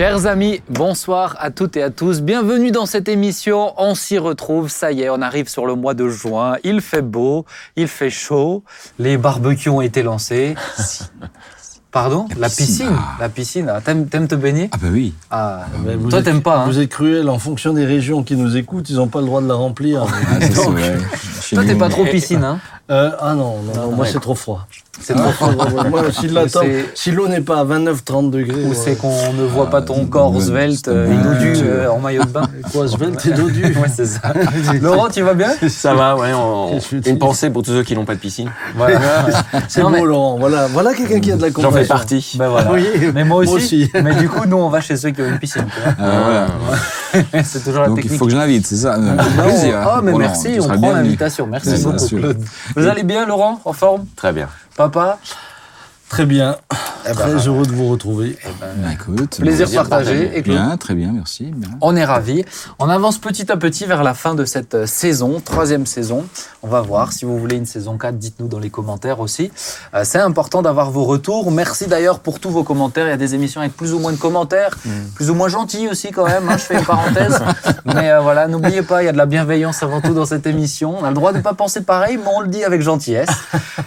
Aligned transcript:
Chers 0.00 0.24
amis, 0.26 0.62
bonsoir 0.70 1.36
à 1.40 1.50
toutes 1.50 1.76
et 1.76 1.82
à 1.82 1.90
tous. 1.90 2.22
Bienvenue 2.22 2.70
dans 2.70 2.86
cette 2.86 3.06
émission. 3.06 3.74
On 3.76 3.94
s'y 3.94 4.16
retrouve. 4.16 4.70
Ça 4.70 4.92
y 4.92 5.02
est, 5.02 5.10
on 5.10 5.20
arrive 5.20 5.46
sur 5.46 5.66
le 5.66 5.74
mois 5.74 5.92
de 5.92 6.08
juin. 6.08 6.56
Il 6.64 6.80
fait 6.80 7.02
beau, 7.02 7.44
il 7.76 7.86
fait 7.86 8.08
chaud. 8.08 8.64
Les 8.98 9.18
barbecues 9.18 9.68
ont 9.68 9.82
été 9.82 10.02
lancés. 10.02 10.54
Pardon? 11.92 12.26
La 12.38 12.48
piscine. 12.48 12.96
La 13.18 13.28
piscine. 13.28 13.68
Ah, 13.68 13.82
T'aimes 13.82 14.06
t'aimes 14.08 14.26
te 14.26 14.36
baigner? 14.36 14.70
Ah 14.72 14.78
bah 14.80 14.88
oui. 14.90 15.12
Ah, 15.30 15.66
Ben, 15.84 15.98
vous 15.98 16.08
toi 16.08 16.20
êtes- 16.20 16.24
t'aimes 16.24 16.40
pas, 16.40 16.60
hein? 16.60 16.64
Vous 16.66 16.78
êtes 16.78 16.88
cruel 16.88 17.28
en 17.28 17.38
fonction 17.38 17.74
des 17.74 17.84
régions 17.84 18.22
qui 18.22 18.36
nous 18.36 18.56
écoutent, 18.56 18.88
ils 18.88 18.96
n'ont 18.96 19.08
pas 19.08 19.20
le 19.20 19.26
droit 19.26 19.42
de 19.42 19.48
la 19.48 19.54
remplir. 19.54 20.06
Ah, 20.08 20.40
ça, 20.40 20.64
Donc, 20.64 20.78
Toi 21.52 21.64
t'es 21.66 21.74
pas 21.74 21.90
trop 21.90 22.06
piscine, 22.06 22.42
hein? 22.44 22.58
euh, 22.90 23.10
ah 23.20 23.34
non, 23.34 23.60
non, 23.62 23.74
non, 23.74 23.90
moi 23.90 24.06
ouais. 24.06 24.10
c'est 24.10 24.20
trop 24.20 24.36
froid. 24.36 24.66
C'est 25.00 25.14
trop 25.14 25.30
froid. 25.30 25.52
Moi, 25.88 26.02
si 26.12 26.28
la 26.28 26.44
l'eau 27.12 27.28
n'est 27.28 27.40
pas 27.40 27.60
à 27.60 27.64
29-30 27.64 28.30
degrés. 28.30 28.64
Ou 28.64 28.70
ouais. 28.70 28.74
c'est 28.74 28.96
qu'on 28.96 29.32
ne 29.32 29.44
voit 29.44 29.70
pas 29.70 29.82
ton 29.82 29.94
c'est 30.02 30.10
corps 30.10 30.32
bon, 30.32 30.40
svelte, 30.40 30.80
c'est 30.84 30.90
euh, 30.90 31.06
bon. 31.06 31.22
dodu 31.30 31.52
euh, 31.64 31.88
en 31.90 31.98
maillot 32.00 32.24
de 32.24 32.28
bain 32.28 32.42
Quoi, 32.72 32.88
svelte 32.88 33.24
et 33.26 33.30
dodu 33.32 33.62
Ouais, 33.80 33.88
c'est 33.94 34.04
ça. 34.06 34.20
Laurent, 34.82 35.08
tu 35.08 35.22
vas 35.22 35.34
bien? 35.34 35.52
Ça 35.68 35.94
va, 35.94 36.16
ouais. 36.16 36.32
on- 36.34 36.78
une 37.06 37.18
pensée 37.18 37.50
pour 37.50 37.62
tous 37.62 37.70
ceux 37.70 37.82
qui 37.84 37.94
n'ont 37.94 38.04
pas 38.04 38.14
de 38.14 38.20
piscine. 38.20 38.50
Voilà. 38.76 39.00
C'est 39.68 39.80
beau, 39.82 39.88
mais- 39.90 40.02
Laurent. 40.02 40.36
Voilà, 40.38 40.66
voilà 40.66 40.92
quelqu'un 40.92 41.20
qui 41.20 41.32
a 41.32 41.36
de 41.36 41.42
la 41.42 41.48
J'en 41.48 41.54
compassion. 41.54 41.78
fais 41.82 41.86
partie. 41.86 42.34
Ben 42.38 42.48
voilà. 42.48 42.72
Oui, 42.72 42.86
Mais 43.14 43.24
moi 43.24 43.38
aussi. 43.38 43.48
moi 43.50 43.56
aussi. 43.58 43.90
Mais 43.94 44.14
du 44.16 44.28
coup, 44.28 44.44
nous, 44.46 44.56
on 44.56 44.68
va 44.68 44.80
chez 44.80 44.96
ceux 44.96 45.10
qui 45.10 45.22
ont 45.22 45.28
une 45.28 45.38
piscine. 45.38 45.66
Ah, 45.98 46.46
c'est 47.44 47.64
toujours 47.64 47.82
la 47.82 47.88
Donc 47.88 47.98
il 47.98 48.02
technique. 48.02 48.18
faut 48.18 48.26
que 48.26 48.32
je 48.32 48.36
l'invite, 48.36 48.66
c'est 48.66 48.76
ça. 48.76 48.96
Ah, 48.98 50.00
mais 50.02 50.12
merci, 50.12 50.58
on 50.60 50.66
prend 50.68 50.92
l'invitation. 50.92 51.46
Merci 51.46 51.70
Bien 51.74 51.78
beaucoup, 51.84 51.98
sûr. 51.98 52.18
Claude. 52.18 52.38
Vous 52.76 52.86
allez 52.86 53.02
bien, 53.04 53.24
Laurent 53.26 53.60
En 53.64 53.72
forme? 53.72 54.04
Très 54.16 54.32
bien. 54.32 54.48
Papa 54.80 55.20
Très 56.10 56.26
bien. 56.26 56.56
Eh 57.06 57.08
ben, 57.08 57.14
Très 57.14 57.46
heureux 57.48 57.64
de 57.64 57.70
vous 57.72 57.88
retrouver. 57.88 58.36
Bah, 58.60 58.66
écoute, 58.92 59.38
Plaisir 59.40 59.66
Plaisir 59.66 59.88
partagé. 59.88 60.32
Et 60.36 60.42
Bien, 60.42 60.76
très 60.76 60.94
bien, 60.94 61.12
merci. 61.14 61.44
bien. 61.44 61.70
On 61.80 61.94
est 61.96 62.04
ravis. 62.04 62.44
On 62.78 62.88
avance 62.90 63.16
petit 63.18 63.50
à 63.50 63.56
petit 63.56 63.86
vers 63.86 64.02
la 64.02 64.12
fin 64.12 64.34
de 64.34 64.44
cette 64.44 64.74
euh, 64.74 64.86
saison, 64.86 65.40
troisième 65.42 65.86
saison. 65.86 66.26
On 66.62 66.68
va 66.68 66.80
voir. 66.82 67.12
Si 67.12 67.24
vous 67.24 67.38
voulez 67.38 67.56
une 67.56 67.64
saison 67.64 67.96
4, 67.96 68.18
dites-nous 68.18 68.48
dans 68.48 68.58
les 68.58 68.68
commentaires 68.70 69.20
aussi. 69.20 69.50
Euh, 69.94 70.02
c'est 70.04 70.18
important 70.18 70.62
d'avoir 70.62 70.90
vos 70.90 71.04
retours. 71.04 71.50
Merci 71.52 71.86
d'ailleurs 71.86 72.18
pour 72.18 72.38
tous 72.40 72.50
vos 72.50 72.64
commentaires. 72.64 73.06
Il 73.06 73.10
y 73.10 73.14
a 73.14 73.16
des 73.16 73.34
émissions 73.36 73.60
avec 73.60 73.74
plus 73.76 73.94
ou 73.94 73.98
moins 74.00 74.12
de 74.12 74.18
commentaires, 74.18 74.76
plus 75.14 75.30
ou 75.30 75.34
moins 75.34 75.48
gentils 75.48 75.88
aussi 75.88 76.10
quand 76.10 76.26
même. 76.26 76.48
hein, 76.48 76.56
je 76.58 76.64
fais 76.64 76.78
une 76.78 76.84
parenthèse. 76.84 77.40
mais 77.86 78.10
euh, 78.10 78.20
voilà, 78.20 78.46
n'oubliez 78.48 78.82
pas, 78.82 79.02
il 79.02 79.06
y 79.06 79.08
a 79.08 79.12
de 79.12 79.18
la 79.18 79.26
bienveillance 79.26 79.82
avant 79.84 80.00
tout 80.00 80.12
dans 80.12 80.26
cette 80.26 80.46
émission. 80.46 80.96
On 81.00 81.04
a 81.04 81.08
le 81.08 81.14
droit 81.14 81.32
de 81.32 81.38
ne 81.38 81.42
pas 81.42 81.54
penser 81.54 81.80
pareil, 81.82 82.18
mais 82.18 82.30
on 82.36 82.40
le 82.40 82.48
dit 82.48 82.64
avec 82.64 82.82
gentillesse. 82.82 83.30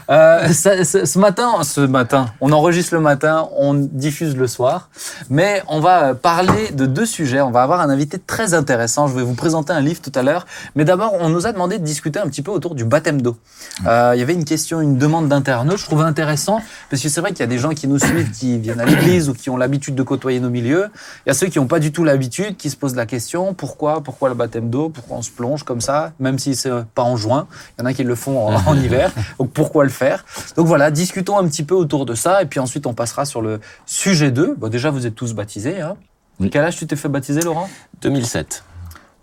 Euh, 0.09 0.47
ça- 0.53 0.83
ça- 0.83 1.05
ce 1.05 1.19
matin, 1.19 1.51
ce 1.63 1.81
matin, 1.81 2.12
on 2.41 2.51
enregistre 2.51 2.93
le 2.93 2.99
matin, 3.01 3.47
on 3.57 3.73
diffuse 3.73 4.35
le 4.35 4.47
soir, 4.47 4.89
mais 5.29 5.63
on 5.67 5.79
va 5.79 6.13
parler 6.13 6.71
de 6.71 6.85
deux 6.85 7.05
sujets. 7.05 7.41
On 7.41 7.51
va 7.51 7.63
avoir 7.63 7.81
un 7.81 7.89
invité 7.89 8.17
très 8.19 8.53
intéressant. 8.53 9.07
Je 9.07 9.15
vais 9.15 9.23
vous 9.23 9.33
présenter 9.35 9.73
un 9.73 9.81
livre 9.81 10.01
tout 10.01 10.11
à 10.15 10.23
l'heure, 10.23 10.45
mais 10.75 10.85
d'abord, 10.85 11.13
on 11.19 11.29
nous 11.29 11.47
a 11.47 11.51
demandé 11.51 11.79
de 11.79 11.83
discuter 11.83 12.19
un 12.19 12.27
petit 12.27 12.41
peu 12.41 12.51
autour 12.51 12.75
du 12.75 12.85
baptême 12.85 13.21
d'eau. 13.21 13.37
Euh, 13.85 14.11
Il 14.15 14.19
y 14.19 14.21
avait 14.21 14.33
une 14.33 14.45
question, 14.45 14.81
une 14.81 14.97
demande 14.97 15.27
d'internaute. 15.27 15.77
Je 15.77 15.85
trouvais 15.85 16.03
intéressant 16.03 16.61
parce 16.89 17.01
que 17.01 17.09
c'est 17.09 17.21
vrai 17.21 17.31
qu'il 17.31 17.39
y 17.39 17.43
a 17.43 17.47
des 17.47 17.59
gens 17.59 17.71
qui 17.71 17.87
nous 17.87 17.99
suivent, 17.99 18.31
qui 18.31 18.57
viennent 18.57 18.79
à 18.79 18.85
l'église 18.85 19.29
ou 19.29 19.33
qui 19.33 19.49
ont 19.49 19.57
l'habitude 19.57 19.95
de 19.95 20.03
côtoyer 20.03 20.39
nos 20.39 20.49
milieux. 20.49 20.87
Il 21.25 21.29
y 21.29 21.31
a 21.31 21.33
ceux 21.33 21.47
qui 21.47 21.59
n'ont 21.59 21.67
pas 21.67 21.79
du 21.79 21.91
tout 21.91 22.03
l'habitude, 22.03 22.57
qui 22.57 22.69
se 22.69 22.75
posent 22.75 22.95
la 22.95 23.05
question 23.05 23.53
pourquoi, 23.53 24.01
pourquoi 24.01 24.29
le 24.29 24.35
baptême 24.35 24.69
d'eau, 24.69 24.89
pourquoi 24.89 25.17
on 25.17 25.21
se 25.21 25.31
plonge 25.31 25.63
comme 25.63 25.81
ça, 25.81 26.13
même 26.19 26.39
si 26.39 26.55
c'est 26.55 26.71
pas 26.95 27.03
en 27.03 27.17
juin. 27.17 27.47
Il 27.77 27.81
y 27.81 27.83
en 27.83 27.85
a 27.87 27.93
qui 27.93 28.03
le 28.03 28.15
font 28.15 28.47
en, 28.47 28.53
en 28.67 28.75
hiver. 28.75 29.11
Donc 29.39 29.51
pourquoi 29.51 29.83
le 29.83 29.89
faire? 29.89 30.25
Donc 30.55 30.67
voilà, 30.67 30.91
discutons 30.91 31.37
un 31.37 31.47
petit 31.47 31.63
peu 31.63 31.75
autour 31.75 32.02
de 32.05 32.15
ça 32.15 32.41
et 32.41 32.45
puis 32.45 32.59
ensuite 32.59 32.85
on 32.87 32.93
passera 32.93 33.25
sur 33.25 33.41
le 33.41 33.59
sujet 33.85 34.31
2. 34.31 34.55
Bon, 34.55 34.67
déjà 34.69 34.89
vous 34.89 35.05
êtes 35.07 35.15
tous 35.15 35.33
baptisés. 35.33 35.81
Hein 35.81 35.95
Oui. 36.39 36.49
Quel 36.49 36.63
âge 36.63 36.77
tu 36.77 36.87
t'es 36.87 36.95
fait 36.95 37.09
baptiser, 37.09 37.41
Laurent? 37.41 37.69
2007. 38.01 38.63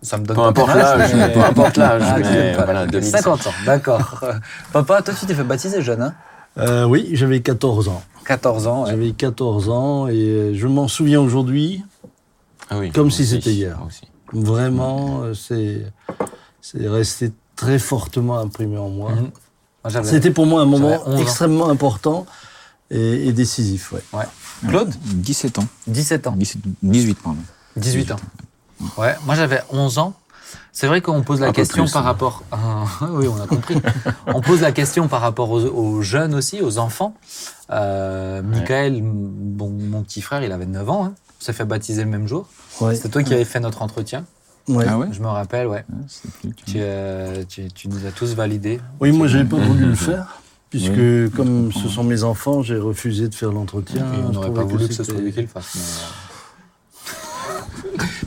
Ça 0.02 0.16
me 0.16 0.24
donne 0.24 0.36
Peu 0.36 0.42
pas 0.42 0.48
importe 0.48 0.74
l'âge, 0.74 1.14
mais- 1.14 1.28
peu 1.34 1.40
importe 1.44 1.76
l'âge, 1.76 2.02
Ah, 2.06 2.64
voilà, 2.64 2.86
2007. 2.86 3.20
50 3.22 3.46
ans, 3.48 3.50
d'accord. 3.66 4.24
Papa, 4.72 5.02
toi 5.02 5.14
tu 5.18 5.26
t'es 5.26 5.34
fait 5.34 5.44
baptiser 5.44 5.82
jeune, 5.82 6.00
hein? 6.02 6.14
Euh, 6.58 6.84
oui, 6.84 7.10
j'avais 7.12 7.40
14 7.42 7.88
ans. 7.88 8.02
14 8.24 8.66
ans. 8.66 8.84
ouais. 8.84 8.90
J'avais 8.90 9.12
14 9.12 9.68
ans 9.68 10.08
et 10.08 10.12
euh, 10.14 10.54
je 10.54 10.66
m'en 10.66 10.88
souviens 10.88 11.20
aujourd'hui. 11.20 11.84
Ah 12.70 12.78
oui, 12.78 12.90
Comme 12.92 13.10
si 13.10 13.26
c'était 13.26 13.52
hier. 13.52 13.78
aussi. 13.86 14.02
Vraiment, 14.32 15.22
euh, 15.22 15.34
c'est 15.34 15.82
c'est 16.60 16.88
resté 16.88 17.32
très 17.56 17.78
fortement 17.78 18.38
imprimé 18.38 18.78
en 18.78 18.88
moi. 18.88 19.12
J'avais- 19.86 20.08
C'était 20.08 20.30
pour 20.30 20.46
moi 20.46 20.60
un 20.62 20.66
moment 20.66 20.90
J'avais 20.90 21.02
11 21.08 21.14
ans. 21.14 21.22
extrêmement 21.22 21.68
important 21.68 22.26
et, 22.90 23.28
et 23.28 23.32
décisif. 23.32 23.92
Ouais. 23.92 24.02
Ouais. 24.12 24.24
Claude 24.68 24.90
17 25.04 25.58
ans. 25.58 25.66
17 25.86 26.26
ans. 26.26 26.34
17 26.36 26.60
18, 26.82 27.14
pardon. 27.22 27.38
18 27.76 28.12
ans. 28.12 28.16
Ouais, 28.98 29.14
moi 29.26 29.34
j'avais 29.34 29.60
11 29.70 29.98
ans. 29.98 30.14
C'est 30.72 30.86
vrai 30.86 31.00
qu'on 31.00 31.22
pose 31.22 31.40
la 31.40 31.48
Un 31.48 31.52
question 31.52 31.84
plus, 31.84 31.92
par 31.92 32.02
hein. 32.02 32.06
rapport. 32.06 32.42
Ah, 32.52 32.84
oui, 33.10 33.26
on 33.28 33.40
a 33.40 33.46
compris. 33.46 33.76
on 34.26 34.40
pose 34.40 34.60
la 34.62 34.72
question 34.72 35.08
par 35.08 35.20
rapport 35.20 35.50
aux, 35.50 35.62
aux 35.64 36.02
jeunes 36.02 36.34
aussi, 36.34 36.60
aux 36.62 36.78
enfants. 36.78 37.14
Euh, 37.70 38.42
Michael, 38.42 38.96
m- 38.96 39.02
bon, 39.04 39.70
mon 39.70 40.02
petit 40.02 40.22
frère, 40.22 40.42
il 40.42 40.50
avait 40.52 40.66
9 40.66 40.88
ans. 40.90 41.04
Hein. 41.06 41.12
On 41.40 41.44
s'est 41.44 41.52
fait 41.52 41.64
baptiser 41.64 42.04
le 42.04 42.10
même 42.10 42.26
jour. 42.26 42.48
Ouais. 42.80 42.94
C'était 42.96 43.08
toi 43.10 43.22
qui 43.22 43.34
avais 43.34 43.44
fait 43.44 43.60
notre 43.60 43.82
entretien. 43.82 44.24
Ouais. 44.68 44.84
Ah 44.88 44.98
ouais? 44.98 45.08
Je 45.12 45.20
me 45.20 45.26
rappelle, 45.28 45.66
ouais. 45.66 45.84
Ah, 45.90 45.96
plus- 46.40 46.50
tu- 46.54 46.64
Tu, 46.64 46.76
euh, 46.78 47.44
tu, 47.48 47.68
tu 47.72 47.88
nous 47.88 48.06
as 48.06 48.10
tous 48.10 48.34
validés. 48.34 48.80
Oui, 49.00 49.10
moi, 49.12 49.26
j'avais 49.26 49.44
pas 49.48 49.56
voulu 49.56 49.86
le 49.86 49.94
faire. 49.94 50.39
Puisque, 50.70 50.92
Oui. 50.96 51.30
comme 51.36 51.72
ce 51.72 51.88
sont 51.88 52.04
mes 52.04 52.22
enfants, 52.22 52.62
j'ai 52.62 52.76
refusé 52.78 53.28
de 53.28 53.34
faire 53.34 53.50
l'entretien. 53.50 54.04
Et 54.14 54.22
on 54.28 54.32
n'aurait 54.32 54.52
pas 54.54 54.62
voulu 54.62 54.86
que 54.86 54.94
ce 54.94 55.02
c'était- 55.02 55.12
soit 55.12 55.20
lui 55.20 55.32
qui 55.32 55.40
le 55.42 55.46
fasse. 55.48 55.76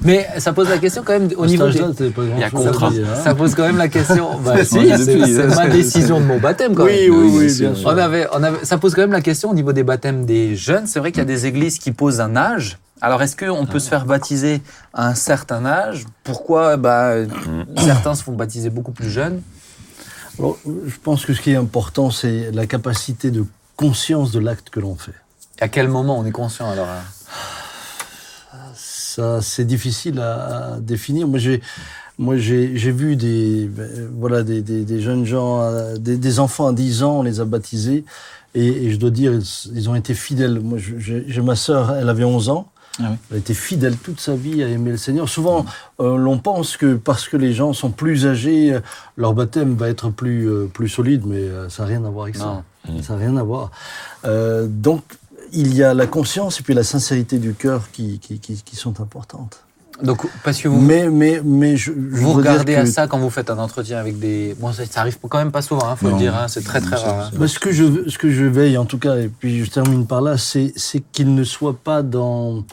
Mais, 0.03 0.27
mais 0.33 0.39
ça 0.41 0.51
pose 0.51 0.67
la 0.69 0.77
question 0.77 1.03
quand 1.05 1.13
même 1.13 1.29
au 1.37 1.45
niveau 1.45 1.69
des, 1.69 1.79
Il 1.79 2.39
y 2.39 2.43
a 2.43 2.49
contrat. 2.49 2.87
hein. 2.89 3.15
Ça 3.23 3.33
pose 3.33 3.55
quand 3.55 3.63
même 3.63 3.77
la 3.77 3.87
question. 3.87 4.37
Bah, 4.43 4.63
si, 4.65 4.75
change 4.89 4.99
c'est 5.03 5.55
ma 5.55 5.67
décision 5.67 6.19
de 6.19 6.25
mon 6.25 6.37
baptême 6.39 6.75
quand 6.75 6.83
Oui, 6.83 7.07
même. 7.09 7.11
oui, 7.17 7.29
Oui, 7.31 7.45
oui, 7.47 7.57
bien 7.59 7.75
sûr. 7.75 7.87
On 7.89 7.97
avait, 7.97 8.27
on 8.33 8.43
avait, 8.43 8.65
ça 8.65 8.77
pose 8.77 8.93
quand 8.93 9.01
même 9.01 9.11
la 9.13 9.21
question 9.21 9.49
au 9.51 9.53
niveau 9.53 9.71
des 9.71 9.83
baptêmes 9.83 10.25
des 10.25 10.55
jeunes. 10.57 10.85
C'est 10.87 10.99
vrai 10.99 11.11
qu'il 11.11 11.19
y 11.19 11.21
a 11.21 11.25
des 11.25 11.45
églises 11.45 11.79
qui 11.79 11.91
posent 11.93 12.19
un 12.19 12.35
âge. 12.35 12.77
Alors, 13.01 13.21
est-ce 13.21 13.35
qu'on 13.35 13.65
peut 13.65 13.79
se 13.79 13.89
faire 13.89 14.05
baptiser 14.05 14.61
à 14.93 15.07
un 15.09 15.15
certain 15.15 15.65
âge? 15.65 16.05
Pourquoi? 16.23 16.77
Bah, 16.77 17.13
Certains 17.77 18.15
se 18.15 18.23
font 18.23 18.31
baptiser 18.33 18.69
beaucoup 18.69 18.91
plus 18.93 19.09
jeunes. 19.09 19.41
Alors, 20.39 20.57
je 20.65 20.95
pense 21.03 21.25
que 21.25 21.33
ce 21.33 21.41
qui 21.41 21.51
est 21.51 21.55
important, 21.55 22.09
c'est 22.09 22.51
la 22.51 22.65
capacité 22.65 23.31
de 23.31 23.45
conscience 23.77 24.31
de 24.31 24.39
l'acte 24.39 24.69
que 24.69 24.79
l'on 24.79 24.95
fait. 24.95 25.13
À 25.59 25.67
quel 25.67 25.87
moment 25.87 26.17
on 26.19 26.25
est 26.25 26.31
conscient 26.31 26.69
alors 26.69 26.87
hein? 26.89 27.03
Ça, 28.75 29.41
c'est 29.41 29.65
difficile 29.65 30.19
à, 30.19 30.73
à 30.73 30.79
définir. 30.79 31.27
Moi, 31.27 31.37
j'ai, 31.37 31.61
moi, 32.17 32.37
j'ai, 32.37 32.75
j'ai 32.77 32.91
vu 32.91 33.15
des, 33.15 33.67
ben, 33.67 33.87
voilà, 34.17 34.41
des, 34.41 34.61
des, 34.63 34.83
des 34.83 35.01
jeunes 35.01 35.25
gens, 35.25 35.61
euh, 35.61 35.97
des, 35.97 36.17
des 36.17 36.39
enfants 36.39 36.67
à 36.67 36.73
10 36.73 37.03
ans, 37.03 37.19
on 37.19 37.23
les 37.23 37.39
a 37.39 37.45
baptisés. 37.45 38.05
Et, 38.55 38.67
et 38.67 38.91
je 38.91 38.97
dois 38.97 39.11
dire, 39.11 39.33
ils, 39.33 39.71
ils 39.75 39.89
ont 39.89 39.95
été 39.95 40.15
fidèles. 40.15 40.59
Moi, 40.59 40.79
j'ai 40.79 41.41
ma 41.41 41.55
sœur, 41.55 41.93
elle 41.93 42.09
avait 42.09 42.23
11 42.23 42.49
ans. 42.49 42.69
Ah 42.99 43.05
oui. 43.09 43.15
Elle 43.31 43.37
a 43.37 43.39
été 43.39 43.53
fidèle 43.53 43.97
toute 43.97 44.19
sa 44.19 44.35
vie 44.35 44.61
à 44.63 44.67
aimer 44.67 44.91
le 44.91 44.97
Seigneur. 44.97 45.27
Souvent, 45.27 45.65
euh, 45.99 46.15
l'on 46.17 46.37
pense 46.37 46.77
que 46.77 46.95
parce 46.95 47.27
que 47.27 47.37
les 47.37 47.53
gens 47.53 47.73
sont 47.73 47.89
plus 47.89 48.27
âgés, 48.27 48.77
leur 49.17 49.33
baptême 49.33 49.75
va 49.75 49.89
être 49.89 50.09
plus, 50.11 50.47
euh, 50.47 50.69
plus 50.71 50.89
solide, 50.89 51.23
mais 51.25 51.37
euh, 51.37 51.69
ça 51.69 51.83
n'a 51.83 51.89
rien 51.89 52.05
à 52.05 52.09
voir 52.09 52.25
avec 52.25 52.37
Non. 52.37 52.63
ça. 52.87 52.91
Ça 53.01 53.13
n'a 53.13 53.19
rien 53.19 53.37
à 53.37 53.43
voir. 53.43 53.71
Euh, 54.25 54.67
donc, 54.69 55.01
il 55.51 55.73
y 55.75 55.83
a 55.83 55.93
la 55.93 56.05
conscience 56.07 56.59
et 56.59 56.63
puis 56.63 56.73
la 56.73 56.83
sincérité 56.83 57.37
du 57.39 57.53
cœur 57.53 57.89
qui, 57.91 58.19
qui, 58.19 58.39
qui, 58.39 58.61
qui 58.61 58.75
sont 58.75 58.99
importantes. 59.01 59.59
Donc, 60.01 60.25
parce 60.43 60.59
que 60.59 60.67
vous, 60.67 60.81
Mais, 60.81 61.07
mais, 61.09 61.39
mais 61.45 61.77
je, 61.77 61.91
je 61.93 62.19
vous 62.21 62.33
regardez 62.33 62.73
à 62.75 62.85
ça 62.87 63.07
quand 63.07 63.19
vous 63.19 63.29
faites 63.29 63.51
un 63.51 63.59
entretien 63.59 63.99
avec 63.99 64.17
des. 64.19 64.55
Bon, 64.59 64.73
ça, 64.73 64.83
ça 64.87 65.01
arrive 65.01 65.17
quand 65.29 65.37
même 65.37 65.51
pas 65.51 65.61
souvent, 65.61 65.91
il 65.91 65.97
faut 65.97 66.09
le 66.09 66.17
dire. 66.17 66.35
hein, 66.35 66.47
c'est 66.47 66.63
très 66.63 66.81
très 66.81 66.95
rare. 66.95 67.31
hein. 67.39 67.47
ce 67.47 67.59
que 67.59 67.71
je, 67.71 68.09
ce 68.09 68.17
que 68.17 68.31
je 68.31 68.43
veille, 68.45 68.75
en 68.77 68.85
tout 68.85 68.97
cas, 68.97 69.17
et 69.17 69.29
puis 69.29 69.63
je 69.63 69.69
termine 69.69 70.07
par 70.07 70.21
là, 70.21 70.37
c'est, 70.39 70.73
c'est 70.75 71.01
qu'ils 71.11 71.33
ne 71.33 71.43
soient 71.43 71.77
pas 71.81 72.01
dans. 72.01 72.63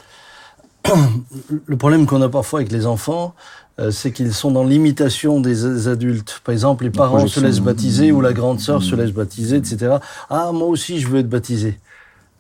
Le 1.67 1.77
problème 1.77 2.07
qu'on 2.07 2.23
a 2.23 2.29
parfois 2.29 2.61
avec 2.61 2.73
les 2.73 2.87
enfants, 2.87 3.35
euh, 3.79 3.91
c'est 3.91 4.13
qu'ils 4.13 4.35
sont 4.35 4.51
dans 4.51 4.65
l'imitation 4.65 5.41
des 5.41 5.89
adultes. 5.89 6.41
Par 6.45 6.53
exemple, 6.53 6.85
les 6.85 6.91
parents 6.91 7.27
se 7.27 7.41
laissent 7.41 7.61
baptiser 7.61 8.13
ou 8.13 8.21
la 8.21 8.33
grande 8.33 8.61
sœur 8.61 8.83
se 8.83 8.95
laisse 8.95 9.13
baptiser, 9.13 9.57
etc. 9.57 9.97
Ah, 10.29 10.51
moi 10.53 10.67
aussi, 10.69 11.01
je 11.01 11.09
veux 11.09 11.19
être 11.21 11.29
baptisé. 11.29 11.79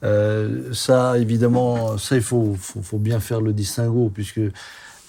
Euh, 0.02 0.72
ça, 0.72 1.18
évidemment, 1.18 1.98
ça, 1.98 2.16
il 2.16 2.22
faut, 2.22 2.56
faut, 2.58 2.80
faut 2.82 2.98
bien 2.98 3.20
faire 3.20 3.40
le 3.40 3.52
distinguo, 3.52 4.10
puisque. 4.12 4.40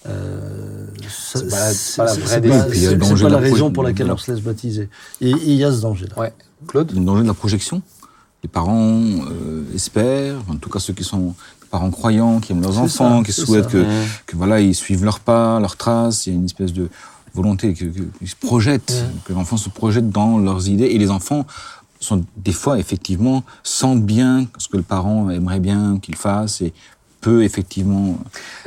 Euh, 0.07 0.85
ça- 1.09 1.39
C'est 1.73 1.97
pas 1.97 2.05
la- 2.05 2.11
pas 2.49 2.63
pas- 2.97 3.29
pas 3.29 3.37
raison 3.37 3.71
pour 3.71 3.83
laquelle 3.83 4.11
on 4.11 4.17
se 4.17 4.31
laisse 4.31 4.41
baptiser. 4.41 4.89
Et 5.21 5.29
et 5.29 5.35
il 5.35 5.53
y 5.55 5.63
a 5.63 5.71
ce 5.71 5.79
danger-là. 5.81 6.19
Ouais. 6.19 6.33
Claude? 6.67 6.91
Le 6.91 7.01
danger 7.05 7.21
de 7.23 7.27
la 7.27 7.33
projection? 7.35 7.81
Les 8.43 8.49
parents 8.49 8.99
euh, 9.29 9.63
espèrent, 9.75 10.37
en 10.49 10.55
tout 10.55 10.69
cas 10.69 10.79
ceux 10.79 10.93
qui 10.93 11.03
sont 11.03 11.35
parents 11.71 11.89
croyants, 11.91 12.39
qui 12.39 12.51
aiment 12.51 12.61
leurs 12.61 12.77
enfants, 12.79 13.19
ça, 13.19 13.23
qui 13.25 13.31
souhaitent 13.31 13.67
que, 13.69 13.85
que 14.27 14.35
voilà, 14.35 14.59
ils 14.61 14.75
suivent 14.75 15.03
leurs 15.03 15.19
pas, 15.21 15.59
leurs 15.59 15.77
traces. 15.77 16.27
Il 16.27 16.33
y 16.33 16.35
a 16.35 16.39
une 16.39 16.45
espèce 16.45 16.73
de 16.73 16.89
volonté 17.33 17.73
que- 17.73 17.85
qu'ils 17.85 18.27
se 18.29 18.35
projettent, 18.35 19.05
que 19.25 19.33
l'enfant 19.33 19.57
se 19.57 19.69
projette 19.69 20.09
dans 20.09 20.37
leurs 20.37 20.67
idées. 20.67 20.85
Et 20.87 20.97
les 20.97 21.09
enfants 21.09 21.45
sont 21.99 22.23
des 22.37 22.51
fois 22.51 22.77
effectivement 22.79 23.43
sentent 23.63 24.03
bien 24.05 24.47
ce 24.57 24.67
que 24.67 24.77
le 24.77 24.83
parent 24.83 25.29
aimerait 25.29 25.59
bien 25.59 25.97
qu'il 26.01 26.15
fasse 26.15 26.61
et 26.61 26.73
peut 27.21 27.43
effectivement 27.43 28.17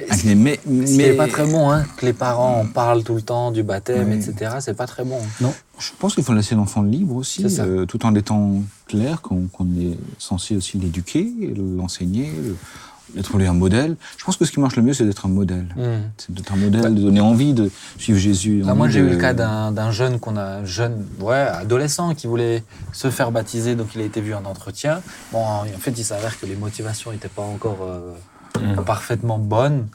incliner. 0.09 0.37
Mais, 0.37 0.61
mais 0.65 0.87
n'est 0.87 1.13
pas 1.15 1.27
très 1.27 1.45
bon, 1.45 1.71
hein, 1.73 1.85
que 1.97 2.07
les 2.07 2.13
parents 2.13 2.61
en 2.61 2.67
parlent 2.67 3.03
tout 3.03 3.17
le 3.17 3.23
temps 3.23 3.51
du 3.51 3.65
baptême, 3.65 4.11
Oui. 4.11 4.17
etc. 4.25 4.53
C'est 4.61 4.77
pas 4.77 4.87
très 4.87 5.03
bon. 5.05 5.19
je 5.41 5.91
pense 5.99 6.15
qu'il 6.15 6.23
faut 6.23 6.33
laisser 6.35 6.55
l'enfant 6.55 6.83
libre 6.83 7.17
aussi, 7.17 7.45
euh, 7.59 7.85
tout 7.85 8.07
en 8.07 8.15
étant 8.15 8.63
clair 8.87 9.21
qu'on 9.23 9.49
qu'on 9.53 9.67
est 9.81 9.99
censé 10.19 10.55
aussi 10.57 10.79
l'éduquer, 10.79 11.27
l'enseigner, 11.77 12.31
le- 12.45 12.57
être 13.19 13.37
lui 13.37 13.47
un 13.47 13.53
modèle. 13.53 13.97
Je 14.19 14.25
pense 14.25 14.37
que 14.37 14.45
ce 14.45 14.53
qui 14.53 14.61
marche 14.61 14.77
le 14.77 14.83
mieux, 14.83 14.93
c'est 14.93 15.05
d'être 15.05 15.27
un 15.27 15.29
modèle. 15.29 15.67
Hmm. 15.77 16.03
C'est 16.17 16.33
d'être 16.33 16.53
un 16.53 16.57
modèle, 16.57 16.95
de 16.95 17.01
donner 17.01 17.21
envie 17.21 17.53
de 17.53 17.71
suivre 17.99 18.19
Jésus. 18.19 18.63
Là, 18.63 18.75
moi, 18.75 18.89
j'ai 18.89 19.01
eu 19.01 19.09
le 19.09 19.17
cas 19.17 19.35
d'un 19.35 19.91
jeune 19.91 20.19
qu'on 20.21 20.37
a, 20.37 20.65
jeune, 20.65 21.05
ouais, 21.21 21.35
adolescent, 21.35 22.15
qui 22.15 22.27
voulait 22.27 22.63
se 22.93 23.11
faire 23.11 23.31
baptiser, 23.33 23.75
donc 23.75 23.89
il 23.95 24.01
a 24.01 24.05
été 24.05 24.21
vu 24.21 24.35
en 24.35 24.45
entretien. 24.45 25.01
Bon, 25.33 25.39
en 25.45 25.65
fait, 25.79 25.93
il 25.99 26.05
s'avère 26.05 26.39
que 26.39 26.47
les 26.47 26.57
motivations 26.57 27.13
n'étaient 27.13 27.29
pas 27.29 27.43
encore 27.43 27.79
euh, 27.83 28.13
Mhm. 28.61 28.85
parfaitement 28.85 29.39
bonnes. 29.39 29.89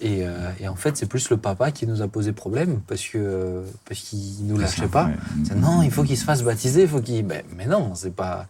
Et, 0.00 0.20
euh, 0.22 0.50
et 0.60 0.68
en 0.68 0.76
fait, 0.76 0.96
c'est 0.96 1.06
plus 1.06 1.30
le 1.30 1.36
papa 1.36 1.70
qui 1.72 1.86
nous 1.86 2.02
a 2.02 2.08
posé 2.08 2.32
problème 2.32 2.80
parce 2.86 3.02
que 3.06 3.62
parce 3.88 4.00
qu'il 4.00 4.46
nous 4.46 4.56
lâchait 4.58 4.82
ça, 4.82 4.88
pas. 4.88 5.06
ouais. 5.06 5.56
Non, 5.56 5.82
il 5.82 5.90
faut 5.90 6.04
qu'il 6.04 6.16
se 6.16 6.24
fasse 6.24 6.42
baptiser, 6.42 6.82
il 6.82 6.88
faut 6.88 7.00
qu'il. 7.00 7.26
Ben, 7.26 7.42
mais 7.56 7.66
non, 7.66 7.92
c'est 7.94 8.14
pas. 8.14 8.46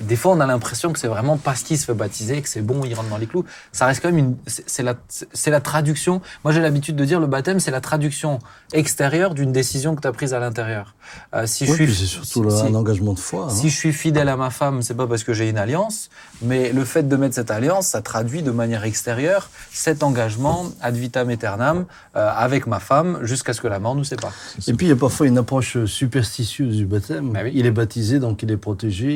Des 0.00 0.16
fois, 0.16 0.32
on 0.32 0.40
a 0.40 0.46
l'impression 0.46 0.92
que 0.92 0.98
c'est 0.98 1.06
vraiment 1.08 1.36
parce 1.36 1.62
qu'il 1.62 1.78
se 1.78 1.84
fait 1.84 1.94
baptiser 1.94 2.42
que 2.42 2.48
c'est 2.48 2.60
bon, 2.60 2.82
il 2.84 2.92
rentre 2.94 3.08
dans 3.08 3.18
les 3.18 3.26
clous. 3.26 3.44
Ça 3.70 3.86
reste 3.86 4.02
quand 4.02 4.08
même 4.10 4.18
une. 4.18 4.36
C'est 4.46 4.82
la, 4.82 4.94
c'est 5.08 5.50
la 5.50 5.60
traduction. 5.60 6.20
Moi, 6.44 6.52
j'ai 6.52 6.60
l'habitude 6.60 6.96
de 6.96 7.04
dire 7.04 7.20
le 7.20 7.26
baptême, 7.26 7.60
c'est 7.60 7.70
la 7.70 7.80
traduction 7.80 8.40
extérieure 8.72 9.34
d'une 9.34 9.52
décision 9.52 9.94
que 9.94 10.00
tu 10.00 10.08
as 10.08 10.12
prise 10.12 10.34
à 10.34 10.40
l'intérieur. 10.40 10.94
Euh, 11.34 11.46
si 11.46 11.64
Oui, 11.64 11.70
je 11.70 11.74
suis, 11.74 11.84
puis 11.86 11.94
c'est 11.94 12.06
surtout 12.06 12.50
si- 12.50 12.62
un 12.66 12.74
engagement 12.74 13.12
de 13.12 13.18
foi. 13.18 13.46
hein. 13.46 13.50
si 13.54 13.70
je 13.70 13.76
suis 13.76 13.92
fidèle 13.92 14.28
à 14.28 14.36
ma 14.36 14.50
femme, 14.50 14.82
c'est 14.82 14.94
pas 14.94 15.06
parce 15.06 15.24
que 15.24 15.32
j'ai 15.34 15.48
une 15.48 15.58
alliance, 15.58 16.10
mais 16.42 16.72
le 16.72 16.84
fait 16.84 17.02
de 17.08 17.16
mettre 17.16 17.34
cette 17.34 17.50
alliance, 17.50 17.88
ça 17.88 18.02
traduit 18.02 18.42
de 18.42 18.50
manière 18.50 18.84
extérieure 18.84 19.50
cet 19.72 20.02
engagement 20.02 20.66
ad 20.80 20.94
vitam 20.96 21.28
aeternam 21.30 21.84
euh, 22.16 22.30
avec 22.34 22.66
ma 22.66 22.80
femme 22.80 23.18
jusqu'à 23.22 23.52
ce 23.52 23.60
que 23.60 23.68
la 23.68 23.78
mort 23.78 23.94
nous 23.94 24.04
sépare. 24.04 24.32
Et 24.66 24.72
puis 24.74 24.86
il 24.86 24.88
y 24.90 24.92
a 24.92 24.96
parfois 24.96 25.26
une 25.26 25.38
approche 25.38 25.84
superstitieuse 25.84 26.76
du 26.76 26.86
baptême. 26.86 27.30
Oui. 27.44 27.50
Il 27.54 27.66
est 27.66 27.70
baptisé, 27.70 28.18
donc 28.18 28.42
il 28.42 28.50
est 28.50 28.56
protégé. 28.56 29.11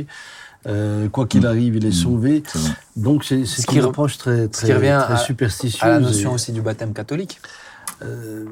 Euh, 0.66 1.08
quoi 1.08 1.26
qu'il 1.26 1.42
Mm. 1.42 1.46
arrive, 1.46 1.76
il 1.76 1.84
est 1.86 1.90
Mm. 1.90 1.92
sauvé. 1.92 2.42
Donc 2.96 3.22
c'est 3.24 3.44
Ce 3.46 3.64
qui 3.66 3.76
une 3.76 3.84
approche 3.84 4.18
très, 4.18 4.44
qui 4.48 4.64
très, 4.64 4.74
revient 4.74 4.98
très 5.04 5.14
à- 5.14 5.16
superstitieuse. 5.18 5.80
À 5.82 5.88
la 5.90 6.00
notion 6.00 6.32
et, 6.32 6.34
aussi 6.34 6.50
du 6.52 6.60
baptême 6.60 6.92
catholique. 6.92 7.40
euh, 8.02 8.44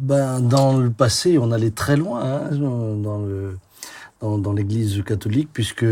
ben, 0.00 0.40
dans 0.40 0.76
le 0.78 0.90
passé, 0.90 1.36
on 1.38 1.52
allait 1.52 1.70
très 1.70 1.96
loin 1.96 2.22
hein, 2.24 2.40
dans 2.56 3.18
le 3.18 3.58
dans, 4.20 4.36
dans 4.36 4.52
l'Église 4.52 5.00
catholique, 5.06 5.48
puisque 5.52 5.84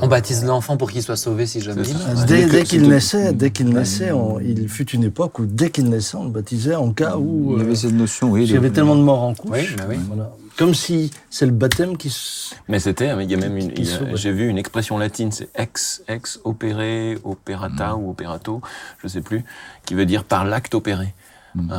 On 0.00 0.08
baptise 0.08 0.44
l'enfant 0.44 0.76
pour 0.76 0.90
qu'il 0.90 1.00
soit 1.02 1.14
sauvé 1.14 1.46
si 1.46 1.60
jamais. 1.60 1.82
Ouais. 1.82 2.24
Dès, 2.26 2.46
dès 2.46 2.64
qu'il 2.64 2.88
naissait, 2.88 3.32
dès 3.32 3.50
qu'il 3.52 3.68
Ouais. 3.68 3.74
naissait, 3.74 4.10
on- 4.10 4.40
il 4.40 4.68
fut 4.68 4.88
une 4.90 5.04
époque 5.04 5.38
où 5.38 5.46
dès 5.46 5.70
qu'il 5.70 5.84
naissait, 5.88 6.16
on 6.16 6.24
le 6.24 6.30
baptisait 6.30 6.74
en 6.74 6.90
cas 6.92 7.16
où 7.18 7.52
Il 7.52 7.58
y 7.58 7.60
euh, 7.60 7.64
avait 7.66 7.76
cette 7.76 7.92
notion, 7.94 8.32
oui. 8.32 8.42
il 8.46 8.50
y 8.52 8.56
avait 8.56 8.70
tellement 8.70 8.96
de 8.96 9.02
morts 9.02 9.22
en 9.22 9.34
couche. 9.34 9.50
Oui, 9.52 9.76
bah 9.78 9.84
oui. 9.88 9.96
Voilà. 10.08 10.32
Comme 10.58 10.74
si 10.74 11.10
c'est 11.30 11.46
le 11.46 11.52
baptême 11.52 11.96
qui. 11.96 12.08
s- 12.08 12.54
Mais 12.68 12.78
c'était, 12.78 13.10
il 13.22 13.30
y 13.30 13.34
a 13.34 13.36
même 13.38 13.56
une, 13.56 13.72
j'ai 14.14 14.32
vu 14.32 14.48
une 14.48 14.58
expression 14.58 14.98
latine, 14.98 15.32
c'est 15.32 15.48
ex, 15.54 16.02
ex 16.08 16.40
opere, 16.44 17.16
operata 17.24 17.96
ou 17.96 18.10
operato, 18.10 18.60
je 19.02 19.08
sais 19.08 19.22
plus, 19.22 19.44
qui 19.86 19.94
veut 19.94 20.06
dire 20.06 20.24
par 20.24 20.44
l'acte 20.44 20.74
opéré. 20.74 21.14
Mm. 21.54 21.70
Euh, 21.72 21.76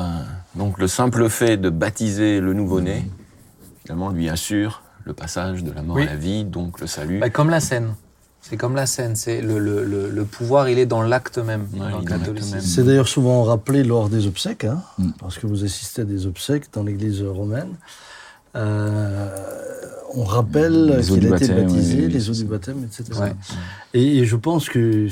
donc 0.56 0.80
le 0.80 0.88
simple 0.88 1.30
fait 1.30 1.58
de 1.58 1.70
baptiser 1.70 2.40
le 2.40 2.54
nouveau-né, 2.54 3.06
finalement, 3.84 4.10
lui 4.10 4.28
assure 4.30 4.82
le 5.06 5.14
passage 5.14 5.64
de 5.64 5.72
la 5.72 5.82
mort 5.84 5.98
Oui. 5.98 6.04
à 6.04 6.08
la 6.08 6.16
vie, 6.16 6.44
donc 6.44 6.80
le 6.80 6.88
salut. 6.88 7.20
Bah, 7.20 7.30
comme 7.30 7.50
la 7.50 7.60
scène. 7.60 7.94
C'est 8.42 8.58
comme 8.58 8.76
la 8.76 8.86
scène. 8.88 9.16
C'est 9.16 9.42
le, 9.42 9.58
le, 9.60 9.86
le, 9.86 10.10
le 10.10 10.26
pouvoir, 10.26 10.68
il 10.68 10.78
est 10.78 10.86
dans 10.86 11.02
l'acte 11.02 11.38
même, 11.38 11.68
Ouais. 11.74 12.60
C'est 12.60 12.84
d'ailleurs 12.84 13.08
souvent 13.08 13.44
rappelé 13.44 13.84
lors 13.84 14.10
des 14.10 14.28
obsèques, 14.28 14.66
hein, 14.66 14.82
Mm. 14.98 15.12
parce 15.20 15.38
que 15.38 15.46
vous 15.48 15.64
assistez 15.64 16.02
à 16.02 16.06
des 16.06 16.26
obsèques 16.26 16.66
dans 16.74 16.84
l'Église 16.84 17.22
romaine. 17.22 17.76
Euh, 18.56 19.30
on 20.16 20.24
rappelle 20.26 21.02
qu'il 21.04 21.14
a 21.26 21.36
été 21.36 21.48
baptême, 21.48 21.66
baptisé, 21.66 21.96
oui, 21.96 22.06
oui, 22.06 22.12
les 22.14 22.30
eaux 22.30 22.34
du 22.34 22.44
baptême, 22.46 22.84
etc. 22.86 23.20
Ouais. 23.20 23.34
Et, 23.96 24.20
et 24.20 24.26
je 24.26 24.36
pense 24.36 24.70
que. 24.70 25.08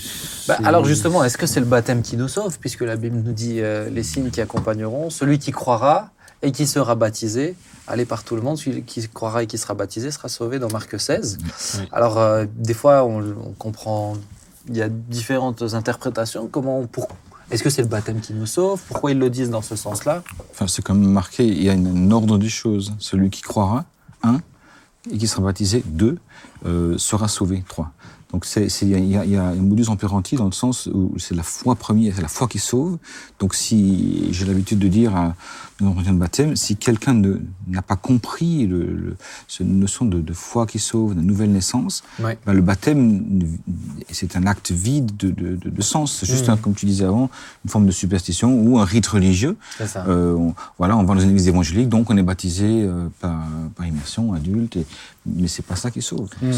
Bah, 0.47 0.59
alors 0.63 0.85
justement, 0.85 1.23
est-ce 1.23 1.37
que 1.39 1.47
c'est 1.47 1.59
le 1.59 1.65
baptême 1.65 2.03
qui 2.03 2.17
nous 2.17 2.27
sauve, 2.27 2.59
puisque 2.59 2.81
la 2.81 2.95
Bible 2.97 3.17
nous 3.17 3.31
dit 3.33 3.61
euh, 3.61 3.89
les 3.89 4.03
signes 4.03 4.29
qui 4.29 4.41
accompagneront 4.41 5.09
celui 5.09 5.39
qui 5.39 5.51
croira 5.51 6.11
et 6.43 6.51
qui 6.51 6.67
sera 6.67 6.93
baptisé, 6.95 7.55
allez 7.87 8.05
par 8.05 8.23
tout 8.23 8.35
le 8.35 8.41
monde, 8.43 8.57
celui 8.59 8.83
qui 8.83 9.07
croira 9.09 9.41
et 9.43 9.47
qui 9.47 9.57
sera 9.57 9.73
baptisé 9.73 10.11
sera 10.11 10.29
sauvé 10.29 10.59
dans 10.59 10.69
Marc 10.69 10.99
16. 10.99 11.39
Oui. 11.79 11.79
Alors 11.91 12.19
euh, 12.19 12.45
des 12.55 12.75
fois, 12.75 13.03
on, 13.03 13.21
on 13.21 13.53
comprend, 13.57 14.13
il 14.69 14.77
y 14.77 14.83
a 14.83 14.89
différentes 14.89 15.63
interprétations. 15.73 16.47
Comment, 16.47 16.79
on- 16.79 16.85
pour, 16.87 17.07
est-ce 17.51 17.63
que 17.63 17.69
c'est 17.69 17.81
le 17.81 17.87
baptême 17.87 18.19
qui 18.21 18.33
nous 18.33 18.45
sauve? 18.45 18.81
Pourquoi 18.87 19.11
ils 19.11 19.19
le 19.19 19.29
disent 19.29 19.49
dans 19.49 19.61
ce 19.61 19.75
sens-là? 19.75 20.23
Enfin, 20.51 20.67
c'est 20.67 20.83
comme 20.83 21.05
marqué, 21.05 21.45
il 21.45 21.63
y 21.63 21.69
a 21.69 21.73
un 21.73 22.11
ordre 22.11 22.37
des 22.37 22.49
choses. 22.49 22.93
Celui 22.97 23.29
qui 23.29 23.41
croira, 23.41 23.85
un, 24.23 24.39
et 25.11 25.17
qui 25.17 25.27
sera 25.27 25.41
baptisé, 25.41 25.83
deux, 25.85 26.17
euh, 26.65 26.97
sera 26.97 27.27
sauvé, 27.27 27.63
trois. 27.67 27.91
Donc 28.31 28.45
il 28.55 28.87
y, 28.87 29.31
y 29.31 29.35
a 29.35 29.43
un 29.43 29.55
modus 29.55 29.89
operandi 29.89 30.37
dans 30.37 30.45
le 30.45 30.53
sens 30.53 30.87
où 30.87 31.13
c'est 31.19 31.35
la 31.35 31.43
foi 31.43 31.75
première, 31.75 32.15
c'est 32.15 32.21
la 32.21 32.29
foi 32.29 32.47
qui 32.47 32.59
sauve. 32.59 32.97
Donc 33.39 33.53
si 33.53 34.31
j'ai 34.31 34.45
l'habitude 34.45 34.79
de 34.79 34.87
dire 34.87 35.13
à 35.13 35.35
de 35.81 36.11
baptême, 36.17 36.55
si 36.55 36.75
quelqu'un 36.75 37.19
n'a 37.67 37.81
pas 37.81 37.95
compris 37.95 38.67
le, 38.67 38.79
le- 38.85 39.15
cette 39.47 39.67
notion 39.67 40.05
de, 40.05 40.19
de 40.21 40.33
foi 40.33 40.65
qui 40.67 40.79
sauve, 40.79 41.15
de 41.15 41.21
nouvelle 41.21 41.51
naissance, 41.51 42.03
Ouais. 42.21 42.37
ben, 42.45 42.53
le 42.53 42.61
baptême, 42.61 43.23
c'est 44.11 44.35
un 44.35 44.45
acte 44.45 44.71
vide 44.71 45.15
de, 45.17 45.31
de- 45.31 45.55
de- 45.55 45.69
de 45.69 45.81
sens. 45.81 46.17
C'est 46.19 46.25
juste, 46.31 46.49
un, 46.49 46.57
comme 46.57 46.73
tu 46.73 46.85
disais 46.85 47.05
avant, 47.05 47.29
une 47.65 47.71
forme 47.71 47.85
de 47.85 47.91
superstition 47.91 48.53
ou 48.61 48.77
un 48.79 48.85
rite 48.85 49.07
religieux. 49.07 49.57
Ça. 49.85 50.05
Euh, 50.07 50.33
on, 50.35 50.53
voilà, 50.77 50.97
on 50.97 51.03
va 51.03 51.15
dans 51.15 51.21
une 51.21 51.29
église 51.31 51.47
évangélique, 51.47 51.89
donc 51.89 52.09
on 52.09 52.17
est 52.17 52.23
baptisé 52.23 52.65
euh, 52.83 53.07
par, 53.19 53.43
par 53.75 53.85
immersion, 53.85 54.33
adulte, 54.33 54.75
et, 54.77 54.85
mais 55.25 55.47
c'est 55.47 55.65
pas 55.65 55.75
ça 55.75 55.91
qui 55.91 56.01
sauve. 56.01 56.29
Mm. 56.41 56.51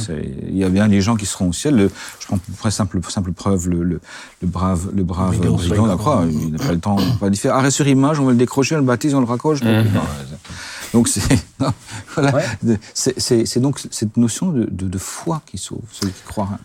Il 0.50 0.58
y 0.58 0.64
a 0.64 0.70
bien 0.70 0.88
des 0.88 1.02
gens 1.02 1.16
qui 1.16 1.26
seront 1.26 1.50
au 1.50 1.54
ciel. 1.54 1.76
Le- 1.76 1.92
je 2.20 2.28
prends 2.28 2.38
pour 2.38 2.72
simple, 2.72 3.00
preuve 3.34 3.70
le, 3.70 4.00
brave, 4.42 4.90
le 4.94 5.04
brave 5.04 5.38
Brigand, 5.38 5.84
de 5.84 5.88
la 5.90 5.96
croix. 5.98 6.26
Il 6.30 6.52
n'a 6.52 6.58
pas 6.58 6.72
le 6.72 6.80
temps, 6.80 6.98
pas 7.20 7.32
faire 7.34 7.56
arrêt 7.56 7.72
sur 7.72 7.88
image, 7.88 8.20
on 8.20 8.26
va 8.26 8.32
le 8.32 8.38
décrocher, 8.38 8.76
on 8.76 8.80
le 8.80 8.84
baptise, 8.86 9.13
on 9.16 9.20
le 9.22 9.26
raccroche. 9.26 9.62
Non, 9.64 9.84
c'est- 9.84 10.92
donc 10.94 11.08
c'est 11.08 11.22
non, 11.60 11.74
voilà. 12.16 12.34
Ouais. 12.36 12.78
C'est- 12.94 13.20
c'est 13.20 13.46
c'est 13.46 13.60
donc 13.60 13.80
cette 13.92 14.18
notion 14.18 14.50
de, 14.52 14.66
de, 14.70 14.88
de 14.88 14.98
foi 14.98 15.42
qui 15.46 15.58
sauve, 15.58 15.82
celui 15.92 16.12
qui 16.14 16.22
croira. 16.28 16.58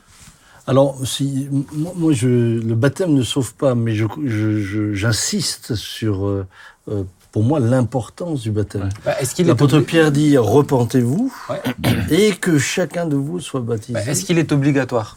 Alors, 0.66 0.98
si, 1.06 1.48
moi, 1.72 1.92
moi, 1.96 2.12
je, 2.12 2.28
le 2.60 2.74
baptême 2.74 3.14
ne 3.14 3.22
sauve 3.22 3.54
pas, 3.54 3.74
mais 3.74 3.94
je, 3.94 4.04
je- 4.26 4.60
je- 4.60 4.92
j'insiste 4.92 5.74
sur, 5.74 6.26
euh, 6.26 6.46
euh, 6.90 7.04
pour 7.32 7.42
moi, 7.42 7.58
l'importance 7.58 8.42
du 8.42 8.50
baptême. 8.50 8.90
Bah, 9.02 9.18
est-ce 9.18 9.34
qu'il 9.34 9.46
est, 9.46 9.48
L'apôtre 9.48 9.78
obli- 9.78 9.84
Pierre 9.84 10.12
dit 10.12 10.36
repentez-vous 10.36 11.32
Ouais. 11.48 11.62
et 12.10 12.34
que 12.36 12.58
chacun 12.58 13.06
de 13.06 13.16
vous 13.16 13.40
soit 13.40 13.60
baptisé. 13.62 13.94
Bah, 13.94 14.04
est-ce 14.04 14.26
qu'il 14.26 14.38
est 14.38 14.52
obligatoire? 14.52 15.16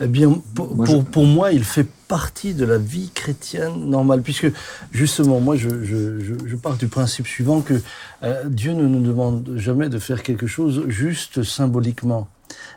Eh 0.00 0.06
bien, 0.06 0.32
pour, 0.54 0.74
Moi, 0.76 0.86
pour, 0.86 0.96
je- 1.00 1.02
pour 1.06 1.26
moi, 1.26 1.50
il 1.52 1.64
fait 1.64 1.88
partie 2.12 2.52
de 2.52 2.66
la 2.66 2.76
vie 2.76 3.08
chrétienne 3.14 3.88
normale, 3.88 4.20
puisque 4.20 4.52
justement, 4.92 5.40
moi, 5.40 5.56
je, 5.56 5.82
je, 5.82 6.18
je, 6.22 6.56
pars 6.56 6.76
du 6.76 6.86
principe 6.86 7.26
suivant 7.26 7.62
que 7.62 7.80
euh, 8.22 8.42
Dieu 8.50 8.74
ne 8.74 8.86
nous 8.86 9.00
demande 9.00 9.54
jamais 9.56 9.88
de 9.88 9.98
faire 9.98 10.22
quelque 10.22 10.46
chose 10.46 10.84
juste 10.88 11.42
symboliquement. 11.42 12.28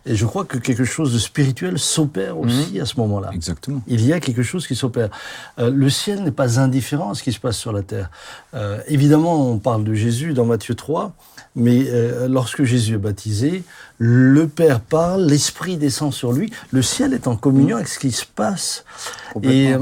Et 0.06 0.15
je 0.15 0.25
crois 0.25 0.46
que 0.46 0.58
quelque 0.58 0.84
chose 0.84 1.13
de 1.13 1.20
spirituel 1.20 1.80
s'opère 1.80 2.38
aussi 2.38 2.80
à 2.80 2.86
ce 2.86 2.98
moment-là. 2.98 3.32
Exactement. 3.34 3.82
Il 3.88 4.06
y 4.06 4.13
a 4.13 4.20
quelque 4.20 4.44
chose 4.44 4.68
qui 4.68 4.75
s'opère. 4.75 5.10
Euh, 5.60 5.72
le 5.72 5.89
ciel 5.89 6.24
n'est 6.24 6.32
pas 6.32 6.60
indifférent 6.60 7.12
à 7.12 7.15
ce 7.15 7.24
qui 7.24 7.34
se 7.34 7.39
passe 7.39 7.58
sur 7.58 7.74
la 7.74 7.82
terre. 7.82 8.10
Euh, 8.54 8.80
évidemment, 8.88 9.50
on 9.51 9.58
parle 9.58 9.84
de 9.84 9.94
Jésus 9.94 10.34
dans 10.34 10.46
Matthieu 10.46 10.75
3, 10.75 11.13
mais 11.56 11.86
euh, 11.88 12.27
lorsque 12.27 12.63
Jésus 12.63 12.96
est 12.96 13.00
baptisé, 13.00 13.63
le 13.98 14.48
Père 14.48 14.80
parle, 14.80 15.25
l'Esprit 15.25 15.77
descend 15.77 16.13
sur 16.13 16.34
lui, 16.34 16.51
le 16.72 16.82
ciel 16.82 17.13
est 17.13 17.27
en 17.27 17.36
communion 17.36 17.77
avec 17.77 17.88
ce 17.88 18.00
qui 18.00 18.12
se 18.12 18.25
passe. 18.25 18.84
Et 19.44 19.74
euh, 19.74 19.80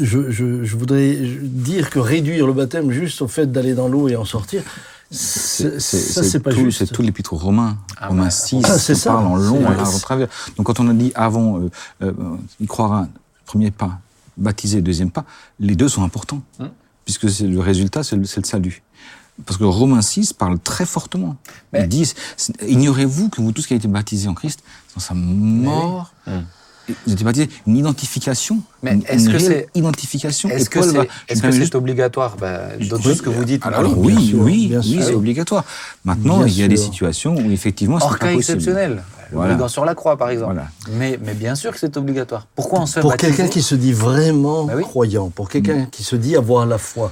je, 0.00 0.30
je, 0.30 0.64
je 0.64 0.76
voudrais 0.76 1.14
dire 1.42 1.90
que 1.90 1.98
réduire 1.98 2.46
le 2.46 2.52
baptême 2.52 2.90
juste 2.90 3.22
au 3.22 3.28
fait 3.28 3.50
d'aller 3.52 3.74
dans 3.74 3.88
l'eau 3.88 4.08
et 4.08 4.16
en 4.16 4.24
sortir, 4.24 4.62
c'est- 5.10 5.78
ça 5.80 6.22
c'est 6.22 6.40
pas 6.40 6.50
tout, 6.52 6.60
juste. 6.64 6.78
C'est 6.78 6.86
tout 6.92 7.02
l'épître 7.02 7.32
aux 7.34 7.38
Romains, 7.38 7.76
Ah 7.98 8.08
Romains 8.08 8.24
bah, 8.24 8.30
6, 8.30 8.62
ça, 8.62 8.78
c'est 8.78 8.94
ça. 8.94 9.12
parle 9.12 9.26
en 9.26 9.36
long, 9.36 9.64
en 9.66 9.70
large, 9.70 9.94
en 9.94 9.98
travers. 9.98 10.28
Donc 10.56 10.66
quand 10.66 10.80
on 10.80 10.88
a 10.88 10.94
dit 10.94 11.12
avant, 11.14 11.58
euh, 11.60 11.70
euh, 12.02 12.12
il 12.60 12.66
croira, 12.66 13.06
premier 13.46 13.70
pas, 13.70 13.98
baptisé, 14.36 14.80
deuxième 14.82 15.10
pas, 15.10 15.24
les 15.60 15.76
deux 15.76 15.88
sont 15.88 16.02
importants, 16.02 16.42
Hum. 16.58 16.70
puisque 17.04 17.30
c'est 17.30 17.46
le 17.46 17.60
résultat, 17.60 18.02
c'est 18.02 18.16
le, 18.16 18.24
c'est 18.24 18.40
le 18.40 18.46
salut. 18.46 18.82
Parce 19.46 19.58
que 19.58 19.64
Romains 19.64 20.00
6 20.02 20.32
parle 20.32 20.58
très 20.60 20.86
fortement. 20.86 21.36
Mais- 21.72 21.82
Ils 21.82 21.88
disent, 21.88 22.14
ignorez-vous 22.66 23.28
que 23.30 23.40
vous 23.42 23.50
tous 23.52 23.66
qui 23.66 23.72
avez 23.74 23.78
été 23.78 23.88
baptisés 23.88 24.28
en 24.28 24.34
Christ, 24.34 24.60
dans 24.94 25.00
sa 25.00 25.14
mort, 25.14 26.12
Hum. 26.26 26.44
Vous 27.06 27.12
avez 27.12 27.24
baptisé 27.24 27.48
une 27.66 27.76
identification, 27.76 28.60
Mais 28.82 28.98
est-ce 29.08 29.28
que 29.30 29.38
c'est- 29.38 29.68
identification. 29.74 30.48
Est-ce 30.50 30.68
que 30.70 30.82
c'est 30.82 30.98
est 31.28 31.34
je 31.36 31.40
-ce 31.40 31.52
juste- 31.52 31.74
obligatoire? 31.74 32.36
Bah, 32.36 32.70
ce 32.80 33.22
que 33.22 33.30
vous 33.30 33.44
dites. 33.44 33.64
Alors 33.66 33.94
bien 33.94 34.02
oui, 34.16 34.28
sûr, 34.28 34.40
oui, 34.40 34.72
oui, 34.76 35.00
c'est 35.02 35.14
obligatoire. 35.14 35.64
Maintenant, 36.04 36.38
Bien 36.38 36.46
il 36.46 36.58
y 36.58 36.62
a 36.62 36.68
des 36.68 36.76
situations 36.76 37.34
où 37.36 37.50
effectivement 37.50 37.98
c'est 37.98 38.04
Hors 38.04 38.12
pas 38.18 38.18
cas 38.18 38.34
possible. 38.34 38.58
exceptionnel. 38.58 39.02
le 39.30 39.36
Voilà. 39.38 39.54
brigand 39.54 39.68
sur 39.68 39.84
la 39.86 39.94
croix, 39.94 40.16
par 40.18 40.28
exemple. 40.30 40.52
Voilà. 40.54 40.68
Mais, 40.98 41.18
mais 41.24 41.32
bien 41.34 41.54
sûr 41.54 41.72
que 41.72 41.78
c'est 41.78 41.96
obligatoire. 41.96 42.46
Pourquoi 42.54 42.80
on 42.80 42.86
se 42.86 42.92
fait 42.94 43.00
Pour 43.00 43.16
quelqu'un 43.16 43.48
qui 43.48 43.62
se 43.62 43.74
dit 43.74 43.92
vraiment 43.92 44.64
Bah 44.64 44.74
oui. 44.76 44.82
croyant, 44.82 45.30
pour 45.30 45.48
quelqu'un 45.48 45.86
qui 45.90 46.02
se 46.04 46.14
dit 46.14 46.36
avoir 46.36 46.66
la 46.66 46.78
foi, 46.78 47.10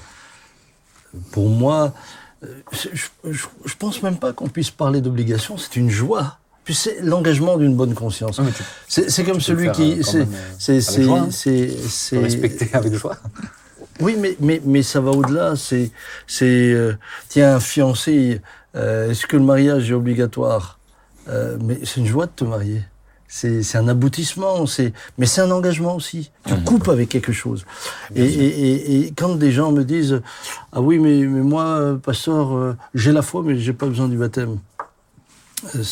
pour 1.33 1.49
moi, 1.49 1.93
euh, 2.45 2.47
je, 2.73 2.89
je, 3.31 3.47
je 3.65 3.75
pense 3.79 4.03
même 4.03 4.17
pas 4.17 4.33
qu'on 4.33 4.49
puisse 4.49 4.71
parler 4.71 5.01
d'obligation, 5.01 5.57
c'est 5.57 5.77
une 5.77 5.91
joie. 5.91 6.39
Puis 6.65 6.75
c'est 6.75 7.01
l'engagement 7.03 7.57
d'une 7.57 7.75
bonne 7.75 7.95
conscience. 7.95 8.41
C'est 8.89 9.25
comme 9.25 9.41
celui 9.41 9.71
qui. 9.73 10.03
c'est- 10.05 10.27
C'est. 11.29 12.19
respecter 12.19 12.71
avec 12.73 12.95
joie. 12.95 13.17
Oui, 14.01 14.17
mais, 14.19 14.37
mais, 14.41 14.61
mais 14.65 14.83
ça 14.83 15.01
va 15.01 15.11
au-delà. 15.11 15.55
C'est. 15.57 15.91
c'est, 16.27 16.45
euh, 16.73 16.95
Tiens, 17.29 17.57
un 17.57 17.61
fiancé, 17.61 18.41
euh, 18.77 19.11
est-ce 19.11 19.27
que 19.27 19.37
le 19.37 19.43
mariage 19.45 19.91
est 19.91 19.95
obligatoire? 19.95 20.79
Euh, 21.29 21.57
Mais 21.63 21.79
c'est 21.85 22.01
une 22.01 22.07
joie 22.07 22.27
de 22.27 22.33
te 22.35 22.45
marier. 22.45 22.83
C'est 23.29 23.63
c'est 23.63 23.79
un 23.79 23.89
aboutissement, 23.89 24.67
c'est 24.67 24.93
mais 25.17 25.25
c'est 25.27 25.41
un 25.41 25.51
engagement 25.51 25.97
aussi. 25.97 26.31
Tu 26.47 26.55
coupes 26.65 26.89
avec 26.91 27.09
quelque 27.09 27.33
chose. 27.33 27.65
Et, 28.15 28.25
et, 28.25 28.47
et, 28.47 29.01
et 29.07 29.13
quand 29.17 29.37
des 29.37 29.53
gens 29.53 29.73
me 29.73 29.85
disent 29.85 30.21
ah 30.73 30.83
oui 30.83 30.99
mais, 30.99 31.21
mais 31.25 31.41
moi 31.41 31.65
euh, 31.65 31.97
pasteur 31.97 32.55
euh, 32.55 32.77
j'ai 32.95 33.11
la 33.11 33.23
foi 33.23 33.43
mais 33.43 33.57
j'ai 33.59 33.73
pas 33.73 33.87
besoin 33.87 34.09
du 34.09 34.19
baptême, 34.19 34.59
Euh, 35.75 35.83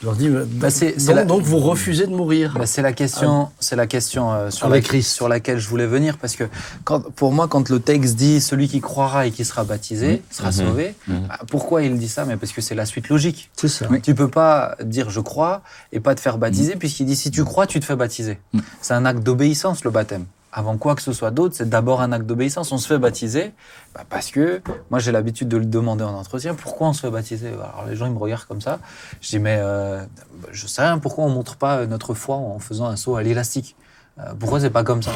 je 0.00 0.06
leur 0.06 0.14
dis 0.16 0.28
bah, 0.28 0.68
donc, 0.70 1.16
la- 1.16 1.24
donc 1.24 1.42
vous 1.42 1.58
refusez 1.58 2.06
de 2.06 2.12
mourir. 2.14 2.54
Bah, 2.58 2.66
c'est 2.66 2.82
la 2.82 2.92
question, 2.92 3.48
c'est 3.58 3.74
la 3.76 3.86
question 3.86 4.32
euh, 4.32 4.50
sur, 4.50 4.68
la- 4.68 4.80
sur 5.02 5.28
laquelle 5.28 5.58
je 5.58 5.68
voulais 5.68 5.86
venir 5.86 6.18
parce 6.18 6.36
que 6.36 6.44
quand, 6.84 7.00
pour 7.12 7.32
moi, 7.32 7.48
quand 7.48 7.68
le 7.68 7.80
texte 7.80 8.14
dit 8.16 8.40
celui 8.40 8.68
qui 8.68 8.80
croira 8.80 9.26
et 9.26 9.30
qui 9.30 9.44
sera 9.44 9.64
baptisé 9.64 10.22
sera 10.30 10.48
Mhm. 10.48 10.52
sauvé, 10.54 10.94
bah, 11.08 11.38
pourquoi 11.50 11.82
il 11.82 11.98
dit 11.98 12.08
ça? 12.08 12.24
Mais 12.24 12.36
parce 12.36 12.52
que 12.52 12.60
c'est 12.60 12.74
la 12.74 12.86
suite 12.86 13.08
logique. 13.08 13.50
C'est 13.56 13.68
ça. 13.68 13.86
Oui. 13.90 14.00
Tu 14.00 14.14
peux 14.14 14.28
pas 14.28 14.76
dire 14.84 15.10
je 15.10 15.20
crois 15.20 15.62
et 15.92 16.00
pas 16.00 16.14
te 16.14 16.20
faire 16.20 16.38
baptiser 16.38 16.76
puisqu'il 16.76 17.06
dit 17.06 17.16
si 17.16 17.30
tu 17.30 17.44
crois, 17.44 17.66
tu 17.66 17.80
te 17.80 17.84
fais 17.84 17.96
baptiser. 17.96 18.38
Mm. 18.52 18.60
C'est 18.80 18.94
un 18.94 19.04
acte 19.04 19.22
d'obéissance 19.22 19.84
le 19.84 19.90
baptême. 19.90 20.24
Avant 20.50 20.78
quoi 20.78 20.94
que 20.94 21.02
ce 21.02 21.12
soit 21.12 21.30
d'autre, 21.30 21.54
c'est 21.56 21.68
d'abord 21.68 22.00
un 22.00 22.10
acte 22.10 22.24
d'obéissance. 22.24 22.72
On 22.72 22.78
se 22.78 22.86
fait 22.88 22.98
baptiser 22.98 23.52
bah, 23.94 24.04
parce 24.08 24.30
que 24.30 24.62
moi 24.90 24.98
j'ai 24.98 25.12
l'habitude 25.12 25.48
de 25.48 25.58
le 25.58 25.66
demander 25.66 26.04
en 26.04 26.14
entretien. 26.14 26.54
Pourquoi 26.54 26.88
on 26.88 26.92
se 26.94 27.00
fait 27.02 27.10
baptiser? 27.10 27.48
Alors 27.48 27.84
les 27.88 27.96
gens 27.96 28.06
ils 28.06 28.12
me 28.12 28.18
regardent 28.18 28.44
comme 28.46 28.62
ça. 28.62 28.78
Je 29.20 29.28
dis 29.28 29.38
mais 29.38 29.58
euh, 29.60 30.02
je 30.50 30.66
sais 30.66 30.80
rien. 30.82 30.98
Pourquoi 30.98 31.24
on 31.24 31.28
montre 31.28 31.56
pas 31.56 31.84
notre 31.86 32.14
foi 32.14 32.36
en 32.36 32.58
faisant 32.58 32.86
un 32.86 32.96
saut 32.96 33.16
à 33.16 33.22
l'élastique? 33.22 33.76
Euh, 34.18 34.32
Pourquoi 34.38 34.58
c'est 34.60 34.70
pas 34.70 34.84
comme 34.84 35.02
ça? 35.02 35.12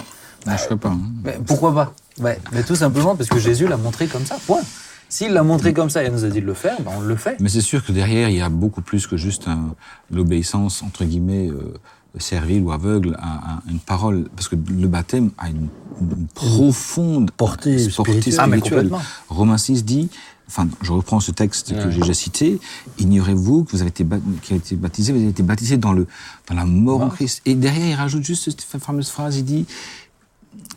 Non, 0.46 0.52
je 0.56 0.74
ne 0.74 0.78
pas. 0.78 0.88
hein. 0.90 1.00
mais 1.24 1.38
Pourquoi 1.46 1.72
pas? 1.74 1.94
Ouais, 2.20 2.38
Mais 2.52 2.62
tout 2.62 2.76
simplement 2.76 3.16
parce 3.16 3.28
que 3.30 3.38
Jésus 3.38 3.66
l'a 3.66 3.76
montré 3.78 4.06
comme 4.08 4.26
ça. 4.26 4.36
Point. 4.46 4.60
S'il 5.08 5.32
l'a 5.32 5.42
montré 5.42 5.72
comme 5.74 5.90
ça 5.90 6.02
et 6.04 6.10
nous 6.10 6.24
a 6.24 6.28
dit 6.28 6.40
de 6.40 6.46
le 6.46 6.54
faire, 6.54 6.80
ben 6.80 6.90
on 6.96 7.00
le 7.00 7.16
fait. 7.16 7.36
Mais 7.40 7.48
c'est 7.50 7.60
sûr 7.60 7.84
que 7.84 7.92
derrière, 7.92 8.28
il 8.30 8.36
y 8.36 8.40
a 8.40 8.48
beaucoup 8.48 8.80
plus 8.82 9.06
que 9.06 9.16
juste 9.18 9.46
un- 9.48 9.74
l'obéissance, 10.10 10.82
entre 10.82 11.04
guillemets, 11.04 11.48
euh, 11.50 11.74
servile 12.18 12.62
ou 12.62 12.72
aveugle 12.72 13.16
à, 13.18 13.56
à 13.56 13.62
une 13.70 13.78
parole. 13.78 14.28
Parce 14.36 14.48
que 14.48 14.56
le 14.56 14.88
baptême 14.88 15.30
a 15.38 15.48
une, 15.48 15.68
une 16.00 16.26
profonde 16.34 17.30
Portée 17.30 17.78
spirituelle. 17.78 18.36
Ah, 18.38 18.46
mais 18.46 18.58
spirituelle. 18.58 18.88
complètement. 18.90 19.02
Romains 19.28 19.58
6 19.58 19.84
dit, 19.84 20.08
enfin, 20.48 20.68
je 20.82 20.92
reprends 20.92 21.20
ce 21.20 21.30
texte 21.30 21.74
que 21.74 21.90
j'ai 21.90 22.00
déjà 22.00 22.14
cité, 22.14 22.60
ignorez-vous 22.98 23.64
que 23.64 23.72
vous 23.72 23.80
avez 23.80 23.88
été, 23.88 24.06
qui 24.42 24.52
a 24.52 24.56
été 24.56 24.76
baptisé, 24.76 25.12
vous 25.12 25.20
avez 25.20 25.30
été 25.30 25.42
baptisé 25.42 25.76
dans, 25.76 25.92
le, 25.92 26.06
dans 26.48 26.54
la 26.54 26.66
mort 26.66 27.00
en 27.00 27.08
Christ. 27.08 27.40
Et 27.46 27.54
derrière, 27.54 27.88
il 27.88 27.94
rajoute 27.94 28.24
juste 28.24 28.44
cette 28.44 28.62
fameuse 28.62 29.08
phrase, 29.08 29.38
il 29.38 29.44
dit, 29.44 29.66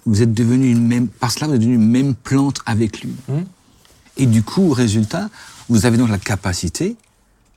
vous 0.05 0.21
êtes 0.21 0.33
devenu 0.33 0.69
une 0.69 0.85
même, 0.87 1.07
par 1.07 1.31
cela, 1.31 1.47
vous 1.47 1.53
êtes 1.53 1.59
devenu 1.59 1.75
une 1.75 1.89
même 1.89 2.15
plante 2.15 2.61
avec 2.65 3.01
lui. 3.01 3.13
Mhm. 3.27 3.45
Et 4.17 4.25
du 4.27 4.43
coup, 4.43 4.69
résultat, 4.69 5.29
vous 5.67 5.85
avez 5.85 5.97
donc 5.97 6.09
la 6.09 6.17
capacité 6.17 6.95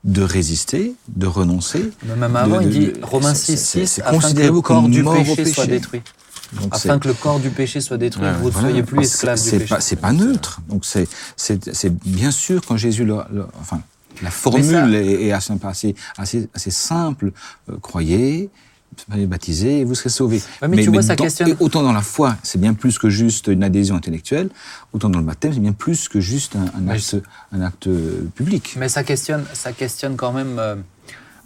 de 0.05 0.23
résister, 0.23 0.95
de 1.09 1.27
renoncer. 1.27 1.91
Mais 2.07 2.17
même 2.17 2.37
avant, 2.37 2.59
de- 2.61 2.63
il 2.65 2.71
dit 2.71 2.87
de- 2.93 3.01
Romains 3.05 3.35
c'est- 3.35 3.57
6, 3.57 3.59
c'est- 3.59 3.81
6, 3.81 3.93
c'est 3.97 4.03
afin 4.03 4.33
que 4.33 4.41
le 4.41 4.61
corps 4.61 4.89
du 4.89 5.03
péché, 5.05 5.45
soit 5.45 5.67
détruit. 5.67 6.03
Donc 6.53 6.75
Afin 6.75 6.99
que 6.99 7.09
le 7.09 7.15
corps 7.15 7.41
du 7.41 7.51
péché 7.51 7.81
soit 7.83 7.99
détruit, 7.99 8.25
Ouais, 8.25 8.33
vous 8.41 8.47
ne 8.47 8.51
voilà. 8.51 8.69
soyez 8.69 8.83
plus 8.83 9.03
esclaves 9.05 9.43
du 9.43 9.51
péché. 9.51 9.67
pas- 9.67 9.81
C'est 9.81 9.97
pas 9.97 10.13
neutre. 10.13 10.61
Donc 10.69 10.85
c'est 10.87 11.07
c'est 11.37 11.75
c'est 11.75 11.93
bien 12.07 12.31
sûr 12.31 12.63
quand 12.67 12.77
Jésus 12.79 13.05
le, 13.05 13.17
le- 13.33 13.47
enfin 13.61 13.83
la 14.23 14.31
formule 14.31 14.95
est, 14.95 15.31
assez 15.33 15.95
assez 16.17 16.49
assez 16.55 16.71
simple. 16.71 17.33
Euh, 17.71 17.75
croyez, 17.83 18.49
soyez 19.01 19.27
baptisés 19.27 19.81
et 19.81 19.85
vous 19.85 19.95
serez 19.95 20.09
sauvés. 20.11 20.43
Ouais, 20.63 20.69
mais 20.69 20.83
tu 20.83 20.91
vois, 20.91 21.03
ça 21.03 21.15
dans- 21.17 21.25
questionne- 21.25 21.57
autant 21.61 21.83
dans 21.83 21.93
la 21.93 22.03
foi, 22.03 22.37
c'est 22.43 22.61
bien 22.61 22.75
plus 22.75 22.99
que 22.99 23.09
juste 23.11 23.47
une 23.49 23.63
adhésion 23.63 23.97
intellectuelle. 23.97 24.51
Autant 24.93 25.09
dans 25.11 25.19
le 25.19 25.25
baptême, 25.25 25.53
c'est 25.53 25.61
bien 25.61 25.73
plus 25.73 26.09
que 26.09 26.21
juste 26.21 26.57
un, 26.57 26.89
acte 26.89 27.17
un 27.53 27.61
acte 27.63 27.89
public. 28.35 28.75
Mais 28.79 28.89
ça 28.89 29.05
questionne, 29.05 29.45
ça 29.55 29.73
questionne 29.73 30.17
quand 30.17 30.33
même. 30.33 30.59
euh, 30.59 30.75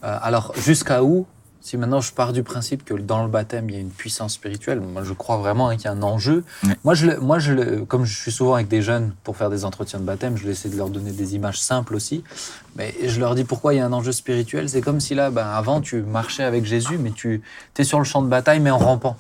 euh, 0.04 0.18
alors, 0.23 0.52
jusqu'à 0.56 1.02
où 1.04 1.26
Si 1.64 1.76
maintenant 1.76 2.00
je 2.00 2.12
pars 2.12 2.32
du 2.32 2.42
principe 2.42 2.85
que 2.85 2.92
dans 2.94 3.23
le 3.23 3.28
baptême 3.28 3.68
il 3.71 3.75
y 3.76 3.78
a 3.78 3.80
une 3.80 3.90
puissance 4.02 4.32
spirituelle, 4.35 4.80
moi 4.80 5.04
je 5.04 5.12
crois 5.12 5.37
vraiment 5.37 5.68
hein, 5.68 5.76
qu'il 5.76 5.85
y 5.85 5.88
a 5.88 5.92
un 5.92 6.02
enjeu. 6.02 6.42
Moi, 6.82 6.94
je, 6.94 7.06
moi 7.21 7.38
je, 7.38 7.85
comme 7.85 8.04
je 8.04 8.18
suis 8.18 8.32
souvent 8.32 8.54
avec 8.54 8.66
des 8.66 8.82
jeunes 8.82 9.12
pour 9.23 9.37
faire 9.37 9.49
des 9.49 9.64
entretiens 9.64 10.00
de 10.00 10.04
baptême, 10.04 10.37
je 10.37 10.44
vais 10.44 10.50
essayer 10.50 10.71
de 10.75 10.76
leur 10.76 10.90
donner 10.90 11.12
des 11.12 11.37
images 11.37 11.61
simples 11.61 11.94
aussi. 11.94 12.25
Mais 12.76 12.95
je 13.05 13.21
leur 13.21 13.35
dis 13.35 13.45
pourquoi 13.45 13.75
il 13.75 13.79
y 13.79 13.81
a 13.81 13.87
un 13.87 13.93
enjeu 13.93 14.12
spirituel? 14.12 14.69
C'est 14.69 14.81
comme 14.81 15.00
si 15.00 15.14
là, 15.14 15.31
ben, 15.31 15.47
avant 15.47 15.81
tu 15.81 16.02
marchais 16.02 16.43
avec 16.45 16.64
Jésus, 16.64 16.99
mais 16.99 17.11
tu 17.11 17.43
es 17.76 17.85
sur 17.85 17.99
le 17.99 18.05
champ 18.05 18.23
de 18.23 18.29
bataille, 18.29 18.61
mais 18.61 18.71
en 18.71 18.79
rampant. 18.79 19.17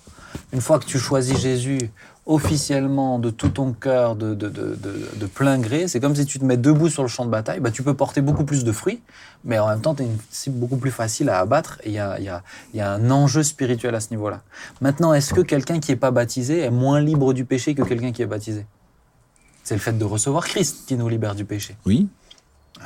Une 0.52 0.60
fois 0.62 0.78
que 0.78 0.86
tu 0.86 0.98
choisis 0.98 1.38
Jésus 1.38 1.90
officiellement 2.24 3.18
de 3.18 3.30
tout 3.30 3.48
ton 3.48 3.72
cœur, 3.72 4.14
de, 4.16 4.34
de, 4.34 4.48
de, 4.48 4.78
de- 5.16 5.26
plein 5.26 5.58
gré, 5.58 5.88
c'est 5.88 5.98
comme 5.98 6.14
si 6.14 6.24
tu 6.24 6.38
te 6.38 6.44
mets 6.44 6.56
debout 6.56 6.88
sur 6.88 7.02
le 7.02 7.08
champ 7.08 7.24
de 7.24 7.30
bataille, 7.30 7.58
bah, 7.58 7.72
tu 7.72 7.82
peux 7.82 7.94
porter 7.94 8.20
beaucoup 8.20 8.44
plus 8.44 8.62
de 8.64 8.70
fruits, 8.70 9.02
mais 9.44 9.58
en 9.58 9.66
même 9.68 9.80
temps, 9.80 9.94
tu 9.94 10.02
es 10.04 10.06
une 10.06 10.16
cible 10.30 10.56
beaucoup 10.56 10.76
plus 10.76 10.92
facile 10.92 11.28
à 11.28 11.40
abattre 11.40 11.80
il 11.84 11.92
y 11.92 11.98
a, 11.98 12.20
y, 12.20 12.28
a, 12.28 12.42
y 12.74 12.80
a 12.80 12.92
un 12.92 13.10
enjeu 13.10 13.42
spirituel 13.42 13.94
à 13.96 14.00
ce 14.00 14.10
niveau-là. 14.10 14.40
Maintenant, 14.80 15.12
est-ce 15.12 15.34
que 15.34 15.40
quelqu'un 15.40 15.80
qui 15.80 15.90
n'est 15.90 15.96
pas 15.96 16.12
baptisé 16.12 16.60
est 16.60 16.70
moins 16.70 17.00
libre 17.00 17.32
du 17.32 17.44
péché 17.44 17.74
que 17.74 17.82
quelqu'un 17.82 18.12
qui 18.12 18.22
est 18.22 18.26
baptisé? 18.26 18.66
C'est 19.64 19.74
le 19.74 19.80
fait 19.80 19.98
de 19.98 20.04
recevoir 20.04 20.44
Christ 20.46 20.84
qui 20.86 20.94
nous 20.96 21.08
libère 21.08 21.34
du 21.34 21.44
péché. 21.44 21.76
Oui. 21.86 22.08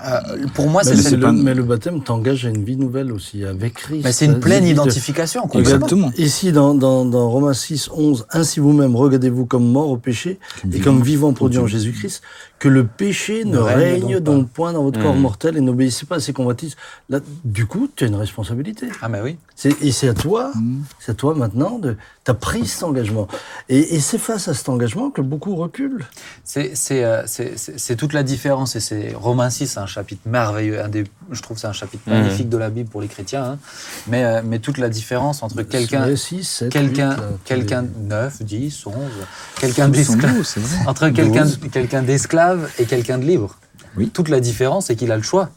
Euh, 0.04 0.46
pour 0.54 0.68
moi, 0.68 0.82
Mais, 0.84 0.94
c'est 0.94 1.02
cette- 1.02 1.18
le, 1.20 1.32
mais 1.32 1.54
le 1.54 1.62
baptême 1.62 2.02
t'engage 2.02 2.44
à 2.44 2.50
une 2.50 2.64
vie 2.64 2.76
nouvelle 2.76 3.12
aussi, 3.12 3.44
avec 3.44 3.74
Christ. 3.74 4.02
mais 4.04 4.12
c'est 4.12 4.26
une 4.26 4.40
pleine 4.40 4.64
de- 4.64 4.68
identification. 4.70 5.42
complètement. 5.42 5.60
Exactement. 5.74 6.12
Ici, 6.18 6.52
dans, 6.52 6.74
dans, 6.74 7.04
dans 7.04 7.30
Romains 7.30 7.54
6, 7.54 7.88
11, 7.92 8.26
ainsi 8.30 8.60
vous-même, 8.60 8.94
regardez-vous 8.94 9.46
comme 9.46 9.64
mort 9.70 9.90
au 9.90 9.96
péché 9.96 10.38
et 10.72 10.80
comme 10.80 11.02
vivant 11.02 11.32
pour 11.32 11.48
Dieu 11.50 11.60
en 11.60 11.66
Jésus-Christ, 11.66 12.22
que 12.58 12.68
le 12.68 12.86
péché 12.86 13.44
ne, 13.44 13.52
Ne 13.52 13.58
règne 13.58 13.76
règne 14.04 14.20
donc 14.20 14.36
donc 14.36 14.48
point 14.50 14.72
dans 14.72 14.82
votre 14.82 15.00
corps 15.00 15.14
Mmh. 15.14 15.20
mortel 15.20 15.56
et 15.56 15.60
n'obéissez 15.60 16.06
pas 16.06 16.16
à 16.16 16.20
ses 16.20 16.32
convoitises. 16.32 16.74
Là, 17.10 17.20
du 17.44 17.66
coup, 17.66 17.88
tu 17.94 18.04
as 18.04 18.06
une 18.06 18.14
responsabilité. 18.14 18.88
Ah, 19.02 19.08
mais 19.08 19.20
oui. 19.20 19.36
C'est- 19.54 19.76
Et 19.82 19.92
c'est 19.92 20.08
à 20.08 20.14
toi, 20.14 20.52
Mmh. 20.54 20.82
c'est 20.98 21.12
à 21.12 21.14
toi 21.14 21.34
maintenant 21.34 21.78
de, 21.78 21.96
t'as 22.24 22.32
pris 22.34 22.66
cet 22.66 22.82
engagement. 22.82 23.28
Et, 23.68 23.94
et 23.96 24.00
c'est 24.00 24.18
face 24.18 24.48
à 24.48 24.54
cet 24.54 24.68
engagement 24.70 25.10
que 25.10 25.20
beaucoup 25.20 25.54
reculent. 25.56 26.04
C'est 26.44 26.72
c'est, 26.74 27.04
euh, 27.04 27.22
c'est- 27.26 27.56
c'est- 27.56 27.78
c'est 27.78 27.96
toute 27.96 28.12
la 28.14 28.22
différence 28.22 28.74
et 28.76 28.80
c'est 28.80 29.12
Romains 29.14 29.50
6, 29.50 29.66
c'est 29.66 29.80
un 29.86 29.88
chapitre 29.88 30.22
merveilleux, 30.26 30.82
un 30.82 30.88
des, 30.88 31.04
je 31.30 31.40
trouve 31.42 31.56
que 31.56 31.60
c'est 31.60 31.66
un 31.68 31.72
chapitre 31.72 32.02
Mhm. 32.06 32.12
magnifique 32.18 32.48
de 32.48 32.56
la 32.56 32.70
Bible 32.70 32.90
pour 32.90 33.00
les 33.00 33.08
chrétiens, 33.08 33.44
hein. 33.44 33.58
mais, 34.08 34.24
euh, 34.24 34.42
mais 34.44 34.58
toute 34.58 34.78
la 34.78 34.88
différence 34.88 35.42
entre 35.42 35.62
quelqu'un, 35.62 36.04
quelqu'un, 36.04 36.06
huit, 36.08 36.60
là, 36.98 37.14
tous 37.16 37.38
quelqu'un 37.44 37.82
les- 37.82 37.88
9, 38.08 38.42
10, 38.42 38.86
11, 38.86 38.94
quelqu'un 39.60 39.88
d'esclave, 39.88 40.42
entre 40.86 41.08
quelqu'un 41.70 42.02
d'esclave 42.02 42.68
et 42.78 42.84
quelqu'un 42.84 43.18
de 43.18 43.24
libre. 43.24 43.56
Oui. 43.96 44.10
Toute 44.10 44.28
la 44.28 44.40
différence, 44.40 44.86
c'est 44.86 44.96
qu'il 44.96 45.10
a 45.12 45.16
le 45.16 45.22
choix. 45.22 45.50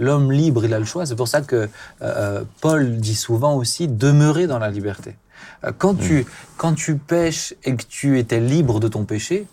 L'homme 0.00 0.32
libre, 0.32 0.64
il 0.64 0.72
a 0.74 0.78
le 0.78 0.84
choix. 0.84 1.06
C'est 1.06 1.16
pour 1.16 1.28
ça 1.28 1.40
que 1.42 1.56
euh, 1.56 1.66
euh, 2.02 2.44
Paul 2.60 2.96
dit 2.98 3.14
souvent 3.16 3.54
aussi 3.56 3.86
demeurer 3.88 4.46
dans 4.46 4.58
la 4.58 4.70
liberté. 4.70 5.16
Quand, 5.78 5.94
tu, 5.94 6.24
quand 6.56 6.74
tu 6.74 6.96
pêches 6.96 7.52
et 7.64 7.74
que 7.74 7.82
tu 7.88 8.18
étais 8.20 8.38
libre 8.40 8.78
de 8.78 8.86
ton 8.86 9.04
péché, 9.04 9.46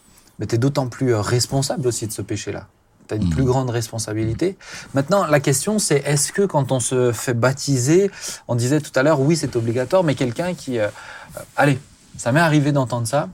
tu 0.47 0.55
es 0.55 0.57
d'autant 0.59 0.87
plus 0.87 1.15
responsable 1.15 1.87
aussi 1.87 2.05
de 2.05 2.11
ce 2.11 2.21
péché-là. 2.21 2.67
Tu 3.07 3.13
as 3.13 3.17
une 3.17 3.25
Mhm. 3.25 3.29
plus 3.29 3.43
grande 3.43 3.69
responsabilité. 3.69 4.57
Maintenant, 4.93 5.25
la 5.25 5.39
question, 5.39 5.79
c'est 5.79 5.97
est-ce 6.05 6.31
que 6.31 6.41
quand 6.43 6.71
on 6.71 6.79
se 6.79 7.11
fait 7.11 7.33
baptiser, 7.33 8.09
on 8.47 8.55
disait 8.55 8.81
tout 8.81 8.91
à 8.95 9.03
l'heure, 9.03 9.19
oui, 9.21 9.35
c'est 9.37 9.55
obligatoire, 9.55 10.03
mais 10.03 10.15
quelqu'un 10.15 10.53
qui... 10.53 10.79
euh, 10.79 10.87
allez, 11.55 11.79
ça 12.17 12.31
m'est 12.31 12.39
arrivé 12.39 12.71
d'entendre 12.71 13.07
ça. 13.07 13.29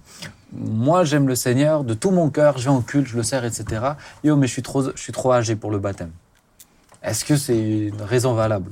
Moi, 0.54 1.06
j'aime 1.06 1.28
le 1.28 1.36
Seigneur 1.36 1.84
de 1.86 1.94
tout 1.94 2.12
mon 2.12 2.30
cœur, 2.30 2.58
je 2.58 2.64
vais 2.66 2.70
en 2.70 2.82
culte, 2.82 3.08
je 3.08 3.16
le 3.16 3.24
sers, 3.24 3.46
etc. 3.46 3.82
Yo, 4.24 4.36
mais 4.36 4.48
je 4.48 4.52
suis 4.54 4.62
trop, 4.64 4.84
je 4.94 5.02
suis 5.02 5.14
trop 5.14 5.32
âgé 5.32 5.56
pour 5.56 5.72
le 5.72 5.80
baptême. 5.80 6.12
Est-ce 7.04 7.24
que 7.24 7.38
c'est 7.38 7.58
une 7.58 8.02
raison 8.02 8.34
valable? 8.34 8.72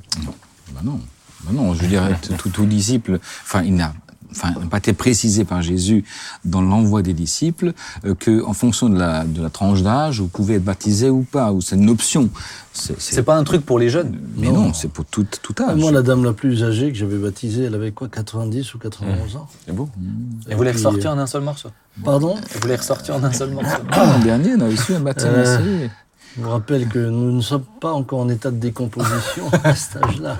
Ben 0.72 0.80
non. 0.84 1.00
Ben 1.44 1.54
non, 1.54 1.72
je 1.74 1.80
veux 1.82 1.88
dire, 1.88 2.02
tout, 2.20 2.34
tout- 2.34 2.50
tout 2.50 2.66
disciple, 2.66 3.18
enfin, 3.44 3.62
il 3.62 3.74
n'a 3.74 3.94
enfin, 4.32 4.50
n'a 4.58 4.66
pas 4.66 4.78
été 4.78 4.92
précisé 4.92 5.44
par 5.44 5.62
Jésus 5.62 6.04
dans 6.44 6.62
l'envoi 6.62 7.02
des 7.02 7.12
disciples 7.14 7.72
euh, 8.04 8.14
que, 8.14 8.44
en 8.44 8.52
fonction 8.52 8.88
de 8.88 8.98
la, 8.98 9.24
de 9.24 9.42
la 9.42 9.50
tranche 9.50 9.82
d'âge, 9.82 10.20
vous 10.20 10.28
pouvez 10.28 10.54
être 10.56 10.64
baptisé 10.64 11.10
ou 11.10 11.22
pas, 11.22 11.52
ou 11.52 11.60
c'est 11.60 11.76
une 11.76 11.90
option. 11.90 12.28
C'est, 12.72 13.22
pas 13.24 13.36
un 13.36 13.42
truc 13.44 13.66
pour 13.66 13.78
les 13.80 13.90
jeunes. 13.90 14.18
mais 14.36 14.46
Non. 14.46 14.66
non, 14.66 14.72
c'est 14.72 14.88
pour 14.90 15.04
tout, 15.04 15.26
tout 15.42 15.54
âge. 15.60 15.76
Moi, 15.76 15.90
la 15.90 16.02
dame 16.02 16.24
la 16.24 16.32
plus 16.32 16.62
âgée 16.62 16.92
que 16.92 16.96
j'avais 16.96 17.18
baptisée, 17.18 17.64
elle 17.64 17.74
avait 17.74 17.90
quoi, 17.90 18.08
90 18.08 18.74
ou 18.74 18.78
91 18.78 19.36
ans 19.36 19.48
C'est 19.66 19.74
beau. 19.74 19.88
Et 20.48 20.54
vous 20.54 20.62
les 20.62 20.70
puis, 20.70 20.78
ressortir 20.78 21.10
en 21.10 21.18
un 21.18 21.26
seul 21.26 21.42
morceau? 21.42 21.70
Pardon? 22.04 22.36
Et 22.36 22.58
vous 22.60 22.68
les 22.68 22.76
ressortir 22.76 23.16
en 23.16 23.24
un 23.24 23.32
seul 23.32 23.50
morceau. 23.50 23.76
Ah, 23.90 24.06
L'an 24.06 24.18
dernier, 24.20 24.54
on 24.56 24.60
a 24.60 24.66
reçu 24.66 24.94
un 24.94 25.00
baptême 25.00 25.32
Euh, 25.34 25.56
assez- 25.58 25.90
Je 26.36 26.42
vous 26.44 26.50
rappelle 26.50 26.86
que 26.88 26.98
nous 26.98 27.32
ne 27.32 27.40
sommes 27.40 27.64
pas 27.80 27.90
encore 27.92 28.20
en 28.20 28.28
état 28.28 28.50
de 28.50 28.56
décomposition 28.56 29.50
à 29.64 29.74
cet 29.74 30.02
âge-là. 30.04 30.36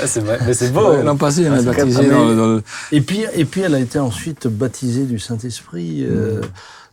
Ah, 0.00 0.06
c'est 0.06 0.20
vrai, 0.20 0.38
mais 0.46 0.54
c'est 0.54 0.70
beau. 0.70 1.02
L'an 1.02 1.16
passé, 1.16 1.42
elle 1.42 1.46
Ah, 1.48 1.50
m'a 1.50 1.58
c'est 1.58 1.64
baptisé 1.78 2.06
quand- 2.08 2.10
dans, 2.18 2.28
le- 2.28 2.36
dans 2.36 2.46
le. 2.46 2.62
Et 2.92 3.00
puis, 3.00 3.24
et 3.34 3.44
puis, 3.44 3.62
elle 3.62 3.74
a 3.74 3.80
été 3.80 3.98
ensuite 3.98 4.46
baptisée 4.46 5.04
du 5.04 5.18
Saint-Esprit. 5.18 6.04
euh, 6.08 6.40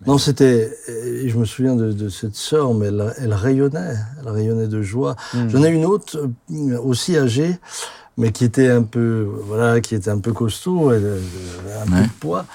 Non, 0.07 0.17
c'était. 0.17 0.75
et 0.89 1.29
Je 1.29 1.37
me 1.37 1.45
souviens 1.45 1.75
de, 1.75 1.91
de 1.91 2.09
cette 2.09 2.35
sœur, 2.35 2.73
mais 2.73 2.87
elle, 2.87 3.13
elle 3.19 3.33
rayonnait. 3.33 3.95
Elle 4.21 4.29
rayonnait 4.29 4.67
de 4.67 4.81
joie. 4.81 5.15
J'en 5.49 5.63
ai 5.63 5.69
une 5.69 5.85
autre 5.85 6.17
euh, 6.51 6.77
aussi 6.83 7.15
âgée, 7.17 7.59
mais 8.17 8.31
qui 8.31 8.45
était 8.45 8.69
un 8.69 8.83
peu, 8.83 9.27
voilà, 9.45 9.81
qui 9.81 9.95
était 9.95 10.09
un 10.09 10.19
peu 10.19 10.33
costaud, 10.33 10.91
elle 10.91 11.21
un 11.81 11.85
peu 11.85 12.03
de 12.03 12.09
poids. 12.19 12.45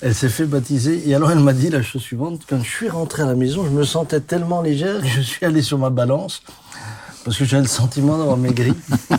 Elle 0.00 0.14
s'est 0.14 0.28
fait 0.28 0.44
baptiser 0.44 1.08
et 1.08 1.14
alors 1.14 1.32
elle 1.32 1.40
m'a 1.40 1.52
dit 1.52 1.70
la 1.70 1.82
chose 1.82 2.02
suivante 2.02 2.42
quand 2.48 2.62
je 2.62 2.68
suis 2.68 2.88
rentré 2.88 3.22
à 3.22 3.26
la 3.26 3.34
maison, 3.34 3.64
je 3.64 3.70
me 3.70 3.82
sentais 3.82 4.20
tellement 4.20 4.62
légère 4.62 5.00
que 5.00 5.08
je 5.08 5.20
suis 5.20 5.44
allé 5.44 5.60
sur 5.60 5.76
ma 5.76 5.90
balance 5.90 6.42
parce 7.24 7.36
que 7.36 7.44
j'avais 7.44 7.62
le 7.62 7.68
sentiment 7.68 8.16
d'avoir 8.16 8.36
maigri. 8.36 8.72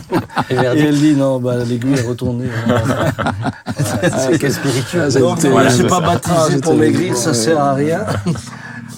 Et 0.50 0.54
elle 0.54 0.98
dit 0.98 1.14
non, 1.14 1.38
bah, 1.38 1.56
l'aiguille 1.64 1.94
est 1.98 2.06
retournée. 2.06 2.48
Ah, 4.02 4.28
quel 4.40 4.52
spirituel. 4.52 5.12
Donc, 5.12 5.40
je 5.40 5.68
suis 5.70 5.82
ouais, 5.82 5.88
pas 5.88 6.00
baptisé 6.00 6.56
Ah, 6.56 6.60
pour 6.62 6.74
maigrir, 6.74 7.16
ça 7.16 7.30
ouais. 7.30 7.36
sert 7.36 7.60
à 7.60 7.74
rien. 7.74 8.04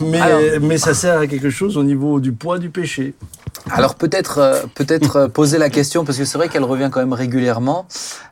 Mais, 0.05 0.21
Alors- 0.21 0.41
mais 0.61 0.79
ça 0.79 0.95
sert 0.95 1.19
à 1.19 1.27
quelque 1.27 1.51
chose 1.51 1.77
au 1.77 1.85
niveau 1.85 2.21
du 2.21 2.33
poids 2.33 2.59
du 2.59 2.71
péché. 2.71 3.15
Alors 3.71 3.95
peut-être 3.95 4.39
euh, 4.39 4.63
peut-être 4.75 5.17
euh, 5.17 5.29
poser 5.29 5.57
la 5.59 5.71
question 5.71 6.05
parce 6.05 6.19
que 6.19 6.25
c'est 6.25 6.37
vrai 6.39 6.49
qu'elle 6.49 6.65
revient 6.65 6.89
quand 6.93 7.01
même 7.01 7.13
régulièrement. 7.13 7.87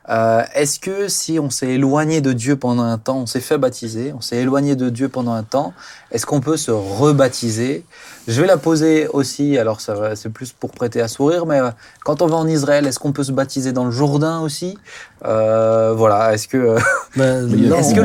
Euh, 0.09 0.41
Est-ce 0.55 0.79
que 0.79 1.07
si 1.07 1.39
on 1.39 1.49
s'est 1.49 1.69
éloigné 1.69 2.19
de 2.21 2.33
Dieu 2.33 2.55
pendant 2.57 2.83
un 2.83 2.97
temps, 2.97 3.19
on 3.19 3.25
s'est 3.25 3.39
fait 3.39 3.57
baptiser, 3.57 4.13
on 4.17 4.19
s'est 4.19 4.37
éloigné 4.37 4.75
de 4.75 4.89
Dieu 4.89 5.07
pendant 5.09 5.31
un 5.33 5.43
temps, 5.43 5.73
est-ce 6.11 6.25
qu'on 6.25 6.41
peut 6.41 6.57
se 6.57 6.71
rebaptiser 6.71 7.85
Je 8.27 8.39
vais 8.39 8.47
la 8.47 8.57
poser 8.57 9.07
aussi. 9.07 9.57
Alors 9.57 9.81
ça 9.81 9.93
va, 9.95 10.15
c'est 10.15 10.29
plus 10.29 10.51
pour 10.51 10.71
prêter 10.71 11.01
à 11.01 11.07
sourire, 11.07 11.45
mais 11.45 11.59
euh, 11.59 11.69
quand 12.05 12.21
on 12.21 12.27
va 12.27 12.35
en 12.35 12.47
Israël, 12.47 12.85
est-ce 12.85 12.99
qu'on 12.99 13.11
peut 13.11 13.23
se 13.23 13.31
baptiser 13.31 13.71
dans 13.71 13.85
le 13.85 13.91
Jourdain 13.91 14.41
aussi? 14.41 14.77
Euh, 15.25 15.93
Voilà. 15.95 16.33
Est-ce 16.33 16.47
que 16.47 16.57
euh, 16.57 16.79
Ben, 17.15 17.47
Il 17.49 17.63
y 17.63 17.67
a 17.67 17.69
non, 17.71 17.77
est-ce 17.77 17.93
que 17.95 18.01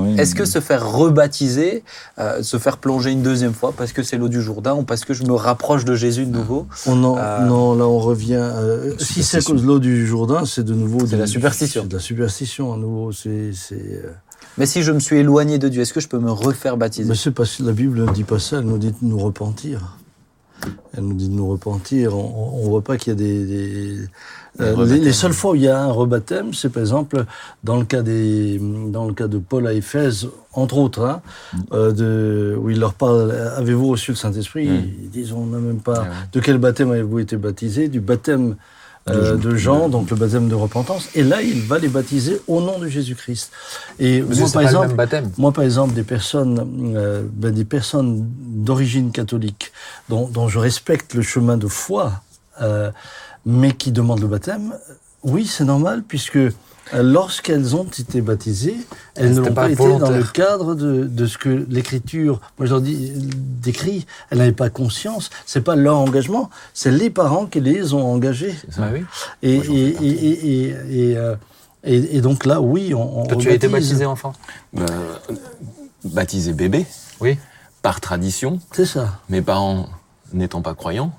oui. 0.00 0.14
est-ce 0.18 0.34
que 0.34 0.44
se 0.44 0.60
faire 0.60 0.88
rebaptiser, 0.90 1.84
euh, 2.18 2.42
se 2.42 2.56
faire 2.58 2.78
plonger 2.78 3.10
une 3.10 3.22
deuxième 3.22 3.52
fois 3.52 3.72
parce 3.76 3.92
que 3.92 4.02
c'est 4.02 4.16
l'eau 4.16 4.28
du 4.28 4.40
Jourdain 4.40 4.74
ou 4.74 4.84
parce 4.84 5.04
que 5.04 5.12
je 5.12 5.24
me 5.24 5.34
rapproche 5.34 5.84
de 5.84 5.94
Jésus 5.94 6.24
de 6.26 6.32
nouveau? 6.36 6.66
On 6.86 7.02
en- 7.04 7.18
Euh, 7.18 7.40
non, 7.40 7.74
là 7.74 7.84
on 7.86 7.98
revient. 7.98 8.34
euh, 8.40 8.94
si 8.98 9.22
c'est 9.22 9.38
à 9.38 9.40
cause 9.40 9.62
de 9.62 9.66
l'eau 9.66 9.78
du 9.80 10.06
Jourdain, 10.06 10.44
c'est 10.46 10.64
de 10.64 10.72
nouveau. 10.74 11.00
C'est 11.06 11.16
de- 11.16 11.20
la 11.20 11.26
superstition. 11.26 11.82
C'est 11.82 11.88
de 11.88 11.94
la 11.94 12.00
superstition 12.02 12.72
à 12.72 12.76
nouveau. 12.76 13.12
C'est. 13.12 13.50
Euh, 14.54 14.58
Mais 14.58 14.66
si 14.66 14.82
je 14.82 14.92
me 14.92 15.00
suis 15.00 15.16
éloigné 15.18 15.58
de 15.58 15.68
Dieu, 15.68 15.82
est-ce 15.82 15.92
que 15.92 16.00
je 16.00 16.08
peux 16.08 16.18
me 16.18 16.30
refaire 16.30 16.76
baptiser? 16.76 17.08
Mais 17.08 17.14
c'est 17.14 17.30
parce 17.32 17.56
que 17.56 17.62
la 17.64 17.72
Bible 17.72 18.04
ne 18.04 18.12
dit 18.12 18.24
pas 18.24 18.38
ça, 18.38 18.58
elle 18.58 18.64
nous 18.66 18.78
dit 18.78 18.90
de 18.90 18.96
nous 19.02 19.18
repentir. 19.18 19.96
Elle 20.96 21.04
nous 21.04 21.14
dit 21.14 21.28
de 21.28 21.34
nous 21.34 21.48
repentir. 21.48 22.16
On 22.16 22.62
ne 22.64 22.68
voit 22.68 22.80
pas 22.82 22.96
qu'il 22.96 23.12
y 23.12 23.16
a 23.16 23.18
des. 23.18 23.44
des- 23.44 23.98
euh, 24.60 24.86
les, 24.86 25.00
les 25.00 25.12
seules 25.12 25.32
fois 25.32 25.50
où 25.50 25.54
il 25.56 25.62
y 25.62 25.68
a 25.68 25.82
un 25.82 25.90
rebaptême, 25.90 26.54
c'est 26.54 26.68
par 26.68 26.80
exemple 26.80 27.24
dans 27.64 27.76
le 27.76 27.84
cas 27.84 28.02
des, 28.02 28.60
dans 28.88 29.04
le 29.04 29.12
cas 29.12 29.26
de 29.26 29.38
Paul 29.38 29.66
à 29.66 29.72
Éphèse, 29.72 30.28
entre 30.52 30.78
autres, 30.78 31.02
hein, 31.04 31.22
euh, 31.72 31.90
de, 31.90 32.56
où 32.56 32.70
il 32.70 32.78
leur 32.78 32.94
parle. 32.94 33.32
Avez-vous 33.32 33.88
reçu 33.88 34.12
le 34.12 34.16
Saint-Esprit? 34.16 34.68
Mm. 34.68 34.84
Ils 35.02 35.10
disent 35.10 35.32
on 35.32 35.46
n'a 35.46 35.58
même 35.58 35.80
pas. 35.80 36.04
Ah. 36.06 36.12
De 36.32 36.38
quel 36.38 36.58
baptême 36.58 36.92
avez-vous 36.92 37.18
été 37.18 37.36
baptisé? 37.36 37.88
Du 37.88 37.98
baptême 38.00 38.54
euh, 39.10 39.36
de 39.36 39.54
Jean, 39.54 39.90
donc 39.90 40.10
le 40.10 40.16
baptême 40.16 40.48
de 40.48 40.54
repentance. 40.54 41.10
Et 41.14 41.22
là, 41.22 41.42
il 41.42 41.60
va 41.60 41.78
les 41.78 41.88
baptiser 41.88 42.40
au 42.46 42.62
nom 42.62 42.78
de 42.78 42.88
Jésus-Christ. 42.88 43.52
Et 43.98 44.22
moi, 44.22 44.48
par 44.50 44.62
exemple, 44.62 44.94
moi, 45.36 45.52
par 45.52 45.64
exemple, 45.64 45.92
des 45.92 46.04
personnes, 46.04 46.94
euh, 46.96 47.22
ben, 47.30 47.52
des 47.52 47.66
personnes 47.66 48.26
d'origine 48.38 49.12
catholique, 49.12 49.72
dont, 50.08 50.26
dont 50.28 50.48
je 50.48 50.58
respecte 50.58 51.12
le 51.12 51.20
chemin 51.20 51.58
de 51.58 51.66
foi, 51.66 52.22
euh, 52.62 52.90
mais 53.44 53.72
qui 53.72 53.92
demandent 53.92 54.22
le 54.22 54.28
baptême, 54.28 54.72
oui, 55.22 55.46
c'est 55.46 55.64
normal, 55.64 56.02
puisque 56.06 56.38
lorsqu'elles 56.92 57.74
ont 57.76 57.84
été 57.84 58.20
baptisées, 58.20 58.76
elles 59.14 59.34
l'ont 59.34 59.44
pas 59.46 59.62
pas 59.66 59.70
été 59.70 59.98
dans 59.98 60.10
le 60.10 60.22
cadre 60.24 60.74
de, 60.74 61.04
de 61.04 61.26
ce 61.26 61.38
que 61.38 61.48
l'Écriture, 61.68 62.40
moi 62.58 62.66
je 62.66 62.72
leur 62.72 62.80
dis, 62.80 63.12
décrit, 63.14 64.06
elles 64.30 64.38
n'avaient 64.38 64.52
pas 64.52 64.70
conscience, 64.70 65.30
c'est 65.46 65.62
pas 65.62 65.76
leur 65.76 65.96
engagement, 65.98 66.50
c'est 66.74 66.90
les 66.90 67.10
parents 67.10 67.46
qui 67.46 67.60
les 67.60 67.94
ont 67.94 68.06
engagés. 68.12 68.54
Bah 68.76 68.88
oui. 68.92 69.04
Et, 69.42 69.56
Moi, 69.56 69.64
j'en 69.64 69.72
fais 69.72 69.80
et, 69.80 69.92
partie. 69.92 70.06
et, 70.06 70.10
et, 70.10 70.66
et, 70.66 71.10
et, 71.10 71.16
euh, 71.16 71.34
et- 71.84 72.16
et 72.16 72.20
donc 72.20 72.44
là, 72.44 72.60
oui, 72.60 72.92
on, 72.94 73.20
on 73.22 73.26
Toi, 73.26 73.36
tu 73.38 73.48
as 73.48 73.54
été 73.54 73.68
baptisé 73.68 74.04
enfant 74.06 74.32
Euh, 74.78 74.84
baptisé 76.04 76.52
bébé, 76.52 76.86
Oui. 77.20 77.38
par 77.82 78.00
tradition, 78.00 78.60
C'est 78.72 78.86
ça. 78.86 79.20
mes 79.28 79.40
parents 79.42 79.88
n'étant 80.32 80.60
pas 80.62 80.74
croyants. 80.74 81.12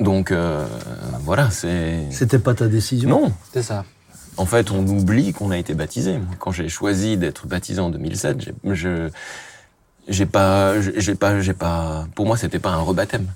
Donc 0.00 0.30
euh, 0.30 0.64
voilà, 1.24 1.50
c'est. 1.50 2.06
C'était 2.10 2.38
pas 2.38 2.54
ta 2.54 2.68
décision. 2.68 3.08
Non, 3.08 3.32
C'est 3.52 3.62
ça. 3.64 3.84
En 4.38 4.46
fait, 4.46 4.70
on 4.70 4.86
oublie 4.86 5.32
qu'on 5.32 5.50
a 5.50 5.58
été 5.58 5.74
baptisé. 5.74 6.18
Quand 6.38 6.52
j'ai 6.52 6.68
choisi 6.68 7.16
d'être 7.16 7.46
baptisé 7.46 7.80
en 7.80 7.90
2007, 7.90 8.40
j'ai- 8.40 8.54
je 8.74 9.10
j'ai 10.08 10.24
pas, 10.26 10.80
j'ai 10.80 11.14
pas, 11.14 11.40
j'ai 11.40 11.52
pas. 11.52 12.06
Pour 12.14 12.24
moi, 12.26 12.36
c'était 12.38 12.58
pas 12.58 12.70
un 12.70 12.80
rebaptême. 12.80 13.26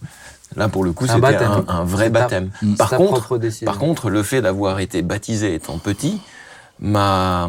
Là, 0.56 0.68
pour 0.68 0.84
le 0.84 0.92
coup, 0.92 1.06
c'était 1.06 1.20
un, 1.44 1.64
un 1.68 1.84
vrai 1.84 2.04
ta- 2.04 2.10
baptême. 2.20 2.50
Par 2.78 2.88
contre, 2.98 3.38
par 3.66 3.78
contre, 3.78 4.08
le 4.10 4.22
fait 4.22 4.40
d'avoir 4.40 4.80
été 4.80 5.02
baptisé 5.02 5.54
étant 5.54 5.78
petit 5.78 6.20
m'a 6.80 7.48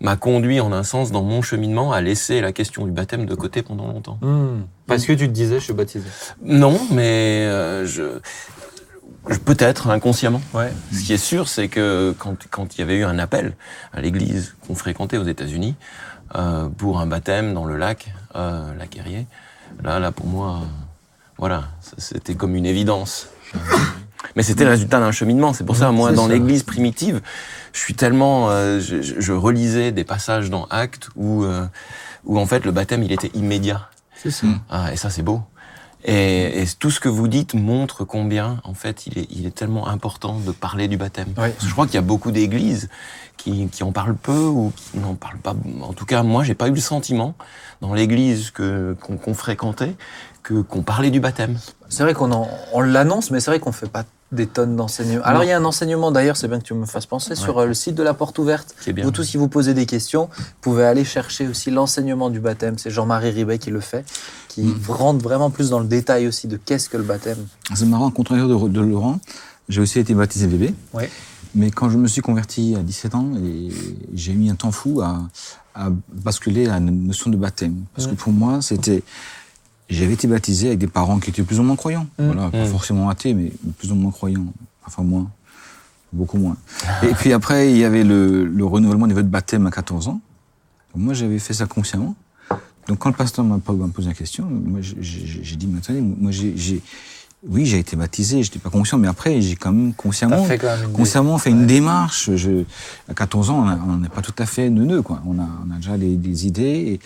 m'a 0.00 0.16
conduit 0.16 0.58
en 0.60 0.72
un 0.72 0.82
sens 0.82 1.12
dans 1.12 1.22
mon 1.22 1.42
cheminement 1.42 1.92
à 1.92 2.00
laisser 2.00 2.40
la 2.40 2.50
question 2.52 2.84
du 2.86 2.90
baptême 2.90 3.24
de 3.24 3.34
côté 3.36 3.62
pendant 3.62 3.86
longtemps. 3.86 4.18
Hmm. 4.20 4.62
Parce 4.88 5.04
que 5.06 5.12
tu 5.12 5.28
te 5.28 5.32
disais, 5.32 5.60
je 5.60 5.64
suis 5.64 5.72
baptisé. 5.74 6.04
Non, 6.42 6.80
mais 6.90 7.46
euh, 7.46 7.86
je- 7.86 8.18
peut-être 9.44 9.88
inconsciemment. 9.90 10.40
Ouais. 10.54 10.72
Ce 10.92 11.00
qui 11.00 11.12
est 11.12 11.16
sûr, 11.18 11.48
c'est 11.48 11.68
que 11.68 12.14
quand, 12.18 12.36
quand 12.50 12.74
il 12.76 12.80
y 12.80 12.82
avait 12.82 12.96
eu 12.96 13.04
un 13.04 13.18
appel 13.18 13.54
à 13.92 14.00
l'église 14.00 14.54
qu'on 14.66 14.74
fréquentait 14.74 15.16
aux 15.18 15.24
États-Unis 15.24 15.74
euh, 16.34 16.68
pour 16.68 17.00
un 17.00 17.06
baptême 17.06 17.54
dans 17.54 17.64
le 17.64 17.76
lac, 17.76 18.12
euh, 18.36 18.74
lac 18.78 18.96
Erie, 18.96 19.26
là, 19.82 19.98
là 19.98 20.12
pour 20.12 20.26
moi, 20.26 20.60
euh, 20.62 20.66
voilà, 21.38 21.64
c'était 21.98 22.34
comme 22.34 22.54
une 22.56 22.66
évidence. 22.66 23.28
Mais 24.36 24.42
c'était 24.42 24.64
le 24.64 24.70
résultat 24.70 24.98
d'un 25.00 25.12
cheminement. 25.12 25.52
C'est 25.52 25.64
pour 25.64 25.76
ça, 25.76 25.90
moi, 25.92 26.12
dans 26.12 26.26
l'église 26.28 26.62
primitive, 26.62 27.20
je 27.72 27.78
suis 27.80 27.94
tellement, 27.94 28.50
euh, 28.50 28.80
je, 28.80 29.02
je- 29.02 29.20
je 29.20 29.32
relisais 29.32 29.92
des 29.92 30.04
passages 30.04 30.48
dans 30.48 30.64
Actes 30.70 31.10
où, 31.16 31.42
euh, 31.44 31.66
où 32.24 32.38
en 32.38 32.46
fait 32.46 32.64
le 32.64 32.70
baptême 32.72 33.02
il 33.02 33.12
était 33.12 33.30
immédiat. 33.34 33.88
C'est 34.14 34.30
ça. 34.30 34.46
Ah, 34.70 34.92
et 34.92 34.96
ça, 34.96 35.10
c'est 35.10 35.22
beau. 35.22 35.42
Et, 36.04 36.62
et 36.62 36.66
tout 36.78 36.90
ce 36.90 36.98
que 37.00 37.08
vous 37.08 37.28
dites 37.28 37.54
montre 37.54 38.04
combien, 38.04 38.60
en 38.64 38.74
fait, 38.74 39.06
il 39.06 39.18
est, 39.18 39.26
il 39.30 39.46
est 39.46 39.54
tellement 39.54 39.86
important 39.88 40.38
de 40.40 40.50
parler 40.50 40.88
du 40.88 40.96
baptême. 40.96 41.28
Oui. 41.38 41.48
Parce 41.50 41.54
que 41.56 41.66
je 41.66 41.72
crois 41.72 41.86
qu'il 41.86 41.94
y 41.94 41.98
a 41.98 42.02
beaucoup 42.02 42.32
d'églises 42.32 42.88
qui, 43.36 43.68
qui 43.68 43.82
en 43.84 43.92
parlent 43.92 44.16
peu 44.16 44.44
ou 44.46 44.72
qui 44.74 44.98
n'en 44.98 45.14
parlent 45.14 45.38
pas. 45.38 45.54
En 45.82 45.92
tout 45.92 46.04
cas, 46.06 46.22
moi, 46.22 46.42
j'ai 46.42 46.54
pas 46.54 46.68
eu 46.68 46.72
le 46.72 46.80
sentiment 46.80 47.34
dans 47.80 47.94
l'église 47.94 48.50
que 48.50 48.96
qu'on 49.00 49.16
qu'on 49.16 49.34
fréquentait 49.34 49.94
que 50.42 50.60
qu'on 50.62 50.82
parlait 50.82 51.10
du 51.10 51.20
baptême. 51.20 51.58
C'est 51.88 52.02
vrai 52.02 52.14
qu'on 52.14 52.32
en- 52.32 52.48
on 52.72 52.80
l'annonce, 52.80 53.30
mais 53.30 53.38
c'est 53.40 53.50
vrai 53.50 53.60
qu'on 53.60 53.72
fait 53.72 53.88
pas 53.88 54.04
des 54.32 54.46
tonnes 54.46 54.76
d'enseignements. 54.76 55.22
Alors 55.24 55.44
il 55.44 55.48
y 55.48 55.52
a 55.52 55.58
un 55.58 55.64
enseignement 55.64 56.10
d'ailleurs, 56.10 56.36
c'est 56.36 56.48
bien 56.48 56.58
que 56.58 56.64
tu 56.64 56.74
me 56.74 56.86
fasses 56.86 57.06
penser, 57.06 57.34
sur 57.34 57.58
euh, 57.58 57.66
le 57.66 57.74
site 57.74 57.94
de 57.94 58.02
la 58.02 58.14
Porte 58.14 58.38
Ouverte. 58.38 58.74
Bien. 58.88 59.04
Vous 59.04 59.10
tous, 59.10 59.24
si 59.24 59.36
vous 59.36 59.48
posez 59.48 59.74
des 59.74 59.86
questions, 59.86 60.28
vous 60.36 60.44
pouvez 60.62 60.84
aller 60.84 61.04
chercher 61.04 61.46
aussi 61.46 61.70
l'enseignement 61.70 62.30
du 62.30 62.40
baptême. 62.40 62.78
C'est 62.78 62.90
Jean-Marie 62.90 63.30
Ribet 63.30 63.58
qui 63.58 63.70
le 63.70 63.80
fait, 63.80 64.04
qui 64.48 64.62
Mm. 64.62 64.80
rentre 64.88 65.22
vraiment 65.22 65.50
plus 65.50 65.70
dans 65.70 65.80
le 65.80 65.86
détail 65.86 66.26
aussi 66.26 66.48
de 66.48 66.56
qu'est-ce 66.56 66.88
que 66.88 66.96
le 66.96 67.02
baptême. 67.04 67.38
C'est 67.74 67.84
marrant, 67.86 68.10
contraire 68.10 68.48
de, 68.48 68.68
de 68.68 68.80
Laurent, 68.80 69.20
j'ai 69.68 69.80
aussi 69.80 69.98
été 69.98 70.14
baptisé 70.14 70.46
bébé. 70.46 70.74
Ouais. 70.94 71.10
Mais 71.54 71.70
quand 71.70 71.90
je 71.90 71.98
me 71.98 72.08
suis 72.08 72.22
converti 72.22 72.74
à 72.74 72.82
17 72.82 73.14
ans, 73.14 73.28
j'ai 74.14 74.32
mis 74.32 74.48
un 74.48 74.54
temps 74.54 74.72
fou 74.72 75.02
à, 75.02 75.20
à 75.74 75.90
basculer 76.10 76.66
à 76.68 76.72
la 76.74 76.80
notion 76.80 77.30
de 77.30 77.36
baptême. 77.36 77.84
Parce 77.94 78.06
que 78.08 78.14
pour 78.14 78.32
moi, 78.32 78.62
c'était. 78.62 79.02
J'avais 79.94 80.14
été 80.14 80.26
baptisé 80.28 80.68
avec 80.68 80.78
des 80.78 80.86
parents 80.86 81.18
qui 81.18 81.30
étaient 81.30 81.42
plus 81.42 81.60
ou 81.60 81.62
moins 81.62 81.76
croyants. 81.76 82.06
Voilà, 82.18 82.50
pas 82.50 82.64
Mm. 82.64 82.68
forcément 82.68 83.08
athées, 83.08 83.34
mais 83.34 83.52
plus 83.78 83.92
ou 83.92 83.94
moins 83.94 84.10
croyants. 84.10 84.46
Enfin, 84.86 85.02
moins. 85.02 85.30
Beaucoup 86.12 86.36
moins. 86.38 86.56
Et 87.02 87.14
puis 87.14 87.32
après, 87.32 87.70
il 87.72 87.78
y 87.78 87.84
avait 87.84 88.04
le, 88.04 88.44
le 88.44 88.64
renouvellement 88.66 89.06
des 89.06 89.14
vœux 89.14 89.22
de 89.22 89.28
baptême 89.28 89.66
à 89.66 89.70
14 89.70 90.08
ans. 90.08 90.20
Donc 90.94 91.04
moi, 91.04 91.14
j'avais 91.14 91.38
fait 91.38 91.54
ça 91.54 91.64
consciemment. 91.66 92.14
Donc 92.88 92.98
quand 92.98 93.08
le 93.08 93.14
pasteur 93.14 93.44
m'a 93.44 93.58
posé 93.58 94.08
la 94.08 94.14
question, 94.14 94.44
moi 94.44 94.80
j'ai- 94.82 95.56
dit, 95.56 95.66
mais 95.68 95.78
attendez, 95.78 96.00
moi 96.02 96.30
j'ai- 96.32 96.82
oui, 97.48 97.66
j'ai 97.66 97.78
été 97.80 97.96
baptisé, 97.96 98.42
j'étais 98.42 98.58
pas 98.60 98.70
conscient, 98.70 98.98
mais 98.98 99.08
après 99.08 99.40
j'ai 99.42 99.56
quand 99.56 99.72
même 99.72 99.94
consciemment, 99.94 100.44
fait 100.44 100.58
quand 100.58 100.68
même 100.76 100.84
une 100.90 100.92
consciemment 100.92 101.38
fait 101.38 101.50
une 101.50 101.66
démarche. 101.66 102.30
Je, 102.36 102.62
à 103.08 103.14
14 103.14 103.50
ans, 103.50 103.66
on 103.88 103.96
n'est 103.96 104.08
pas 104.08 104.22
tout 104.22 104.34
à 104.38 104.46
fait 104.46 104.70
neuneux, 104.70 105.02
quoi. 105.02 105.20
On 105.26 105.38
a, 105.40 105.48
on 105.66 105.72
a 105.74 105.76
déjà 105.76 105.98
des, 105.98 106.14
des 106.16 106.46
idées, 106.46 107.00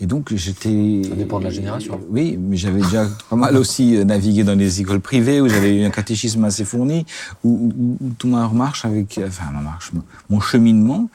et, 0.00 0.02
et 0.02 0.06
donc 0.06 0.34
j'étais. 0.34 1.02
Ça 1.08 1.14
dépend 1.14 1.38
de 1.40 1.44
la 1.44 1.50
génération. 1.50 2.00
Oui, 2.08 2.38
mais 2.40 2.56
j'avais 2.56 2.80
déjà 2.80 3.06
pas 3.28 3.36
mal 3.36 3.56
aussi 3.56 3.96
euh, 3.96 4.04
navigué 4.04 4.44
dans 4.44 4.56
des 4.56 4.80
écoles 4.80 5.00
privées 5.00 5.40
où 5.42 5.48
j'avais 5.48 5.76
eu 5.76 5.84
un 5.84 5.90
catéchisme 5.90 6.42
assez 6.44 6.64
fourni, 6.64 7.04
où, 7.44 7.50
où- 7.76 7.96
où 8.02 8.08
tout 8.18 8.28
ma 8.28 8.48
marche 8.48 8.84
avec, 8.86 9.20
enfin 9.26 9.50
ma 9.52 9.60
marche, 9.60 9.90
mon 10.30 10.40
cheminement. 10.40 11.10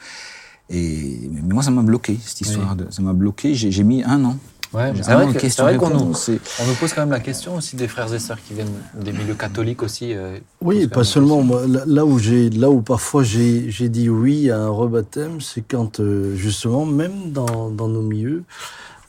Et 0.70 1.28
mais 1.32 1.54
moi, 1.54 1.62
ça 1.62 1.70
m'a 1.70 1.82
bloqué 1.82 2.18
cette 2.24 2.42
histoire. 2.42 2.76
De, 2.76 2.86
ça 2.90 3.00
m'a 3.02 3.12
bloqué. 3.14 3.54
J'ai 3.54 3.84
mis 3.84 4.02
un 4.04 4.24
an. 4.24 4.36
Ouais, 4.74 4.92
mais 4.92 5.02
c'est 5.02 5.14
vrai 5.14 5.26
que- 5.26 5.32
c'est 5.32 5.38
question 5.38 5.64
vrai 5.64 5.76
qu'on 5.78 5.88
nous, 5.90 6.12
on 6.60 6.66
nous 6.66 6.74
pose 6.74 6.92
quand 6.92 7.00
même 7.00 7.10
la 7.10 7.20
question 7.20 7.56
aussi 7.56 7.74
des 7.76 7.88
frères 7.88 8.12
et 8.12 8.18
sœurs 8.18 8.38
qui 8.46 8.52
viennent 8.54 8.68
des 8.94 9.12
milieux 9.12 9.34
catholiques 9.34 9.82
aussi. 9.82 10.12
euh, 10.14 10.38
Oui, 10.60 10.86
pas 10.88 11.04
seulement. 11.04 11.42
Moi, 11.42 11.62
là, 11.86 12.04
où 12.04 12.18
j'ai, 12.18 12.50
là 12.50 12.68
où 12.68 12.82
parfois 12.82 13.22
j'ai, 13.22 13.70
j'ai 13.70 13.88
dit 13.88 14.10
oui 14.10 14.50
à 14.50 14.58
un 14.58 14.68
rebaptême, 14.68 15.40
c'est 15.40 15.62
quand 15.62 16.00
euh, 16.00 16.34
justement, 16.36 16.84
même 16.84 17.32
dans, 17.32 17.70
dans 17.70 17.88
nos 17.88 18.02
milieux, 18.02 18.44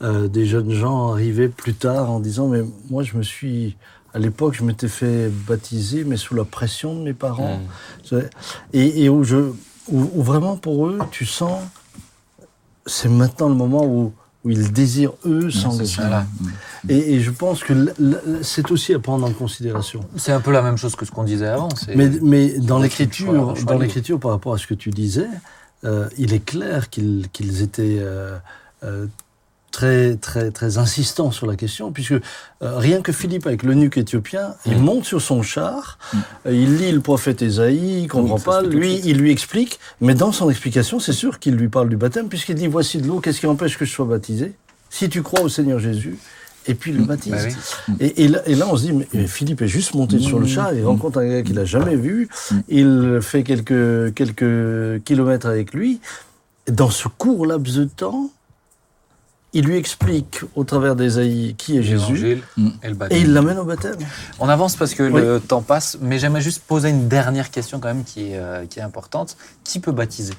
euh, 0.02 0.28
des 0.28 0.46
jeunes 0.46 0.72
gens 0.72 1.12
arrivaient 1.12 1.50
plus 1.50 1.74
tard 1.74 2.10
en 2.10 2.20
disant 2.20 2.48
mais 2.48 2.62
moi 2.88 3.02
je 3.02 3.18
me 3.18 3.22
suis 3.22 3.76
à 4.14 4.18
l'époque 4.18 4.54
je 4.54 4.64
m'étais 4.64 4.88
fait 4.88 5.28
baptiser 5.28 6.04
mais 6.04 6.16
sous 6.16 6.34
la 6.34 6.44
pression 6.46 6.94
de 6.94 7.00
mes 7.00 7.12
parents 7.12 7.60
Mm. 8.10 8.16
et, 8.72 9.04
et 9.04 9.08
où 9.10 9.24
je 9.24 9.36
où, 9.88 10.10
où 10.14 10.22
vraiment 10.22 10.56
pour 10.56 10.86
eux 10.86 10.98
tu 11.10 11.26
sens 11.26 11.60
c'est 12.86 13.10
maintenant 13.10 13.48
le 13.50 13.54
moment 13.54 13.84
où 13.84 14.12
où 14.44 14.50
ils 14.50 14.72
désirent 14.72 15.12
eux 15.26 15.50
s'engager. 15.50 16.02
Et, 16.88 17.14
et 17.14 17.20
je 17.20 17.30
pense 17.30 17.62
que 17.62 17.92
c'est 18.42 18.70
aussi 18.70 18.94
à 18.94 18.98
prendre 18.98 19.26
en 19.26 19.32
considération. 19.32 20.00
C'est 20.16 20.32
un 20.32 20.40
peu 20.40 20.50
la 20.50 20.62
même 20.62 20.76
chose 20.76 20.96
que 20.96 21.04
ce 21.04 21.10
qu'on 21.10 21.24
disait 21.24 21.48
avant. 21.48 21.68
Mais, 21.94 22.10
mais 22.22 22.58
dans 22.58 22.78
l'écriture, 22.78 23.54
dans 23.64 23.78
l'écriture, 23.78 24.18
par 24.18 24.30
rapport 24.30 24.54
à 24.54 24.58
ce 24.58 24.66
que 24.66 24.74
tu 24.74 24.90
disais, 24.90 25.28
euh, 25.84 26.08
il 26.18 26.32
est 26.34 26.44
clair 26.44 26.90
qu'ils 26.90 27.28
qu'ils 27.32 27.62
étaient 27.62 27.98
euh, 28.00 28.36
euh, 28.84 29.06
très 29.80 30.16
très 30.16 30.50
très 30.50 30.76
insistants 30.78 31.30
sur 31.30 31.46
la 31.46 31.56
question, 31.56 31.90
puisque 31.92 32.12
euh, 32.12 32.20
rien 32.60 33.00
que 33.00 33.12
Philippe 33.12 33.46
avec 33.46 33.62
l'eunuque 33.62 33.96
éthiopien, 33.96 34.54
il 34.66 34.76
Mm. 34.76 34.80
monte 34.82 35.04
sur 35.06 35.22
son 35.22 35.42
char, 35.42 35.98
euh, 36.46 36.52
il 36.52 36.76
lit 36.76 36.92
le 36.92 37.00
prophète 37.00 37.40
Ésaïe, 37.42 38.02
il 38.02 38.08
comprend 38.08 38.38
pas, 38.38 38.62
lui 38.62 39.00
il 39.04 39.16
lui 39.18 39.30
explique, 39.30 39.80
mais 40.00 40.14
dans 40.14 40.32
son 40.32 40.50
explication, 40.50 41.00
c'est 41.00 41.14
sûr 41.14 41.38
qu'il 41.38 41.54
lui 41.54 41.68
parle 41.68 41.88
du 41.88 41.96
baptême, 41.96 42.28
puisqu'il 42.28 42.56
dit 42.56 42.66
voici 42.66 42.98
de 42.98 43.06
l'eau, 43.08 43.20
qu'est-ce 43.20 43.40
qui 43.40 43.46
empêche 43.46 43.78
que 43.78 43.84
je 43.86 43.92
sois 43.92 44.04
baptisé? 44.06 44.52
Si 44.90 45.08
tu 45.08 45.22
crois 45.22 45.40
au 45.40 45.48
Seigneur 45.48 45.78
Jésus. 45.78 46.18
Et 46.66 46.74
puis 46.74 46.90
il 46.90 46.98
le 46.98 47.04
baptise. 47.04 47.32
Bah 47.32 47.38
oui. 47.88 47.96
Et, 48.00 48.24
et 48.24 48.28
là, 48.28 48.42
et 48.46 48.54
là, 48.54 48.66
on 48.70 48.76
se 48.76 48.82
dit, 48.82 48.92
mais 48.92 49.26
Philippe 49.26 49.62
est 49.62 49.66
juste 49.78 49.94
monté 49.94 50.18
sur 50.18 50.38
le 50.38 50.46
char, 50.46 50.74
il 50.74 50.84
rencontre 50.84 51.18
un 51.20 51.26
gars 51.26 51.42
qu'il 51.42 51.54
n'a 51.54 51.64
jamais 51.64 51.96
vu, 51.96 52.28
il 52.68 53.18
fait 53.22 53.42
quelques, 53.44 54.12
quelques 54.14 55.02
kilomètres 55.04 55.46
avec 55.46 55.72
lui. 55.72 56.00
Et 56.66 56.72
dans 56.72 56.90
ce 56.90 57.08
court 57.08 57.46
laps 57.46 57.74
de 57.78 57.84
temps, 57.86 58.30
il 59.52 59.64
lui 59.64 59.76
explique 59.76 60.40
au 60.54 60.64
travers 60.64 60.94
d'Ésaïe 60.96 61.54
qui 61.58 61.78
est 61.78 61.82
Jésus, 61.82 62.42
Mm. 62.56 62.68
et 63.10 63.20
il 63.20 63.32
l'amène 63.32 63.58
au 63.58 63.64
baptême. 63.64 63.96
On 64.38 64.48
avance 64.48 64.76
parce 64.76 64.94
que 64.94 65.02
le 65.02 65.40
temps 65.40 65.62
passe, 65.62 65.98
mais 66.00 66.18
j'aimerais 66.18 66.40
juste 66.40 66.62
poser 66.66 66.90
une 66.90 67.08
dernière 67.08 67.50
question 67.50 67.80
quand 67.80 67.88
même 67.88 68.04
qui 68.04 68.32
est, 68.32 68.38
euh, 68.38 68.66
qui 68.66 68.78
est 68.78 68.82
importante. 68.82 69.36
Qui 69.64 69.80
peut 69.80 69.92
baptiser? 69.92 70.34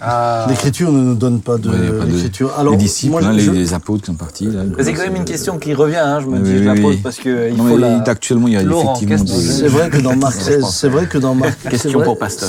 Ah. 0.00 0.46
L'écriture 0.48 0.92
ne 0.92 1.00
nous 1.02 1.14
donne 1.14 1.40
pas 1.40 1.58
de 1.58 1.68
Ouais, 1.68 1.98
pas 1.98 2.04
de- 2.04 2.10
l'écriture. 2.12 2.52
les 2.70 2.76
disciples, 2.76 3.10
moi, 3.12 3.24
hein, 3.24 3.36
je- 3.38 3.50
les, 3.50 3.58
les 3.58 3.74
apôtres 3.74 4.02
qui 4.02 4.06
sont 4.06 4.14
partis. 4.14 4.48
C'est 4.80 4.92
quand 4.94 5.02
même 5.02 5.16
une 5.16 5.24
question 5.24 5.58
qui 5.58 5.74
revient, 5.74 5.96
hein, 5.96 6.20
je 6.20 6.26
me 6.26 6.38
dis, 6.38 6.50
oui, 6.52 6.58
je 6.58 6.64
la 6.64 6.74
pose 6.80 6.96
parce 7.02 7.16
que 7.16 7.50
il 7.50 7.56
Non, 7.56 7.66
faut 7.68 7.76
mais 7.78 7.80
la... 7.98 8.02
actuellement, 8.02 8.46
il 8.48 8.54
y 8.54 8.56
a 8.56 8.62
Laurent, 8.62 8.94
effectivement 8.94 9.24
des- 9.24 9.42
C'est 9.42 9.66
vrai 9.68 9.90
que 9.90 9.96
dans 9.98 10.14
Marc 10.24 10.34
16, 10.40 10.64
c'est 10.70 10.88
vrai 10.88 11.06
que 11.06 11.18
dans 11.18 11.34
Marc, 11.34 11.58
Question 11.68 11.90
c'est 11.90 11.96
vrai- 11.96 12.04
pour 12.04 12.18
pasteur. 12.18 12.48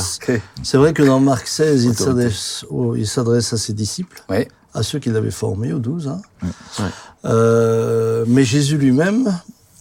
C'est 0.64 0.78
vrai 0.78 0.94
que 0.94 1.02
dans 1.04 1.20
Marc 1.20 1.48
16, 1.48 1.86
il 1.86 1.96
s'adresse, 1.96 2.66
il 2.96 3.08
s'adresse 3.08 3.54
à 3.54 3.58
ses 3.58 3.74
disciples, 3.74 4.24
Oui. 4.30 4.46
à 4.76 4.84
ceux 4.84 5.00
qu'il 5.00 5.16
avait 5.16 5.32
formés, 5.32 5.74
aux 5.74 5.80
douze. 5.80 6.08
Hein. 6.08 6.22
Ouais. 6.44 6.86
Euh, 7.26 8.26
mais 8.28 8.44
Jésus 8.44 8.78
lui-même 8.78 9.24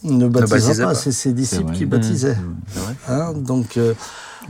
ne 0.04 0.26
baptisera 0.28 0.58
baptisait 0.58 0.82
pas, 0.82 0.88
pas. 0.90 0.94
c'est 0.94 1.12
ses 1.12 1.32
disciples 1.32 1.64
vrai. 1.68 1.76
qui 1.76 1.84
Mmh. 1.84 1.88
baptisaient. 1.88 2.36
C'est 2.72 2.80
vrai 2.80 2.94
Hein, 3.08 3.32
donc, 3.36 3.76
euh, 3.76 3.94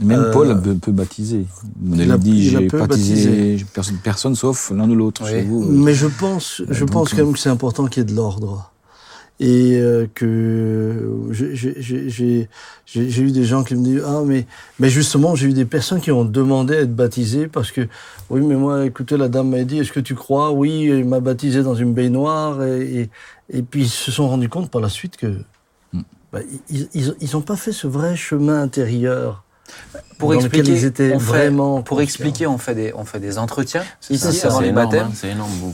Même 0.01 0.19
Euh, 0.19 0.31
Paul 0.31 0.61
peut, 0.61 0.75
peut 0.75 0.91
baptiser. 0.91 1.45
On 1.91 1.95
il 1.95 2.11
a- 2.11 2.17
dit, 2.17 2.49
j'ai 2.49 2.67
baptisé 2.67 3.65
personne, 3.73 3.97
personne 4.03 4.35
sauf 4.35 4.71
l'un 4.71 4.89
ou 4.89 4.95
l'autre 4.95 5.23
Oui. 5.25 5.29
chez 5.31 5.41
vous. 5.41 5.61
mais 5.63 5.93
je 5.93 6.07
pense, 6.07 6.61
je 6.69 6.79
donc, 6.85 6.91
pense 6.91 7.09
quand 7.13 7.17
même 7.23 7.33
que 7.33 7.39
c'est 7.39 7.49
important 7.49 7.85
qu'il 7.87 8.01
y 8.03 8.05
ait 8.05 8.09
de 8.09 8.15
l'ordre. 8.15 8.71
Et 9.41 9.77
euh, 9.79 10.05
que 10.13 11.29
j'ai- 11.31 12.49
eu 13.21 13.31
des 13.31 13.45
gens 13.45 13.63
qui 13.63 13.75
me 13.75 13.83
disent 13.85 14.03
ah 14.05 14.21
mais 14.25 14.45
mais 14.79 14.89
justement 14.89 15.33
j'ai 15.33 15.47
eu 15.47 15.53
des 15.53 15.63
personnes 15.63 16.01
qui 16.01 16.11
ont 16.11 16.25
demandé 16.25 16.75
à 16.75 16.79
être 16.81 16.93
baptisées 16.93 17.47
parce 17.47 17.71
que 17.71 17.87
oui 18.29 18.41
mais 18.41 18.55
moi 18.55 18.85
écoutez 18.85 19.15
la 19.15 19.29
dame 19.29 19.49
m'a 19.49 19.63
dit 19.63 19.79
est-ce 19.79 19.93
que 19.93 20.01
tu 20.01 20.13
crois? 20.13 20.51
Oui 20.51 20.87
elle 20.87 21.05
m'a 21.05 21.21
baptisé 21.21 21.63
dans 21.63 21.75
une 21.75 21.93
baignoire 21.93 22.63
et, 22.65 23.09
et, 23.49 23.59
et 23.59 23.61
puis 23.61 23.83
ils 23.83 23.89
se 23.89 24.11
sont 24.11 24.27
rendus 24.27 24.49
compte 24.49 24.69
par 24.71 24.81
la 24.81 24.89
suite 24.89 25.15
que 25.15 25.27
Hmm. 25.93 26.01
bah, 26.33 26.39
ils 26.69 26.87
ils 26.93 27.15
ils 27.21 27.35
ont 27.37 27.41
pas 27.41 27.55
fait 27.55 27.71
ce 27.71 27.87
vrai 27.87 28.15
chemin 28.17 28.61
intérieur 28.61 29.43
Pour 30.17 30.33
dans 30.33 30.39
expliquer, 30.39 30.71
ils 30.71 30.85
étaient 30.85 31.13
on 31.15 31.19
fait- 31.19 31.25
vraiment 31.25 31.81
pour 31.81 31.97
conscients. 31.97 32.03
expliquer, 32.03 32.47
on 32.47 32.57
fait 32.57 32.75
des, 32.75 32.93
on 32.95 33.05
fait 33.05 33.19
des 33.19 33.37
entretiens 33.37 33.83
ici 34.09 34.41
avant 34.45 34.59
les 34.59 34.71
baptêmes 34.73 35.07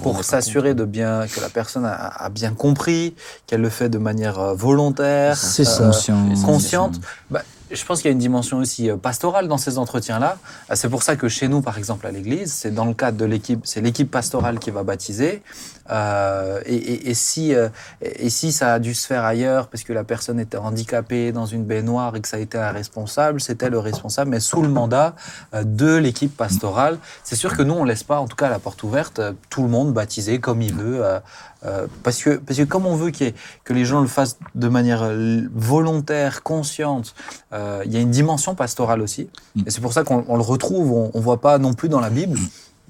pour 0.04 0.24
s'assurer 0.24 0.74
de 0.76 0.86
bien 0.86 1.26
que 1.28 1.40
la 1.42 1.50
personne 1.50 1.86
a, 1.86 1.94
a 1.94 2.30
bien 2.30 2.54
compris, 2.54 3.16
qu'elle 3.48 3.62
le 3.62 3.70
fait 3.70 3.90
de 3.90 3.98
manière 3.98 4.40
euh, 4.40 4.54
volontaire. 4.54 5.36
Conscient. 5.88 6.16
consciente. 6.46 6.96
Bah, 7.32 7.42
je 7.72 7.84
pense 7.84 8.02
qu'il 8.02 8.10
y 8.10 8.10
a 8.10 8.14
une 8.14 8.20
dimension 8.20 8.58
aussi 8.60 8.92
euh, 8.92 8.96
pastorale 8.98 9.48
dans 9.48 9.58
ces 9.58 9.80
entretiens-là. 9.80 10.38
C'est 10.76 10.90
pour 10.90 11.02
ça 11.02 11.16
que 11.16 11.28
chez 11.28 11.48
nous, 11.48 11.62
par 11.62 11.80
exemple, 11.80 12.06
à 12.06 12.12
l'église, 12.12 12.54
c'est 12.54 12.70
dans 12.72 12.86
le 12.86 12.94
cadre 12.94 13.18
de 13.18 13.26
l'équipe, 13.26 13.62
c'est 13.64 13.82
l'équipe 13.82 14.10
pastorale 14.12 14.60
qui 14.60 14.70
va 14.70 14.84
baptiser. 14.84 15.42
Euh, 15.92 16.62
et, 16.66 17.14
si, 17.14 17.54
euh, 17.54 17.70
et, 18.02 18.30
si 18.30 18.52
ça 18.52 18.74
a 18.74 18.80
dû 18.80 18.96
se 18.96 19.06
faire 19.06 19.24
ailleurs 19.24 19.68
parce 19.68 19.84
que 19.84 19.94
la 19.94 20.04
personne 20.04 20.40
était 20.40 20.58
handicapée 20.58 21.32
dans 21.32 21.46
une 21.46 21.64
baignoire 21.64 22.16
et 22.16 22.22
que 22.22 22.28
ça 22.28 22.38
a 22.38 22.40
été 22.40 22.58
un 22.58 22.72
responsable, 22.72 23.40
c'était 23.40 23.70
le 23.70 23.78
responsable, 23.78 24.32
mais 24.32 24.40
sous 24.40 24.64
le 24.64 24.68
mandat 24.68 25.16
euh, 25.54 25.64
de 25.64 25.96
l'équipe 25.96 26.36
pastorale. 26.36 26.98
C'est 27.24 27.36
sûr 27.36 27.56
que 27.56 27.62
nous, 27.62 27.74
on 27.74 27.84
laisse 27.84 28.04
pas, 28.04 28.20
en 28.20 28.28
tout 28.28 28.36
cas, 28.36 28.50
la 28.50 28.60
porte 28.60 28.82
ouverte, 28.84 29.22
tout 29.50 29.62
le 29.62 29.70
monde 29.70 29.94
baptiser 29.94 30.40
comme 30.40 30.62
il 30.62 30.74
veut. 30.74 31.04
parce, 32.04 32.22
que, 32.24 32.38
parce 32.38 32.60
que 32.60 32.64
comme 32.64 32.86
on 32.86 32.96
veut 32.96 33.12
que 33.12 33.74
les 33.74 33.86
gens 33.86 34.02
le 34.02 34.08
fassent 34.08 34.38
de 34.54 34.68
manière 34.68 35.10
volontaire, 35.54 36.44
consciente, 36.44 37.16
il 37.54 37.92
y 37.92 37.98
a 37.98 38.00
une 38.00 38.12
dimension 38.12 38.56
pastorale 38.56 39.02
aussi. 39.02 39.30
Et 39.66 39.72
c'est 39.72 39.82
pour 39.82 39.94
ça 39.94 40.04
qu'on 40.04 40.26
on 40.28 40.36
le 40.36 40.44
retrouve, 40.44 40.92
on 40.92 41.12
ne 41.18 41.24
voit 41.24 41.42
pas 41.42 41.58
non 41.58 41.74
plus 41.74 41.90
dans 41.90 42.00
la 42.00 42.10
Bible 42.10 42.40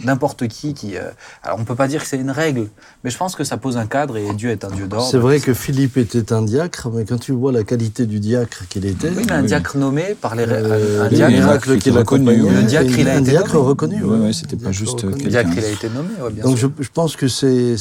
n'importe 0.04 0.48
qui 0.48 0.74
qui... 0.74 0.98
euh, 0.98 1.10
alors 1.44 1.58
on 1.60 1.64
peut 1.64 1.76
pas 1.76 1.88
dire 1.88 2.02
que 2.02 2.08
c'est 2.08 2.18
une 2.18 2.32
règle, 2.32 2.68
mais 3.04 3.10
je 3.10 3.18
pense 3.18 3.36
que 3.36 3.44
ça 3.44 3.58
pose 3.58 3.78
un 3.78 3.86
cadre 3.88 4.18
et 4.18 4.34
Dieu 4.34 4.50
est 4.50 4.66
un 4.66 4.70
Dieu 4.72 4.88
d'ordre. 4.88 5.08
C'est 5.10 5.18
vrai 5.18 5.40
que 5.40 5.54
Philippe 5.54 5.96
était 5.98 6.34
un 6.34 6.42
diacre, 6.42 6.90
mais 6.94 7.06
quand 7.06 7.18
tu 7.20 7.32
vois 7.32 7.52
la 7.52 7.64
qualité 7.64 8.06
du 8.06 8.20
diacre 8.20 8.68
qu'il 8.68 8.86
était, 8.86 9.10
Oui, 9.10 9.24
mais 9.26 9.32
un 9.32 9.42
Oui. 9.42 9.48
diacre 9.48 9.78
nommé 9.78 10.16
par 10.20 10.36
les... 10.36 10.46
euh, 10.48 11.06
un 11.06 11.10
diacre, 11.10 11.78
qu'il 11.78 11.98
reconnu, 11.98 12.30
accompagnait, 12.32 12.62
le 12.62 12.68
diacre, 12.68 12.98
il 13.00 13.08
a 13.10 13.14
un 13.14 13.22
été 13.22 13.32
diacre 13.32 13.54
nommé. 13.54 13.68
reconnu. 13.70 14.04
Ouais, 14.04 14.20
ouais. 14.20 14.34
c'était 14.34 14.58
pas 14.58 14.72
juste 14.72 15.00
reconnu. 15.02 15.24
le 15.24 15.30
diacre, 15.30 15.52
il 15.56 15.64
a 15.64 15.70
été 15.70 15.90
nommé, 15.90 16.10
ouais, 16.22 16.32
bien 16.32 16.44
Donc 16.44 16.56
je, 16.56 16.68
sûr. 16.68 16.72
je 16.80 16.90
pense 16.94 17.16
que 17.16 17.28
c'est 17.28 17.76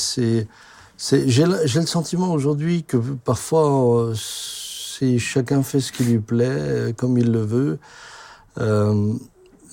j'ai 1.27 1.45
le, 1.45 1.57
j'ai 1.65 1.81
le 1.81 1.87
sentiment 1.87 2.33
aujourd'hui 2.33 2.85
que 2.85 2.97
parfois 3.25 3.99
euh, 4.11 4.15
c'est 4.17 5.19
chacun 5.19 5.65
fait 5.65 5.81
ce 5.81 5.91
qui 5.91 6.05
lui 6.05 6.19
plaît 6.19 6.47
euh, 6.49 6.93
comme 6.97 7.19
il 7.19 7.33
le 7.33 7.43
veut. 7.45 7.79
Euh, 8.59 9.13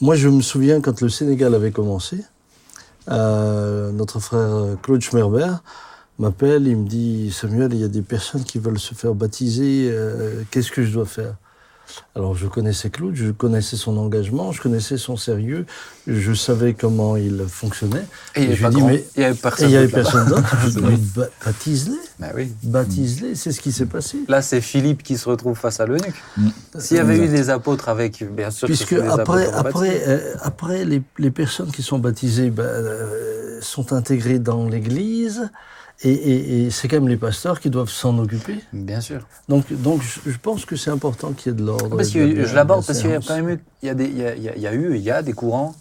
moi 0.01 0.15
je 0.15 0.27
me 0.30 0.41
souviens 0.41 0.82
quand 0.82 0.99
le 1.01 1.10
Sénégal 1.10 1.54
avait 1.54 1.69
commencé, 1.71 2.17
euh, 3.09 3.91
notre 3.91 4.19
frère 4.19 4.77
Claude 4.81 5.01
Schmerber 5.01 5.53
m'appelle, 6.19 6.67
il 6.67 6.77
me 6.77 6.87
dit 6.87 7.31
Samuel, 7.31 7.73
il 7.73 7.79
y 7.79 7.83
a 7.83 7.87
des 7.87 8.01
personnes 8.01 8.43
qui 8.43 8.59
veulent 8.59 8.79
se 8.79 8.93
faire 8.93 9.15
baptiser, 9.15 9.89
euh, 9.91 10.43
qu'est-ce 10.51 10.71
que 10.71 10.83
je 10.83 10.93
dois 10.93 11.05
faire? 11.05 11.35
Alors 12.15 12.36
je 12.36 12.47
connaissais 12.47 12.89
Claude, 12.89 13.15
je 13.15 13.32
connaissais 13.32 13.75
son 13.77 13.97
engagement, 13.97 14.51
je 14.51 14.62
connaissais 14.62 14.97
son 14.97 15.17
sérieux, 15.17 15.65
je 16.08 16.34
savais 16.34 16.73
comment 16.73 17.15
il 17.15 17.45
fonctionnait. 17.47 18.06
Et 18.36 18.43
il 18.43 18.49
n'y 18.49 18.54
avait, 18.65 18.75
lui 18.75 18.84
mais- 18.84 19.06
il 19.15 19.21
y 19.21 19.25
avait 19.25 19.36
Et 19.36 19.38
personne. 19.38 19.69
d'autre 19.69 19.82
là-bas. 19.82 20.01
personne 20.01 20.27
d'autre. 20.30 20.58
Je 20.69 20.80
ba- 21.19 21.30
baptise-les, 21.45 21.97
Bah 22.19 22.27
oui. 22.36 22.51
baptise-les, 22.63 23.36
c'est 23.36 23.51
ce 23.51 23.62
qui 23.62 23.71
s'est 23.71 23.86
passé. 23.86 24.17
Là, 24.27 24.41
c'est 24.41 24.62
Philippe 24.62 25.04
qui 25.04 25.17
se 25.17 25.27
retrouve 25.30 25.58
face 25.58 25.80
à 25.80 25.86
l'eunuque. 25.86 26.21
Mm. 26.38 26.49
S'il 26.80 26.97
y 26.97 26.99
avait 26.99 27.17
eu 27.17 27.27
des 27.27 27.49
apôtres 27.49 27.89
avec, 27.89 28.23
bien 28.34 28.51
sûr, 28.51 28.67
que 28.67 28.73
Puisque 28.73 28.95
des 28.95 29.08
après, 29.08 29.51
après, 29.54 30.04
euh, 30.08 30.34
après 30.41 30.86
les, 30.86 31.01
les 31.17 31.32
personnes 31.32 31.71
qui 31.71 31.84
sont 31.84 31.99
baptisées 31.99 32.49
ben, 32.49 32.63
euh, 32.63 33.60
sont 33.62 33.93
intégrées 33.93 34.39
dans 34.39 34.67
l'Église, 34.67 35.49
et, 36.03 36.11
et- 36.11 36.65
et 36.65 36.69
c'est 36.71 36.87
quand 36.87 36.97
même 36.97 37.07
les 37.09 37.17
pasteurs 37.17 37.59
qui 37.59 37.69
doivent 37.69 37.89
s'en 37.89 38.17
occuper. 38.19 38.55
Bien 38.73 39.01
sûr. 39.01 39.27
Donc, 39.49 39.71
donc 39.71 40.01
je, 40.01 40.29
je 40.31 40.37
pense 40.37 40.65
que 40.65 40.75
c'est 40.75 40.89
important 40.91 41.31
qu'il 41.33 41.51
y 41.51 41.55
ait 41.55 41.57
de 41.57 41.65
l'ordre. 41.65 41.95
Parce 41.97 42.13
la 42.13 42.25
que 42.27 42.45
je 42.45 42.55
l'aborde 42.55 42.85
parce 42.85 42.99
qu'il 43.01 43.09
y 43.11 43.13
a 43.13 43.19
quand 43.19 43.35
même 43.35 43.49
eu, 43.49 43.59
il 43.83 43.87
y 43.87 43.89
a 43.89 43.93
des, 43.93 44.05
il 44.05 44.17
y 44.17 44.25
a, 44.25 44.35
il 44.35 44.61
y 44.61 44.67
a- 44.67 44.73
eu, 44.73 44.95
il 44.95 45.01
y 45.01 45.11
a 45.11 45.21
des 45.21 45.33
courants 45.33 45.75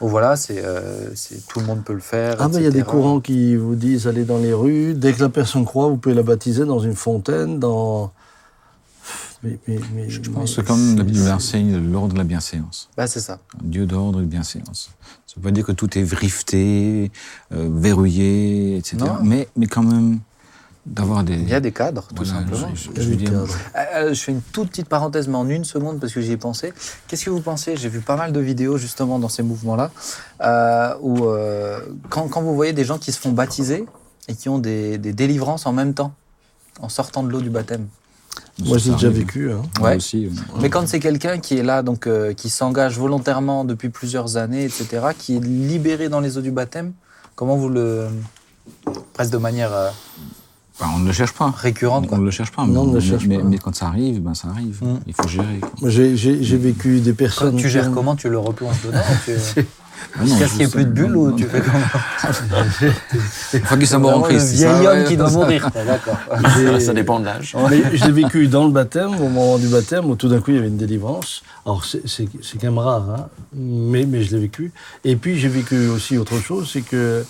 voilà, 0.00 0.34
c'est, 0.34 0.64
euh, 0.64 1.14
c'est 1.14 1.46
tout 1.46 1.60
le 1.60 1.66
monde 1.66 1.84
peut 1.84 1.92
le 1.92 2.00
faire. 2.00 2.34
Ah, 2.40 2.48
mais 2.48 2.56
il 2.56 2.64
y 2.64 2.66
a 2.66 2.70
des 2.72 2.82
courants 2.82 3.20
qui 3.20 3.54
vous 3.54 3.76
disent 3.76 4.08
allez 4.08 4.24
dans 4.24 4.38
les 4.38 4.52
rues. 4.52 4.94
Dès 4.94 5.12
que 5.12 5.20
la 5.22 5.28
personne 5.28 5.64
croit, 5.64 5.86
vous 5.86 5.96
pouvez 5.96 6.16
la 6.16 6.24
baptiser 6.24 6.64
dans 6.64 6.80
une 6.80 6.96
fontaine, 6.96 7.60
dans. 7.60 8.12
Mais, 9.42 9.58
mais, 9.66 9.78
mais, 9.94 10.08
Je 10.08 10.20
mais 10.20 10.28
pense 10.28 10.54
que 10.56 10.60
comme 10.60 10.96
la 10.96 11.02
Bible 11.04 11.28
enseigne 11.30 11.76
l'ordre 11.90 12.12
de 12.14 12.18
la 12.18 12.24
bienséance. 12.24 12.88
Bah, 12.96 13.06
c'est 13.08 13.20
ça. 13.20 13.40
Un 13.60 13.66
Dieu 13.68 13.86
d'ordre 13.86 14.20
et 14.20 14.22
de 14.22 14.28
bienséance. 14.28 14.90
Ça 15.26 15.34
veut 15.36 15.42
pas 15.42 15.50
dire 15.50 15.64
que 15.64 15.72
tout 15.72 15.98
est 15.98 16.02
vrifté, 16.04 17.10
euh, 17.52 17.68
verrouillé, 17.72 18.76
etc. 18.76 18.98
Non. 18.98 19.18
Mais, 19.22 19.48
mais 19.56 19.66
quand 19.66 19.82
même, 19.82 20.20
d'avoir 20.86 21.24
des. 21.24 21.34
Il 21.34 21.48
y 21.48 21.54
a 21.54 21.60
des 21.60 21.72
cadres, 21.72 22.06
tout 22.14 22.22
Voilà, 22.24 22.40
simplement. 22.40 22.68
je- 22.74 22.90
je- 22.94 23.00
je 23.02 23.08
veux 23.10 23.16
dire. 23.16 23.32
Euh, 23.32 23.46
euh, 23.96 24.14
je 24.14 24.20
fais 24.20 24.32
une 24.32 24.42
toute 24.42 24.68
petite 24.70 24.88
parenthèse, 24.88 25.26
mais 25.26 25.36
en 25.36 25.48
une 25.48 25.64
seconde, 25.64 25.98
parce 26.00 26.12
que 26.12 26.20
j'y 26.20 26.32
ai 26.32 26.36
pensé. 26.36 26.72
Qu'est-ce 27.08 27.24
que 27.24 27.30
vous 27.30 27.40
pensez? 27.40 27.76
J'ai 27.76 27.88
vu 27.88 28.00
pas 28.00 28.16
mal 28.16 28.32
de 28.32 28.40
vidéos 28.40 28.76
justement 28.78 29.18
dans 29.18 29.28
ces 29.28 29.42
mouvements-là, 29.42 29.90
euh, 30.42 30.94
où 31.00 31.24
euh, 31.24 31.80
quand, 32.10 32.28
quand 32.28 32.42
vous 32.42 32.54
voyez 32.54 32.72
des 32.72 32.84
gens 32.84 32.98
qui 32.98 33.10
se 33.10 33.18
font 33.18 33.32
baptiser 33.32 33.86
et 34.28 34.34
qui 34.36 34.48
ont 34.48 34.58
des, 34.58 34.98
des 34.98 35.12
délivrances 35.12 35.66
en 35.66 35.72
même 35.72 35.94
temps, 35.94 36.14
en 36.80 36.88
sortant 36.88 37.22
de 37.24 37.30
l'eau 37.30 37.40
du 37.40 37.50
baptême. 37.50 37.88
Moi, 38.64 38.78
j'ai 38.78 38.92
déjà 38.92 39.08
vécu. 39.08 39.50
Hein. 39.50 39.62
Moi 39.80 39.96
aussi. 39.96 40.26
euh, 40.26 40.30
Mais 40.60 40.68
quand 40.70 40.86
c'est 40.86 41.00
quelqu'un 41.00 41.38
qui 41.38 41.56
est 41.58 41.62
là, 41.62 41.82
donc 41.82 42.06
euh, 42.06 42.32
qui 42.34 42.50
s'engage 42.50 42.98
volontairement 42.98 43.64
depuis 43.64 43.88
plusieurs 43.88 44.36
années, 44.36 44.64
etc., 44.64 44.86
qui 45.18 45.36
est 45.36 45.40
libéré 45.44 46.08
dans 46.08 46.20
les 46.20 46.36
eaux 46.38 46.42
du 46.42 46.50
baptême, 46.50 46.92
comment 47.34 47.56
vous 47.56 47.68
le 47.70 48.08
presque 49.14 49.32
de 49.32 49.38
manière 49.38 49.72
euh, 49.72 49.88
bah, 50.80 50.86
on 50.94 50.98
ne 51.00 51.06
le 51.06 51.12
cherche 51.12 51.32
pas. 51.32 51.50
récurrente, 51.50 52.04
On 52.04 52.08
quoi. 52.08 52.18
ne 52.18 52.24
le 52.24 52.30
cherche 52.30 52.50
pas. 52.52 52.64
Non, 52.66 52.82
on 52.82 52.86
ne 52.86 52.94
le 52.94 53.00
mais, 53.00 53.04
cherche 53.06 53.26
mais, 53.26 53.38
pas. 53.38 53.44
mais 53.44 53.58
quand 53.58 53.74
ça 53.74 53.86
arrive, 53.86 54.20
ben 54.22 54.34
ça 54.34 54.48
arrive. 54.48 54.78
Mm. 54.82 54.98
Il 55.06 55.14
faut 55.14 55.28
gérer. 55.28 55.60
j'ai- 55.84 56.56
vécu 56.56 57.00
des 57.00 57.10
Quand 57.12 57.16
personnes. 57.16 57.56
tu 57.56 57.68
gères 57.68 57.90
comment 57.92 58.16
Tu 58.16 58.28
le 58.28 58.38
replonges 58.38 58.80
dedans 58.84 58.98
tu... 59.24 59.32
Ah 60.18 60.24
non, 60.24 60.38
Qu'est-ce 60.38 60.50
qu'il 60.50 60.58
n'y 60.58 60.64
ait 60.64 60.68
plus 60.68 60.84
de 60.84 60.90
bulles 60.90 61.16
ou 61.16 61.32
tu 61.32 61.44
fais 61.44 61.60
comment 61.60 61.78
Il 63.54 63.60
faut 63.64 63.76
qu'il 63.76 63.86
soit 63.86 63.98
mort 63.98 64.10
en 64.16 64.18
Vraiment 64.20 64.28
le 64.32 64.38
Christ. 64.38 64.52
vieil 64.54 64.68
ça, 64.70 64.92
homme 64.92 64.98
ouais, 64.98 65.04
qui 65.04 65.16
doit 65.16 65.30
ça. 65.30 65.38
mourir. 65.38 65.70
D'accord. 65.86 66.18
Ça 66.80 66.94
dépend 66.94 67.20
de 67.20 67.24
l'âge. 67.26 67.56
Je 67.94 68.04
l'ai 68.04 68.12
vécu 68.12 68.48
dans 68.48 68.64
le 68.64 68.70
baptême, 68.72 69.14
au 69.14 69.28
moment 69.28 69.58
du 69.58 69.68
baptême, 69.68 70.06
où 70.10 70.16
tout 70.16 70.28
d'un 70.28 70.40
coup 70.40 70.50
il 70.50 70.56
y 70.56 70.58
avait 70.58 70.68
une 70.68 70.76
délivrance. 70.76 71.42
Alors 71.64 71.84
c'est 71.84 72.06
c'est- 72.08 72.28
c'est 72.42 72.58
quand 72.60 72.66
même 72.68 72.78
rare, 72.78 73.06
hein, 73.10 73.26
mais, 73.54 74.04
mais 74.06 74.22
je 74.22 74.34
l'ai 74.34 74.42
vécu. 74.42 74.72
Et 75.04 75.16
puis 75.16 75.38
j'ai 75.38 75.48
vécu 75.48 75.86
aussi 75.88 76.18
autre 76.18 76.38
chose, 76.40 76.68
c'est 76.72 76.82
que 76.82 77.24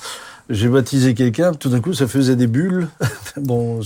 j'ai 0.50 0.68
baptisé 0.68 1.14
quelqu'un, 1.14 1.52
tout 1.52 1.68
d'un 1.68 1.80
coup 1.80 1.92
ça 1.94 2.06
faisait 2.06 2.36
des 2.36 2.46
bulles. 2.46 2.88
bon, 3.36 3.80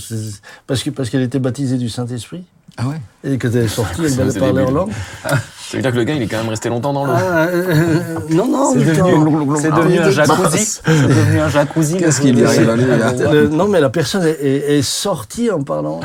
parce 0.65 0.83
que 0.83 0.89
parce 0.89 1.09
qu'elle 1.09 1.21
était 1.21 1.39
baptisée 1.39 1.77
du 1.77 1.89
Saint-Esprit. 1.89 2.43
Ah 2.77 2.87
ouais 2.87 3.01
Et 3.23 3.37
quand 3.37 3.49
elle 3.49 3.65
est 3.65 3.67
sortie, 3.67 4.01
elle 4.03 4.09
Ça 4.11 4.17
m'avait 4.17 4.29
faisait 4.29 4.39
parlé 4.39 4.61
en 4.63 4.71
langue. 4.71 4.91
Ça 5.23 5.75
veut 5.75 5.81
dire 5.81 5.91
que 5.91 5.97
le 5.97 6.03
gars, 6.05 6.13
il 6.13 6.21
est 6.21 6.27
quand 6.27 6.37
même 6.37 6.47
resté 6.49 6.69
longtemps 6.69 6.93
dans 6.93 7.05
l'eau. 7.05 7.11
Ah, 7.15 7.47
euh, 7.47 8.19
non, 8.29 8.47
non, 8.47 8.71
C'est 8.71 8.79
mais 8.79 8.85
devenu, 8.85 9.57
c'est 9.59 9.71
devenu 9.71 9.99
un 9.99 10.09
jacuzzi. 10.11 10.65
C'est 10.65 10.91
devenu 11.07 11.39
un 11.41 11.49
jacuzzi. 11.49 11.97
Qu'est-ce 11.97 12.21
qu'il 12.21 12.35
Le- 12.39 13.49
non, 13.49 13.67
mais 13.67 13.81
la 13.81 13.89
personne 13.89 14.23
est, 14.25 14.39
est- 14.41 14.77
est 14.77 14.81
sortie 14.81 15.51
en 15.51 15.63
parlant. 15.63 15.99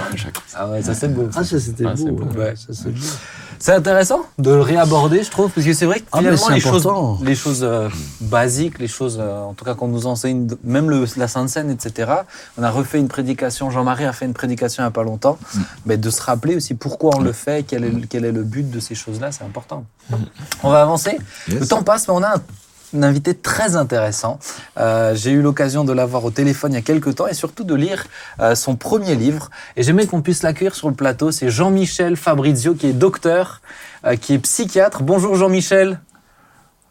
Ah 0.56 0.68
ouais, 0.70 0.82
ça 0.82 0.94
c'est 0.94 1.08
beau. 1.14 1.28
Ah, 1.36 1.44
ça 1.44 1.60
c'était 1.60 1.84
Ah, 1.86 1.94
beau. 1.94 2.10
beau. 2.12 2.24
ouais. 2.38 2.44
Ouais. 2.46 2.54
Ça, 2.56 2.72
c'est 2.72 2.88
beau. 2.92 3.00
C'est 3.64 3.70
intéressant 3.74 4.22
de 4.40 4.50
le 4.50 4.60
réaborder, 4.60 5.22
je 5.22 5.30
trouve, 5.30 5.48
parce 5.52 5.64
que 5.64 5.72
c'est 5.72 5.86
vrai 5.86 6.00
que 6.00 6.06
Ah, 6.10 6.18
finalement 6.18 6.48
les 6.48 6.58
choses, 6.58 6.88
les 7.22 7.34
choses 7.36 7.60
euh, 7.62 7.88
basiques, 8.20 8.80
les 8.80 8.88
choses, 8.88 9.18
euh, 9.20 9.40
en 9.42 9.54
tout 9.54 9.64
cas 9.64 9.74
qu'on 9.74 9.86
nous 9.86 10.06
enseigne, 10.08 10.48
même 10.64 10.90
le, 10.90 11.04
la 11.16 11.28
Sainte 11.28 11.48
Seine, 11.48 11.70
etc. 11.70 12.10
On 12.58 12.64
a 12.64 12.70
refait 12.72 12.98
une 12.98 13.06
prédication. 13.06 13.70
Jean-Marie 13.70 14.04
a 14.04 14.12
fait 14.12 14.24
une 14.26 14.32
prédication 14.34 14.82
il 14.82 14.86
n'y 14.86 14.88
a 14.88 14.90
pas 14.90 15.04
longtemps, 15.04 15.38
mais 15.86 15.96
de 15.96 16.10
se 16.10 16.20
rappeler 16.20 16.56
aussi 16.56 16.74
pourquoi 16.74 17.12
on 17.16 17.20
le 17.20 17.30
fait, 17.30 17.64
quel 17.64 17.84
est, 17.84 17.90
le- 17.90 18.06
quel 18.08 18.24
est 18.24 18.32
le 18.32 18.42
but 18.42 18.68
de 18.68 18.80
ces 18.80 18.96
choses-là, 18.96 19.30
c'est 19.30 19.44
important. 19.44 19.84
On 20.64 20.70
va 20.70 20.82
avancer. 20.82 21.16
Yes. 21.46 21.60
Le 21.60 21.66
temps 21.68 21.84
passe, 21.84 22.08
mais 22.08 22.14
on 22.14 22.22
a 22.24 22.30
un, 22.34 22.42
un 22.94 23.02
invité 23.02 23.34
très 23.34 23.76
intéressant. 23.76 24.38
Euh, 24.78 25.14
J'ai 25.14 25.30
eu 25.30 25.42
l'occasion 25.42 25.84
de 25.84 25.92
l'avoir 25.92 26.24
au 26.24 26.30
téléphone 26.30 26.72
il 26.72 26.76
y 26.76 26.78
a 26.78 26.82
quelques 26.82 27.14
temps 27.14 27.26
et 27.26 27.34
surtout 27.34 27.64
de 27.64 27.74
lire 27.74 28.06
euh, 28.40 28.54
son 28.54 28.76
premier 28.76 29.14
livre. 29.14 29.50
Et 29.76 29.82
j'aimais 29.82 30.06
qu'on 30.06 30.22
puisse 30.22 30.42
l'accueillir 30.42 30.74
sur 30.74 30.88
le 30.88 30.94
plateau. 30.94 31.30
C'est 31.30 31.50
Jean-Michel 31.50 32.16
Fabrizio, 32.16 32.74
qui 32.74 32.88
est 32.88 32.92
docteur, 32.92 33.60
euh, 34.04 34.16
qui 34.16 34.34
est 34.34 34.38
psychiatre. 34.38 35.02
Bonjour 35.02 35.34
Jean-Michel. 35.36 36.00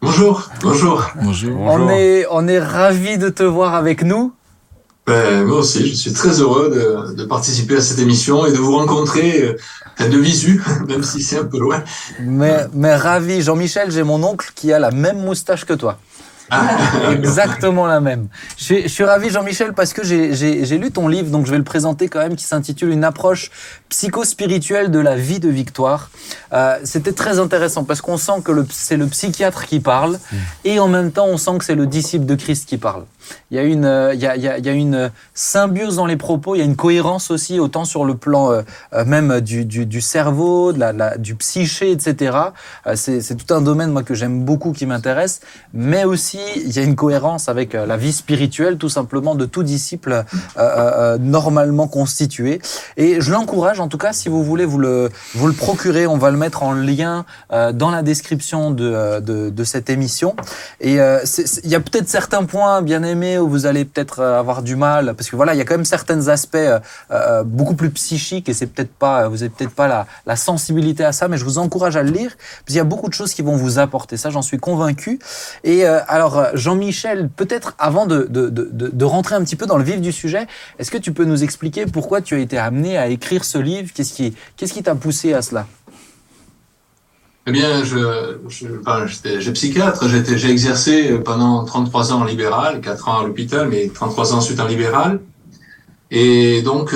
Bonjour, 0.01 0.49
bonjour. 0.61 1.11
Bonjour. 1.21 1.59
On 1.59 1.89
est, 1.89 2.25
on 2.31 2.47
est 2.47 2.59
ravis 2.59 3.19
de 3.19 3.29
te 3.29 3.43
voir 3.43 3.75
avec 3.75 4.03
nous. 4.03 4.33
Ben, 5.07 5.43
moi 5.45 5.57
aussi, 5.57 5.87
je 5.89 5.95
suis 5.95 6.13
très 6.13 6.39
heureux 6.39 6.69
de, 6.69 7.15
de 7.15 7.25
participer 7.25 7.77
à 7.77 7.81
cette 7.81 7.99
émission 7.99 8.45
et 8.45 8.51
de 8.51 8.57
vous 8.57 8.77
rencontrer 8.77 9.41
euh, 9.99 10.07
de 10.07 10.17
visu, 10.17 10.61
même 10.87 11.03
si 11.03 11.21
c'est 11.21 11.39
un 11.39 11.45
peu 11.45 11.59
loin. 11.59 11.83
Mais, 12.21 12.67
mais 12.73 12.95
ravi. 12.95 13.41
Jean-Michel, 13.41 13.91
j'ai 13.91 14.03
mon 14.03 14.23
oncle 14.23 14.51
qui 14.55 14.71
a 14.71 14.79
la 14.79 14.91
même 14.91 15.19
moustache 15.19 15.65
que 15.65 15.73
toi. 15.73 15.97
Exactement 17.11 17.87
la 17.87 18.01
même. 18.01 18.27
Je 18.57 18.63
suis, 18.63 18.81
je 18.83 18.87
suis 18.89 19.05
ravi, 19.05 19.29
Jean-Michel, 19.29 19.71
parce 19.73 19.93
que 19.93 20.03
j'ai- 20.03 20.33
j'ai 20.35 20.65
j'ai 20.65 20.77
lu 20.77 20.91
ton 20.91 21.07
livre, 21.07 21.29
donc 21.29 21.45
je 21.45 21.51
vais 21.51 21.57
le 21.57 21.63
présenter 21.63 22.09
quand 22.09 22.19
même, 22.19 22.35
qui 22.35 22.43
s'intitule 22.43 22.89
Une 22.91 23.05
approche 23.05 23.51
psychospirituelle 23.87 24.91
de 24.91 24.99
la 24.99 25.15
vie 25.15 25.39
de 25.39 25.47
Victoire. 25.47 26.09
Euh, 26.51 26.77
C'était 26.83 27.13
très 27.13 27.39
intéressant 27.39 27.85
parce 27.85 28.01
qu'on 28.01 28.17
sent 28.17 28.41
que 28.43 28.51
le- 28.51 28.65
c'est 28.69 28.97
le 28.97 29.07
psychiatre 29.07 29.65
qui 29.65 29.79
parle 29.79 30.19
et 30.65 30.77
en 30.79 30.89
même 30.89 31.11
temps 31.13 31.27
on 31.27 31.37
sent 31.37 31.57
que 31.59 31.63
c'est 31.63 31.75
le 31.75 31.87
disciple 31.87 32.25
de 32.25 32.35
Christ 32.35 32.67
qui 32.67 32.77
parle. 32.77 33.05
Il 33.51 33.57
y, 33.57 33.59
a 33.59 33.63
une, 33.63 33.85
euh, 33.85 34.13
il, 34.13 34.19
y 34.21 34.27
a, 34.27 34.35
il 34.35 34.43
y 34.43 34.69
a- 34.69 34.71
une 34.73 35.11
symbiose 35.33 35.97
dans 35.97 36.05
les 36.05 36.15
propos, 36.17 36.55
il 36.55 36.59
y 36.59 36.61
a 36.61 36.65
une 36.65 36.75
cohérence 36.75 37.31
aussi, 37.31 37.59
autant 37.59 37.83
sur 37.85 38.05
le 38.05 38.15
plan 38.15 38.51
euh, 38.51 38.61
euh, 38.93 39.03
même 39.05 39.41
du, 39.41 39.65
du, 39.65 40.01
cerveau, 40.01 40.71
de 40.73 40.79
la, 40.79 41.17
du 41.17 41.35
psyché, 41.35 41.91
etc. 41.91 42.37
Euh, 42.87 42.95
c'est 42.95 43.35
tout 43.35 43.53
un 43.53 43.61
domaine 43.61 43.91
moi 43.91 44.03
que 44.03 44.13
j'aime 44.13 44.43
beaucoup, 44.45 44.71
qui 44.71 44.85
m'intéresse, 44.85 45.41
mais 45.73 46.03
aussi 46.03 46.39
il 46.55 46.71
y 46.71 46.79
a 46.79 46.83
une 46.83 46.95
cohérence 46.95 47.49
avec 47.49 47.75
euh, 47.75 47.85
la 47.85 47.97
vie 47.97 48.13
spirituelle, 48.13 48.77
tout 48.77 48.89
simplement, 48.89 49.35
de 49.35 49.45
tout 49.45 49.63
disciple 49.63 50.11
euh, 50.13 50.23
euh, 50.57 50.91
euh, 51.15 51.17
normalement 51.17 51.87
constitué. 51.87 52.61
Et 52.97 53.21
je 53.21 53.31
l'encourage, 53.31 53.79
en 53.79 53.87
tout 53.87 53.97
cas, 53.97 54.13
si 54.13 54.29
vous 54.29 54.43
voulez 54.43 54.65
vous 54.65 54.79
le, 54.79 55.09
vous 55.35 55.47
le 55.47 55.53
procurer, 55.53 56.07
on 56.07 56.17
va 56.17 56.31
le 56.31 56.37
mettre 56.37 56.63
en 56.63 56.73
lien 56.73 57.25
euh, 57.51 57.71
dans 57.71 57.91
la 57.91 58.01
description 58.01 58.71
de, 58.71 58.85
euh, 58.85 59.19
de, 59.19 59.49
de 59.49 59.63
cette 59.63 59.89
émission. 59.89 60.35
Et 60.79 60.99
euh, 60.99 61.19
il 61.63 61.69
y 61.69 61.75
a 61.75 61.79
peut-être 61.79 62.09
certains 62.09 62.43
points 62.45 62.81
bien 62.81 63.03
aimés 63.03 63.20
où 63.37 63.47
vous 63.47 63.65
allez 63.65 63.85
peut-être 63.85 64.19
euh, 64.19 64.39
avoir 64.39 64.61
du 64.61 64.75
mal, 64.75 65.13
parce 65.15 65.29
que 65.29 65.35
voilà, 65.35 65.53
il 65.53 65.57
y 65.57 65.61
a 65.61 65.65
quand 65.65 65.75
même 65.75 65.85
certains 65.85 66.27
aspects 66.27 66.55
euh, 66.55 66.79
euh, 67.11 67.43
beaucoup 67.43 67.75
plus 67.75 67.89
psychiques 67.91 68.49
et 68.49 68.53
c'est 68.53 68.67
peut-être 68.67 68.93
pas, 68.93 69.27
vous 69.27 69.43
avez 69.43 69.49
peut-être 69.49 69.73
pas 69.75 70.05
la, 70.25 70.35
sensibilité 70.35 71.03
à 71.03 71.11
ça, 71.11 71.27
mais 71.27 71.37
je 71.37 71.43
vous 71.45 71.57
encourage 71.57 71.95
à 71.95 72.03
le 72.03 72.11
lire, 72.11 72.31
parce 72.35 72.67
qu'il 72.67 72.75
y 72.75 72.79
a 72.79 72.83
beaucoup 72.83 73.09
de 73.09 73.13
choses 73.13 73.33
qui 73.33 73.41
vont 73.41 73.55
vous 73.55 73.79
apporter. 73.79 74.17
Ça, 74.17 74.29
j'en 74.29 74.41
suis 74.41 74.57
convaincu. 74.57 75.19
Et 75.63 75.85
alors, 75.85 76.45
Jean-Michel, 76.53 77.29
peut-être 77.29 77.75
avant 77.77 78.05
de, 78.05 78.27
de, 78.29 78.49
de- 78.49 78.69
de 78.71 79.05
rentrer 79.05 79.35
un 79.35 79.43
petit 79.43 79.55
peu 79.55 79.65
dans 79.65 79.77
le 79.77 79.83
vif 79.83 80.01
du 80.01 80.11
sujet, 80.11 80.47
est-ce 80.79 80.89
que 80.91 80.97
tu 80.97 81.11
peux 81.13 81.25
nous 81.25 81.43
expliquer 81.43 81.85
pourquoi 81.85 82.21
tu 82.21 82.35
as 82.35 82.39
été 82.39 82.57
amené 82.57 82.97
à 82.97 83.07
écrire 83.07 83.43
ce 83.43 83.57
livre? 83.57 83.91
Qu'est-ce 83.93 84.13
qui 84.13 84.35
qu'est-ce 84.57 84.73
qui 84.73 84.83
t'a 84.83 84.95
poussé 84.95 85.33
à 85.33 85.41
cela? 85.41 85.67
Eh 87.47 87.51
bien, 87.51 87.83
je, 87.83 88.37
je, 88.47 88.67
j'étais- 89.07 89.41
j'ai 89.41 89.51
psychiatre, 89.53 90.07
j'ai 90.07 90.49
exercé 90.51 91.17
pendant 91.25 91.65
33 91.65 92.13
ans 92.13 92.21
en 92.21 92.25
libéral, 92.25 92.81
4 92.81 93.07
ans 93.09 93.19
à 93.19 93.23
l'hôpital, 93.25 93.67
mais 93.69 93.87
33 93.89 94.33
ans 94.33 94.37
ensuite 94.37 94.59
en 94.59 94.67
libéral. 94.67 95.21
Et 96.11 96.61
donc, 96.61 96.93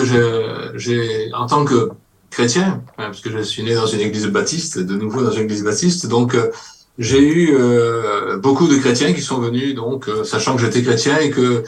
j'ai, 0.75 1.31
en 1.33 1.45
tant 1.47 1.65
que 1.65 1.91
chrétien, 2.29 2.83
hein, 2.97 3.05
parce 3.07 3.21
que 3.21 3.31
je 3.31 3.39
suis 3.39 3.63
né 3.63 3.75
dans 3.75 3.87
une 3.87 4.01
église 4.01 4.27
baptiste, 4.27 4.79
de 4.79 4.95
nouveau 4.95 5.23
dans 5.23 5.31
une 5.31 5.43
église 5.43 5.63
baptiste, 5.63 6.07
donc 6.07 6.35
euh, 6.35 6.51
j'ai 6.99 7.21
eu 7.21 7.55
euh, 7.55 8.37
beaucoup 8.37 8.67
de 8.67 8.77
chrétiens 8.77 9.13
qui 9.13 9.21
sont 9.21 9.39
venus, 9.39 9.73
donc 9.75 10.09
euh, 10.09 10.23
sachant 10.25 10.55
que 10.55 10.61
j'étais 10.61 10.83
chrétien 10.83 11.17
et 11.19 11.31
que 11.31 11.63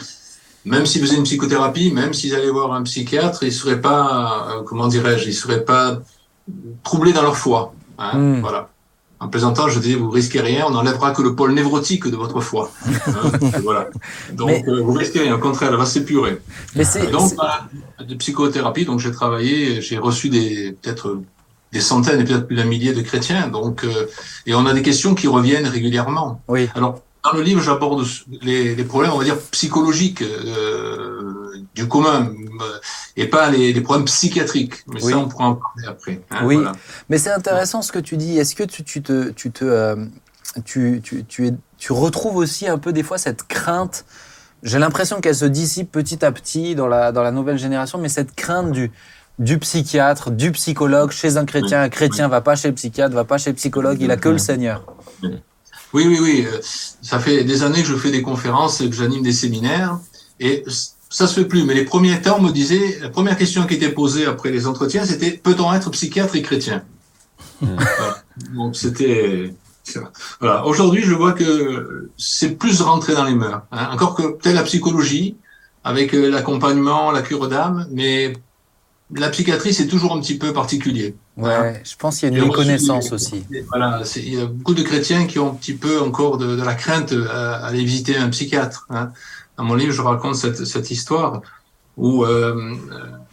même 0.66 0.86
s'ils 0.86 1.02
faisaient 1.02 1.18
une 1.18 1.24
psychothérapie, 1.24 1.92
même 1.92 2.14
s'ils 2.14 2.36
allaient 2.36 2.50
voir 2.50 2.74
un 2.74 2.84
psychiatre, 2.84 3.44
ils 3.44 3.54
seraient 3.54 3.82
pas, 3.82 4.64
comment 4.66 4.88
dirais-je, 4.88 5.30
ils 5.30 5.34
seraient 5.34 5.64
pas 5.66 6.02
troublés 6.84 7.14
dans 7.14 7.22
leur 7.24 7.38
foi. 7.38 7.77
Hein, 7.98 8.18
Mm. 8.18 8.42
Voilà. 8.42 8.70
En 9.20 9.30
plaisantant, 9.30 9.68
je 9.68 9.80
dis, 9.80 9.96
vous 9.96 10.12
risquez 10.12 10.42
rien, 10.42 10.66
on 10.68 10.72
n'enlèvera 10.72 11.10
que 11.12 11.24
le 11.24 11.34
pôle 11.34 11.54
névrotique 11.54 12.08
de 12.08 12.16
votre 12.16 12.40
foi. 12.40 12.70
Hein, 12.86 13.32
voilà. 13.64 13.88
Donc, 14.34 14.48
Mais- 14.50 14.64
euh, 14.68 14.82
vous 14.84 14.94
risquez 14.94 15.22
rien, 15.22 15.34
au 15.34 15.40
contraire, 15.40 15.70
elle 15.72 15.78
va 15.78 15.88
s'épurer. 15.88 16.38
Donc, 17.12 17.34
voilà, 17.36 17.68
de 18.08 18.14
psychothérapie, 18.14 18.86
donc 18.86 19.00
j'ai 19.00 19.12
travaillé, 19.12 19.82
j'ai 19.82 19.98
reçu 19.98 20.30
des, 20.30 20.78
peut-être 20.80 21.20
des 21.74 21.82
centaines 21.82 22.22
et 22.22 22.24
peut-être 22.26 22.46
plus 22.46 22.56
d'un 22.58 22.66
millier 22.66 22.94
de 22.94 23.02
chrétiens, 23.02 23.48
donc, 23.48 23.84
euh, 23.84 24.06
et 24.46 24.54
on 24.54 24.66
a 24.68 24.74
des 24.74 24.84
questions 24.84 25.16
qui 25.16 25.28
reviennent 25.28 25.68
régulièrement. 25.68 26.40
oui. 26.48 26.70
Alors, 26.76 27.02
dans 27.24 27.34
le 27.34 27.42
livre, 27.42 27.62
j'aborde 27.62 28.06
les, 28.44 28.74
les 28.76 28.84
problèmes, 28.86 29.12
on 29.14 29.18
va 29.18 29.24
dire, 29.26 29.38
psychologiques 29.52 30.22
euh, 30.22 31.34
du 31.78 31.88
commun, 31.88 32.34
euh, 32.62 32.80
et 33.16 33.28
pas 33.28 33.50
les, 33.52 33.72
les 33.72 33.82
problèmes 33.82 34.06
psychiatriques. 34.06 34.84
Mais 34.88 35.04
Oui. 35.04 35.12
ça, 35.12 35.20
on 35.20 35.28
pourra 35.28 35.50
en 35.50 35.56
parler 35.56 35.88
après. 35.88 36.22
hein, 36.32 36.42
Oui. 36.44 36.56
voilà. 36.56 36.72
Mais 37.10 37.18
c'est 37.20 37.32
intéressant 37.32 37.82
ce 37.84 37.92
que 37.92 38.00
tu 38.00 38.18
dis. 38.18 38.38
Est-ce 38.40 38.56
que 38.56 38.64
tu, 38.64 38.84
tu 38.84 39.02
te, 39.04 39.30
tu 39.30 39.52
te, 39.52 39.64
euh, 39.64 39.96
tu, 40.66 41.02
tu, 41.04 41.24
tu, 41.26 41.48
es, 41.48 41.54
tu 41.78 41.92
retrouves 41.94 42.36
aussi 42.38 42.68
un 42.68 42.80
peu 42.80 42.92
des 42.94 43.04
fois 43.04 43.20
cette 43.20 43.44
crainte? 43.48 44.06
J'ai 44.64 44.80
l'impression 44.80 45.22
qu'elle 45.22 45.36
se 45.36 45.46
dissipe 45.46 45.92
petit 45.92 46.26
à 46.26 46.32
petit 46.32 46.74
dans 46.74 46.88
la, 46.88 47.12
dans 47.12 47.22
la 47.22 47.32
nouvelle 47.32 47.60
génération, 47.60 48.00
mais 48.00 48.10
cette 48.10 48.34
crainte 48.36 48.72
du, 48.72 48.92
du 49.38 49.60
psychiatre, 49.60 50.32
du 50.32 50.52
psychologue 50.52 51.12
chez 51.12 51.38
un 51.38 51.46
chrétien. 51.46 51.80
Un 51.84 51.90
chrétien 51.90 52.28
va 52.28 52.42
pas 52.42 52.56
chez 52.56 52.70
le 52.70 52.74
psychiatre, 52.74 53.14
va 53.14 53.24
pas 53.24 53.38
chez 53.38 53.52
le 53.52 53.56
psychologue, 53.56 54.02
il 54.02 54.10
a 54.10 54.18
que 54.18 54.30
le 54.30 54.40
Seigneur. 54.40 54.84
Oui, 55.94 56.04
oui, 56.08 56.18
oui. 56.20 56.48
euh, 56.52 56.60
Ça 57.02 57.20
fait 57.20 57.44
des 57.44 57.62
années 57.64 57.82
que 57.84 57.88
je 57.88 57.96
fais 57.96 58.12
des 58.12 58.24
conférences 58.24 58.82
et 58.82 58.90
que 58.90 58.96
j'anime 58.96 59.22
des 59.24 59.32
séminaires. 59.32 60.00
Et 60.40 60.64
ça 61.10 61.28
se 61.28 61.34
fait 61.40 61.46
plus. 61.46 61.64
Mais 61.64 61.74
les 61.74 61.86
premiers 61.86 62.22
temps, 62.22 62.38
on 62.40 62.44
me 62.44 62.52
disait, 62.52 63.00
la 63.02 63.10
première 63.10 63.38
question 63.38 63.66
qui 63.66 63.76
était 63.76 63.92
posée 63.92 64.26
après 64.26 64.52
les 64.52 64.68
entretiens, 64.68 65.06
c'était 65.06 65.32
peut-on 65.32 65.74
être 65.74 65.90
psychiatre 65.92 66.36
et 66.36 66.42
chrétien 66.42 66.84
Voilà. 67.62 68.24
Donc 68.56 68.76
c'était. 68.76 69.54
Voilà. 70.42 70.66
Aujourd'hui, 70.66 71.02
je 71.04 71.14
vois 71.14 71.32
que 71.34 72.10
c'est 72.18 72.52
plus 72.58 72.82
rentré 72.82 73.14
dans 73.16 73.24
les 73.24 73.36
mœurs. 73.36 73.62
hein. 73.72 73.90
Encore 73.94 74.16
que 74.16 74.24
peut-être 74.24 74.56
la 74.56 74.64
psychologie 74.64 75.36
avec 75.84 76.14
euh, 76.14 76.30
l'accompagnement, 76.30 77.12
la 77.12 77.22
cure 77.22 77.48
d'âme, 77.48 77.88
mais 77.92 78.34
la 79.16 79.30
psychiatrie, 79.30 79.74
c'est 79.74 79.88
toujours 79.88 80.14
un 80.14 80.20
petit 80.20 80.38
peu 80.38 80.52
particulier. 80.52 81.16
Ouais, 81.38 81.82
je 81.86 81.96
pense 81.96 82.18
qu'il 82.20 82.28
y 82.30 82.36
a 82.36 82.36
une 82.36 82.42
reçu 82.44 82.50
méconnaissance 82.60 83.14
aussi. 83.14 83.46
Voilà, 83.70 84.02
il 84.18 84.34
y 84.34 84.42
a 84.42 84.46
beaucoup 84.48 84.74
de 84.74 84.84
chrétiens 84.84 85.26
qui 85.26 85.40
ont 85.40 85.52
un 85.52 85.56
petit 85.56 85.76
peu 85.76 86.02
encore 86.02 86.38
de, 86.38 86.58
de 86.58 86.62
la 86.64 86.76
crainte 86.76 87.14
à, 87.32 87.54
à 87.56 87.68
aller 87.68 87.86
visiter 87.86 88.18
un 88.18 88.28
psychiatre. 88.30 88.86
hein. 88.90 89.12
Dans 89.58 89.64
mon 89.64 89.76
livre, 89.76 89.92
je 89.92 90.02
raconte 90.02 90.36
cette, 90.36 90.66
cette 90.66 90.92
histoire 90.92 91.42
où 91.98 92.24
euh, 92.24 92.76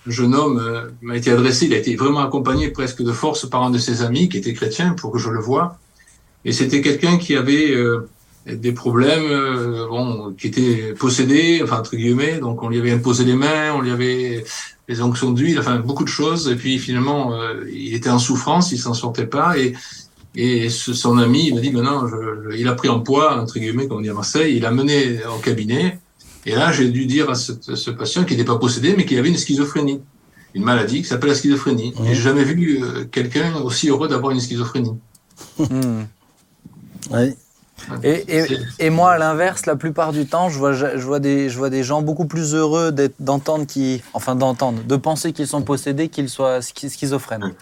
un 0.07 0.11
jeune 0.11 0.35
homme 0.35 0.59
euh, 0.59 0.89
m'a 1.03 1.17
été 1.17 1.31
adressé, 1.31 1.67
il 1.67 1.75
a 1.75 1.79
été 1.79 1.97
vraiment 1.97 2.21
accompagné 2.21 2.71
presque 2.71 3.03
de 3.03 3.13
force 3.13 3.49
par 3.49 3.63
un 3.63 3.71
de 3.71 3.79
ses 3.79 4.03
amis 4.03 4.29
qui 4.29 4.39
était 4.39 4.55
chrétien 4.55 4.95
pour 4.95 5.13
que 5.13 5.19
je 5.19 5.29
le 5.29 5.41
voie. 5.41 5.79
Et 6.45 6.53
c'était 6.53 6.81
quelqu'un 6.81 7.17
qui 7.17 7.37
avait 7.37 7.71
euh, 7.75 8.09
des 8.47 8.73
problèmes, 8.73 9.31
euh, 9.31 9.87
bon, 9.89 10.35
qui 10.37 10.49
était 10.49 10.95
possédé, 10.99 11.61
enfin 11.63 11.79
entre 11.79 11.97
guillemets, 11.97 12.39
donc 12.39 12.63
on 12.63 12.69
lui 12.69 12.79
avait 12.79 12.93
imposé 12.93 13.25
les 13.25 13.35
mains, 13.35 13.73
on 13.75 13.81
lui 13.81 13.91
avait 13.91 14.45
les 14.87 15.01
onctions 15.01 15.33
d'huile, 15.33 15.59
enfin 15.59 15.79
beaucoup 15.79 16.05
de 16.05 16.09
choses. 16.09 16.49
Et 16.49 16.57
puis 16.57 16.79
finalement, 16.79 17.35
euh, 17.35 17.65
il 17.73 17.95
était 17.95 18.11
en 18.11 18.19
souffrance, 18.19 18.73
il 18.73 18.79
s'en 18.79 18.95
sortait 18.95 19.27
pas. 19.27 19.59
Et, 19.59 19.75
et 20.37 20.69
son 20.69 21.17
ami, 21.19 21.49
il 21.49 21.55
m'a 21.55 21.61
dit, 21.61 21.71
maintenant, 21.71 22.07
il 22.55 22.67
a 22.67 22.75
pris 22.75 22.89
en 22.89 23.01
poids, 23.01 23.41
entre 23.41 23.59
guillemets, 23.59 23.87
comme 23.87 23.99
on 23.99 24.01
dit 24.01 24.11
à 24.11 24.15
Marseille, 24.15 24.57
il 24.57 24.63
l'a 24.63 24.73
mené 24.73 25.21
au 25.25 25.39
cabinet. 25.39 26.01
Et 26.47 26.55
là, 26.55 26.73
j'ai 26.73 26.89
dû 26.91 27.07
dire 27.07 27.31
à 27.31 27.35
ce, 27.35 27.53
ce 27.75 27.91
patient 27.91 28.25
qu'il 28.25 28.37
n'était 28.37 28.47
pas 28.47 28.59
possédé, 28.59 28.95
mais 28.97 29.05
qu'il 29.07 29.19
avait 29.19 29.29
une 29.31 29.37
schizophrénie, 29.37 30.01
une 30.55 30.63
maladie 30.65 30.99
qui 31.03 31.09
s'appelle 31.09 31.31
la 31.31 31.35
schizophrénie. 31.37 31.95
Mhm. 31.99 32.07
Et 32.07 32.15
j'ai 32.15 32.23
jamais 32.23 32.45
vu 32.45 32.83
euh, 32.83 33.05
quelqu'un 33.05 33.55
aussi 33.57 33.89
heureux 33.89 34.09
d'avoir 34.09 34.33
une 34.33 34.41
schizophrénie. 34.41 34.93
Hmm. 35.59 36.03
Ouais. 37.11 37.37
Et, 38.03 38.25
et, 38.37 38.41
C'est- 38.47 38.59
et 38.79 38.91
moi, 38.91 39.13
à 39.13 39.19
l'inverse, 39.19 39.67
la 39.67 39.77
plupart 39.77 40.13
du 40.13 40.27
temps, 40.27 40.49
je 40.49 40.59
vois, 40.59 40.73
je 40.73 41.05
vois, 41.05 41.19
des, 41.19 41.51
je 41.51 41.59
vois 41.59 41.71
des 41.71 41.83
gens 41.83 42.03
beaucoup 42.03 42.25
plus 42.27 42.55
heureux 42.55 42.95
d'entendre 43.19 43.67
qui, 43.67 44.03
enfin 44.15 44.37
d'entendre, 44.37 44.83
de 44.85 44.97
penser 44.97 45.33
qu'ils 45.33 45.49
sont 45.49 45.61
possédés 45.63 46.09
qu'ils 46.09 46.29
soient 46.29 46.61
schi- 46.61 46.89
schizophrènes. 46.89 47.53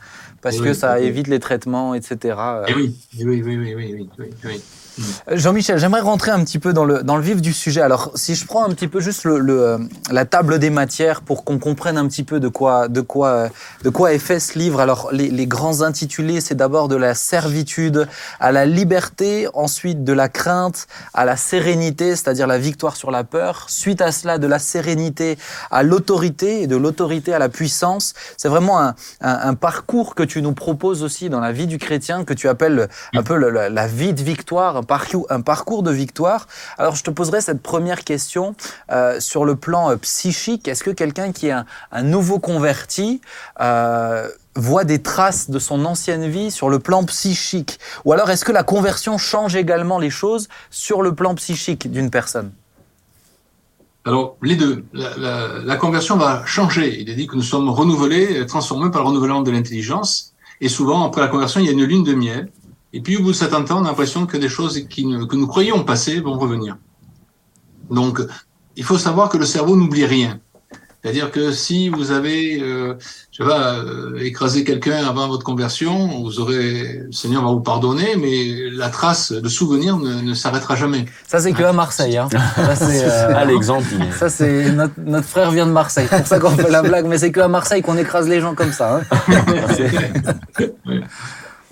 Parce 0.42 0.59
Oui, 0.59 0.64
que 0.64 0.75
ça 0.75 0.97
oui. 0.99 1.07
évite 1.07 1.29
les 1.29 1.40
traitements, 1.40 1.95
etc. 1.95 2.37
Et 2.68 2.75
oui, 2.75 2.97
et 3.18 3.25
oui, 3.25 3.42
oui, 3.45 3.57
oui, 3.57 3.75
oui, 3.77 4.09
oui, 4.18 4.31
oui, 4.45 4.61
Euh, 4.98 5.37
Jean-Michel, 5.37 5.78
j'aimerais 5.78 6.00
rentrer 6.00 6.31
un 6.31 6.42
petit 6.44 6.59
peu 6.59 6.72
dans 6.72 6.85
le, 6.85 7.02
dans 7.02 7.16
le 7.16 7.22
vif 7.22 7.40
du 7.40 7.52
sujet. 7.52 7.81
Alors, 7.81 8.12
si 8.14 8.35
je 8.35 8.46
prends 8.46 8.64
un 8.64 8.70
petit 8.70 8.88
peu 8.88 9.00
juste 9.00 9.26
euh, 9.26 9.78
la 10.11 10.24
table 10.24 10.59
des 10.59 10.70
matières 10.70 11.22
pour 11.22 11.44
qu'on 11.44 11.59
comprenne 11.59 11.96
un 11.96 12.07
petit 12.09 12.24
peu 12.24 12.40
de 12.40 12.48
quoi, 12.48 12.88
de 12.88 13.00
quoi, 13.00 13.28
euh, 13.28 13.48
de 13.85 13.90
quoi 13.90 14.12
est 14.12 14.18
fait 14.18 14.40
ce 14.40 14.59
livre. 14.59 14.81
Alors, 14.81 15.11
les, 15.12 15.46
grands 15.46 15.83
intitulés, 15.83 16.40
c'est 16.40 16.55
d'abord 16.55 16.88
de 16.88 16.96
la 16.96 17.14
servitude 17.14 18.09
à 18.40 18.52
la 18.52 18.64
liberté, 18.64 19.48
ensuite 19.55 20.05
de 20.05 20.12
la 20.12 20.28
crainte 20.28 20.87
à 21.14 21.24
la 21.24 21.37
sérénité, 21.37 22.14
c'est-à-dire 22.16 22.46
la 22.46 22.59
victoire 22.59 22.96
sur 22.96 23.11
la 23.11 23.24
peur. 23.24 23.66
Suite 23.68 24.00
à 24.00 24.12
cela, 24.12 24.38
de 24.38 24.46
la 24.46 24.59
sérénité 24.59 25.37
à 25.70 25.83
l'autorité 25.83 26.62
et 26.62 26.66
de 26.66 26.76
l'autorité 26.76 27.35
à 27.35 27.38
la 27.38 27.48
puissance. 27.48 28.14
C'est 28.37 28.48
vraiment 28.48 28.92
un, 29.20 29.55
parcours 29.55 30.14
que 30.14 30.22
tu 30.22 30.42
nous 30.42 30.52
proposes 30.52 31.02
aussi 31.02 31.28
dans 31.28 31.40
la 31.40 31.52
vie 31.52 31.66
du 31.66 31.78
chrétien, 31.78 32.24
que 32.24 32.35
tu 32.35 32.48
appelles 32.48 32.74
le- 32.74 32.88
un 33.14 33.22
peu 33.22 33.37
la, 33.37 33.68
la 33.68 33.87
vie 33.87 34.14
de 34.14 34.22
victoire, 34.22 34.82
un 35.31 35.40
parcours, 35.40 35.83
de 35.83 35.90
victoire. 35.90 36.47
Alors 36.79 36.95
je 36.95 37.03
te 37.03 37.11
poserai 37.11 37.40
cette 37.40 37.62
première 37.62 38.05
question 38.05 38.55
euh, 38.90 39.21
sur 39.21 39.45
le 39.45 39.57
plan 39.57 39.90
euh, 39.90 39.97
psychique. 39.97 40.68
Est-ce 40.68 40.85
que 40.85 40.90
quelqu'un 40.90 41.33
qui 41.33 41.49
est 41.49 41.55
un, 41.92 42.03
nouveau 42.03 42.38
converti 42.38 43.21
euh, 43.61 44.29
voit 44.55 44.85
des 44.85 45.03
traces 45.03 45.51
de 45.51 45.59
son 45.59 45.85
ancienne 45.85 46.29
vie 46.29 46.51
sur 46.51 46.68
le 46.68 46.79
plan 46.79 47.05
psychique? 47.05 47.79
Ou 48.05 48.12
alors 48.12 48.31
est-ce 48.31 48.45
que 48.45 48.53
la 48.53 48.62
conversion 48.62 49.18
change 49.18 49.57
également 49.57 49.99
les 49.99 50.11
choses 50.11 50.49
sur 50.71 51.03
le 51.03 51.14
plan 51.14 51.35
psychique 51.35 51.90
d'une 51.90 52.11
personne? 52.11 52.53
Alors, 54.05 54.37
les 54.42 54.57
deux. 54.57 54.85
La, 54.92 55.16
la, 55.64 55.77
conversion 55.77 56.16
va 56.16 56.45
changer. 56.45 57.01
Il 57.01 57.09
est 57.09 57.14
dit 57.14 57.29
que 57.29 57.37
nous 57.37 57.42
sommes 57.42 57.68
renouvelés, 57.68 58.45
transformés 58.47 58.90
par 58.90 59.03
le 59.03 59.09
renouvellement 59.09 59.42
de 59.42 59.51
l'intelligence. 59.53 60.33
Et 60.61 60.68
souvent, 60.68 61.05
après 61.05 61.21
la 61.21 61.29
conversion, 61.29 61.61
il 61.61 61.66
y 61.66 61.68
a 61.68 61.73
une 61.73 61.85
lune 61.85 62.05
de 62.05 62.14
miel. 62.14 62.51
Et 62.92 63.00
puis, 63.00 63.16
au 63.16 63.22
bout 63.22 63.33
de 63.33 63.37
70 63.37 63.72
ans, 63.72 63.81
on 63.81 63.85
a 63.85 63.88
l'impression 63.88 64.26
que 64.26 64.37
des 64.37 64.48
choses 64.48 64.87
qui 64.88 65.07
ne- 65.07 65.24
que 65.24 65.37
nous 65.37 65.46
croyions 65.46 65.83
passées 65.85 66.20
vont 66.20 66.38
revenir. 66.38 66.76
Donc, 67.90 68.20
il 68.76 68.85
faut 68.85 68.98
savoir 68.98 69.28
que 69.28 69.38
le 69.38 69.46
cerveau 69.46 69.76
n'oublie 69.76 70.05
rien. 70.07 70.40
C'est-à-dire 71.02 71.33
que 71.33 71.50
si 71.50 71.88
vous 71.88 72.12
avez, 72.12 72.61
euh, 72.62 72.94
je 73.33 73.42
sais 73.42 73.48
pas, 73.48 73.74
euh, 73.74 74.16
écrasé 74.20 74.62
quelqu'un 74.62 75.05
avant 75.05 75.26
votre 75.26 75.42
conversion, 75.42 76.22
vous 76.22 76.38
aurez, 76.38 77.00
le 77.07 77.11
Seigneur 77.12 77.42
va 77.42 77.50
vous 77.50 77.59
pardonner, 77.61 78.14
mais 78.14 78.70
la 78.70 78.88
trace, 78.88 79.33
le 79.33 79.48
souvenir 79.48 79.96
ne, 79.96 80.20
ne 80.20 80.33
s'arrêtera 80.33 80.76
jamais. 80.76 81.07
Ça 81.26 81.40
c'est 81.40 81.55
que 81.55 81.62
à 81.64 81.72
Marseille. 81.72 82.18
Hein. 82.18 82.28
Ça 82.55 82.76
c'est 82.76 83.05
euh, 83.05 83.33
Ah, 83.35 83.44
l'exemple, 83.44 83.85
Ça, 84.16 84.28
c'est 84.28 84.70
notre, 84.70 84.94
notre 85.05 85.26
frère 85.26 85.50
vient 85.50 85.66
de 85.66 85.72
Marseille. 85.72 86.07
C'est 86.09 86.18
pour 86.18 86.26
ça 86.28 86.38
qu'on 86.38 86.50
fait 86.50 86.70
la 86.70 86.83
blague, 86.83 87.07
mais 87.07 87.18
c'est 87.18 87.33
que 87.33 87.40
à 87.40 87.48
Marseille 87.48 87.83
qu'on 87.83 87.96
écrase 87.98 88.28
les 88.28 88.40
gens 88.40 88.55
comme 88.55 88.72
ça. 88.72 89.00
Hein. 89.00 89.42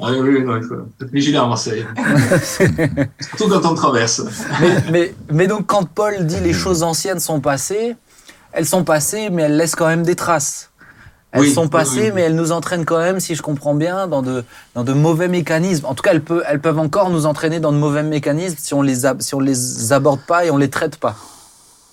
Ah 0.02 0.12
oui, 0.12 0.18
oui, 0.20 0.42
non, 0.44 0.56
il 0.56 0.62
faut 0.62 0.74
être 1.02 1.10
vigilant 1.12 1.44
à 1.44 1.48
Marseille. 1.48 1.84
Surtout 3.36 3.48
quand 3.48 3.70
on 3.70 3.74
traverse. 3.74 4.22
Mais, 4.60 4.74
mais, 4.90 5.14
mais 5.30 5.46
donc, 5.46 5.66
quand 5.66 5.84
Paul 5.84 6.26
dit 6.26 6.40
les 6.40 6.52
choses 6.52 6.82
anciennes 6.82 7.20
sont 7.20 7.40
passées, 7.40 7.96
elles 8.52 8.66
sont 8.66 8.84
passées, 8.84 9.30
mais 9.30 9.42
elles 9.42 9.56
laissent 9.56 9.76
quand 9.76 9.86
même 9.86 10.02
des 10.02 10.16
traces. 10.16 10.70
Elles 11.32 11.42
Oui, 11.42 11.52
sont 11.52 11.68
passées, 11.68 12.06
oui. 12.06 12.12
mais 12.14 12.22
elles 12.22 12.34
nous 12.34 12.50
entraînent 12.50 12.84
quand 12.84 12.98
même, 12.98 13.20
si 13.20 13.36
je 13.36 13.42
comprends 13.42 13.74
bien, 13.74 14.08
dans 14.08 14.22
de, 14.22 14.42
dans 14.74 14.82
de 14.82 14.92
mauvais 14.92 15.28
mécanismes. 15.28 15.86
En 15.86 15.94
tout 15.94 16.02
cas, 16.02 16.10
elles, 16.10 16.24
peut, 16.24 16.42
elles 16.48 16.60
peuvent 16.60 16.78
encore 16.80 17.10
nous 17.10 17.24
entraîner 17.26 17.60
dans 17.60 17.70
de 17.70 17.76
mauvais 17.78 18.02
mécanismes 18.02 18.56
si 18.58 18.74
on 18.74 18.82
les, 18.82 19.02
si 19.20 19.34
on 19.34 19.40
les 19.40 19.92
aborde 19.92 20.20
pas 20.26 20.44
et 20.44 20.50
on 20.50 20.56
les 20.56 20.70
traite 20.70 20.96
pas. 20.96 21.14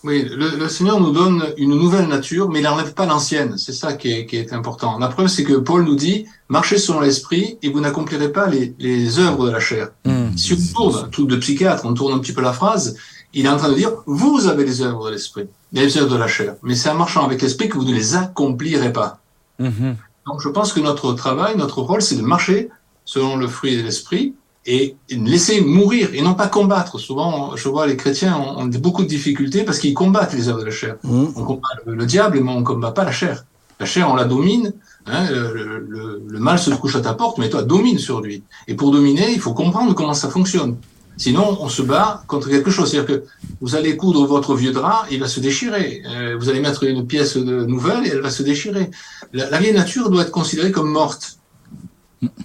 Oui, 0.07 0.23
le, 0.23 0.55
le 0.55 0.69
Seigneur 0.69 1.01
nous 1.01 1.11
donne 1.11 1.43
une 1.57 1.77
nouvelle 1.77 2.07
nature, 2.07 2.49
mais 2.49 2.59
il 2.59 2.63
n'enlève 2.63 2.93
pas 2.93 3.05
l'ancienne. 3.05 3.57
C'est 3.57 3.73
ça 3.73 3.91
qui 3.91 4.09
est, 4.09 4.25
qui 4.25 4.37
est 4.37 4.53
important. 4.53 4.97
La 4.99 5.09
preuve, 5.09 5.27
c'est 5.27 5.43
que 5.43 5.55
Paul 5.55 5.83
nous 5.83 5.95
dit, 5.95 6.25
marchez 6.47 6.77
selon 6.77 7.01
l'esprit 7.01 7.57
et 7.61 7.69
vous 7.69 7.81
n'accomplirez 7.81 8.31
pas 8.31 8.47
les, 8.47 8.73
les 8.79 9.19
œuvres 9.19 9.47
de 9.47 9.51
la 9.51 9.59
chair. 9.59 9.89
Hmm. 10.05 10.29
Si 10.37 10.53
on 10.53 10.73
tourne, 10.73 11.09
truc 11.11 11.27
de 11.27 11.35
psychiatre, 11.35 11.85
on 11.85 11.93
tourne 11.93 12.13
un 12.13 12.19
petit 12.19 12.31
peu 12.31 12.41
la 12.41 12.53
phrase, 12.53 12.95
il 13.33 13.45
est 13.45 13.49
en 13.49 13.57
train 13.57 13.67
de 13.67 13.75
dire, 13.75 13.91
vous 14.05 14.47
avez 14.47 14.63
les 14.63 14.81
œuvres 14.81 15.07
de 15.07 15.11
l'esprit, 15.11 15.47
les 15.73 15.97
œuvres 15.97 16.13
de 16.13 16.15
la 16.15 16.29
chair. 16.29 16.55
Mais 16.63 16.75
c'est 16.75 16.89
en 16.89 16.95
marchant 16.95 17.25
avec 17.25 17.41
l'esprit 17.41 17.67
que 17.67 17.77
vous 17.77 17.83
ne 17.83 17.93
les 17.93 18.15
accomplirez 18.15 18.93
pas. 18.93 19.19
Mhm. 19.59 19.97
Donc 20.25 20.39
je 20.39 20.47
pense 20.47 20.71
que 20.71 20.79
notre 20.79 21.11
travail, 21.15 21.57
notre 21.57 21.81
rôle, 21.81 22.01
c'est 22.01 22.15
de 22.15 22.21
marcher 22.21 22.69
selon 23.03 23.35
le 23.35 23.49
fruit 23.49 23.75
de 23.75 23.81
l'esprit 23.81 24.35
et 24.67 24.95
laisser 25.09 25.61
mourir 25.61 26.09
et 26.13 26.21
non 26.21 26.33
pas 26.35 26.47
combattre. 26.47 26.99
Souvent, 26.99 27.55
je 27.55 27.67
vois 27.69 27.87
les 27.87 27.95
chrétiens 27.95 28.35
ont, 28.37 28.59
ont 28.61 28.65
beaucoup 28.65 29.03
de 29.03 29.07
difficultés 29.07 29.63
parce 29.63 29.79
qu'ils 29.79 29.93
combattent 29.93 30.33
les 30.33 30.49
œuvres 30.49 30.59
de 30.59 30.65
la 30.65 30.71
chair. 30.71 30.95
Mhm. 31.03 31.31
On 31.37 31.43
combat 31.43 31.69
le, 31.85 31.95
le 31.95 32.05
diable, 32.05 32.39
mais 32.43 32.51
on 32.51 32.63
combat 32.63 32.91
pas 32.91 33.05
la 33.05 33.11
chair. 33.11 33.45
La 33.79 33.85
chair, 33.85 34.09
on 34.11 34.15
la 34.15 34.25
domine. 34.25 34.73
Hein, 35.09 35.25
le, 35.31 35.53
le- 35.87 36.21
le 36.27 36.39
mal 36.39 36.59
se 36.59 36.69
couche 36.71 36.97
à 36.97 36.99
ta 36.99 37.13
porte, 37.13 37.37
mais 37.37 37.49
toi, 37.49 37.63
domine 37.63 37.97
sur 37.97 38.19
lui. 38.19 38.43
Et 38.67 38.75
pour 38.75 38.91
dominer, 38.91 39.31
il 39.31 39.39
faut 39.39 39.53
comprendre 39.53 39.95
comment 39.95 40.13
ça 40.13 40.29
fonctionne. 40.29 40.75
Sinon, 41.15 41.57
on 41.61 41.69
se 41.69 41.81
bat 41.81 42.23
contre 42.27 42.49
quelque 42.49 42.69
chose. 42.69 42.91
C'est-à-dire 42.91 43.07
que 43.15 43.23
vous 43.61 43.75
allez 43.75 43.95
coudre 43.95 44.25
votre 44.27 44.53
vieux 44.53 44.73
drap, 44.73 45.05
il 45.09 45.19
va 45.21 45.27
se 45.29 45.39
déchirer. 45.39 46.03
Euh, 46.09 46.35
vous 46.37 46.49
allez 46.49 46.59
mettre 46.59 46.83
une 46.83 47.07
pièce 47.07 47.37
de 47.37 47.63
nouvelle 47.65 48.05
et 48.05 48.09
elle 48.09 48.21
va 48.21 48.29
se 48.29 48.43
déchirer. 48.43 48.91
La, 49.33 49.49
la 49.49 49.57
vieille 49.59 49.73
nature 49.73 50.09
doit 50.11 50.23
être 50.23 50.31
considérée 50.31 50.71
comme 50.71 50.91
morte. 50.91 51.37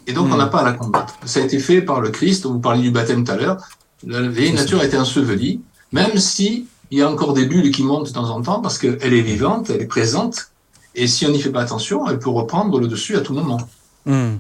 Et 0.07 0.13
donc, 0.13 0.29
on 0.31 0.37
n'a 0.37 0.47
pas 0.47 0.61
à 0.61 0.65
la 0.65 0.73
combattre. 0.73 1.19
Ça 1.25 1.41
a 1.41 1.43
été 1.43 1.59
fait 1.59 1.81
par 1.81 2.01
le 2.01 2.11
Christ. 2.11 2.47
Vous 2.47 2.61
parliez 2.61 2.83
du 2.83 2.91
baptême 2.91 3.25
tout 3.25 3.33
à 3.33 3.37
l'heure. 3.37 3.69
La 4.07 4.21
vieille 4.23 4.53
nature 4.53 4.81
a 4.81 4.85
été 4.85 4.97
ensevelie, 4.99 5.61
même 5.93 6.19
si 6.19 6.67
il 6.91 6.99
y 6.99 7.03
a 7.03 7.11
encore 7.11 7.33
des 7.33 7.47
bulles 7.47 7.71
qui 7.71 7.83
montent 7.83 8.07
de 8.07 8.13
temps 8.13 8.31
en 8.31 8.43
temps 8.43 8.61
parce 8.61 8.79
qu'elle 8.79 9.15
est 9.15 9.23
vivante, 9.23 9.71
elle 9.71 9.81
est 9.81 9.87
présente. 9.87 10.51
Et 10.95 11.07
si 11.07 11.25
on 11.25 11.31
n'y 11.31 11.41
fait 11.41 11.51
pas 11.51 11.63
attention, 11.63 12.07
elle 12.09 12.19
peut 12.19 12.31
reprendre 12.31 12.79
le 12.79 12.87
dessus 12.87 13.17
à 13.17 13.21
tout 13.21 13.33
moment. 13.33 13.59
Hmm. 14.05 14.35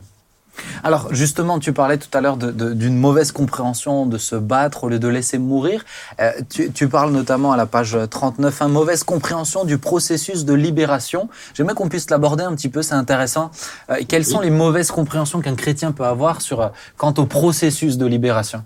Alors 0.84 1.14
justement, 1.14 1.58
tu 1.58 1.72
parlais 1.72 1.98
tout 1.98 2.08
à 2.16 2.20
l'heure 2.20 2.36
d'une 2.36 2.96
mauvaise 2.96 3.32
compréhension 3.32 4.06
de 4.06 4.18
se 4.18 4.36
battre 4.36 4.84
au 4.84 4.88
lieu 4.88 4.98
de 4.98 5.08
laisser 5.08 5.38
mourir. 5.38 5.84
Euh, 6.20 6.32
tu, 6.50 6.70
tu 6.72 6.88
parles 6.88 7.12
notamment 7.12 7.52
à 7.52 7.56
la 7.56 7.66
page 7.66 7.96
39, 8.10 8.62
une 8.62 8.68
mauvaise 8.68 9.04
compréhension 9.04 9.64
du 9.64 9.78
processus 9.78 10.44
de 10.44 10.54
libération. 10.54 11.28
J'aimerais 11.54 11.74
qu'on 11.74 11.88
puisse 11.88 12.10
l'aborder 12.10 12.44
un 12.44 12.54
petit 12.54 12.68
peu, 12.68 12.82
c'est 12.82 12.94
intéressant. 12.94 13.50
Euh, 13.90 13.96
quelles 14.06 14.24
sont 14.24 14.40
les 14.40 14.50
mauvaises 14.50 14.90
compréhensions 14.90 15.40
qu'un 15.40 15.54
chrétien 15.54 15.92
peut 15.92 16.04
avoir 16.04 16.42
sur, 16.42 16.60
euh, 16.60 16.68
quant 16.96 17.14
au 17.16 17.26
processus 17.26 17.96
de 17.96 18.06
libération? 18.06 18.64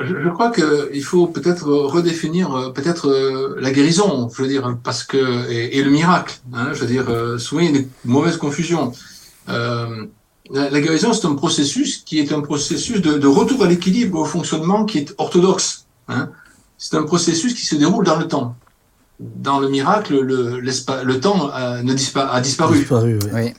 Je, 0.00 0.14
je 0.22 0.28
crois 0.28 0.52
qu'il 0.52 1.02
faut 1.02 1.26
peut-être 1.26 1.66
redéfinir 1.66 2.72
peut-être 2.74 3.56
la 3.58 3.70
guérison, 3.70 4.28
je 4.28 4.42
veux 4.42 4.48
dire, 4.48 4.76
parce 4.84 5.02
que 5.02 5.50
et, 5.50 5.78
et 5.78 5.82
le 5.82 5.90
miracle. 5.90 6.38
Hein, 6.52 6.68
je 6.74 6.80
veux 6.80 6.86
dire, 6.86 7.06
souvent 7.40 7.62
il 7.62 7.66
y 7.66 7.68
a 7.70 7.80
des 7.80 7.88
mauvaises 8.04 8.36
confusions. 8.36 8.92
Euh, 9.48 10.06
la, 10.50 10.70
la 10.70 10.80
guérison, 10.80 11.12
c'est 11.12 11.26
un 11.26 11.34
processus 11.34 11.98
qui 11.98 12.18
est 12.20 12.32
un 12.32 12.40
processus 12.40 13.00
de, 13.00 13.18
de 13.18 13.26
retour 13.26 13.62
à 13.64 13.66
l'équilibre, 13.68 14.18
au 14.20 14.24
fonctionnement 14.24 14.84
qui 14.84 14.98
est 14.98 15.14
orthodoxe. 15.18 15.86
Hein. 16.08 16.30
C'est 16.78 16.96
un 16.96 17.02
processus 17.02 17.54
qui 17.54 17.66
se 17.66 17.74
déroule 17.76 18.04
dans 18.04 18.16
le 18.16 18.26
temps. 18.28 18.56
Dans 19.20 19.58
le 19.58 19.68
miracle, 19.68 20.18
le, 20.20 21.20
temps 21.20 21.50
euh, 21.54 21.82
ne 21.82 21.92
dispa- 21.92 22.28
a 22.30 22.40
disparu. 22.40 22.78
Disparu, 22.78 23.18
oui. 23.24 23.30
Oui. 23.34 23.52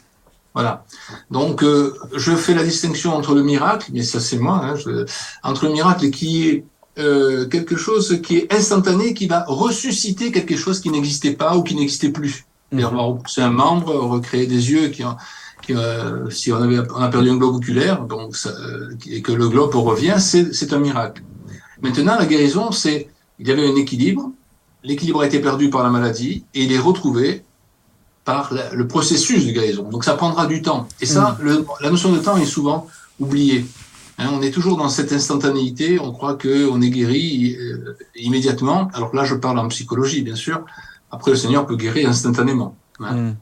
Voilà. 0.54 0.84
Donc, 1.30 1.64
euh, 1.64 1.94
je 2.16 2.34
fais 2.36 2.54
la 2.56 2.64
distinction 2.64 3.14
entre 3.16 3.36
le 3.36 3.44
miracle, 3.44 3.92
mais 3.94 4.02
ça 4.04 4.20
c'est 4.20 4.38
moi, 4.38 4.62
hein, 4.64 4.76
je- 4.76 5.06
entre 5.44 5.66
le 5.68 5.74
miracle 5.74 6.10
qui 6.10 6.48
est 6.48 6.64
euh, 6.98 7.46
quelque 7.48 7.78
chose 7.78 8.20
qui 8.24 8.38
est 8.38 8.54
instantané, 8.54 9.14
qui 9.14 9.28
va 9.28 9.46
ressusciter 9.48 10.32
quelque 10.32 10.58
chose 10.58 10.80
qui 10.82 10.90
n'existait 10.90 11.34
pas 11.34 11.56
ou 11.56 11.64
qui 11.64 11.76
n'existait 11.76 12.10
plus. 12.10 12.46
Mhm. 12.72 12.80
Et 12.80 12.86
on 12.86 12.92
va 12.92 13.02
repousser 13.04 13.42
un 13.42 13.52
membre, 13.52 13.94
recréer 13.94 14.48
des 14.48 14.72
yeux 14.72 14.88
qui, 14.90 15.04
euh, 15.72 16.30
si 16.30 16.52
on, 16.52 16.58
avait, 16.62 16.80
on 16.96 17.02
a 17.02 17.10
perdu 17.10 17.30
un 17.30 17.38
globe 17.38 17.56
oculaire, 17.56 18.04
donc 18.04 18.36
ça, 18.36 18.50
euh, 18.50 18.90
et 19.10 19.22
que 19.22 19.32
le 19.32 19.48
globe 19.50 19.74
revient, 19.76 20.16
c'est 20.20 20.74
un 20.74 20.80
miracle. 20.80 21.24
Maintenant, 21.82 22.18
la 22.18 22.26
guérison, 22.26 22.72
c'est 22.72 23.10
il 23.40 23.48
y 23.48 23.52
avait 23.52 23.68
un 23.68 23.76
équilibre, 23.76 24.32
l'équilibre 24.84 25.22
a 25.22 25.26
été 25.28 25.40
perdu 25.40 25.70
par 25.70 25.84
la 25.84 25.90
maladie 25.90 26.46
et 26.54 26.64
il 26.66 26.72
est 26.74 26.80
retrouvé 26.80 27.44
par 28.26 28.54
la- 28.54 28.74
le 28.74 28.88
processus 28.88 29.46
de 29.48 29.52
guérison. 29.52 29.90
Donc 29.90 30.04
ça 30.04 30.14
prendra 30.16 30.46
du 30.46 30.62
temps. 30.62 30.88
Et 31.02 31.06
ça, 31.06 31.38
le- 31.42 31.66
la 31.82 31.90
notion 31.90 32.12
de 32.12 32.20
temps 32.20 32.38
est 32.38 32.46
souvent 32.46 32.88
oubliée. 33.20 33.66
Hein, 34.18 34.30
on 34.34 34.42
est 34.42 34.52
toujours 34.52 34.76
dans 34.78 34.90
cette 34.90 35.14
instantanéité, 35.14 36.00
on 36.00 36.12
croit 36.12 36.36
qu'on 36.38 36.82
est 36.82 36.90
guéri 36.90 37.56
euh, 37.58 37.98
immédiatement. 38.16 38.90
Alors 38.94 39.16
là, 39.16 39.24
je 39.24 39.36
parle 39.36 39.58
en 39.60 39.68
psychologie, 39.70 40.22
bien 40.22 40.36
sûr. 40.36 40.66
Après, 41.12 41.32
le 41.32 41.38
Seigneur 41.38 41.66
peut 41.66 41.78
guérir 41.78 42.10
instantanément. 42.10 42.76
hein. 43.00 43.16
Mm. 43.16 43.36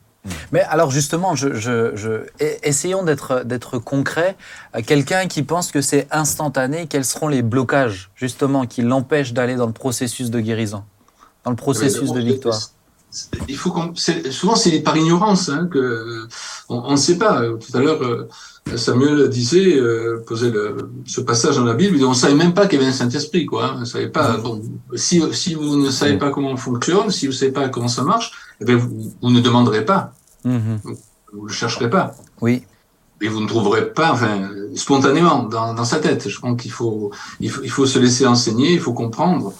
Mais 0.51 0.61
alors 0.61 0.91
justement, 0.91 1.35
je, 1.35 1.53
je, 1.55 1.95
je- 1.95 2.25
essayons 2.63 3.03
d'être 3.03 3.77
concret. 3.79 4.35
Euh, 4.75 4.81
Quelqu'un 4.85 5.27
qui 5.27 5.43
pense 5.43 5.71
que 5.71 5.81
c'est 5.81 6.07
instantané, 6.11 6.87
quels 6.87 7.05
seront 7.05 7.27
les 7.27 7.41
blocages 7.41 8.09
justement 8.15 8.65
qui 8.65 8.81
l'empêchent 8.81 9.33
d'aller 9.33 9.55
dans 9.55 9.67
le 9.67 9.73
processus 9.73 10.29
de 10.29 10.39
guérison, 10.39 10.83
dans 11.43 11.51
le 11.51 11.57
processus 11.57 12.11
de 12.11 12.19
victoire? 12.19 12.59
Il 13.47 13.55
faut 13.57 13.73
souvent 14.31 14.55
c'est 14.55 14.79
par 14.81 14.95
ignorance 14.97 15.47
hein, 15.49 15.67
que 15.71 16.27
on 16.69 16.91
ne 16.91 16.97
sait 16.97 17.17
pas. 17.17 17.41
Tout 17.41 17.75
à 17.77 17.79
l'heure, 17.79 18.01
euh, 18.03 18.27
Samuel 18.75 19.29
disait, 19.29 19.77
euh, 19.77 20.21
posait 20.27 20.49
le, 20.51 20.91
ce 21.05 21.21
passage 21.21 21.55
dans 21.55 21.63
la 21.63 21.73
Bible, 21.73 22.03
on 22.03 22.13
savait 22.13 22.35
même 22.35 22.53
pas 22.53 22.67
qu'il 22.67 22.79
y 22.79 22.81
avait 22.81 22.91
un 22.91 22.93
Saint-Esprit, 22.93 23.45
quoi. 23.45 23.67
hein. 23.67 23.77
On 23.81 23.85
savait 23.85 24.09
pas. 24.09 24.37
Bon, 24.37 24.61
si 24.95 25.23
si 25.31 25.53
vous 25.55 25.77
ne 25.77 25.89
savez 25.89 26.17
pas 26.17 26.31
comment 26.31 26.51
on 26.51 26.57
fonctionne, 26.57 27.09
si 27.09 27.27
vous 27.27 27.31
savez 27.33 27.53
pas 27.53 27.69
comment 27.69 27.87
ça 27.87 28.03
marche, 28.03 28.31
eh 28.59 28.65
bien, 28.65 28.75
vous, 28.75 29.13
vous 29.21 29.29
ne 29.31 29.39
demanderez 29.39 29.85
pas, 29.85 30.13
Mhm. 30.47 30.79
vous 31.33 31.45
le 31.45 31.53
chercherez 31.53 31.89
pas. 31.89 32.15
Oui. 32.41 32.63
et 33.19 33.29
vous 33.29 33.41
ne 33.41 33.47
trouverez 33.47 33.91
pas, 33.93 34.11
enfin, 34.11 34.49
spontanément, 34.75 35.43
dans, 35.43 35.73
dans 35.73 35.85
sa 35.85 35.99
tête. 35.99 36.29
Je 36.29 36.37
crois 36.37 36.55
qu'il 36.55 36.71
faut, 36.71 37.11
il 37.39 37.49
faut, 37.49 37.63
il 37.63 37.71
faut 37.71 37.87
se 37.87 37.97
laisser 37.99 38.27
enseigner, 38.27 38.73
il 38.73 38.79
faut 38.79 38.93
comprendre. 38.93 39.53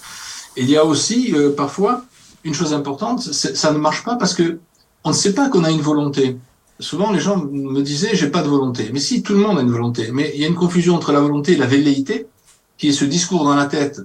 Et 0.55 0.61
il 0.61 0.69
y 0.69 0.77
a 0.77 0.85
aussi, 0.85 1.33
euh, 1.35 1.53
parfois, 1.55 2.03
une 2.43 2.53
chose 2.53 2.73
importante, 2.73 3.21
ça 3.21 3.71
ne 3.71 3.79
marche 3.79 4.03
pas 4.03 4.15
parce 4.15 4.35
que 4.35 4.59
on 5.03 5.09
ne 5.09 5.15
sait 5.15 5.33
pas 5.33 5.49
qu'on 5.49 5.63
a 5.63 5.71
une 5.71 5.81
volonté. 5.81 6.37
Souvent, 6.79 7.11
les 7.11 7.19
gens 7.19 7.37
me 7.37 7.81
disaient, 7.81 8.15
j'ai 8.15 8.29
pas 8.29 8.43
de 8.43 8.49
volonté. 8.49 8.91
Mais 8.93 8.99
si, 8.99 9.23
tout 9.23 9.33
le 9.33 9.39
monde 9.39 9.57
a 9.57 9.61
une 9.61 9.71
volonté. 9.71 10.11
Mais 10.11 10.31
il 10.35 10.41
y 10.41 10.45
a 10.45 10.47
une 10.47 10.55
confusion 10.55 10.93
entre 10.95 11.11
la 11.11 11.19
volonté 11.19 11.53
et 11.53 11.57
la 11.57 11.65
velléité, 11.65 12.27
qui 12.77 12.89
est 12.89 12.91
ce 12.91 13.05
discours 13.05 13.43
dans 13.43 13.55
la 13.55 13.65
tête. 13.65 14.01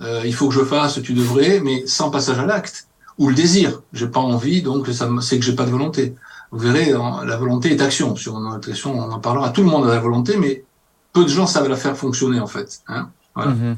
Euh, 0.00 0.22
il 0.24 0.34
faut 0.34 0.48
que 0.48 0.54
je 0.54 0.64
fasse, 0.64 1.00
tu 1.02 1.12
devrais, 1.12 1.60
mais 1.60 1.86
sans 1.86 2.10
passage 2.10 2.38
à 2.40 2.46
l'acte. 2.46 2.87
Ou 3.18 3.28
le 3.28 3.34
désir. 3.34 3.82
J'ai 3.92 4.06
pas 4.06 4.20
envie, 4.20 4.62
donc 4.62 4.86
ça 4.88 5.08
c'est 5.20 5.38
que 5.38 5.44
j'ai 5.44 5.54
pas 5.54 5.64
de 5.64 5.70
volonté. 5.70 6.14
Vous 6.50 6.58
verrez, 6.58 6.92
la 6.92 7.36
volonté 7.36 7.72
est 7.72 7.82
action. 7.82 8.16
Sur 8.16 8.38
notre 8.40 8.70
action, 8.70 8.98
on 8.98 9.10
en 9.10 9.18
parlera. 9.18 9.50
Tout 9.50 9.62
le 9.62 9.68
monde 9.68 9.86
a 9.86 9.94
la 9.94 10.00
volonté, 10.00 10.36
mais 10.36 10.64
peu 11.12 11.24
de 11.24 11.28
gens 11.28 11.46
savent 11.46 11.68
la 11.68 11.76
faire 11.76 11.96
fonctionner, 11.96 12.40
en 12.40 12.46
fait. 12.46 12.80
Hein 12.88 13.10
Voilà. 13.34 13.50
Mhm. 13.50 13.76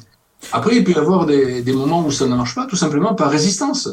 Après, 0.53 0.76
il 0.76 0.84
peut 0.84 0.93
y 0.93 0.97
avoir 0.97 1.26
des, 1.26 1.62
des 1.62 1.72
moments 1.72 2.05
où 2.05 2.11
ça 2.11 2.26
ne 2.26 2.34
marche 2.34 2.55
pas, 2.55 2.66
tout 2.66 2.76
simplement 2.76 3.14
par 3.14 3.30
résistance. 3.30 3.88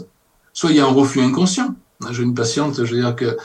Soit 0.53 0.71
il 0.71 0.77
y 0.77 0.79
a 0.79 0.85
un 0.85 0.93
refus 0.93 1.21
inconscient. 1.21 1.75
J'ai 2.11 2.23
une 2.23 2.35
patiente, 2.35 2.75
je 2.85 2.93
veux 2.93 3.01
dire 3.01 3.15
que, 3.15 3.37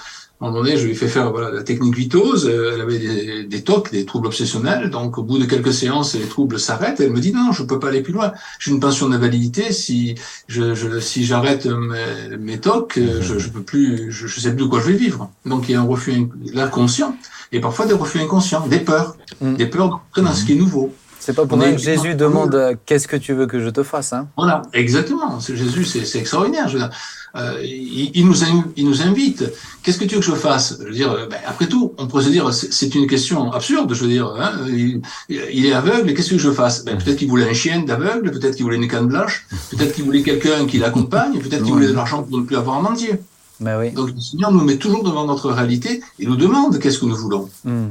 un 0.48 0.50
moment 0.50 0.62
donné, 0.64 0.76
je 0.76 0.84
lui 0.84 0.92
ai 0.92 0.94
fait 0.94 1.08
faire 1.08 1.30
voilà, 1.30 1.50
la 1.50 1.62
technique 1.62 1.94
vitose. 1.96 2.46
euh, 2.48 2.72
Elle 2.74 2.80
avait 2.80 2.98
des, 2.98 3.44
des 3.44 3.62
TOC, 3.62 3.92
des 3.92 4.04
troubles 4.04 4.26
obsessionnels. 4.26 4.90
Donc, 4.90 5.18
au 5.18 5.22
bout 5.22 5.38
de 5.38 5.44
quelques 5.44 5.72
séances, 5.72 6.14
les 6.14 6.26
troubles 6.26 6.58
s'arrêtent. 6.58 7.00
Elle 7.00 7.12
me 7.12 7.20
dit 7.20 7.32
non, 7.32 7.52
je 7.52 7.62
peux 7.62 7.78
pas 7.78 7.88
aller 7.88 8.00
plus 8.02 8.12
loin. 8.12 8.32
J'ai 8.58 8.70
une 8.70 8.80
pension 8.80 9.08
d'invalidité. 9.08 9.72
Si 9.72 10.14
je, 10.48 10.74
je 10.74 10.98
si 11.00 11.24
j'arrête 11.24 11.66
mes, 11.66 12.36
mes 12.38 12.58
TOC, 12.58 12.98
euh, 12.98 13.20
je, 13.22 13.38
je 13.38 13.48
peux 13.50 13.62
plus, 13.62 14.10
je, 14.10 14.26
je 14.26 14.40
sais 14.40 14.50
plus 14.54 14.64
de 14.64 14.68
quoi 14.68 14.80
je 14.80 14.86
vais 14.86 14.96
vivre. 14.98 15.30
Donc, 15.46 15.68
il 15.68 15.72
y 15.72 15.74
a 15.74 15.80
un 15.80 15.84
refus 15.84 16.12
inc- 16.12 16.30
l'inconscient 16.52 17.16
et 17.52 17.60
parfois 17.60 17.86
des 17.86 17.94
refus 17.94 18.18
inconscients, 18.20 18.66
des 18.66 18.80
peurs, 18.80 19.16
Mm. 19.40 19.54
des 19.54 19.66
peurs 19.66 19.88
d'entrer 19.88 20.22
dans 20.22 20.34
ce 20.34 20.44
qui 20.44 20.52
est 20.52 20.56
nouveau. 20.56 20.92
C'est 21.18 21.34
pas 21.34 21.46
pour 21.46 21.58
rien 21.60 21.70
que 21.72 21.78
Jésus 21.78 22.14
demande 22.16 22.54
euh, 22.56 22.74
qu'est-ce 22.84 23.06
que 23.06 23.16
tu 23.16 23.32
veux 23.32 23.46
que 23.46 23.60
je 23.60 23.68
te 23.70 23.82
fasse. 23.84 24.12
Hein? 24.12 24.26
Voilà, 24.36 24.62
exactement. 24.72 25.38
Jésus, 25.40 25.84
c'est 25.84 26.04
c'est 26.04 26.18
extraordinaire. 26.18 26.66
Je 26.68 26.74
veux 26.74 26.78
dire, 26.80 26.90
euh, 27.36 27.58
il, 27.62 28.10
il 28.14 28.26
nous 28.26 28.44
in- 28.44 28.66
il 28.76 28.84
nous 28.86 29.00
invite. 29.02 29.44
Qu'est-ce 29.82 29.98
que 29.98 30.04
tu 30.04 30.14
veux 30.16 30.20
que 30.20 30.26
je 30.26 30.32
fasse? 30.34 30.76
Je 30.80 30.84
veux 30.84 30.92
dire, 30.92 31.10
euh, 31.12 31.26
ben, 31.30 31.38
après 31.46 31.66
tout, 31.66 31.92
on 31.98 32.06
pourrait 32.06 32.24
se 32.24 32.28
dire, 32.28 32.52
c'est 32.52 32.94
une 32.94 33.06
question 33.06 33.50
absurde. 33.52 33.92
Je 33.94 34.02
veux 34.04 34.08
dire, 34.10 34.26
hein, 34.38 34.52
il, 34.68 35.00
il 35.28 35.66
est 35.66 35.72
aveugle, 35.72 36.10
et 36.10 36.14
qu'est-ce 36.14 36.30
que 36.30 36.38
je 36.38 36.50
fasse? 36.50 36.84
Ben, 36.84 36.98
Peut-être 36.98 37.16
qu'il 37.16 37.28
voulait 37.28 37.48
un 37.48 37.54
chien 37.54 37.82
d'aveugle, 37.82 38.30
peut-être 38.30 38.54
qu'il 38.56 38.64
voulait 38.64 38.76
une 38.76 38.88
canne 38.88 39.06
blanche, 39.06 39.46
peut-être 39.70 39.94
qu'il 39.94 40.04
voulait 40.04 40.22
quelqu'un 40.22 40.66
qui 40.66 40.78
l'accompagne, 40.78 41.38
peut-être 41.40 41.62
qu'il 41.64 41.72
voulait 41.72 41.88
de 41.88 41.92
l'argent 41.92 42.22
pour 42.22 42.38
ne 42.38 42.44
plus 42.44 42.56
avoir 42.56 42.76
à 42.78 42.82
mendier. 42.82 43.12
Mais 43.60 43.76
oui. 43.76 43.90
Donc 43.92 44.10
le 44.14 44.20
Seigneur 44.20 44.50
nous 44.52 44.64
met 44.64 44.76
toujours 44.76 45.02
devant 45.04 45.24
notre 45.24 45.50
réalité 45.50 46.02
et 46.18 46.26
nous 46.26 46.36
demande 46.36 46.78
qu'est-ce 46.80 46.98
que 46.98 47.06
nous 47.06 47.16
voulons. 47.16 47.48
Mm. 47.64 47.86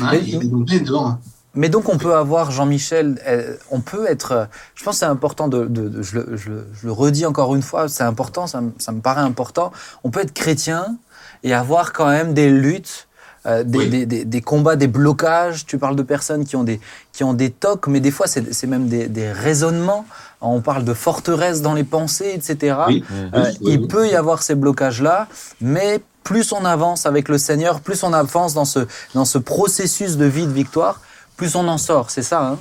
Hein, 0.00 0.10
il 0.26 0.38
nous 0.50 0.64
met 0.68 0.80
devant. 0.80 1.20
Mais 1.56 1.68
donc 1.68 1.88
on 1.88 1.96
peut 1.98 2.14
avoir, 2.14 2.50
Jean-Michel, 2.50 3.18
euh, 3.26 3.56
on 3.70 3.80
peut 3.80 4.06
être, 4.08 4.32
euh, 4.32 4.44
je 4.74 4.84
pense 4.84 4.94
que 4.96 4.98
c'est 5.00 5.06
important 5.06 5.48
de, 5.48 5.64
de- 5.64 5.88
de- 5.88 6.02
je, 6.02 6.18
le, 6.18 6.36
je 6.36 6.50
le- 6.50 6.66
je 6.80 6.86
le 6.86 6.92
redis 6.92 7.24
encore 7.26 7.54
une 7.54 7.62
fois, 7.62 7.88
c'est 7.88 8.04
important, 8.04 8.46
ça, 8.46 8.60
me- 8.60 8.72
ça 8.78 8.92
me 8.92 9.00
paraît 9.00 9.22
important, 9.22 9.72
on 10.04 10.10
peut 10.10 10.20
être 10.20 10.34
chrétien 10.34 10.96
et 11.42 11.54
avoir 11.54 11.92
quand 11.92 12.08
même 12.08 12.34
des 12.34 12.50
luttes, 12.50 13.08
euh, 13.46 13.64
des, 13.64 13.78
Oui. 13.78 13.88
des, 13.88 14.06
des- 14.06 14.24
des 14.24 14.40
combats, 14.42 14.76
des 14.76 14.86
blocages, 14.88 15.64
tu 15.66 15.78
parles 15.78 15.96
de 15.96 16.02
personnes 16.02 16.44
qui 16.44 16.56
ont 16.56 16.64
des, 16.64 16.78
qui 17.12 17.24
ont 17.24 17.32
des 17.34 17.50
tocs, 17.50 17.86
mais 17.86 18.00
des 18.00 18.10
fois 18.10 18.26
c'est 18.26 18.52
c'est 18.52 18.66
même 18.66 18.88
des, 18.88 19.08
des 19.08 19.32
raisonnements, 19.32 20.04
on 20.42 20.60
parle 20.60 20.84
de 20.84 20.92
forteresses 20.94 21.62
dans 21.62 21.72
les 21.74 21.84
pensées, 21.84 22.32
etc. 22.34 22.76
Oui. 22.88 23.04
Euh, 23.12 23.44
Oui, 23.62 23.72
il 23.72 23.86
peut 23.88 24.06
y 24.08 24.14
avoir 24.14 24.42
ces 24.42 24.54
blocages-là, 24.56 25.26
mais 25.62 26.00
plus 26.22 26.52
on 26.52 26.64
avance 26.64 27.06
avec 27.06 27.28
le 27.28 27.38
Seigneur, 27.38 27.80
plus 27.80 28.02
on 28.02 28.12
avance 28.12 28.52
dans 28.52 28.64
ce, 28.64 28.80
dans 29.14 29.24
ce 29.24 29.38
processus 29.38 30.16
de 30.16 30.24
vie 30.26 30.46
de 30.46 30.52
victoire, 30.52 31.00
plus 31.36 31.54
on 31.56 31.66
en 31.68 31.78
sort, 31.78 32.10
c'est 32.10 32.22
ça 32.22 32.46
hein? 32.46 32.58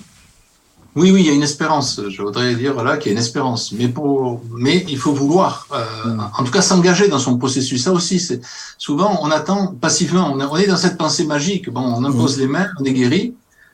Oui, 0.98 1.12
oui, 1.12 1.22
il 1.24 1.28
y 1.28 1.30
a 1.30 1.34
une 1.34 1.44
espérance. 1.44 2.00
Je 2.08 2.22
voudrais 2.22 2.56
dire 2.56 2.82
là 2.82 2.96
qu'il 2.96 3.12
y 3.12 3.16
a 3.16 3.18
une 3.18 3.22
espérance. 3.22 3.74
Mais 3.74 3.90
pour, 3.90 4.42
mais 4.56 4.86
il 4.88 4.98
faut 4.98 5.12
vouloir, 5.12 5.68
euh, 5.74 5.84
Mm. 6.06 6.30
en 6.40 6.44
tout 6.46 6.52
cas, 6.52 6.62
s'engager 6.62 7.10
dans 7.10 7.20
son 7.20 7.38
processus. 7.38 7.84
Ça 7.84 7.92
aussi, 7.92 8.18
c'est 8.18 8.40
souvent 8.78 9.20
on 9.22 9.30
attend 9.30 9.68
passivement. 9.68 10.32
On 10.34 10.40
est, 10.40 10.46
on 10.46 10.56
est 10.56 10.68
dans 10.68 10.78
cette 10.78 10.98
pensée 10.98 11.26
magique. 11.26 11.70
Bon, 11.70 11.82
on 11.82 12.06
impose 12.06 12.38
les 12.40 12.48
mains, 12.48 12.68
on 12.80 12.86
est 12.86 12.94
guéri. 12.94 13.34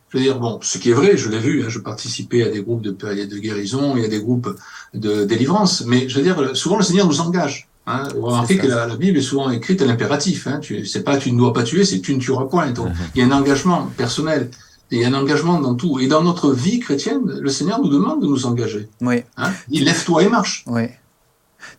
Je 0.09 0.17
veux 0.17 0.23
dire, 0.23 0.39
bon, 0.39 0.57
ce 0.63 0.79
qui 0.79 0.89
est 0.89 0.93
vrai, 0.93 1.15
je 1.15 1.29
l'ai 1.29 1.37
vu. 1.37 1.63
hein, 1.63 1.67
je 1.69 1.77
participais 1.77 2.41
à 2.43 2.49
des 2.49 2.61
groupes 2.63 2.81
de, 2.81 2.89
de 2.89 3.37
guérison, 3.37 3.95
il 3.95 4.01
y 4.01 4.05
a 4.05 4.09
des 4.09 4.19
groupes 4.19 4.49
de 4.95 5.23
délivrance. 5.23 5.83
Mais 5.85 6.09
je 6.09 6.17
veux 6.17 6.23
dire, 6.23 6.37
souvent 6.55 6.77
le 6.77 6.83
Seigneur 6.83 7.05
nous 7.05 7.21
engage. 7.21 7.67
Hein. 7.85 8.03
Vous 8.15 8.25
remarquez 8.25 8.57
que 8.57 8.65
la, 8.67 8.87
la 8.87 8.95
Bible 8.95 9.19
est 9.19 9.21
souvent 9.21 9.51
écrite 9.51 9.79
à 9.83 9.85
l'impératif. 9.85 10.47
Hein. 10.47 10.57
Tu, 10.59 10.87
c'est 10.87 11.03
pas 11.03 11.17
tu 11.17 11.31
ne 11.31 11.37
dois 11.37 11.53
pas 11.53 11.61
tuer, 11.61 11.85
c'est 11.85 12.01
tu 12.01 12.15
ne 12.15 12.19
tueras 12.19 12.45
point. 12.45 12.71
Donc, 12.71 12.89
il 13.13 13.21
y 13.21 13.23
a 13.23 13.27
un 13.27 13.31
engagement 13.31 13.89
personnel. 13.95 14.49
Il 14.91 14.99
y 14.99 15.05
a 15.05 15.07
un 15.07 15.13
engagement 15.13 15.59
dans 15.59 15.73
tout. 15.75 15.99
Et 15.99 16.07
dans 16.07 16.21
notre 16.21 16.51
vie 16.51 16.79
chrétienne, 16.79 17.21
le 17.39 17.49
Seigneur 17.49 17.79
nous 17.81 17.89
demande 17.89 18.21
de 18.21 18.27
nous 18.27 18.45
engager. 18.45 18.89
Oui, 19.01 19.23
Hein? 19.37 19.51
Il 19.69 19.85
lève-toi 19.85 20.23
et 20.23 20.29
marche. 20.29 20.63
oui. 20.67 20.83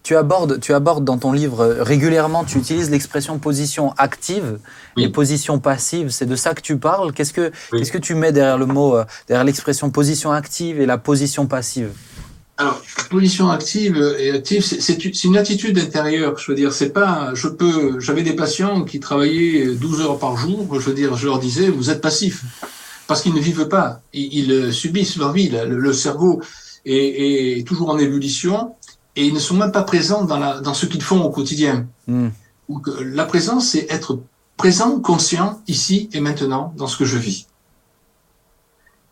Tu 0.04 0.14
abordes, 0.16 0.60
tu 0.60 0.72
abordes 0.74 1.04
dans 1.04 1.18
ton 1.18 1.32
livre 1.32 1.60
euh, 1.60 1.82
régulièrement, 1.82 2.44
tu 2.44 2.58
utilises 2.58 2.88
l'expression 2.90 3.38
position 3.40 3.92
active 3.98 4.58
Oui. 4.96 5.04
et 5.04 5.08
position 5.08 5.58
passive. 5.58 6.10
C'est 6.10 6.26
de 6.26 6.36
ça 6.36 6.54
que 6.54 6.60
tu 6.60 6.76
parles. 6.76 7.12
Qu'est-ce 7.12 7.32
que, 7.32 7.50
Oui. 7.72 7.78
qu'est-ce 7.80 7.90
que 7.92 7.98
tu 7.98 8.14
mets 8.14 8.30
derrière 8.32 8.58
le 8.58 8.66
mot, 8.66 8.96
euh, 8.96 9.04
derrière 9.28 9.44
l'expression 9.44 9.90
position 9.90 10.30
active 10.32 10.80
et 10.80 10.86
la 10.86 10.98
position 10.98 11.46
passive? 11.46 11.90
Alors, 12.58 12.80
position 13.10 13.50
active 13.50 13.96
et 14.20 14.30
active, 14.30 14.62
c'est 14.64 15.24
une 15.24 15.36
attitude 15.36 15.76
intérieure. 15.78 16.38
Je 16.38 16.50
veux 16.52 16.56
dire, 16.56 16.72
c'est 16.72 16.90
pas, 16.90 17.30
je 17.34 17.48
peux, 17.48 17.98
j'avais 17.98 18.22
des 18.22 18.34
patients 18.34 18.84
qui 18.84 19.00
travaillaient 19.00 19.74
12 19.74 20.00
heures 20.02 20.18
par 20.18 20.36
jour. 20.36 20.68
Je 20.74 20.78
veux 20.90 20.94
dire, 20.94 21.16
je 21.16 21.26
leur 21.26 21.38
disais, 21.40 21.68
vous 21.70 21.90
êtes 21.90 22.00
passif. 22.00 22.44
Parce 23.07 23.22
qu'ils 23.22 23.34
ne 23.34 23.40
vivent 23.40 23.68
pas. 23.68 24.00
Ils, 24.12 24.32
ils, 24.32 24.53
euh, 24.53 24.72
subissent 24.72 25.16
leur 25.16 25.32
vie. 25.32 25.48
Le, 25.48 25.78
le 25.78 25.92
cerveau 25.92 26.42
est, 26.84 27.59
est 27.59 27.66
toujours 27.66 27.90
en 27.90 27.98
ébullition 27.98 28.74
et 29.16 29.26
ils 29.26 29.34
ne 29.34 29.38
sont 29.38 29.57
même 29.57 29.72
pas 29.72 29.82
présents 29.82 30.24
dans, 30.24 30.38
la, 30.38 30.61
dans 30.61 30.74
ce 30.74 30.86
qu'ils 30.86 31.03
font 31.03 31.22
au 31.22 31.30
quotidien. 31.30 31.86
Hmm. 32.07 32.28
La 33.00 33.24
présence, 33.24 33.68
c'est 33.68 33.86
être 33.90 34.20
présent, 34.57 35.00
conscient, 35.00 35.61
ici 35.66 36.09
et 36.12 36.20
maintenant, 36.20 36.72
dans 36.76 36.86
ce 36.86 36.96
que 36.96 37.05
je 37.05 37.18
vis. 37.18 37.46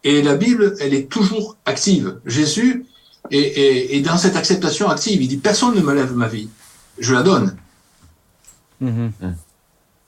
Et 0.03 0.22
la 0.22 0.36
Bible, 0.36 0.76
elle 0.80 0.95
est 0.95 1.11
toujours 1.11 1.57
active. 1.66 2.20
Jésus 2.24 2.86
est, 3.30 3.38
est, 3.38 3.97
est 3.97 4.01
dans 4.01 4.16
cette 4.16 4.36
acceptation 4.36 4.88
active. 4.88 5.20
Il 5.20 5.28
dit, 5.28 5.36
personne 5.36 5.74
ne 5.74 5.82
me 5.82 5.93
lève 5.93 6.14
ma 6.14 6.28
vie. 6.28 6.49
Je 6.99 7.12
la 7.12 7.22
donne. 7.22 7.57
Mhm. 8.80 9.12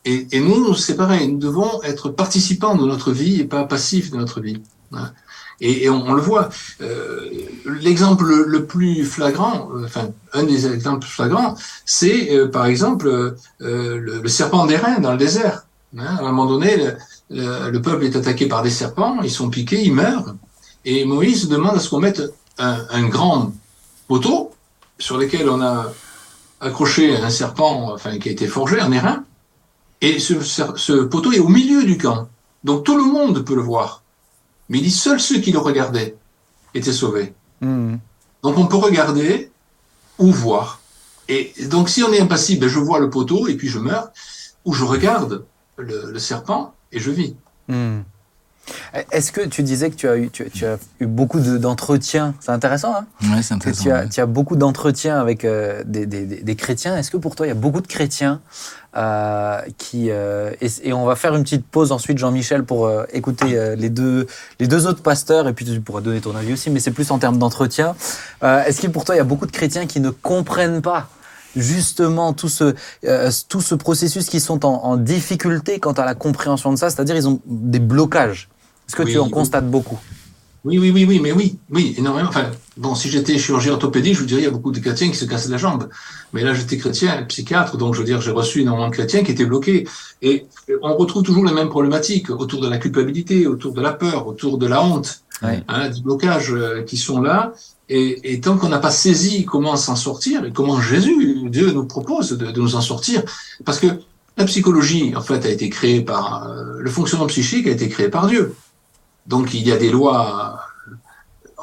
Et, 0.05 0.27
et 0.33 0.41
nous, 0.41 0.75
c'est 0.75 0.97
pareil, 0.97 1.29
nous 1.29 1.39
devons 1.39 1.83
être 1.83 2.09
participants 2.09 2.75
de 2.75 2.87
notre 2.87 3.13
vie 3.13 3.41
et 3.41 3.45
pas 3.45 3.65
passifs 3.65 4.11
de 4.11 4.17
notre 4.17 4.41
vie. 4.41 4.61
Hein. 4.93 5.13
Et, 5.61 5.85
et 5.85 5.91
on, 5.91 6.13
le 6.13 6.21
voit. 6.21 6.49
Euh, 6.81 7.31
L'exemple 7.67 8.25
le, 8.25 8.67
plus 8.67 9.05
flagrant, 9.05 9.71
euh, 9.75 9.85
enfin 9.85 10.09
un 10.33 10.43
des 10.43 10.67
exemples 10.67 11.07
flagrants, 11.07 11.55
c'est 11.85 12.35
euh, 12.35 12.49
par 12.49 12.67
exemple 12.67 13.07
euh, 13.09 13.37
le, 13.61 14.21
le 14.21 14.29
serpent 14.29 14.67
d'airain 14.67 14.99
dans 14.99 15.13
le 15.13 15.19
désert. 15.19 15.65
Hein. 15.97 16.17
À 16.19 16.21
un 16.21 16.33
moment 16.33 16.47
donné, 16.47 16.77
le, 16.77 16.97
le, 17.31 17.71
le 17.71 17.83
peuple 17.83 18.05
est 18.05 18.17
attaqué 18.17 18.47
par 18.47 18.63
des 18.63 18.71
serpents, 18.71 19.23
ils 19.23 19.31
sont 19.31 19.51
piqués, 19.51 19.83
ils 19.85 19.95
meurent. 19.95 20.35
Et 20.85 21.05
Moïse 21.05 21.49
demande 21.49 21.77
à 21.77 21.79
ce 21.79 21.91
qu'on 21.91 22.01
mette 22.01 22.23
un, 22.59 22.79
un 22.91 23.07
grand 23.07 23.53
poteau 24.09 24.51
sur 24.99 25.17
lequel 25.17 25.49
on 25.49 25.61
a 25.63 25.93
accroché 26.61 27.17
un 27.17 27.31
serpent, 27.31 27.93
enfin 27.93 28.19
qui 28.19 28.29
a 28.29 28.33
été 28.33 28.49
forgé, 28.49 28.81
un 28.81 28.91
airain, 28.91 29.25
et 30.03 30.19
ce, 30.19 30.41
ce 30.41 31.05
poteau 31.05 31.33
est 31.33 31.39
au 31.39 31.49
milieu 31.49 31.85
du 31.85 31.97
camp. 31.97 32.29
Donc 32.65 32.85
tout 32.85 32.97
le 32.97 33.05
monde 33.05 33.45
peut 33.45 33.55
le 33.55 33.63
voir. 33.63 34.03
Mais 34.69 34.79
il 34.79 34.85
dit 34.85 34.91
seuls 34.91 35.21
ceux 35.21 35.39
qui 35.39 35.53
le 35.53 35.59
regardaient 35.59 36.17
étaient 36.75 36.93
sauvés. 36.93 37.33
Hmm. 37.61 37.97
Donc 38.43 38.59
on 38.59 38.67
peut 38.67 38.77
regarder 38.77 39.51
ou 40.19 40.31
voir. 40.31 40.81
Et 41.29 41.55
donc 41.71 41.89
si 41.89 42.03
on 42.03 42.13
est 42.13 42.21
impassible, 42.21 42.63
ben, 42.63 42.69
je 42.69 42.79
vois 42.81 42.99
le 42.99 43.11
poteau 43.11 43.47
et 43.47 43.57
puis 43.57 43.69
je 43.69 43.79
meurs, 43.79 44.11
ou 44.65 44.75
je 44.75 44.85
regarde 44.85 45.45
le, 45.77 46.11
le 46.11 46.19
serpent 46.19 46.75
et 46.91 46.99
je 46.99 47.11
vis. 47.11 47.37
Hmm. 47.69 48.01
Est-ce 49.11 49.33
que 49.33 49.41
tu 49.41 49.63
disais 49.63 49.91
que 49.91 49.97
tu 49.97 50.09
as 50.09 50.17
eu, 50.17 50.31
tu, 50.31 50.49
tu 50.51 50.65
as 50.67 50.79
eu 51.01 51.07
beaucoup 51.07 51.41
de- 51.41 51.59
d'entretiens? 51.59 52.35
C'est 52.41 52.53
intéressant, 52.53 52.95
hein 52.95 53.07
Ouais, 53.35 53.43
c'est 53.43 53.55
intéressant. 53.55 53.83
tu, 53.83 53.91
as, 53.91 54.01
ouais. 54.03 54.09
tu 54.09 54.21
as 54.21 54.27
beaucoup 54.27 54.57
d'entretiens 54.57 55.19
avec 55.21 55.45
euh, 55.45 55.83
des, 55.85 56.07
des- 56.07 56.57
chrétiens. 56.57 56.97
Est-ce 56.97 57.11
que 57.11 57.17
pour 57.17 57.35
toi, 57.35 57.47
il 57.47 57.49
y 57.49 57.53
a 57.53 57.57
beaucoup 57.57 57.81
de 57.81 57.87
chrétiens 57.87 58.41
euh, 58.97 59.61
qui... 59.79 60.11
euh, 60.11 60.51
et, 60.61 60.69
et 60.85 60.93
on 60.93 61.05
va 61.07 61.17
faire 61.17 61.35
une 61.35 61.43
petite 61.43 61.67
pause 61.67 61.91
ensuite, 61.93 62.19
Jean-Michel, 62.19 62.63
pour 62.65 62.91
écouter 63.13 63.75
les, 63.77 63.91
deux, 63.91 64.27
les 64.61 64.69
deux 64.69 64.87
autres 64.87 65.03
pasteurs, 65.03 65.49
et 65.49 65.53
puis 65.55 65.65
tu 65.65 65.81
pourras 65.81 66.01
donner 66.01 66.21
ton 66.21 66.37
avis 66.37 66.53
aussi, 66.53 66.71
mais 66.71 66.79
c'est 66.81 66.91
plus 66.93 67.11
en 67.11 67.19
termes 67.19 67.39
d'entretien. 67.39 67.97
Est-ce 68.43 68.81
que 68.81 68.87
pour 68.87 69.05
toi, 69.05 69.15
il 69.15 69.19
y 69.19 69.23
a 69.23 69.25
beaucoup 69.25 69.47
de 69.47 69.53
chrétiens 69.53 69.87
qui 69.87 70.01
ne 70.01 70.11
comprennent 70.11 70.83
pas 70.83 71.09
justement 71.57 72.33
tout 72.33 72.49
ce, 72.49 72.75
euh, 73.05 73.31
tout 73.49 73.61
ce 73.61 73.75
processus 73.75 74.27
qui 74.29 74.41
sont 74.41 74.65
en, 74.65 74.83
en 74.85 74.97
difficulté 74.97 75.79
quant 75.81 75.93
à 75.93 76.05
la 76.05 76.15
compréhension 76.15 76.73
de 76.73 76.77
ça, 76.79 76.91
c'est-à-dire 76.91 77.17
ils 77.17 77.29
ont 77.29 77.41
des 77.47 77.79
blocages 77.81 78.49
Est-ce 78.89 78.97
que 78.97 79.03
Oui, 79.03 79.13
tu 79.13 79.19
en 79.19 79.25
oui. 79.27 79.31
constates 79.31 79.71
beaucoup? 79.71 79.99
Oui, 80.65 80.79
oui, 80.79 80.93
oui, 80.93 81.05
oui, 81.05 81.19
mais 81.21 81.33
oui, 81.33 81.59
oui, 81.71 81.93
énormément. 81.99 82.29
Enfin, 82.29 82.47
bon, 82.77 82.95
si 82.95 83.09
j'étais 83.11 83.37
chirurgien 83.37 83.73
orthopédique, 83.73 84.15
je 84.15 84.21
vous 84.21 84.27
dirais, 84.27 84.43
il 84.43 84.45
y 84.45 84.47
a 84.47 84.51
beaucoup 84.53 84.71
de 84.71 84.79
chrétiens 84.79 85.11
qui 85.11 85.17
se 85.17 85.25
cassaient 85.25 85.49
la 85.51 85.57
jambe. 85.57 85.89
Mais 86.33 86.45
là, 86.45 86.55
j'étais 86.55 86.79
chrétien, 86.79 87.21
psychiatre, 87.25 87.77
donc 87.77 87.95
je 87.95 87.99
veux 87.99 88.05
dire, 88.07 88.21
j'ai 88.21 88.31
reçu 88.31 88.61
énormément 88.61 88.89
de 88.89 88.95
chrétiens 88.95 89.25
qui 89.25 89.33
étaient 89.33 89.45
bloqués. 89.45 89.89
Et 90.23 90.47
on 90.83 90.95
retrouve 90.97 91.25
toujours 91.25 91.45
les 91.45 91.53
mêmes 91.53 91.69
problématiques 91.69 92.31
autour 92.31 92.61
de 92.61 92.69
la 92.69 92.79
culpabilité, 92.79 93.49
autour 93.49 93.73
de 93.73 93.81
la 93.81 93.93
peur, 93.93 94.29
autour 94.29 94.57
de 94.57 94.69
la 94.69 94.85
honte, 94.85 95.25
hein, 95.43 95.89
des 95.89 96.01
blocages 96.01 96.53
euh, 96.53 96.83
qui 96.85 96.97
sont 96.97 97.21
là. 97.21 97.53
Et, 97.89 98.33
et 98.33 98.41
tant 98.41 98.57
qu'on 98.57 98.69
n'a 98.69 98.79
pas 98.79 98.91
saisi 98.91 99.45
comment 99.45 99.77
s'en 99.77 99.97
sortir 99.97 100.45
et 100.45 100.53
comment 100.53 100.81
Jésus, 100.81 101.41
Dieu 101.51 101.73
nous 101.73 101.85
propose 101.85 102.31
de, 102.33 102.51
de 102.51 102.61
nous 102.61 102.75
en 102.75 102.81
sortir, 102.81 103.23
parce 103.65 103.79
que 103.81 103.89
la 104.39 104.45
psychologie, 104.47 105.15
en 105.15 105.21
fait, 105.21 105.45
a 105.45 105.51
été 105.51 105.69
créée 105.69 106.01
par 106.01 106.49
euh, 106.49 106.79
le 106.79 106.91
fonctionnement 106.91 107.27
psychique 107.27 107.67
a 107.67 107.71
été 107.71 107.89
créé 107.89 108.09
par 108.09 108.29
Dieu. 108.29 108.55
Donc 109.27 109.53
il 109.53 109.67
y 109.67 109.73
a 109.73 109.77
des 109.77 109.91
lois, 109.91 110.59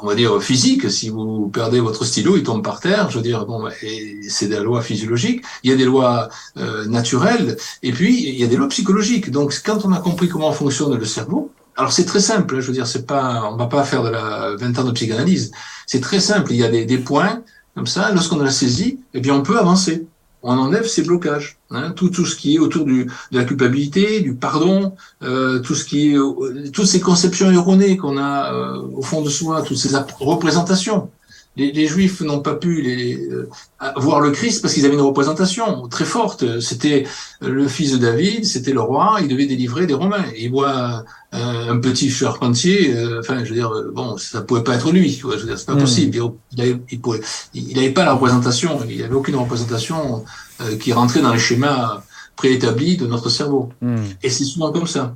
on 0.00 0.06
va 0.06 0.14
dire 0.14 0.40
physiques. 0.40 0.90
Si 0.90 1.08
vous 1.08 1.48
perdez 1.48 1.80
votre 1.80 2.04
stylo, 2.04 2.36
il 2.36 2.42
tombe 2.42 2.62
par 2.62 2.78
terre. 2.80 3.10
Je 3.10 3.16
veux 3.16 3.22
dire, 3.22 3.44
bon, 3.44 3.68
c'est 4.28 4.46
des 4.46 4.60
lois 4.60 4.82
physiologiques. 4.82 5.42
Il 5.62 5.70
y 5.70 5.72
a 5.72 5.76
des 5.76 5.84
lois 5.84 6.28
euh, 6.58 6.86
naturelles, 6.86 7.56
et 7.82 7.92
puis 7.92 8.28
il 8.28 8.36
y 8.36 8.44
a 8.44 8.46
des 8.46 8.56
lois 8.56 8.68
psychologiques. 8.68 9.30
Donc 9.30 9.60
quand 9.64 9.84
on 9.84 9.92
a 9.92 9.98
compris 9.98 10.28
comment 10.28 10.52
fonctionne 10.52 10.94
le 10.96 11.04
cerveau, 11.04 11.50
alors 11.80 11.92
c'est 11.92 12.04
très 12.04 12.20
simple. 12.20 12.56
hein, 12.56 12.60
Je 12.60 12.66
veux 12.68 12.72
dire, 12.72 12.86
c'est 12.86 13.06
pas, 13.06 13.48
on 13.50 13.56
va 13.56 13.66
pas 13.66 13.82
faire 13.84 14.02
de 14.02 14.10
la 14.10 14.54
20 14.56 14.78
ans 14.78 14.84
de 14.84 14.92
psychanalyse. 14.92 15.50
C'est 15.86 16.00
très 16.00 16.20
simple. 16.20 16.52
Il 16.52 16.58
y 16.58 16.64
a 16.64 16.68
des, 16.68 16.84
des 16.84 16.98
points 16.98 17.42
comme 17.74 17.86
ça. 17.86 18.12
Lorsqu'on 18.12 18.40
a 18.40 18.50
saisi, 18.50 19.00
eh 19.14 19.20
bien, 19.20 19.34
on 19.34 19.42
peut 19.42 19.58
avancer. 19.58 20.06
On 20.42 20.56
enlève 20.56 20.86
ces 20.86 21.02
blocages. 21.02 21.58
Hein, 21.70 21.92
tout, 21.92 22.08
tout 22.08 22.26
ce 22.26 22.36
qui 22.36 22.54
est 22.54 22.58
autour 22.58 22.84
du, 22.84 23.04
de 23.32 23.38
la 23.38 23.44
culpabilité, 23.44 24.20
du 24.20 24.34
pardon, 24.34 24.94
euh, 25.22 25.58
tout 25.60 25.74
ce 25.74 25.84
qui 25.84 26.14
est, 26.14 26.70
toutes 26.72 26.86
ces 26.86 27.00
conceptions 27.00 27.50
erronées 27.50 27.96
qu'on 27.96 28.16
a 28.18 28.52
euh, 28.52 28.82
au 28.94 29.02
fond 29.02 29.22
de 29.22 29.30
soi, 29.30 29.62
toutes 29.62 29.76
ces 29.76 29.90
représentations. 30.18 31.10
Les, 31.56 31.72
les 31.72 31.86
Juifs 31.88 32.20
n'ont 32.20 32.40
pas 32.40 32.54
pu 32.54 32.80
les, 32.80 33.18
euh, 33.28 33.48
voir 33.96 34.20
le 34.20 34.30
Christ 34.30 34.62
parce 34.62 34.72
qu'ils 34.72 34.86
avaient 34.86 34.94
une 34.94 35.00
représentation 35.00 35.88
très 35.88 36.04
forte. 36.04 36.60
C'était 36.60 37.04
le 37.40 37.66
fils 37.66 37.92
de 37.92 37.98
David, 37.98 38.44
c'était 38.46 38.72
le 38.72 38.80
roi, 38.80 39.18
il 39.20 39.28
devait 39.28 39.46
délivrer 39.46 39.86
des 39.86 39.94
Romains. 39.94 40.24
Et 40.34 40.44
il 40.44 40.50
voit 40.50 41.04
euh, 41.34 41.70
un 41.72 41.78
petit 41.80 42.08
charpentier, 42.08 42.94
euh, 42.94 43.18
enfin, 43.20 43.44
je 43.44 43.48
veux 43.50 43.56
dire, 43.56 43.70
bon, 43.92 44.16
ça 44.16 44.42
pouvait 44.42 44.62
pas 44.62 44.76
être 44.76 44.90
lui, 44.92 45.18
quoi, 45.18 45.34
je 45.36 45.40
veux 45.42 45.46
dire, 45.48 45.58
c'est 45.58 45.66
pas 45.66 45.74
Mhm. 45.74 45.80
possible. 45.80 46.18
Il, 46.52 46.60
avait, 46.60 46.80
il, 46.90 47.00
pouvait- 47.00 47.20
il 47.52 47.76
avait 47.78 47.90
pas 47.90 48.04
la 48.04 48.12
représentation, 48.14 48.78
il 48.88 49.02
avait 49.02 49.14
aucune 49.14 49.36
représentation 49.36 50.24
qui 50.78 50.92
rentrait 50.92 51.20
dans 51.20 51.32
les 51.32 51.38
schémas 51.38 52.02
préétablis 52.36 52.96
de 52.96 53.06
notre 53.06 53.28
cerveau. 53.28 53.70
Hmm. 53.82 53.96
Et 54.22 54.30
c'est 54.30 54.44
souvent 54.44 54.70
comme 54.72 54.86
ça. 54.86 55.14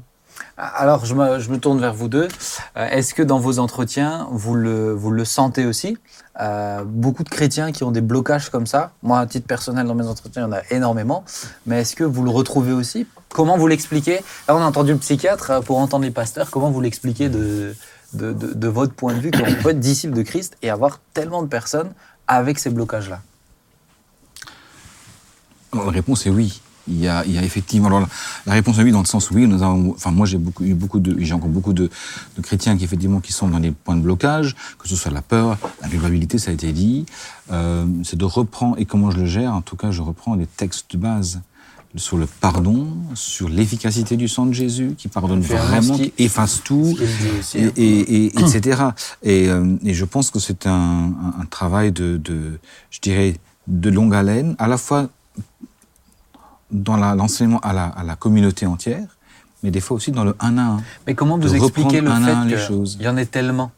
Alors, 0.56 1.04
je 1.04 1.14
me, 1.14 1.38
je 1.40 1.48
me 1.50 1.58
tourne 1.58 1.80
vers 1.80 1.94
vous 1.94 2.08
deux. 2.08 2.28
Est-ce 2.76 3.12
que 3.14 3.22
dans 3.22 3.38
vos 3.38 3.58
entretiens, 3.58 4.26
vous 4.30 4.54
le, 4.54 4.92
vous 4.92 5.10
le 5.10 5.24
sentez 5.24 5.64
aussi? 5.66 5.96
Euh, 6.40 6.82
Beaucoup 6.84 7.22
de 7.22 7.28
chrétiens 7.28 7.72
qui 7.72 7.84
ont 7.84 7.90
des 7.90 8.00
blocages 8.00 8.50
comme 8.50 8.66
ça. 8.66 8.92
Moi, 9.02 9.18
à 9.18 9.26
titre 9.26 9.46
personnel, 9.46 9.86
dans 9.86 9.94
mes 9.94 10.06
entretiens, 10.06 10.42
il 10.42 10.46
y 10.46 10.48
en 10.48 10.52
a 10.52 10.62
énormément. 10.70 11.24
Mais 11.66 11.80
est-ce 11.80 11.94
que 11.94 12.04
vous 12.04 12.24
le 12.24 12.30
retrouvez 12.30 12.72
aussi? 12.72 13.06
Comment 13.28 13.56
vous 13.56 13.66
l'expliquez? 13.66 14.20
Là, 14.48 14.56
on 14.56 14.60
a 14.60 14.64
entendu 14.64 14.92
le 14.92 14.98
psychiatre 14.98 15.50
euh, 15.50 15.60
pour 15.60 15.78
entendre 15.78 16.04
les 16.04 16.10
pasteurs. 16.10 16.50
Comment 16.50 16.70
vous 16.70 16.80
l'expliquez 16.80 17.28
de, 17.28 17.74
de, 18.12 18.68
votre 18.68 18.94
point 18.94 19.14
de 19.14 19.20
vue 19.20 19.30
qu'on 19.30 19.62
peut 19.62 19.70
être 19.70 19.80
disciple 19.80 20.14
de 20.14 20.22
Christ 20.22 20.56
et 20.62 20.70
avoir 20.70 21.00
tellement 21.12 21.42
de 21.42 21.48
personnes 21.48 21.92
avec 22.26 22.58
ces 22.58 22.70
blocages-là? 22.70 23.20
La 25.72 25.90
réponse 25.90 26.26
est 26.26 26.30
oui. 26.30 26.60
Il 26.86 27.00
y 27.00 27.08
a, 27.08 27.24
il 27.24 27.32
y 27.32 27.38
a 27.38 27.42
effectivement. 27.42 27.88
Alors, 27.88 28.06
la, 28.46 28.52
réponse 28.52 28.78
est 28.78 28.82
oui 28.82 28.92
dans 28.92 29.00
le 29.00 29.06
sens 29.06 29.30
où 29.30 29.34
oui, 29.34 29.46
nous 29.46 29.62
avons. 29.62 29.92
Enfin, 29.92 30.10
moi, 30.10 30.26
j'ai 30.26 30.38
beaucoup, 30.38 30.64
eu 30.64 30.74
beaucoup 30.74 30.98
de, 31.00 31.16
j'ai 31.18 31.32
encore 31.32 31.48
beaucoup 31.48 31.72
de, 31.72 31.88
de 32.36 32.42
chrétiens 32.42 32.76
qui 32.76 32.84
effectivement 32.84 33.20
qui 33.20 33.32
sont 33.32 33.48
dans 33.48 33.60
des 33.60 33.70
points 33.70 33.96
de 33.96 34.02
blocage, 34.02 34.54
que 34.78 34.86
ce 34.88 34.94
soit 34.96 35.10
la 35.10 35.22
peur, 35.22 35.56
la 35.80 35.88
culpabilité, 35.88 36.38
ça 36.38 36.50
a 36.50 36.54
été 36.54 36.72
dit. 36.72 37.06
Euh, 37.52 37.86
c'est 38.04 38.16
de 38.18 38.24
reprendre 38.24 38.76
et 38.78 38.84
comment 38.84 39.10
je 39.10 39.18
le 39.18 39.26
gère. 39.26 39.54
En 39.54 39.62
tout 39.62 39.76
cas, 39.76 39.90
je 39.90 40.02
reprends 40.02 40.36
des 40.36 40.46
textes 40.46 40.92
de 40.92 40.98
base 40.98 41.40
sur 41.96 42.16
le 42.16 42.26
pardon, 42.26 42.88
sur 43.14 43.48
l'efficacité 43.48 44.16
du 44.16 44.26
sang 44.26 44.46
de 44.46 44.52
Jésus 44.52 44.94
qui 44.98 45.06
pardonne 45.06 45.40
vraiment, 45.40 45.96
qui- 45.96 46.12
efface 46.18 46.60
tout 46.64 46.92
et, 47.54 47.64
hein. 47.64 47.70
et, 47.76 48.24
et- 48.26 48.26
etc. 48.40 48.82
Et, 49.22 49.48
euh, 49.48 49.76
et 49.84 49.94
je 49.94 50.04
pense 50.04 50.30
que 50.30 50.40
c'est 50.40 50.66
un, 50.66 50.72
un, 50.72 51.40
un 51.42 51.46
travail 51.46 51.92
de, 51.92 52.16
de, 52.16 52.58
je 52.90 52.98
dirais, 53.00 53.36
de 53.68 53.90
longue 53.90 54.12
haleine, 54.14 54.56
à 54.58 54.66
la 54.66 54.76
fois 54.76 55.08
dans 56.74 56.96
l'enseignement 56.96 57.60
à 57.60 57.72
la, 57.72 57.84
à 57.84 58.02
la 58.02 58.16
communauté 58.16 58.66
entière, 58.66 59.06
mais 59.62 59.70
des 59.70 59.80
fois 59.80 59.96
aussi 59.96 60.10
dans 60.10 60.24
le 60.24 60.34
un 60.40 60.58
à 60.58 60.62
un. 60.62 60.82
Mais 61.06 61.14
comment 61.14 61.38
vous 61.38 61.54
expliquez 61.54 62.00
le 62.00 62.10
fait 62.10 62.44
les 62.46 62.58
choses. 62.58 62.96
qu'il 62.96 63.06
y 63.06 63.08
en 63.08 63.16
ait 63.16 63.24
tellement? 63.26 63.70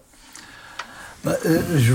Bah, 1.22 1.34
euh, 1.44 1.61
je, 1.76 1.94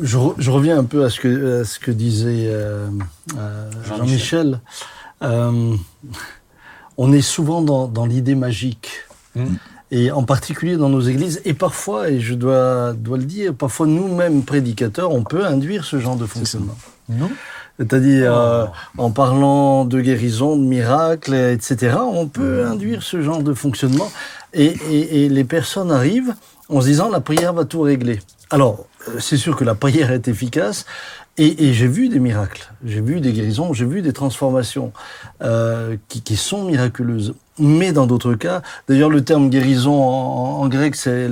je, 0.00 0.16
re- 0.16 0.34
je 0.38 0.50
reviens 0.50 0.78
un 0.78 0.84
peu 0.84 1.04
à 1.04 1.10
ce 1.10 1.20
que, 1.20 1.60
à 1.60 1.64
ce 1.64 1.78
que 1.78 1.90
disait 1.90 2.46
euh, 2.46 2.88
euh, 3.36 3.70
Jean-Michel. 3.86 4.60
Euh, 5.22 5.76
on 6.96 7.12
est 7.12 7.20
souvent 7.20 7.60
dans, 7.62 7.86
dans 7.86 8.06
l'idée 8.06 8.34
magique. 8.34 8.90
Mm. 9.34 9.44
Et 9.92 10.10
en 10.12 10.22
particulier 10.22 10.76
dans 10.76 10.88
nos 10.88 11.00
églises, 11.00 11.42
et 11.44 11.52
parfois, 11.52 12.10
et 12.10 12.20
je 12.20 12.34
dois, 12.34 12.92
dois 12.94 13.18
le 13.18 13.24
dire, 13.24 13.54
parfois 13.54 13.86
nous-mêmes 13.86 14.44
prédicateurs, 14.44 15.12
on 15.12 15.24
peut 15.24 15.44
induire 15.44 15.84
ce 15.84 15.98
genre 15.98 16.16
de 16.16 16.26
fonctionnement. 16.26 16.78
Non 17.08 17.30
C'est-à-dire, 17.80 18.36
euh, 18.36 18.66
Oh. 18.98 19.02
en 19.06 19.10
parlant 19.10 19.86
de 19.86 20.00
guérison, 20.02 20.54
de 20.56 20.62
miracles, 20.62 21.34
etc., 21.34 21.96
on 22.02 22.26
peut 22.28 22.62
Mm. 22.64 22.72
induire 22.72 23.02
ce 23.02 23.22
genre 23.22 23.42
de 23.42 23.54
fonctionnement. 23.54 24.10
Et, 24.52 24.66
et- 24.90 25.24
et 25.24 25.28
les 25.30 25.44
personnes 25.44 25.90
arrivent 25.90 26.34
en 26.68 26.80
se 26.82 26.86
disant, 26.86 27.08
la 27.08 27.20
prière 27.20 27.54
va 27.54 27.64
tout 27.64 27.80
régler. 27.80 28.20
Alors, 28.50 28.84
euh, 29.08 29.12
c'est 29.18 29.38
sûr 29.38 29.56
que 29.56 29.64
la 29.64 29.74
prière 29.74 30.12
est 30.12 30.28
efficace, 30.28 30.84
et, 31.38 31.64
et 31.68 31.72
j'ai 31.72 31.86
vu 31.86 32.08
des 32.10 32.18
miracles, 32.18 32.70
j'ai 32.84 33.00
vu 33.00 33.20
des 33.22 33.32
guérisons, 33.32 33.72
j'ai 33.72 33.86
vu 33.86 34.02
des 34.02 34.12
transformations 34.12 34.92
euh, 35.42 35.96
qui, 36.08 36.20
qui 36.20 36.36
sont 36.36 36.64
miraculeuses. 36.64 37.32
Mais 37.58 37.92
dans 37.92 38.06
d'autres 38.06 38.34
cas, 38.34 38.60
d'ailleurs 38.88 39.08
le 39.10 39.22
terme 39.24 39.48
guérison 39.48 40.02
en, 40.02 40.60
en 40.62 40.68
grec, 40.68 40.96
c'est 40.96 41.28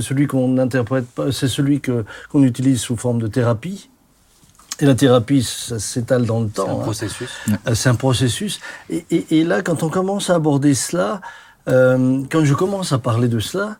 celui 0.00 0.26
qu'on 0.28 0.56
interprète 0.58 1.06
pas, 1.06 1.32
c'est 1.32 1.48
celui 1.48 1.80
que 1.80 2.04
qu'on 2.30 2.42
utilise 2.44 2.80
sous 2.80 2.96
forme 2.96 3.20
de 3.20 3.26
thérapie. 3.26 3.89
Et 4.80 4.86
la 4.86 4.94
thérapie, 4.94 5.42
ça 5.42 5.78
s'étale 5.78 6.24
dans 6.26 6.40
le 6.40 6.50
C'est 6.54 6.60
un 6.60 6.64
temps. 6.64 6.80
hein. 6.80 6.82
processus. 6.82 7.28
Euh, 7.66 7.74
C'est 7.74 7.88
un 7.88 7.94
processus. 7.94 8.60
Et, 8.88 9.04
et- 9.10 9.38
et 9.40 9.44
là, 9.44 9.62
quand 9.62 9.82
on 9.82 9.88
commence 9.90 10.30
à 10.30 10.34
aborder 10.36 10.74
cela, 10.74 11.20
euh, 11.68 12.22
quand 12.30 12.44
je 12.44 12.54
commence 12.54 12.92
à 12.92 12.98
parler 12.98 13.28
de 13.28 13.38
cela, 13.40 13.76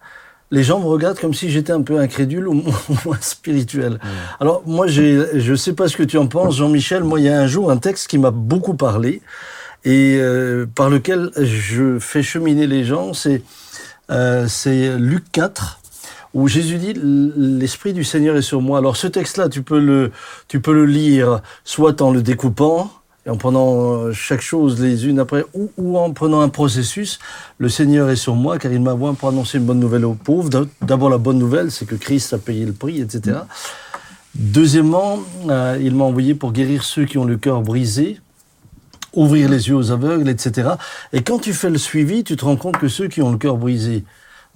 les 0.53 0.63
gens 0.65 0.81
me 0.81 0.87
regardent 0.87 1.19
comme 1.19 1.33
si 1.35 1.49
j'étais 1.51 1.73
un 1.73 1.83
peu 1.83 1.99
incrédule 2.01 2.49
ou 2.49 2.55
moins- 3.05 3.19
spirituel. 3.21 3.99
Alors 4.41 4.63
moi, 4.67 4.87
je 4.89 5.55
sais 5.57 5.73
pas 5.73 5.89
ce 5.89 5.97
que 5.97 6.03
tu 6.03 6.19
en 6.19 6.27
penses, 6.27 6.57
Jean-Michel. 6.57 7.05
Moi, 7.05 7.21
il 7.21 7.27
y 7.27 7.29
a 7.29 7.41
un 7.41 7.47
jour 7.47 7.71
un 7.71 7.77
texte 7.79 8.09
qui 8.09 8.19
m'a 8.19 8.31
beaucoup 8.33 8.75
parlé 8.75 9.23
et 9.85 10.17
euh, 10.21 10.67
par 10.75 10.91
lequel 10.91 11.31
je 11.37 11.99
fais 11.99 12.23
cheminer 12.23 12.67
les 12.67 12.85
gens. 12.85 13.15
C'est 13.15 13.43
euh, 14.11 14.47
c'est 14.49 14.99
Luc 14.99 15.25
4 15.33 15.80
où 16.35 16.49
Jésus 16.49 16.79
dit 16.79 16.95
l'esprit 16.95 17.93
du 17.93 18.05
Seigneur 18.05 18.37
est 18.37 18.43
sur 18.43 18.61
moi. 18.61 18.79
Alors 18.79 18.97
ce 18.97 19.07
texte-là, 19.07 19.49
tu 19.49 19.63
peux 19.63 19.81
le 19.81 20.13
tu 20.49 20.61
peux 20.61 20.73
le 20.73 20.87
lire 20.87 21.41
soit 21.65 22.01
en 22.03 22.11
le 22.11 22.23
découpant 22.23 22.91
en 23.29 23.37
prenant 23.37 23.93
euh, 23.93 24.13
chaque 24.13 24.41
chose 24.41 24.81
les 24.81 25.07
unes 25.07 25.19
après, 25.19 25.45
ou, 25.55 25.71
ou 25.77 25.99
en 25.99 26.13
prenant 26.13 26.41
un 26.41 26.49
processus, 26.49 27.19
le 27.59 27.69
Seigneur 27.69 28.09
est 28.11 28.17
sur 28.17 28.35
moi 28.35 28.59
car 28.59 28.73
il 28.73 28.81
m'a 28.81 28.95
envoyé 28.95 29.15
pour 29.17 29.29
annoncer 29.29 29.59
une 29.59 29.65
bonne 29.65 29.81
nouvelle 29.81 30.05
aux 30.05 30.15
pauvres. 30.15 30.67
D'abord 30.83 31.11
la 31.11 31.19
bonne 31.19 31.39
nouvelle, 31.39 31.71
c'est 31.71 31.87
que 31.87 31.95
Christ 31.95 32.33
a 32.33 32.39
payé 32.39 32.65
le 32.65 32.73
prix, 32.73 33.01
etc. 33.01 33.41
Deuxièmement, 34.35 35.21
euh, 35.49 35.79
il 35.81 35.95
m'a 35.95 36.05
envoyé 36.05 36.35
pour 36.35 36.53
guérir 36.53 36.85
ceux 36.85 37.05
qui 37.05 37.19
ont 37.19 37.25
le 37.25 37.37
cœur 37.37 37.63
brisé, 37.63 38.21
ouvrir 39.13 39.49
les 39.49 39.69
yeux 39.69 39.77
aux 39.77 39.91
aveugles, 39.91 40.29
etc. 40.29 40.71
Et 41.13 41.23
quand 41.23 41.41
tu 41.41 41.53
fais 41.53 41.71
le 41.71 41.79
suivi, 41.79 42.25
tu 42.25 42.37
te 42.37 42.45
rends 42.45 42.57
compte 42.57 42.79
que 42.79 42.89
ceux 42.89 43.09
qui 43.09 43.23
ont 43.23 43.33
le 43.33 43.39
cœur 43.39 43.57
brisé 43.57 44.05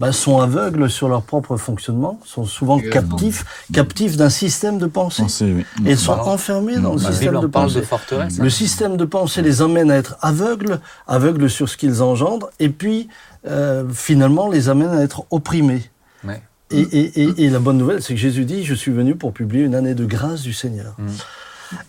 bah, 0.01 0.13
sont 0.13 0.39
aveugles 0.41 0.91
sur 0.91 1.09
leur 1.09 1.23
propre 1.23 1.57
fonctionnement, 1.57 2.19
sont 2.25 2.45
souvent 2.45 2.81
captifs, 2.81 3.45
captifs 3.73 4.17
d'un 4.17 4.29
système 4.29 4.79
de 4.79 4.87
pensée. 4.87 5.23
Pensez, 5.23 5.53
oui. 5.53 5.65
Et 5.87 5.93
ils 5.93 5.99
sont 5.99 6.13
enfermés 6.13 6.77
dans 6.79 6.95
le 6.95 7.01
La 7.03 7.11
système 7.13 7.41
de 7.41 7.47
pensée. 7.47 7.77
de 7.81 7.85
forteresse. 7.85 8.39
Le 8.39 8.51
système 8.51 8.97
de 8.97 9.05
pensée 9.05 9.41
les 9.43 9.63
emmène 9.63 9.91
à 9.91 9.97
être 9.97 10.17
aveugles, 10.21 10.81
aveugles 11.07 11.49
sur 11.49 11.69
ce 11.69 11.77
qu'ils 11.77 12.03
engendrent, 12.03 12.51
et 12.59 12.69
puis 12.71 13.09
euh, 13.47 13.85
finalement 13.93 14.49
les 14.49 14.69
amène 14.69 14.91
à 14.91 15.03
être 15.03 15.25
opprimés. 15.31 15.83
Ouais. 16.25 16.43
Et, 16.71 16.81
et- 16.81 17.23
et- 17.23 17.45
et 17.45 17.51
la 17.51 17.59
bonne 17.61 17.79
nouvelle, 17.79 18.03
c'est 18.03 18.15
que 18.15 18.21
Jésus 18.21 18.45
dit, 18.47 18.65
je 18.65 18.75
suis 18.75 18.91
venu 18.91 19.15
pour 19.15 19.33
publier 19.33 19.65
une 19.65 19.75
année 19.77 19.95
de 19.95 20.07
grâce 20.07 20.43
du 20.43 20.53
Seigneur. 20.55 20.95
Mm. 20.99 21.07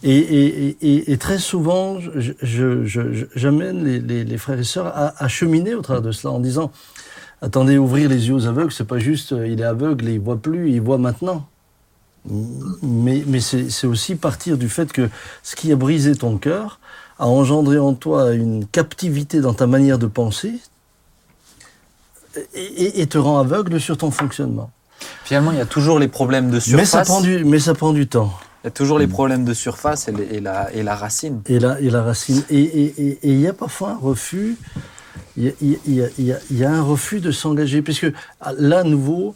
Et, 0.03 0.17
et- 0.17 0.77
et- 0.81 1.11
et 1.11 1.17
très 1.17 1.37
souvent, 1.37 1.99
je- 1.99 2.11
je- 2.41 2.85
je- 2.85 2.85
je- 2.85 3.25
j'amène 3.35 3.83
les, 3.83 3.99
les- 3.99 4.23
les 4.23 4.37
frères 4.37 4.59
et 4.59 4.63
sœurs 4.63 4.87
à, 4.87 5.13
à 5.23 5.27
cheminer 5.27 5.75
au 5.75 5.81
travers 5.81 6.01
de 6.01 6.11
cela 6.11 6.33
en 6.33 6.39
disant, 6.39 6.71
attendez, 7.41 7.77
ouvrir 7.77 8.09
les 8.09 8.27
yeux 8.27 8.35
aux 8.35 8.45
aveugles, 8.47 8.71
c'est 8.71 8.83
pas 8.87 8.99
juste, 8.99 9.31
euh, 9.33 9.47
il 9.47 9.61
est 9.61 9.65
aveugle 9.65 10.07
et 10.09 10.13
il 10.13 10.19
voit 10.19 10.37
plus, 10.37 10.71
il 10.71 10.81
voit 10.81 10.97
maintenant. 10.97 11.47
Mais, 12.81 13.23
mais 13.27 13.39
c'est 13.39 13.85
aussi 13.85 14.15
partir 14.15 14.57
du 14.57 14.67
fait 14.67 14.91
que 14.91 15.09
ce 15.43 15.55
qui 15.55 15.71
a 15.71 15.75
brisé 15.75 16.15
ton 16.15 16.37
cœur 16.37 16.79
a 17.19 17.27
engendré 17.27 17.77
en 17.77 17.93
toi 17.93 18.33
une 18.33 18.65
captivité 18.65 19.41
dans 19.41 19.53
ta 19.53 19.67
manière 19.67 19.99
de 19.99 20.07
penser 20.07 20.55
et, 22.55 22.61
et- 22.61 23.01
et 23.01 23.07
te 23.07 23.17
rend 23.17 23.39
aveugle 23.39 23.79
sur 23.79 23.97
ton 23.97 24.11
fonctionnement. 24.11 24.71
Finalement, 25.23 25.51
il 25.51 25.57
y 25.57 25.61
a 25.61 25.65
toujours 25.65 25.99
les 25.99 26.07
problèmes 26.07 26.49
de 26.49 26.59
surface. 26.59 26.79
Mais 26.79 26.85
ça, 26.85 27.03
prend 27.03 27.21
du, 27.21 27.45
mais 27.45 27.59
ça 27.59 27.73
prend 27.75 27.93
du 27.93 28.07
temps. 28.07 28.33
Il 28.63 28.67
y 28.67 28.69
a 28.69 28.71
toujours 28.71 28.97
les 28.97 29.07
problèmes 29.07 29.45
de 29.45 29.53
surface 29.53 30.07
et, 30.07 30.11
les- 30.11 30.23
et 30.37 30.39
la, 30.83 30.95
racine. 30.95 31.41
Et 31.47 31.59
la, 31.59 31.79
et 31.79 31.89
la 31.91 32.01
racine. 32.01 32.43
Et 32.49 32.59
et- 32.59 32.93
et- 32.97 33.19
et 33.21 33.29
il 33.31 33.39
y 33.39 33.47
a 33.47 33.53
parfois 33.53 33.91
un 33.91 33.97
refus. 33.97 34.57
Il 35.37 35.45
y 35.45 35.49
a, 35.49 35.53
y 35.87 36.01
y 36.17 36.33
y 36.51 36.63
un 36.65 36.81
refus 36.81 37.19
de 37.19 37.31
s'engager. 37.31 37.81
Puisque 37.81 38.07
là, 38.57 38.79
à 38.79 38.83
nouveau, 38.83 39.35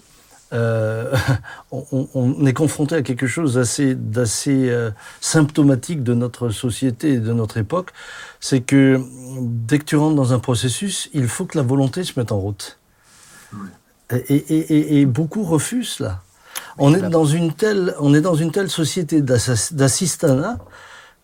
euh, 0.53 1.13
on, 1.71 2.45
est 2.45 2.53
confronté 2.53 2.95
à 2.95 3.01
quelque 3.01 3.27
chose 3.27 3.53
d'assez 3.53 4.69
euh, 4.69 4.91
symptomatique 5.21 6.03
de 6.03 6.13
notre 6.13 6.49
société 6.49 7.13
et 7.13 7.19
de 7.19 7.34
notre 7.34 7.57
époque. 7.57 7.91
C'est 8.39 8.61
que 8.61 8.99
dès 9.41 9.80
que 9.80 9.86
tu 9.86 9.95
rentres 9.95 10.15
dans 10.15 10.34
un 10.34 10.39
processus, 10.39 11.09
il 11.13 11.27
faut 11.27 11.45
que 11.45 11.57
la 11.57 11.63
volonté 11.63 12.03
se 12.03 12.19
mette 12.19 12.32
en 12.32 12.39
route. 12.39 12.80
Et, 14.11 14.15
et- 14.36 14.73
et- 14.73 14.99
et 15.01 15.05
beaucoup 15.05 15.43
refusent 15.43 15.89
cela. 15.89 16.21
On 16.77 16.93
est 16.95 17.01
dans 17.09 17.25
une 17.25 17.53
telle, 17.53 17.93
on 17.99 18.13
est 18.13 18.21
dans 18.21 18.36
une 18.36 18.51
telle 18.51 18.69
société 18.69 19.21
d'assistanat 19.21 20.57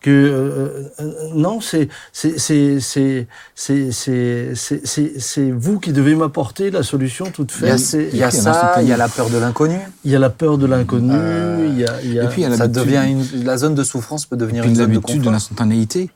que 0.00 0.10
euh, 0.10 0.88
euh, 1.00 1.12
non, 1.34 1.60
c'est 1.60 1.88
c'est 2.12 2.38
c'est 2.38 2.78
c'est 2.80 3.26
c'est 3.54 3.90
c'est 3.92 4.54
c'est- 4.54 4.86
c'est- 4.86 5.18
c'est 5.18 5.50
vous 5.50 5.80
qui 5.80 5.92
devez 5.92 6.14
m'apporter 6.14 6.70
la 6.70 6.82
solution 6.82 7.30
toute 7.30 7.52
Il 7.60 7.66
y 7.66 7.70
a, 7.70 7.78
faite. 7.78 7.92
il 7.92 8.00
y 8.00 8.04
a 8.04 8.10
il 8.12 8.18
y 8.18 8.22
a 8.22 8.30
ça, 8.30 8.74
il 8.82 8.88
y 8.88 8.92
a 8.92 8.96
la 8.96 9.08
peur 9.08 9.30
de 9.30 9.38
l'inconnu. 9.38 9.78
Il 10.04 10.10
y 10.12 10.16
a 10.16 10.18
la 10.18 10.30
peur 10.30 10.58
de 10.58 10.66
l'inconnu, 10.66 11.12
Euh, 11.12 11.66
Et 11.66 12.28
puis, 12.28 12.42
il 12.42 12.48
y 12.50 12.52
a 12.52 12.56
Ça 12.56 12.68
devient 12.68 13.02
une, 13.08 13.44
la 13.44 13.56
zone 13.56 13.74
de 13.74 13.82
souffrance 13.84 14.26
peut 14.26 14.36
devenir 14.36 14.62
Puis 14.62 14.70
une 14.70 14.76
zone 14.76 14.88
de 14.88 14.92
l'habitude 14.94 15.22
de 15.22 15.30
l'instantanéité. 15.30 16.10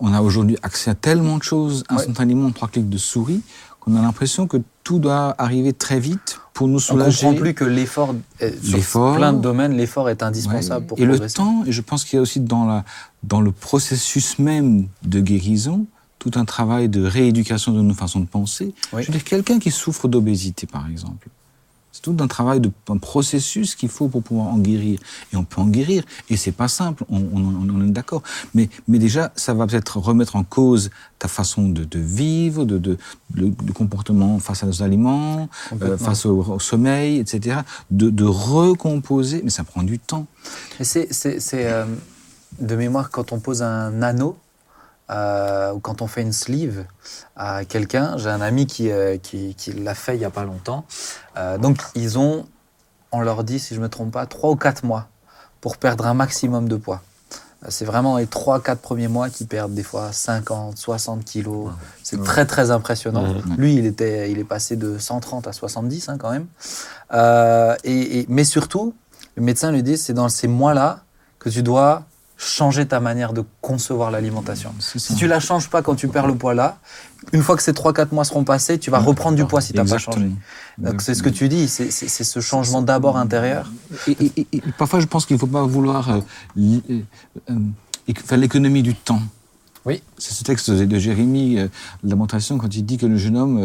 On 0.00 0.12
a 0.12 0.20
aujourd'hui 0.20 0.58
accès 0.62 0.90
à 0.90 0.94
tellement 0.94 1.38
de 1.38 1.42
choses 1.42 1.84
instantanément 1.88 2.46
en 2.48 2.50
trois 2.52 2.68
clics 2.68 2.88
de 2.88 2.98
souris 2.98 3.40
qu'on 3.80 3.96
a 3.96 4.02
l'impression 4.02 4.46
que 4.46 4.58
tout 4.84 4.98
doit 4.98 5.34
arriver 5.38 5.72
très 5.72 6.00
vite 6.00 6.38
pour 6.56 6.68
nous 6.68 6.76
On 6.76 6.78
soulager. 6.78 7.26
comprend 7.26 7.38
plus 7.40 7.52
que 7.54 7.64
l'effort, 7.64 8.14
sur 8.62 9.14
plein 9.14 9.32
de 9.34 9.40
domaines, 9.42 9.76
l'effort 9.76 10.08
est 10.08 10.22
Ouais. 10.22 10.28
indispensable 10.28 10.86
pour 10.86 10.98
Et 10.98 11.02
le 11.04 11.12
progresser. 11.12 11.34
temps, 11.36 11.62
et 11.66 11.70
je 11.72 11.82
pense 11.82 12.04
qu'il 12.04 12.16
y 12.16 12.18
a 12.18 12.22
aussi 12.22 12.40
dans, 12.40 12.64
la, 12.64 12.84
dans 13.22 13.42
le 13.42 13.52
processus 13.52 14.38
même 14.38 14.86
de 15.04 15.20
guérison, 15.20 15.86
tout 16.18 16.30
un 16.36 16.46
travail 16.46 16.88
de 16.88 17.04
rééducation 17.04 17.72
de 17.72 17.82
nos 17.82 17.92
façons 17.94 18.20
de 18.20 18.26
penser. 18.26 18.74
Oui. 18.94 19.02
Je 19.02 19.08
veux 19.08 19.12
dire, 19.12 19.22
quelqu'un 19.24 19.58
qui 19.58 19.70
souffre 19.70 20.08
d'obésité, 20.08 20.66
par 20.66 20.88
exemple, 20.90 21.28
c'est 21.96 22.02
tout 22.02 22.16
un 22.20 22.26
travail, 22.26 22.60
de, 22.60 22.70
un 22.90 22.98
processus 22.98 23.74
qu'il 23.74 23.88
faut 23.88 24.08
pour 24.08 24.22
pouvoir 24.22 24.48
en 24.48 24.58
guérir. 24.58 25.00
Et 25.32 25.36
on 25.36 25.44
peut 25.44 25.62
en 25.62 25.66
guérir, 25.66 26.04
et 26.28 26.36
c'est 26.36 26.52
pas 26.52 26.68
simple, 26.68 27.04
on, 27.08 27.16
on- 27.16 27.68
on 27.74 27.86
est 27.86 27.90
d'accord. 27.90 28.22
Mais, 28.54 28.68
mais 28.86 28.98
déjà, 28.98 29.32
ça 29.34 29.54
va 29.54 29.66
peut-être 29.66 29.96
remettre 29.98 30.36
en 30.36 30.44
cause 30.44 30.90
ta 31.18 31.28
façon 31.28 31.68
de, 31.70 31.84
de 31.84 31.98
vivre, 31.98 32.66
de, 32.66 32.76
de, 32.76 32.98
le, 33.34 33.50
comportement 33.72 34.38
face 34.38 34.62
à 34.62 34.66
nos 34.66 34.82
aliments, 34.82 35.48
euh, 35.82 35.96
face 35.96 36.26
au, 36.26 36.42
au 36.42 36.58
sommeil, 36.58 37.18
etc. 37.18 37.60
De, 37.90 38.10
de 38.10 38.24
recomposer, 38.24 39.40
mais 39.42 39.50
ça 39.50 39.64
prend 39.64 39.82
du 39.82 39.98
temps. 39.98 40.26
C'est, 40.82 41.08
euh, 41.54 41.86
de 42.60 42.76
mémoire 42.76 43.10
quand 43.10 43.32
on 43.32 43.40
pose 43.40 43.62
un 43.62 44.02
anneau 44.02 44.36
euh, 45.10 45.72
ou 45.72 45.78
quand 45.80 46.02
on 46.02 46.06
fait 46.06 46.22
une 46.22 46.32
sleeve 46.32 46.84
à 47.36 47.64
quelqu'un. 47.64 48.16
J'ai 48.18 48.28
un 48.30 48.40
ami 48.40 48.66
qui, 48.66 48.90
euh, 48.90 49.18
qui, 49.18 49.54
qui 49.54 49.72
l'a 49.72 49.94
fait 49.94 50.16
il 50.16 50.20
y 50.20 50.24
a 50.24 50.30
pas 50.30 50.44
longtemps. 50.44 50.84
Euh, 51.36 51.58
donc 51.58 51.78
ils 51.94 52.18
ont, 52.18 52.46
on 53.12 53.20
leur 53.20 53.44
dit, 53.44 53.58
si 53.58 53.74
je 53.74 53.80
me 53.80 53.88
trompe 53.88 54.12
pas, 54.12 54.26
trois 54.26 54.50
ou 54.50 54.56
quatre 54.56 54.84
mois 54.84 55.08
pour 55.60 55.76
perdre 55.76 56.06
un 56.06 56.14
maximum 56.14 56.68
de 56.68 56.76
poids. 56.76 57.02
C'est 57.68 57.86
vraiment 57.86 58.18
les 58.18 58.26
3-4 58.26 58.76
premiers 58.76 59.08
mois 59.08 59.30
qui 59.30 59.44
perdent 59.46 59.74
des 59.74 59.82
fois 59.82 60.12
50, 60.12 60.76
60 60.76 61.24
kilos. 61.24 61.70
C'est 62.02 62.22
très 62.22 62.44
très 62.46 62.70
impressionnant. 62.70 63.34
Lui, 63.56 63.74
il, 63.76 63.86
était, 63.86 64.30
il 64.30 64.38
est 64.38 64.44
passé 64.44 64.76
de 64.76 64.98
130 64.98 65.46
à 65.48 65.52
70 65.52 66.08
hein, 66.10 66.18
quand 66.18 66.30
même. 66.30 66.46
Euh, 67.12 67.74
et, 67.82 68.20
et- 68.20 68.26
mais 68.28 68.44
surtout, 68.44 68.94
le 69.36 69.42
médecin 69.42 69.72
lui 69.72 69.82
dit, 69.82 69.96
c'est 69.96 70.12
dans 70.12 70.28
ces 70.28 70.48
mois-là 70.48 71.00
que 71.38 71.48
tu 71.48 71.62
dois 71.62 72.04
changer 72.38 72.86
ta 72.86 73.00
manière 73.00 73.32
de 73.32 73.42
concevoir 73.62 74.10
l'alimentation. 74.10 74.70
Si 74.78 75.14
tu 75.14 75.26
la 75.26 75.40
changes 75.40 75.70
pas 75.70 75.80
quand 75.82 75.94
tu 75.94 76.06
perds 76.08 76.26
le 76.26 76.34
poids 76.34 76.54
là, 76.54 76.78
une 77.32 77.42
fois 77.42 77.56
que 77.56 77.62
ces 77.62 77.72
3-4 77.72 78.08
mois 78.12 78.24
seront 78.24 78.44
passés, 78.44 78.78
tu 78.78 78.90
vas 78.90 78.98
reprendre 78.98 79.36
du 79.36 79.44
poids 79.46 79.60
si 79.62 79.72
tu 79.72 79.78
n'as 79.78 79.84
pas 79.84 79.98
changé. 79.98 80.30
Donc 80.78 81.00
c'est 81.00 81.14
ce 81.14 81.22
que 81.22 81.30
tu 81.30 81.48
dis, 81.48 81.66
c'est 81.68 81.90
ce 81.90 82.40
changement 82.40 82.82
d'abord 82.82 83.16
intérieur. 83.16 83.70
Et, 84.06 84.12
et- 84.12 84.32
et- 84.36 84.46
et 84.52 84.62
parfois, 84.76 85.00
je 85.00 85.06
pense 85.06 85.24
qu'il 85.24 85.34
ne 85.36 85.40
faut 85.40 85.46
pas 85.46 85.62
vouloir 85.64 86.10
euh, 86.10 86.20
euh, 86.58 87.00
faire 88.24 88.38
l'économie 88.38 88.82
du 88.82 88.94
temps. 88.94 89.22
Oui. 89.86 90.02
C'est 90.18 90.34
ce 90.34 90.42
texte 90.44 90.70
de, 90.70 90.98
Jérémie, 90.98 91.58
euh, 91.58 91.68
Lamentation, 92.02 92.58
quand 92.58 92.74
il 92.74 92.84
dit 92.84 92.98
que 92.98 93.06
le 93.06 93.16
jeune 93.16 93.36
homme 93.36 93.58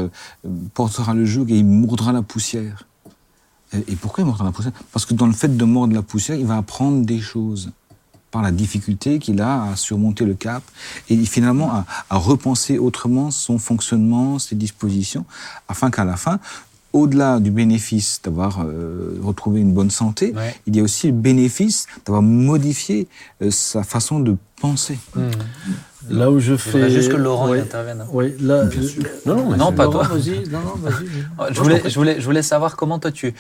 euh, 0.46 0.50
portera 0.76 1.14
le 1.14 1.26
joug 1.26 1.48
et 1.50 1.58
il 1.58 1.66
mordra 1.66 2.12
la 2.14 2.22
poussière. 2.22 2.88
Et 3.74 3.96
pourquoi 3.96 4.22
il 4.24 4.26
mordra 4.28 4.46
la 4.46 4.52
poussière? 4.52 4.74
Parce 4.92 5.06
que 5.06 5.14
dans 5.14 5.26
le 5.28 5.34
fait 5.34 5.56
de 5.56 5.66
mordre 5.66 5.94
la 5.96 6.02
poussière, 6.04 6.38
il 6.38 6.46
va 6.46 6.58
apprendre 6.58 7.06
des 7.06 7.20
choses 7.20 7.72
par 8.32 8.42
la 8.42 8.52
difficulté 8.52 9.20
qu'il 9.20 9.42
a 9.42 9.64
à 9.72 9.76
surmonter 9.76 10.26
le 10.26 10.34
cap 10.34 10.64
et 11.10 11.18
finalement 11.26 11.72
à, 11.72 11.86
à 12.10 12.18
repenser 12.18 12.78
autrement 12.78 13.30
son 13.32 13.60
fonctionnement, 13.60 14.40
ses 14.40 14.56
dispositions, 14.56 15.26
afin 15.68 15.92
qu'à 15.92 16.06
la 16.06 16.16
fin, 16.16 16.40
au-delà 16.94 17.40
du 17.40 17.52
bénéfice 17.52 18.20
d'avoir 18.24 18.62
euh, 18.66 19.18
retrouvé 19.22 19.62
une 19.62 19.74
bonne 19.74 19.92
santé, 19.92 20.34
Ouais. 20.36 20.56
il 20.68 20.76
y 20.76 20.80
a 20.80 20.84
aussi 20.84 21.08
le 21.08 21.14
bénéfice 21.14 21.88
d'avoir 22.06 22.22
modifié 22.22 23.08
euh, 23.42 23.52
sa 23.52 23.84
façon 23.84 24.20
de 24.20 24.36
penser. 24.60 24.98
Là 26.12 26.30
où 26.30 26.40
je 26.40 26.56
fais. 26.58 26.90
juste 26.90 27.12
que 27.12 27.18
Laurent 27.18 27.50
Ouais. 27.50 27.60
intervienne. 27.62 28.06
Oui, 28.12 28.36
là. 28.40 28.66
Non, 29.26 29.36
non, 29.36 29.58
Non, 29.58 29.72
pas 29.72 29.84
Laurent, 29.86 30.00
toi. 30.06 30.08
Vas-y, 30.18 30.48
non, 30.50 30.60
non, 30.60 30.76
vas-y. 30.78 31.06
Je 31.54 31.60
voulais, 31.60 31.82
je, 31.86 31.96
voulais, 31.96 32.20
je 32.20 32.26
voulais 32.26 32.42
savoir 32.44 32.76
comment 32.76 33.00
toi 33.00 33.12
tu, 33.12 33.34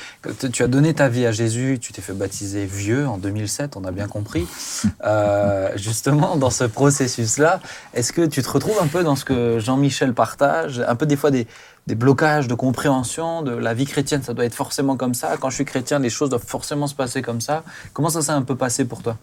tu 0.51 0.63
as 0.63 0.67
donné 0.67 0.93
ta 0.93 1.07
vie 1.09 1.25
à 1.25 1.31
Jésus, 1.31 1.77
tu 1.79 1.93
t'es 1.93 2.01
fait 2.01 2.13
baptiser 2.13 2.65
vieux 2.65 3.07
en 3.07 3.17
2007, 3.17 3.77
on 3.77 3.83
a 3.85 3.91
bien 3.91 4.07
compris. 4.07 4.47
Euh, 5.03 5.69
justement, 5.77 6.35
dans 6.35 6.49
ce 6.51 6.63
processus-là, 6.63 7.59
est-ce 7.93 8.13
que 8.13 8.25
tu 8.25 8.41
te 8.43 8.49
retrouves 8.49 8.77
un 8.81 8.87
peu 8.87 9.03
dans 9.03 9.15
ce 9.15 9.25
que 9.25 9.57
Jean-Michel 9.59 10.13
partage, 10.13 10.83
un 10.87 10.95
peu 10.95 11.05
des 11.07 11.15
fois 11.15 11.31
des, 11.31 11.47
des 11.87 11.95
blocages 11.95 12.47
de 12.47 12.53
compréhension 12.53 13.41
de 13.41 13.51
la 13.51 13.73
vie 13.73 13.85
chrétienne, 13.85 14.21
ça 14.21 14.33
doit 14.33 14.45
être 14.45 14.53
forcément 14.55 14.95
comme 14.97 15.13
ça. 15.15 15.37
Quand 15.39 15.49
je 15.49 15.55
suis 15.55 15.65
chrétien, 15.65 15.97
les 15.99 16.09
choses 16.11 16.29
doivent 16.29 16.45
forcément 16.45 16.87
se 16.87 16.93
passer 16.95 17.21
comme 17.21 17.41
ça. 17.41 17.63
Comment 17.93 18.09
ça 18.09 18.21
s'est 18.21 18.31
un 18.31 18.43
peu 18.43 18.55
passé 18.55 18.85
pour 18.85 19.01
toi? 19.01 19.17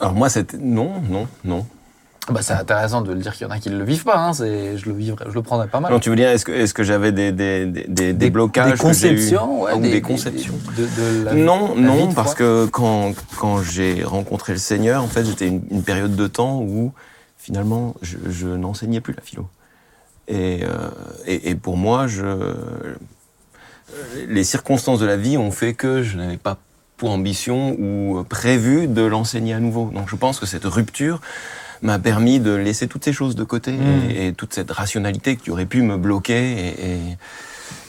Alors 0.00 0.14
moi, 0.14 0.28
c'était 0.30 0.56
non, 0.56 1.02
non, 1.08 1.28
non. 1.44 1.66
bah, 2.30 2.40
C'est 2.42 2.54
intéressant 2.54 3.02
de 3.02 3.12
le 3.12 3.20
dire 3.20 3.34
qu'il 3.34 3.46
y 3.46 3.50
en 3.50 3.52
a 3.52 3.58
qui 3.58 3.68
ne 3.70 3.76
le 3.76 3.84
vivent 3.84 4.04
pas. 4.04 4.16
Hein, 4.18 4.32
c'est- 4.32 4.78
je, 4.78 4.86
le 4.86 4.94
vivrais, 4.94 5.26
je 5.28 5.34
le 5.34 5.42
prendrais 5.42 5.68
pas 5.68 5.80
mal. 5.80 5.92
Non, 5.92 6.00
tu 6.00 6.08
veux 6.10 6.16
dire, 6.16 6.28
est-ce 6.30 6.44
que, 6.44 6.52
est-ce 6.52 6.72
que 6.72 6.82
j'avais 6.82 7.12
des, 7.12 7.32
des, 7.32 7.66
des, 7.66 7.84
des, 7.86 8.12
des 8.14 8.30
blocages 8.30 8.72
des 8.72 8.78
que 8.78 8.92
j'ai 8.92 9.08
eus 9.08 9.16
conceptions, 9.16 9.62
ouais, 9.62 9.74
Ou 9.74 9.80
des, 9.82 10.00
conceptions 10.00 10.54
de, 10.76 10.82
de 10.84 11.24
la- 11.24 11.34
Non, 11.34 11.74
la 11.74 11.80
non, 11.82 12.12
parce 12.14 12.34
que 12.34 12.66
quand, 12.66 13.12
quand 13.38 13.62
j'ai 13.62 14.02
rencontré 14.04 14.52
le 14.54 14.58
Seigneur, 14.58 15.02
en 15.04 15.08
fait, 15.08 15.24
j'étais 15.24 15.48
une, 15.48 15.62
une 15.70 15.82
période 15.82 16.16
de 16.16 16.26
temps 16.26 16.60
où 16.60 16.92
finalement, 17.36 17.94
je, 18.02 18.16
je 18.30 18.46
n'enseignais 18.48 19.00
plus 19.00 19.12
la 19.14 19.22
philo. 19.22 19.48
Et, 20.28 20.60
euh, 20.62 20.88
et, 21.26 21.50
et 21.50 21.54
pour 21.56 21.76
moi, 21.76 22.06
je, 22.06 22.54
les 24.28 24.44
circonstances 24.44 25.00
de 25.00 25.06
la 25.06 25.16
vie 25.16 25.36
ont 25.36 25.50
fait 25.50 25.74
que 25.74 26.02
je 26.02 26.16
n'avais 26.16 26.36
pas 26.36 26.56
pour 27.00 27.10
ambition 27.12 27.74
ou 27.80 28.22
prévu 28.28 28.86
de 28.86 29.00
l'enseigner 29.00 29.54
à 29.54 29.58
nouveau. 29.58 29.90
Donc 29.94 30.06
je 30.10 30.16
pense 30.16 30.38
que 30.38 30.44
cette 30.44 30.66
rupture 30.66 31.22
m'a 31.80 31.98
permis 31.98 32.40
de 32.40 32.52
laisser 32.52 32.88
toutes 32.88 33.04
ces 33.06 33.14
choses 33.14 33.34
de 33.36 33.42
côté 33.44 33.72
Mm. 33.72 34.10
et, 34.10 34.26
et 34.26 34.32
toute 34.34 34.52
cette 34.52 34.70
rationalité 34.70 35.36
qui 35.36 35.50
aurait 35.50 35.64
pu 35.64 35.80
me 35.80 35.96
bloquer 35.96 36.42
et, 36.52 36.90
et, 36.90 36.98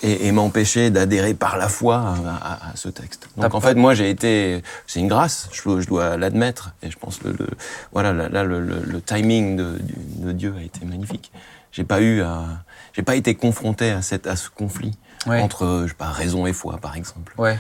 et- 0.03 0.27
et 0.27 0.31
m'empêcher 0.31 0.91
d'adhérer 0.91 1.33
par 1.33 1.57
la 1.57 1.67
foi 1.67 1.97
à, 1.97 2.13
à- 2.53 2.69
à 2.71 2.75
ce 2.75 2.87
texte. 2.87 3.27
Donc 3.35 3.53
en 3.53 3.59
fait, 3.59 3.75
moi 3.75 3.93
j'ai 3.95 4.09
été, 4.09 4.63
c'est 4.87 5.01
une 5.01 5.09
grâce, 5.09 5.49
je, 5.51 5.61
dois- 5.63 5.81
je 5.81 5.87
dois 5.87 6.15
l'admettre. 6.15 6.71
Et 6.81 6.89
je 6.89 6.97
pense 6.97 7.21
le, 7.23 7.31
le 7.37 7.47
voilà 7.91 8.13
là, 8.13 8.29
là, 8.29 8.45
le, 8.45 8.61
le- 8.61 8.81
le 8.85 9.01
timing 9.01 9.57
de, 9.57 10.31
Dieu 10.31 10.53
a 10.57 10.63
été 10.63 10.85
magnifique. 10.85 11.33
J'ai 11.73 11.83
pas 11.83 12.01
eu 12.01 12.21
j'ai 12.93 13.03
pas 13.03 13.15
été 13.15 13.35
confronté 13.35 13.91
à 13.91 14.01
cette 14.01 14.25
à 14.25 14.37
ce 14.37 14.49
conflit 14.49 14.93
Ouais. 15.27 15.39
entre 15.39 15.83
je 15.83 15.89
sais 15.89 15.93
pas 16.05 16.09
raison 16.09 16.47
et 16.47 16.53
foi 16.53 16.79
par 16.81 16.95
exemple. 16.97 17.33
Ouais. 17.37 17.55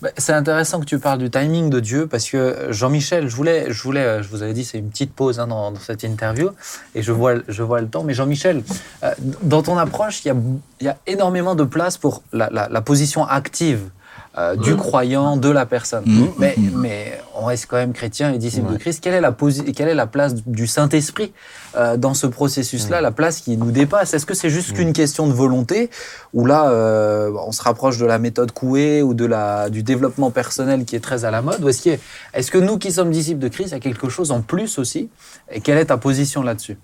Bah, 0.00 0.10
c'est 0.16 0.32
intéressant 0.32 0.80
que 0.80 0.84
tu 0.84 0.98
parles 0.98 1.18
du 1.18 1.30
timing 1.30 1.70
de 1.70 1.80
Dieu 1.80 2.06
parce 2.06 2.28
que 2.28 2.68
Jean-Michel, 2.70 3.28
je 3.28 3.36
voulais, 3.36 3.72
je 3.72 3.82
voulais, 3.82 4.04
euh, 4.04 4.22
je 4.22 4.28
vous 4.28 4.42
avais 4.42 4.54
dit, 4.54 4.64
c'est 4.64 4.78
une 4.78 4.90
petite 4.90 5.14
pause 5.14 5.40
hein, 5.40 5.46
dans, 5.46 5.74
cette 5.76 6.04
interview 6.04 6.50
et 6.94 7.02
je 7.02 7.12
vois, 7.12 7.34
je 7.48 7.62
vois 7.62 7.80
le 7.80 7.88
temps. 7.88 8.02
Mais 8.02 8.14
Jean-Michel, 8.14 8.62
euh, 9.02 9.10
dans 9.42 9.62
ton 9.62 9.78
approche, 9.78 10.24
il 10.24 10.34
y 10.80 10.88
a, 10.88 10.96
énormément 11.06 11.54
de 11.54 11.64
place 11.64 11.98
pour 11.98 12.22
la 12.32 12.80
position 12.80 13.26
active 13.26 13.90
euh, 14.38 14.54
du 14.56 14.76
croyant, 14.76 15.36
de 15.36 15.48
la 15.48 15.64
personne. 15.66 16.04
Mhm. 16.06 16.28
Mais, 16.38 16.54
mais 16.74 17.20
on 17.34 17.44
reste 17.46 17.66
quand 17.68 17.76
même 17.76 17.92
chrétien 17.92 18.32
et 18.32 18.38
disciple 18.38 18.72
de 18.72 18.76
Christ. 18.78 19.02
Quelle 19.02 19.14
est 19.14 19.20
la, 19.20 19.32
posi- 19.32 19.72
quelle 19.72 19.88
est 19.88 19.94
la 19.94 20.06
place 20.06 20.34
du 20.46 20.66
Saint-Esprit 20.66 21.32
euh, 21.76 21.96
dans 21.96 22.14
ce 22.14 22.26
processus-là, 22.26 23.00
la 23.00 23.10
place 23.10 23.40
qui 23.40 23.56
nous 23.56 23.70
dépasse. 23.70 24.14
Est-ce 24.14 24.26
que 24.26 24.34
c'est 24.34 24.50
juste 24.50 24.72
qu'une 24.74 24.92
question 24.92 25.26
de 25.26 25.32
volonté? 25.32 25.90
Ou 26.34 26.46
là, 26.46 26.68
euh, 26.70 27.30
on 27.46 27.52
se 27.52 27.62
rapproche 27.62 27.98
de 27.98 28.06
la 28.06 28.18
méthode 28.18 28.52
Coué 28.52 29.02
ou 29.02 29.14
de 29.14 29.24
la, 29.26 29.70
du 29.70 29.82
développement 29.82 30.30
personnel 30.30 30.84
qui 30.84 30.96
est 30.96 31.00
très 31.00 31.24
à 31.24 31.30
la 31.30 31.42
mode? 31.42 31.62
Ou 31.64 31.68
est-ce 31.68 32.50
que 32.50 32.58
nous 32.58 32.78
qui 32.78 32.92
sommes 32.92 33.10
disciples 33.10 33.40
de 33.40 33.48
Christ, 33.48 33.68
il 33.68 33.72
y 33.72 33.76
a 33.76 33.80
quelque 33.80 34.08
chose 34.08 34.30
en 34.32 34.40
plus 34.42 34.78
aussi? 34.78 35.08
Et 35.50 35.60
quelle 35.60 35.78
est 35.78 35.86
ta 35.86 35.96
position 35.96 36.42
là-dessus? 36.42 36.78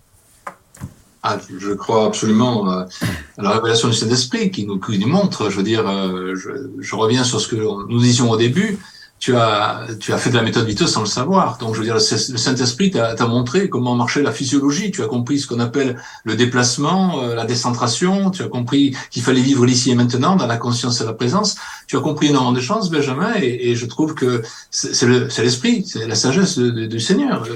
Ah, 1.25 1.39
je 1.59 1.73
crois 1.73 2.07
absolument 2.07 2.69
euh, 2.71 2.85
à 3.39 3.43
la 3.43 3.51
révélation 3.51 3.89
du 3.89 3.95
Saint-Esprit 3.95 4.51
qui 4.51 4.67
nous, 4.67 4.79
qui 4.81 4.99
nous 4.99 5.07
montre. 5.09 5.51
Je 5.51 5.57
veux 5.57 5.63
dire, 5.63 5.89
euh, 5.89 6.35
je, 6.35 6.51
je 6.81 6.95
reviens 6.97 7.23
sur 7.23 7.41
ce 7.41 7.47
que 7.49 7.57
nous 7.57 8.01
disions 8.01 8.29
au 8.31 8.37
début. 8.37 8.79
Tu 9.21 9.37
as, 9.37 9.87
tu 10.01 10.13
as 10.13 10.19
fait 10.19 10.31
de 10.31 10.35
la 10.35 10.43
méthode 10.43 10.67
Vitos 10.67 10.89
sans 10.89 10.99
le 11.03 11.07
savoir. 11.07 11.57
Donc, 11.59 11.75
je 11.75 11.79
veux 11.79 11.85
dire, 11.85 11.95
le 11.95 12.01
Saint-Esprit 12.01 12.91
t'a 12.91 13.15
t'a 13.15 13.29
montré 13.29 13.69
comment 13.69 13.95
marchait 13.95 14.21
la 14.21 14.33
physiologie. 14.33 14.91
Tu 14.91 15.01
as 15.01 15.07
compris 15.07 15.39
ce 15.39 15.47
qu'on 15.47 15.61
appelle 15.61 15.95
le 16.25 16.35
déplacement, 16.35 17.23
euh, 17.23 17.37
la 17.37 17.45
décentration. 17.45 18.33
Tu 18.33 18.43
as 18.43 18.49
compris 18.49 18.97
qu'il 19.13 19.23
fallait 19.23 19.41
vivre 19.41 19.65
l'ici 19.65 19.93
et 19.93 19.95
maintenant 19.95 20.35
dans 20.35 20.49
la 20.49 20.57
conscience 20.57 21.01
et 21.03 21.05
la 21.05 21.13
présence. 21.13 21.55
Tu 21.87 21.97
as 21.97 22.01
compris 22.01 22.27
énormément 22.31 22.51
de 22.51 22.61
choses, 22.61 22.91
Benjamin, 22.91 23.33
et, 23.41 23.71
et 23.71 23.77
je 23.77 23.87
trouve 23.87 24.15
que 24.15 24.43
c'est 24.73 24.93
c'est 24.93 25.07
le- 25.07 25.31
c'est 25.31 25.45
l'esprit, 25.45 25.85
c'est 25.87 26.05
la 26.09 26.17
sagesse 26.17 26.59
de- 26.59 26.71
de- 26.71 26.87
du 26.87 26.99
Seigneur. 26.99 27.47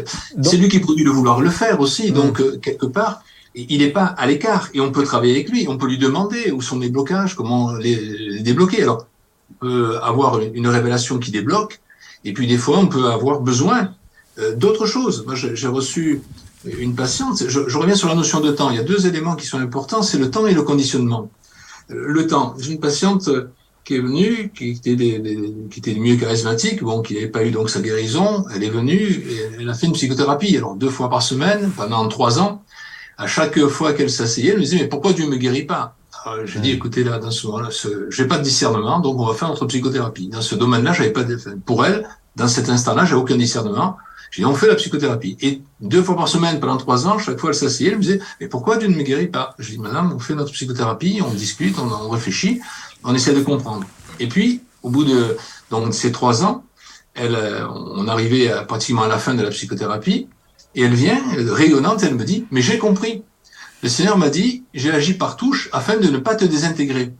C'est 0.42 0.58
lui 0.58 0.68
qui 0.68 0.78
produit 0.78 1.02
le 1.04 1.10
vouloir 1.10 1.40
le 1.40 1.50
faire 1.50 1.80
aussi. 1.80 2.12
Mm. 2.12 2.14
Donc, 2.14 2.40
euh, 2.40 2.58
quelque 2.62 2.86
part, 2.86 3.22
il 3.56 3.78
n'est 3.78 3.90
pas 3.90 4.04
à 4.04 4.26
l'écart 4.26 4.68
et 4.74 4.80
on 4.80 4.92
peut 4.92 5.02
travailler 5.02 5.32
avec 5.32 5.48
lui, 5.48 5.66
on 5.68 5.78
peut 5.78 5.86
lui 5.86 5.98
demander 5.98 6.50
où 6.50 6.60
sont 6.60 6.78
les 6.78 6.90
blocages, 6.90 7.34
comment 7.34 7.72
les, 7.74 8.40
débloquer. 8.42 8.82
Alors, 8.82 9.06
on 9.50 9.66
peut 9.66 9.98
avoir 10.02 10.40
une 10.40 10.68
révélation 10.68 11.18
qui 11.18 11.30
débloque 11.30 11.80
et 12.24 12.32
puis 12.32 12.46
des 12.46 12.58
fois 12.58 12.78
on 12.78 12.86
peut 12.86 13.06
avoir 13.06 13.40
besoin 13.40 13.94
euh, 14.38 14.54
d'autres 14.54 14.86
choses. 14.86 15.24
Moi, 15.24 15.34
j'ai 15.34 15.68
reçu 15.68 16.20
une 16.66 16.94
patiente, 16.94 17.42
je, 17.48 17.78
reviens 17.78 17.94
sur 17.94 18.08
la 18.08 18.14
notion 18.14 18.40
de 18.40 18.50
temps. 18.50 18.70
Il 18.70 18.76
y 18.76 18.80
a 18.80 18.82
deux 18.82 19.06
éléments 19.06 19.36
qui 19.36 19.46
sont 19.46 19.58
importants, 19.58 20.02
c'est 20.02 20.18
le 20.18 20.30
temps 20.30 20.46
et 20.46 20.52
le 20.54 20.62
conditionnement. 20.62 21.30
Euh, 21.90 21.94
Le 22.08 22.26
temps, 22.26 22.54
j'ai 22.58 22.72
une 22.72 22.80
patiente 22.80 23.28
euh, 23.28 23.50
qui 23.84 23.94
est 23.94 24.00
venue, 24.00 24.50
qui 24.54 24.70
était, 24.70 24.96
des, 24.96 25.18
des- 25.20 25.54
qui 25.70 26.00
mieux 26.00 26.16
charismatique, 26.16 26.82
bon, 26.82 27.02
qui 27.02 27.14
n'avait 27.14 27.28
pas 27.28 27.44
eu 27.44 27.52
donc 27.52 27.70
sa 27.70 27.80
guérison. 27.80 28.44
Elle 28.52 28.64
est 28.64 28.70
venue, 28.70 29.24
et 29.30 29.36
elle 29.60 29.68
a 29.70 29.74
fait 29.74 29.86
une 29.86 29.92
psychothérapie, 29.92 30.56
alors 30.56 30.74
deux 30.74 30.90
fois 30.90 31.08
par 31.08 31.22
semaine 31.22 31.70
pendant 31.76 32.06
trois 32.08 32.40
ans 32.40 32.62
à 33.18 33.26
chaque 33.26 33.58
fois 33.66 33.92
qu'elle 33.92 34.10
s'asseyait, 34.10 34.50
elle 34.50 34.58
me 34.58 34.62
disait, 34.62 34.78
mais 34.78 34.88
pourquoi 34.88 35.12
Dieu 35.12 35.26
me 35.26 35.36
guérit 35.36 35.64
pas? 35.64 35.96
Alors, 36.24 36.46
J'ai 36.46 36.60
dit, 36.60 36.70
écoutez, 36.72 37.04
là, 37.04 37.18
dans 37.18 37.30
ce 37.30 37.46
moment-là, 37.46 37.68
ce... 37.70 38.10
j'ai 38.10 38.26
pas 38.26 38.38
de 38.38 38.42
discernement, 38.42 39.00
donc 39.00 39.18
on 39.18 39.26
va 39.26 39.34
faire 39.34 39.48
notre 39.48 39.66
psychothérapie. 39.66 40.28
Dans 40.28 40.42
ce 40.42 40.54
domaine-là, 40.54 40.92
j'avais 40.92 41.12
pas 41.12 41.22
de... 41.22 41.38
pour 41.64 41.84
elle, 41.86 42.08
dans 42.34 42.48
cet 42.48 42.68
instant-là, 42.68 43.04
j'ai 43.04 43.14
aucun 43.14 43.36
discernement. 43.36 43.96
J'ai 44.30 44.42
dit, 44.42 44.46
on 44.46 44.54
fait 44.54 44.66
la 44.66 44.74
psychothérapie. 44.74 45.36
Et 45.40 45.62
deux 45.80 46.02
fois 46.02 46.16
par 46.16 46.28
semaine, 46.28 46.58
pendant 46.58 46.76
trois 46.76 47.06
ans, 47.06 47.18
chaque 47.18 47.38
fois 47.38 47.50
elle 47.50 47.56
s'asseyait, 47.56 47.90
elle 47.90 47.96
me 47.96 48.02
disait, 48.02 48.20
mais 48.40 48.48
pourquoi 48.48 48.76
Dieu 48.76 48.88
ne 48.88 48.96
me 48.96 49.02
guérit 49.02 49.28
pas? 49.28 49.54
J'ai 49.58 49.72
dit, 49.72 49.78
madame, 49.78 50.12
on 50.12 50.18
fait 50.18 50.34
notre 50.34 50.52
psychothérapie, 50.52 51.20
on 51.24 51.32
discute, 51.32 51.78
on, 51.78 51.86
on 51.86 52.08
réfléchit, 52.10 52.60
on 53.04 53.14
essaie 53.14 53.32
de 53.32 53.40
comprendre. 53.40 53.84
Et 54.18 54.26
puis, 54.26 54.62
au 54.82 54.90
bout 54.90 55.04
de 55.04 55.36
donc, 55.70 55.94
ces 55.94 56.12
trois 56.12 56.44
ans, 56.44 56.64
elle, 57.14 57.34
euh, 57.34 57.66
on 57.68 58.08
arrivait 58.08 58.50
à, 58.50 58.62
pratiquement 58.62 59.02
à 59.02 59.08
la 59.08 59.18
fin 59.18 59.34
de 59.34 59.42
la 59.42 59.50
psychothérapie, 59.50 60.28
et 60.76 60.82
elle 60.82 60.94
vient, 60.94 61.20
rayonnante, 61.36 62.02
elle 62.02 62.14
me 62.14 62.24
dit, 62.24 62.46
mais 62.50 62.60
j'ai 62.60 62.78
compris. 62.78 63.24
Le 63.82 63.88
Seigneur 63.88 64.18
m'a 64.18 64.28
dit, 64.28 64.64
j'ai 64.74 64.90
agi 64.90 65.14
par 65.14 65.36
touche 65.36 65.70
afin 65.72 65.96
de 65.96 66.08
ne 66.08 66.18
pas 66.18 66.36
te 66.36 66.44
désintégrer. 66.44 67.12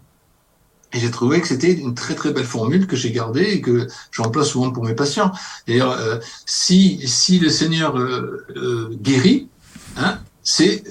Et 0.93 1.01
j'ai 1.01 1.11
trouvé 1.11 1.41
que 1.41 1.49
c'était 1.49 1.73
une 1.73 1.95
très 1.95 2.15
très 2.15 2.33
belle 2.33 2.45
formule 2.45 2.87
que 2.87 2.97
j'ai 2.97 3.11
gardée 3.11 3.45
et 3.45 3.61
que 3.61 3.89
j'emploie 4.13 4.45
souvent 4.45 4.71
pour 4.71 4.85
mes 4.85 4.95
patients. 4.95 5.33
D'ailleurs, 5.67 5.93
euh, 5.93 6.19
si 6.45 7.01
si 7.09 7.39
le 7.39 7.49
Seigneur 7.49 7.99
euh, 7.99 8.47
euh, 8.57 8.97
guérit, 9.01 9.49
hein, 9.97 10.19
c'est 10.43 10.85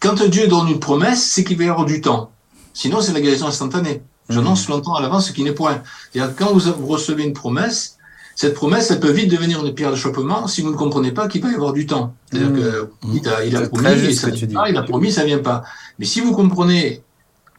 quand 0.00 0.22
Dieu 0.22 0.46
donne 0.46 0.68
une 0.68 0.80
promesse, 0.80 1.22
c'est 1.22 1.44
qu'il 1.44 1.58
va 1.58 1.64
y 1.64 1.68
avoir 1.68 1.84
du 1.84 2.00
temps. 2.00 2.30
Sinon, 2.72 3.00
c'est 3.00 3.12
la 3.12 3.20
guérison 3.20 3.48
instantanée. 3.48 4.02
J'annonce 4.30 4.68
longtemps 4.68 4.94
à 4.94 5.02
l'avance 5.02 5.26
ce 5.28 5.32
qui 5.32 5.42
n'est 5.42 5.52
point. 5.52 5.82
C'est-à-dire 6.12 6.34
quand 6.36 6.52
vous 6.54 6.86
recevez 6.86 7.24
une 7.24 7.34
promesse, 7.34 7.93
cette 8.36 8.54
promesse, 8.54 8.90
elle 8.90 9.00
peut 9.00 9.10
vite 9.10 9.30
devenir 9.30 9.64
une 9.64 9.74
pierre 9.74 9.90
d'achoppement 9.90 10.46
si 10.48 10.60
vous 10.62 10.70
ne 10.70 10.76
comprenez 10.76 11.12
pas 11.12 11.28
qu'il 11.28 11.42
va 11.42 11.50
y 11.50 11.54
avoir 11.54 11.72
du 11.72 11.86
temps. 11.86 12.14
C'est-à-dire 12.30 12.50
Mmh. 12.50 12.88
il 13.14 13.28
a, 13.28 13.44
il 13.44 13.56
a 13.56 13.60
C'est 13.60 13.68
promis, 13.70 13.88
et 14.06 14.12
ça 14.14 14.30
vient 14.30 14.46
dis. 14.46 14.54
pas, 14.54 14.68
il 14.70 14.76
a 14.76 14.82
promis, 14.82 15.12
ça 15.12 15.24
vient 15.24 15.38
pas. 15.38 15.62
Mais 15.98 16.04
si 16.04 16.20
vous 16.20 16.32
comprenez 16.32 17.02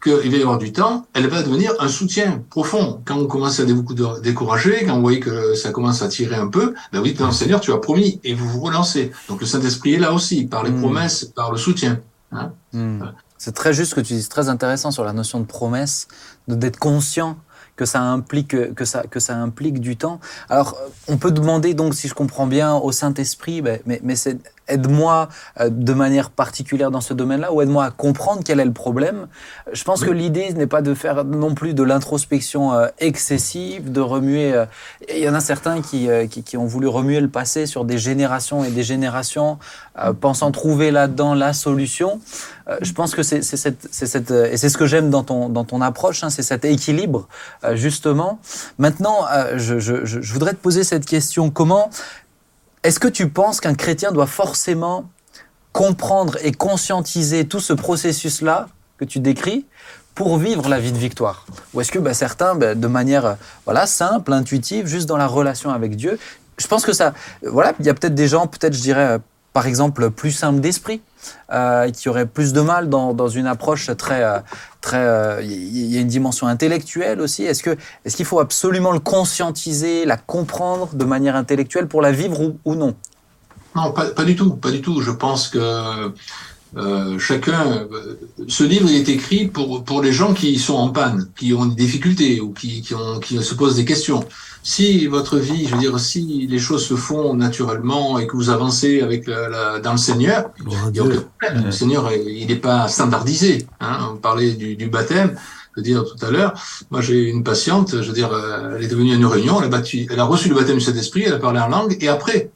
qu'il 0.03 0.13
va 0.31 0.37
y 0.37 0.41
avoir 0.41 0.57
du 0.59 0.71
temps, 0.71 1.07
elle 1.13 1.27
va 1.27 1.41
devenir 1.41 1.71
un 1.79 1.87
soutien 1.87 2.43
profond. 2.49 3.01
Quand 3.05 3.17
on 3.17 3.25
commence 3.25 3.59
à 3.59 3.65
vous 3.65 3.83
décourager, 4.21 4.85
quand 4.85 4.95
vous 4.95 5.01
voyez 5.01 5.19
que 5.19 5.55
ça 5.55 5.71
commence 5.71 6.01
à 6.03 6.07
tirer 6.09 6.35
un 6.35 6.47
peu, 6.47 6.73
ben 6.93 6.99
oui, 7.01 7.15
non, 7.19 7.31
Seigneur, 7.31 7.59
tu 7.61 7.71
as 7.73 7.77
promis, 7.77 8.19
et 8.23 8.33
vous 8.35 8.47
vous 8.47 8.59
relancez. 8.59 9.11
Donc 9.29 9.41
le 9.41 9.47
Saint-Esprit 9.47 9.95
est 9.95 9.99
là 9.99 10.13
aussi, 10.13 10.45
par 10.45 10.63
les 10.63 10.71
Mm. 10.71 10.79
promesses, 10.81 11.25
par 11.25 11.51
le 11.51 11.57
soutien. 11.57 11.99
Hein 12.31 12.51
Hmm. 12.73 12.99
C'est 13.37 13.53
très 13.53 13.73
juste 13.73 13.91
ce 13.91 13.95
que 13.95 14.01
tu 14.01 14.13
dis, 14.13 14.21
c'est 14.23 14.29
très 14.29 14.49
intéressant 14.49 14.91
sur 14.91 15.03
la 15.03 15.13
notion 15.13 15.39
de 15.39 15.45
promesse, 15.45 16.07
d'être 16.47 16.77
conscient 16.79 17.37
que 17.75 17.85
ça 17.85 18.01
implique 18.01 18.73
que 18.73 18.85
ça 18.85 19.03
que 19.03 19.19
ça 19.19 19.35
implique 19.35 19.79
du 19.79 19.97
temps. 19.97 20.19
Alors 20.49 20.77
on 21.07 21.17
peut 21.17 21.31
demander 21.31 21.73
donc 21.73 21.93
si 21.95 22.07
je 22.07 22.13
comprends 22.13 22.47
bien 22.47 22.75
au 22.75 22.91
Saint-Esprit 22.91 23.61
ben, 23.61 23.79
mais 23.85 23.99
mais 24.03 24.15
c'est 24.15 24.37
aide-moi 24.67 25.29
euh, 25.59 25.69
de 25.69 25.93
manière 25.93 26.29
particulière 26.29 26.91
dans 26.91 27.01
ce 27.01 27.13
domaine-là 27.13 27.51
ou 27.53 27.61
aide-moi 27.61 27.85
à 27.85 27.91
comprendre 27.91 28.41
quel 28.45 28.59
est 28.59 28.65
le 28.65 28.73
problème. 28.73 29.27
Je 29.71 29.83
pense 29.83 30.01
Oui. 30.01 30.07
que 30.07 30.11
l'idée 30.13 30.53
n'est 30.53 30.67
pas 30.67 30.81
de 30.81 30.93
faire 30.93 31.23
non 31.25 31.53
plus 31.53 31.73
de 31.73 31.83
l'introspection 31.83 32.73
euh, 32.73 32.87
excessive, 32.99 33.91
de 33.91 34.01
remuer 34.01 34.53
euh, 34.53 34.65
il 35.09 35.19
y 35.23 35.29
en 35.29 35.33
a 35.33 35.39
certains 35.39 35.81
qui, 35.81 36.07
qui 36.29 36.43
qui 36.43 36.57
ont 36.57 36.65
voulu 36.65 36.87
remuer 36.87 37.19
le 37.19 37.27
passé 37.29 37.65
sur 37.65 37.85
des 37.85 37.97
générations 37.97 38.63
et 38.63 38.69
des 38.69 38.83
générations 38.83 39.57
euh, 39.99 40.13
pensant 40.13 40.51
trouver 40.51 40.91
là-dedans 40.91 41.33
la 41.33 41.53
solution. 41.53 42.19
Je 42.81 42.93
pense 42.93 43.13
que 43.13 43.21
c'est 43.21 43.43
c'est 43.43 43.57
cette, 43.57 43.87
c'est 43.91 44.07
cette, 44.07 44.31
et 44.31 44.57
c'est 44.57 44.69
ce 44.69 44.77
que 44.77 44.87
j'aime 44.87 45.11
dans 45.11 45.23
ton, 45.23 45.49
dans 45.49 45.65
ton 45.65 45.81
approche, 45.81 46.23
hein, 46.23 46.31
c'est 46.31 46.41
cet 46.41 46.65
équilibre, 46.65 47.27
justement. 47.73 48.39
Maintenant, 48.79 49.17
je, 49.55 49.77
je 49.77 50.03
je 50.05 50.33
voudrais 50.33 50.53
te 50.53 50.57
poser 50.57 50.83
cette 50.83 51.05
question. 51.05 51.51
Comment 51.51 51.91
est-ce 52.85 52.99
que 52.99 53.07
tu 53.07 53.29
penses 53.29 53.59
qu'un 53.59 53.73
chrétien 53.73 54.11
doit 54.11 54.27
forcément 54.27 55.09
comprendre 55.71 56.37
et 56.43 56.51
conscientiser 56.51 57.47
tout 57.47 57.59
ce 57.59 57.73
processus-là 57.73 58.67
que 58.97 59.05
tu 59.05 59.19
décris 59.19 59.65
pour 60.13 60.37
vivre 60.37 60.69
la 60.69 60.79
vie 60.79 60.91
de 60.91 60.97
victoire? 60.97 61.47
Ou 61.73 61.81
est-ce 61.81 61.91
que 61.91 61.97
bah, 61.97 62.13
certains, 62.13 62.53
bah, 62.53 62.75
de 62.75 62.87
manière 62.87 63.37
voilà, 63.65 63.87
simple, 63.87 64.31
intuitive, 64.33 64.85
juste 64.85 65.07
dans 65.07 65.17
la 65.17 65.25
relation 65.25 65.71
avec 65.71 65.95
Dieu, 65.95 66.19
je 66.57 66.67
pense 66.67 66.85
que 66.85 66.93
ça, 66.93 67.13
voilà, 67.41 67.73
il 67.79 67.87
y 67.87 67.89
a 67.89 67.95
peut-être 67.95 68.13
des 68.13 68.27
gens, 68.27 68.45
peut-être 68.45 68.73
je 68.73 68.81
dirais, 68.81 69.17
par 69.55 69.67
exemple, 69.67 70.11
plus 70.11 70.33
simples 70.33 70.59
d'esprit, 70.59 70.99
euh, 71.53 71.89
qui 71.89 72.09
auraient 72.09 72.25
plus 72.25 72.51
de 72.51 72.59
mal 72.59 72.89
dans, 72.89 73.13
dans 73.13 73.29
une 73.29 73.47
approche 73.47 73.89
très, 73.95 74.21
euh, 74.21 74.39
très, 74.81 74.97
euh, 74.97 75.41
il 75.41 75.93
y 75.93 75.97
a 75.97 76.01
une 76.01 76.09
dimension 76.09 76.45
intellectuelle 76.47 77.21
aussi. 77.21 77.45
Est-ce 77.45 77.63
que, 77.63 77.77
est-ce 78.03 78.17
qu'il 78.17 78.25
faut 78.25 78.41
absolument 78.41 78.91
le 78.91 78.99
conscientiser, 78.99 80.03
la 80.03 80.17
comprendre 80.17 80.93
de 80.93 81.05
manière 81.05 81.37
intellectuelle 81.37 81.87
pour 81.87 82.01
la 82.01 82.11
vivre 82.11 82.41
ou, 82.41 82.59
ou 82.65 82.75
non? 82.75 82.95
Non, 83.77 83.93
pas, 83.93 84.07
pas 84.07 84.25
du 84.25 84.35
tout, 84.35 84.55
pas 84.57 84.71
du 84.71 84.81
tout. 84.81 84.99
Je 84.99 85.11
pense 85.11 85.47
que 85.47 86.11
euh, 86.77 87.17
chacun, 87.19 87.87
euh, 87.91 88.15
ce 88.47 88.63
livre 88.63 88.89
il 88.89 88.97
est 88.97 89.09
écrit 89.09 89.47
pour 89.47 89.83
pour 89.83 90.01
les 90.01 90.11
gens 90.11 90.33
qui 90.33 90.57
sont 90.59 90.75
en 90.75 90.89
panne, 90.89 91.29
qui 91.37 91.53
ont 91.53 91.65
des 91.65 91.75
difficultés 91.75 92.41
ou 92.41 92.51
qui 92.51 92.81
qui, 92.81 92.93
ont, 92.93 93.19
qui 93.19 93.41
se 93.43 93.55
posent 93.55 93.75
des 93.77 93.85
questions. 93.85 94.23
Si 94.63 95.05
votre 95.07 95.37
vie, 95.37 95.67
je 95.67 95.75
veux 95.75 95.79
dire, 95.79 95.99
si 95.99 96.47
les 96.49 96.57
choses 96.59 96.83
se 96.85 96.95
font 96.95 97.35
naturellement 97.35 98.17
et 98.19 98.25
que 98.27 98.35
vous 98.35 98.49
avancez 98.49 99.01
avec 99.01 99.27
la, 99.27 99.47
la- 99.47 99.79
dans 99.79 99.91
le 99.91 99.97
Seigneur, 99.97 100.49
il 100.65 100.95
y 100.95 100.99
a 100.99 101.03
aucun 101.03 101.23
problème. 101.39 101.65
Le 101.65 101.71
Seigneur, 101.71 102.11
il 102.11 102.47
n'est 102.47 102.55
pas 102.55 102.87
standardisé. 102.87 103.67
Hein. 103.79 104.09
On 104.13 104.17
parlait 104.17 104.53
du, 104.53 104.75
du 104.75 104.87
baptême. 104.87 105.35
le 105.75 105.83
dire 105.83 106.03
tout 106.03 106.25
à 106.25 106.31
l'heure. 106.31 106.53
Moi, 106.89 107.01
j'ai 107.01 107.29
une 107.29 107.43
patiente, 107.43 108.01
je 108.01 108.07
veux 108.07 108.13
dire, 108.13 108.31
euh, 108.33 108.75
elle 108.77 108.83
est 108.83 108.87
devenue 108.87 109.11
à 109.11 109.15
une 109.15 109.25
réunion, 109.25 109.59
elle 109.59 109.65
a, 109.65 109.69
battu, 109.69 110.07
elle 110.09 110.19
a 110.19 110.23
reçu 110.23 110.49
le 110.49 110.55
baptême 110.55 110.77
du 110.77 110.83
Saint-Esprit, 110.83 111.23
elle 111.27 111.33
a 111.33 111.39
parlé 111.39 111.59
en 111.59 111.67
langue, 111.67 111.97
et 112.01 112.07
après, 112.07 112.49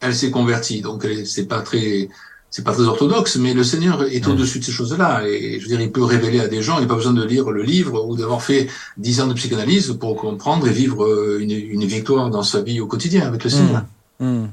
elle 0.00 0.14
s'est 0.14 0.30
convertie. 0.30 0.80
Donc, 0.82 1.06
c'est 1.24 1.46
pas 1.46 1.60
très, 1.60 2.08
c'est 2.54 2.62
pas 2.62 2.72
très 2.72 2.84
orthodoxe, 2.84 3.34
mais 3.34 3.52
le 3.52 3.64
Seigneur 3.64 4.04
est 4.04 4.28
au-dessus 4.28 4.60
de 4.60 4.64
ces 4.64 4.70
choses-là. 4.70 5.26
Et 5.26 5.58
je 5.58 5.64
veux 5.64 5.70
dire, 5.70 5.80
il 5.80 5.90
peut 5.90 6.04
révéler 6.04 6.38
à 6.38 6.46
des 6.46 6.62
gens, 6.62 6.78
il 6.78 6.82
n'a 6.82 6.86
pas 6.86 6.94
besoin 6.94 7.12
de 7.12 7.24
lire 7.24 7.50
le 7.50 7.64
livre 7.64 8.06
ou 8.06 8.14
d'avoir 8.14 8.42
fait 8.42 8.68
dix 8.96 9.20
ans 9.20 9.26
de 9.26 9.34
psychanalyse 9.34 9.96
pour 9.98 10.14
comprendre 10.14 10.68
et 10.68 10.70
vivre 10.70 11.04
euh, 11.04 11.40
une, 11.40 11.50
une 11.50 11.84
victoire 11.84 12.30
dans 12.30 12.44
sa 12.44 12.62
vie 12.62 12.80
au 12.80 12.86
quotidien 12.86 13.26
avec 13.26 13.42
le 13.42 13.50
Seigneur. 13.50 13.82
Hmm. 14.20 14.44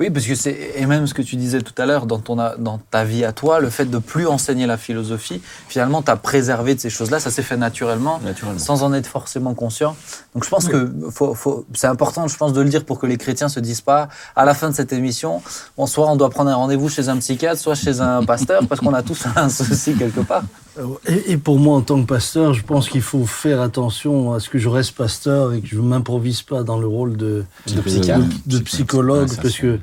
Oui, 0.00 0.10
parce 0.10 0.26
que 0.26 0.34
c'est 0.34 0.72
et 0.76 0.86
même 0.86 1.06
ce 1.06 1.14
que 1.14 1.22
tu 1.22 1.36
disais 1.36 1.60
tout 1.62 1.74
à 1.80 1.86
l'heure 1.86 2.06
dans 2.06 2.18
ton 2.18 2.34
dans 2.36 2.80
ta 2.90 3.04
vie 3.04 3.24
à 3.24 3.32
toi, 3.32 3.60
le 3.60 3.70
fait 3.70 3.84
de 3.84 3.98
plus 3.98 4.26
enseigner 4.26 4.66
la 4.66 4.76
philosophie, 4.76 5.40
finalement, 5.68 6.02
tu 6.02 6.10
as 6.10 6.16
préservé 6.16 6.74
de 6.74 6.80
ces 6.80 6.90
choses-là, 6.90 7.20
ça 7.20 7.30
s'est 7.30 7.42
fait 7.42 7.56
naturellement, 7.56 8.20
Naturellement. 8.24 8.58
sans 8.58 8.82
en 8.82 8.92
être 8.92 9.06
forcément 9.06 9.54
conscient. 9.54 9.94
Donc 10.34 10.44
je 10.44 10.48
pense 10.50 10.66
que 10.68 10.92
faut, 11.10 11.34
faut, 11.34 11.64
c'est 11.74 11.86
important, 11.86 12.26
je 12.26 12.36
pense, 12.36 12.52
de 12.52 12.60
le 12.60 12.68
dire 12.68 12.84
pour 12.84 12.98
que 12.98 13.06
les 13.06 13.16
chrétiens 13.16 13.48
se 13.48 13.60
disent 13.60 13.80
pas 13.82 14.08
à 14.34 14.44
la 14.44 14.54
fin 14.54 14.68
de 14.70 14.74
cette 14.74 14.92
émission, 14.92 15.42
bon, 15.76 15.86
soit 15.86 16.10
on 16.10 16.16
doit 16.16 16.30
prendre 16.30 16.50
un 16.50 16.54
rendez-vous 16.56 16.88
chez 16.88 17.08
un 17.08 17.16
psychiatre, 17.18 17.60
soit 17.60 17.74
chez 17.76 18.00
un 18.00 18.24
pasteur, 18.24 18.66
parce 18.66 18.80
qu'on 18.80 18.94
a 18.94 19.02
tous 19.02 19.24
un 19.36 19.48
souci 19.48 19.94
quelque 19.94 20.20
part. 20.20 20.42
Euh, 20.78 20.82
Et, 21.06 21.32
et 21.32 21.36
pour 21.36 21.60
moi, 21.60 21.76
en 21.76 21.82
tant 21.82 22.00
que 22.02 22.06
pasteur, 22.06 22.52
je 22.52 22.64
pense 22.64 22.88
qu'il 22.88 23.02
faut 23.02 23.26
faire 23.26 23.60
attention 23.60 24.32
à 24.32 24.40
ce 24.40 24.48
que 24.48 24.58
je 24.58 24.68
reste 24.68 24.92
pasteur 24.96 25.52
et 25.52 25.60
que 25.60 25.68
je 25.68 25.76
ne 25.76 25.82
m'improvise 25.82 26.42
pas 26.42 26.64
dans 26.64 26.78
le 26.78 26.86
rôle 26.88 27.16
de, 27.16 27.44
De 27.68 27.74
de, 27.74 28.58
de 28.58 28.58
psychologue, 28.64 29.28
parce 29.40 29.56
que 29.56 29.78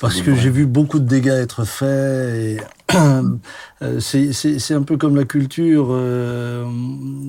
parce 0.00 0.20
que 0.20 0.34
j'ai 0.34 0.50
vu 0.50 0.66
beaucoup 0.66 0.98
de 0.98 1.06
dégâts 1.06 1.28
être 1.28 1.64
faits. 1.64 2.66
Euh, 3.82 3.98
c'est 3.98 4.74
un 4.74 4.82
peu 4.82 4.96
comme 4.96 5.16
la 5.16 5.24
culture, 5.24 5.88
euh, 5.90 6.64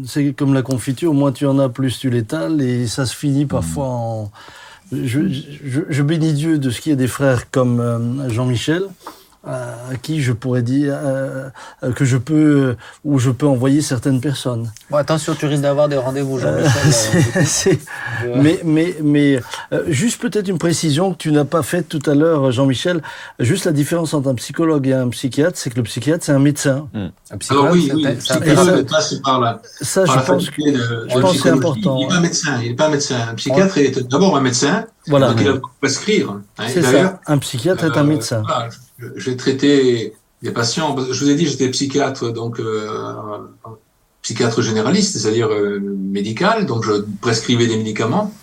c'est 0.06 0.34
comme 0.34 0.54
la 0.54 0.62
confiture. 0.62 1.12
Moins 1.12 1.32
tu 1.32 1.48
en 1.48 1.58
as, 1.58 1.68
plus 1.68 1.98
tu 1.98 2.12
l'étales, 2.12 2.62
et 2.62 2.86
ça 2.86 3.08
se 3.08 3.16
finit 3.16 3.48
parfois 3.48 3.86
en. 3.88 4.32
Je, 4.92 5.22
je, 5.30 5.82
je 5.90 6.04
bénis 6.04 6.34
Dieu 6.34 6.60
de 6.60 6.70
ce 6.70 6.80
qu'il 6.80 6.92
y 6.92 6.94
a 6.94 6.96
des 6.96 7.08
frères 7.08 7.50
comme 7.50 7.80
euh, 7.80 8.30
Jean-Michel, 8.30 8.84
à 9.46 9.74
à 9.92 9.96
qui 10.02 10.22
je 10.22 10.32
pourrais 10.32 10.62
dire 10.62 10.94
euh, 11.04 11.50
euh, 11.84 11.92
que 11.92 12.06
je 12.06 12.18
peux, 12.18 12.76
où 13.04 13.20
je 13.20 13.30
peux 13.30 13.46
envoyer 13.48 13.82
certaines 13.82 14.22
personnes. 14.22 14.72
Bon, 14.90 14.98
attention, 14.98 15.36
tu 15.36 15.46
risques 15.46 15.62
d'avoir 15.62 15.90
des 15.90 15.98
rendez-vous, 15.98 16.40
Jean-Michel. 16.40 16.72
C'est- 16.92 17.44
c'est- 17.46 17.80
Euh, 18.26 18.36
mais 18.42 18.60
mais, 18.64 18.96
mais 19.04 19.40
euh, 19.74 19.84
juste 19.88 20.22
peut-être 20.22 20.48
une 20.48 20.58
précision 20.60 21.12
que 21.14 21.18
tu 21.18 21.32
n'as 21.32 21.44
pas 21.46 21.62
faite 21.64 21.90
tout 21.90 22.02
à 22.10 22.14
l'heure, 22.16 22.52
Jean-Michel. 22.52 23.02
Juste 23.40 23.66
la 23.66 23.72
différence 23.72 24.14
entre 24.14 24.30
un 24.30 24.36
psychologue 24.36 24.88
et 24.88 24.94
un 24.94 25.10
psychiatre, 25.10 25.58
c'est 25.58 25.70
que 25.72 25.76
le 25.78 25.84
psychiatre, 25.84 26.24
c'est 26.24 26.32
un 26.32 26.40
médecin. 26.40 26.88
un 26.94 27.10
Alors 27.30 27.40
psychologue, 27.40 27.72
oui, 27.74 27.88
ça 27.88 27.96
oui, 27.96 28.04
t'a- 28.04 28.10
le 28.14 28.20
ça 28.22 28.40
psychologue 28.40 28.90
passe 28.90 29.14
par 29.16 29.40
la, 29.42 29.62
Ça, 29.82 30.04
par 30.04 30.14
je 30.14 30.20
la 30.20 30.26
pense 30.26 30.50
que 30.50 30.62
de, 30.72 31.08
je 31.10 31.20
pense 31.20 31.34
que 31.34 31.42
c'est 31.44 31.50
important, 31.50 31.98
Il 31.98 32.00
n'est 32.02 32.06
ouais. 32.06 32.16
pas 32.16 32.20
médecin, 32.22 32.60
il 32.62 32.70
n'est 32.70 32.76
pas 32.76 32.90
médecin. 32.90 33.16
Un 33.32 33.36
psychiatre 33.36 33.78
est 33.80 34.00
d'abord 34.10 34.38
un 34.38 34.42
médecin, 34.42 34.86
voilà, 35.08 35.30
donc 35.30 35.42
il 35.42 35.48
a 35.50 35.54
prescrire. 35.82 36.30
hein. 36.32 36.42
c'est 36.68 36.82
ça. 36.82 37.20
Un 37.28 37.38
psychiatre 37.40 37.84
est 37.84 37.98
un 37.98 38.02
Euh, 38.02 38.04
médecin. 38.04 38.42
voilà, 38.46 38.70
je- 38.70 38.78
J'ai 39.16 39.36
traité 39.38 40.14
des 40.42 40.52
patients. 40.52 40.96
Je 41.12 41.24
vous 41.24 41.30
ai 41.30 41.36
dit, 41.36 41.46
j'étais 41.48 41.70
psychiatre, 41.70 42.32
donc 42.32 42.60
euh, 42.60 42.88
psychiatre 44.22 44.62
généraliste, 44.62 45.18
c'est-à-dire 45.18 45.50
euh, 45.52 45.80
médical, 45.80 46.66
donc 46.66 46.84
je 46.86 46.94
prescrivais 47.22 47.68
des 47.68 47.78
médicaments. 47.78 48.34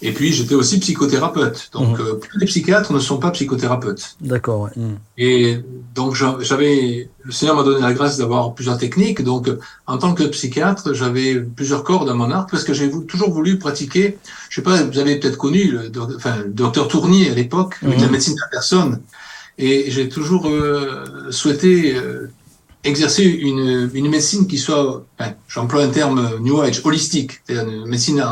Et 0.00 0.12
puis 0.12 0.32
j'étais 0.32 0.54
aussi 0.54 0.78
psychothérapeute. 0.78 1.70
Donc 1.72 1.98
Mhm. 1.98 2.06
euh, 2.06 2.12
tous 2.30 2.38
les 2.38 2.46
psychiatres 2.46 2.92
ne 2.92 3.00
sont 3.00 3.18
pas 3.18 3.32
psychothérapeutes. 3.32 4.14
D'accord. 4.20 4.60
Ouais. 4.62 4.70
Et 5.16 5.58
donc 5.96 6.14
j'a- 6.14 6.36
j'avais, 6.40 7.08
le 7.24 7.32
Seigneur 7.32 7.56
m'a 7.56 7.64
donné 7.64 7.80
la 7.80 7.92
grâce 7.92 8.16
d'avoir 8.16 8.54
plusieurs 8.54 8.78
techniques. 8.78 9.24
Donc 9.24 9.48
en 9.88 9.98
tant 9.98 10.14
que 10.14 10.22
psychiatre, 10.22 10.94
j'avais 10.94 11.40
plusieurs 11.40 11.82
cordes 11.82 12.06
dans 12.06 12.14
mon 12.14 12.30
arc 12.30 12.48
parce 12.48 12.62
que 12.62 12.72
j'ai 12.74 12.88
toujours 13.08 13.32
voulu 13.32 13.58
pratiquer. 13.58 14.18
Je 14.50 14.54
sais 14.56 14.62
pas, 14.62 14.80
vous 14.84 14.98
avez 15.00 15.18
peut-être 15.18 15.36
connu 15.36 15.64
le, 15.72 15.88
doc- 15.88 16.12
enfin, 16.14 16.36
le 16.44 16.50
docteur 16.50 16.86
Tournier 16.86 17.30
à 17.30 17.34
l'époque 17.34 17.74
avec 17.82 17.96
Mhm. 17.98 18.04
la 18.04 18.10
médecine 18.12 18.34
de 18.36 18.40
la 18.40 18.48
personne. 18.52 19.00
Et 19.58 19.90
j'ai 19.90 20.08
toujours 20.08 20.46
euh, 20.48 21.30
souhaité 21.30 21.94
euh, 21.96 22.30
exercer 22.84 23.24
une, 23.24 23.90
une 23.92 24.08
médecine 24.08 24.46
qui 24.46 24.58
soit, 24.58 25.04
enfin, 25.18 25.32
j'emploie 25.48 25.82
un 25.82 25.88
terme 25.88 26.38
New 26.40 26.60
Age, 26.60 26.80
holistique, 26.84 27.40
c'est-à-dire 27.44 27.68
une 27.68 27.86
médecine 27.86 28.22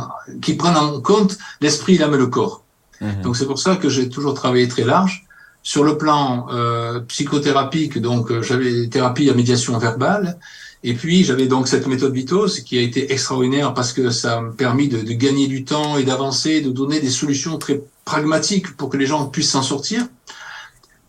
qui 0.41 0.55
prenne 0.55 0.77
en 0.77 1.01
compte 1.01 1.37
l'esprit, 1.61 1.99
l'âme 1.99 2.15
et 2.15 2.19
le 2.19 2.29
corps. 2.29 2.63
Mhm. 3.01 3.23
Donc 3.23 3.37
c'est 3.37 3.47
pour 3.47 3.59
ça 3.59 3.77
que 3.77 3.89
j'ai 3.89 4.09
toujours 4.09 4.35
travaillé 4.35 4.69
très 4.69 4.85
large. 4.85 5.25
Sur 5.63 5.83
le 5.83 5.99
plan 5.99 6.47
euh, 6.53 7.01
psychothérapique, 7.01 7.99
donc 7.99 8.31
euh, 8.31 8.41
j'avais 8.41 8.87
thérapie 8.87 9.29
à 9.29 9.35
médiation 9.35 9.77
verbale, 9.79 10.39
et 10.85 10.95
puis 10.95 11.25
j'avais 11.25 11.49
donc 11.49 11.67
cette 11.67 11.89
méthode 11.89 12.15
Vitos 12.15 12.61
qui 12.65 12.79
a 12.79 12.83
été 12.83 13.13
extraordinaire 13.13 13.75
parce 13.75 13.93
que 13.93 14.11
ça 14.11 14.41
m'a 14.41 14.53
permis 14.53 14.89
de, 14.89 14.99
de 14.99 15.13
gagner 15.13 15.49
du 15.49 15.65
temps 15.65 15.99
et 15.99 16.05
d'avancer, 16.05 16.61
de 16.61 16.71
donner 16.71 17.01
des 17.01 17.11
solutions 17.11 17.59
très 17.59 17.83
pragmatiques 18.05 18.77
pour 18.77 18.91
que 18.91 18.97
les 18.97 19.07
gens 19.07 19.27
puissent 19.27 19.51
s'en 19.51 19.63
sortir. 19.63 20.07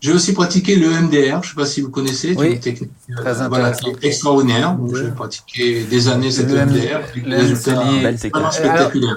J'ai 0.00 0.12
aussi 0.12 0.32
pratiqué 0.32 0.76
le 0.76 0.88
MDR, 0.90 1.42
je 1.42 1.48
sais 1.48 1.54
pas 1.56 1.66
si 1.66 1.80
vous 1.80 1.90
connaissez, 1.90 2.34
c'est 2.34 2.38
Oui, 2.38 2.52
une 2.52 2.60
technique 2.60 2.90
euh, 3.10 3.14
très 3.16 3.34
voilà, 3.48 3.66
intéressant. 3.68 3.92
qui 3.98 4.04
est 4.04 4.08
extraordinaire. 4.08 4.74
Donc, 4.76 4.94
J'ai 4.94 5.10
pratiqué 5.10 5.82
des 5.84 6.08
années 6.08 6.30
cette 6.30 6.48
Le 6.50 6.64
MDR, 6.64 7.00
le 7.26 7.36
vraiment 7.54 7.92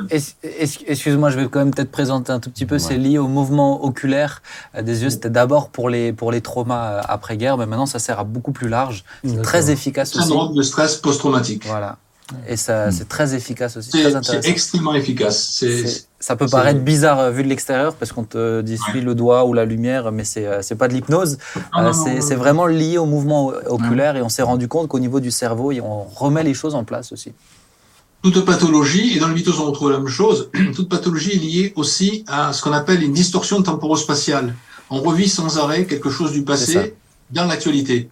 es- 0.10 0.36
Excuse-moi, 0.88 1.30
je 1.30 1.40
vais 1.40 1.48
quand 1.50 1.60
même 1.60 1.72
peut-être 1.72 1.92
présenter 1.92 2.32
un 2.32 2.40
tout 2.40 2.50
petit 2.50 2.66
peu. 2.66 2.76
Ouais. 2.76 2.80
C'est 2.80 2.98
lié 2.98 3.20
au 3.20 3.28
mouvement 3.28 3.84
oculaire 3.86 4.42
euh, 4.76 4.82
des 4.82 5.04
yeux. 5.04 5.12
C'était 5.12 5.30
d'abord 5.30 5.70
pour 5.70 5.90
les, 5.90 6.14
pour 6.14 6.32
les 6.32 6.42
traumas 6.42 6.94
euh, 6.94 7.02
après-guerre, 7.08 7.58
mais 7.58 7.68
maintenant 7.68 7.86
ça 7.86 8.00
sert 8.00 8.20
à 8.20 8.24
beaucoup 8.24 8.52
plus 8.52 8.68
large. 8.70 9.04
C'est 9.24 9.42
très 9.44 9.70
efficace 9.70 10.16
aussi. 10.16 10.28
Syndrome 10.28 10.56
de 10.56 10.64
stress 10.64 10.96
post-traumatique. 10.98 11.64
Voilà. 11.68 11.98
Et 12.48 12.56
ça, 12.56 12.92
c'est 12.92 13.08
très 13.10 13.36
efficace 13.36 13.76
aussi, 13.78 13.92
C'est 13.92 14.48
extrêmement 14.48 14.96
efficace. 14.96 15.50
C'est- 15.60 16.08
Ça 16.22 16.36
peut 16.36 16.46
paraître 16.48 16.80
bizarre 16.82 17.20
euh, 17.20 17.32
vu 17.32 17.44
de 17.44 17.50
l'extérieur 17.50 17.96
parce 17.96 18.12
qu'on 18.12 18.24
te 18.24 18.62
dissuit 18.62 19.02
le 19.02 19.16
doigt 19.16 19.46
ou 19.46 19.54
la 19.54 19.66
lumière, 19.66 20.12
mais 20.12 20.24
c'est 20.24 20.46
euh, 20.46 20.62
c'est 20.62 20.76
pas 20.76 20.88
de 20.88 20.94
l'hypnose. 20.94 21.40
Euh, 21.76 21.92
c'est 22.22 22.36
vraiment 22.36 22.68
lié 22.68 23.00
au 23.00 23.08
mouvement 23.08 23.52
oculaire 23.68 24.16
et 24.16 24.22
on 24.22 24.30
s'est 24.30 24.44
rendu 24.44 24.68
compte 24.68 24.88
qu'au 24.88 25.00
niveau 25.00 25.20
du 25.20 25.32
cerveau, 25.32 25.74
on 25.82 26.04
remet 26.04 26.44
les 26.44 26.54
choses 26.54 26.76
en 26.76 26.84
place 26.84 27.12
aussi. 27.12 27.34
toute 28.22 28.46
pathologie, 28.46 29.18
et 29.18 29.20
dans 29.20 29.28
le 29.28 29.34
mythos 29.34 29.60
on 29.60 29.66
retrouve 29.66 29.92
la 29.92 29.98
même 29.98 30.08
chose, 30.08 30.52
toute 30.76 30.90
pathologie 30.90 31.32
est 31.32 31.40
liée 31.40 31.74
aussi 31.76 32.24
à 32.28 32.54
ce 32.54 32.62
qu'on 32.62 32.72
appelle 32.72 33.02
une 33.04 33.14
distorsion 33.14 33.64
temporospatiale. 33.64 34.54
On 34.92 35.02
revit 35.02 35.28
sans 35.28 35.58
arrêt 35.58 35.86
quelque 35.86 36.12
chose 36.12 36.32
du 36.32 36.44
passé 36.44 36.94
dans 37.32 37.46
l'actualité. 37.46 38.10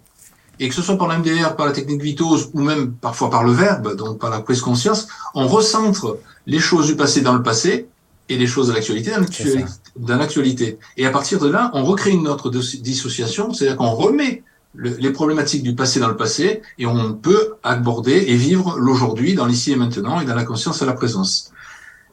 Et 0.61 0.67
que 0.67 0.75
ce 0.75 0.81
soit 0.81 0.97
par 0.97 1.07
l'MDR, 1.07 1.55
par 1.55 1.67
la 1.67 1.71
technique 1.73 2.01
vitose, 2.01 2.49
ou 2.53 2.61
même 2.61 2.91
parfois 2.93 3.29
par 3.29 3.43
le 3.43 3.51
verbe, 3.51 3.95
donc 3.95 4.17
par 4.17 4.29
la 4.29 4.41
prise 4.41 4.61
conscience, 4.61 5.07
on 5.35 5.47
recentre 5.47 6.17
les 6.47 6.59
choses 6.59 6.87
du 6.87 6.95
passé 6.95 7.21
dans 7.21 7.33
le 7.33 7.43
passé 7.43 7.87
et 8.29 8.37
les 8.37 8.47
choses 8.47 8.67
de 8.69 8.73
l'actualité 8.73 9.11
dans 9.11 10.17
l'actualité-. 10.17 10.77
Et 10.97 11.05
à 11.05 11.09
partir 11.11 11.39
de 11.39 11.49
là, 11.49 11.71
on 11.73 11.83
recrée 11.83 12.11
une 12.11 12.27
autre 12.27 12.49
dis- 12.49 12.81
dissociation, 12.81 13.53
c'est-à-dire 13.53 13.77
qu'on 13.77 13.91
remet 13.91 14.43
le- 14.75 14.95
les 14.99 15.11
problématiques 15.11 15.63
du 15.63 15.73
passé 15.75 15.99
dans 15.99 16.07
le 16.07 16.15
passé 16.15 16.61
et 16.77 16.85
on 16.85 17.13
peut 17.13 17.55
aborder 17.63 18.13
et 18.27 18.35
vivre 18.35 18.77
l'aujourd'hui 18.77 19.33
dans 19.33 19.45
l'ici 19.47 19.71
et 19.71 19.75
maintenant 19.75 20.21
et 20.21 20.25
dans 20.25 20.35
la 20.35 20.43
conscience 20.45 20.81
et 20.81 20.85
la 20.85 20.93
présence. 20.93 21.51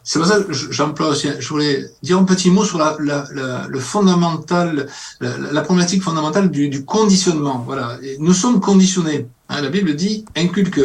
C'est 0.08 0.18
pour 0.20 0.28
ça 0.28 0.40
que 0.40 0.52
je- 0.52 0.70
j'emploie 0.70 1.08
aussi, 1.08 1.28
je 1.38 1.48
voulais 1.48 1.84
dire 2.02 2.16
un 2.18 2.24
petit 2.24 2.50
mot 2.50 2.64
sur 2.64 2.78
la, 2.78 2.96
la, 3.00 3.26
la- 3.34 3.66
le 3.68 3.80
fondamental, 3.80 4.86
la, 5.20 5.36
la 5.52 5.60
problématique 5.62 6.02
fondamentale 6.02 6.50
du, 6.50 6.68
du 6.68 6.84
conditionnement. 6.84 7.62
Voilà, 7.66 7.98
Et 8.02 8.16
nous 8.20 8.32
sommes 8.32 8.60
conditionnés. 8.60 9.26
Hein, 9.48 9.60
la 9.62 9.68
Bible 9.68 9.94
dit 9.94 10.24
inculque 10.36 10.80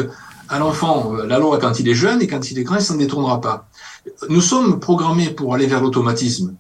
à 0.49 0.59
l'enfant 0.59 1.13
euh, 1.15 1.25
la 1.25 1.39
loi 1.39 1.57
quand 1.59 1.79
il 1.79 1.87
est 1.87 1.93
jeune 1.93 2.21
et 2.21 2.27
quand 2.27 2.51
il 2.51 2.59
est 2.59 2.63
grand, 2.63 2.75
il 2.77 2.81
s'en 2.81 2.95
détournera 2.97 3.39
pas. 3.41 3.67
Nous 4.29 4.41
sommes 4.41 4.79
programmés 4.79 5.29
pour 5.29 5.53
aller 5.53 5.67
vers 5.67 5.81
l'automatisme. 5.81 6.55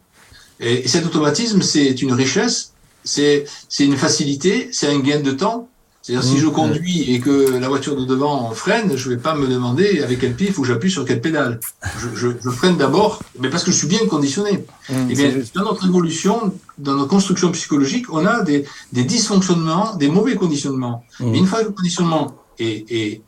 Et, 0.59 0.85
et 0.85 0.87
cet 0.87 1.05
automatisme, 1.05 1.61
c'est 1.61 2.01
une 2.01 2.13
richesse, 2.13 2.73
c'est 3.03 3.45
une 3.79 3.97
facilité, 3.97 4.69
c'est 4.71 4.87
un 4.87 4.99
gain 4.99 5.21
de 5.21 5.31
temps. 5.31 5.67
C'est-à-dire, 6.03 6.23
si 6.27 6.35
Mmh. 6.35 6.39
je 6.39 6.47
conduis 6.47 7.13
et 7.13 7.19
que 7.19 7.59
la 7.59 7.69
voiture 7.69 7.95
de 7.95 8.05
devant 8.05 8.49
freine, 8.51 8.97
je 8.97 9.07
vais 9.07 9.17
pas 9.17 9.35
me 9.35 9.47
demander 9.47 10.01
avec 10.01 10.19
quel 10.19 10.51
faut 10.51 10.63
que 10.63 10.67
j'appuie 10.67 10.89
sur 10.89 11.05
quelle 11.05 11.21
pédale. 11.21 11.59
Je, 11.99 12.07
je, 12.15 12.27
je 12.43 12.49
freine 12.49 12.75
d'abord, 12.75 13.21
mais 13.39 13.49
parce 13.51 13.63
que 13.63 13.71
je 13.71 13.77
suis 13.77 13.87
bien 13.87 14.07
conditionné. 14.07 14.65
Eh 14.89 15.13
bien, 15.13 15.31
dans 15.53 15.63
notre 15.63 15.85
évolution, 15.85 16.53
dans 16.79 16.95
notre 16.95 17.09
construction 17.09 17.51
psychologique, 17.51 18.11
on 18.11 18.25
a 18.25 18.41
des, 18.41 18.65
des 18.91 19.03
dysfonctionnements, 19.03 19.95
des 19.95 20.09
mauvais 20.09 20.33
conditionnements. 20.35 21.03
Mais 21.19 21.37
une 21.37 21.45
fois 21.45 21.59
que 21.59 21.65
le 21.65 21.71
conditionnement 21.71 22.35
est, 22.57 23.21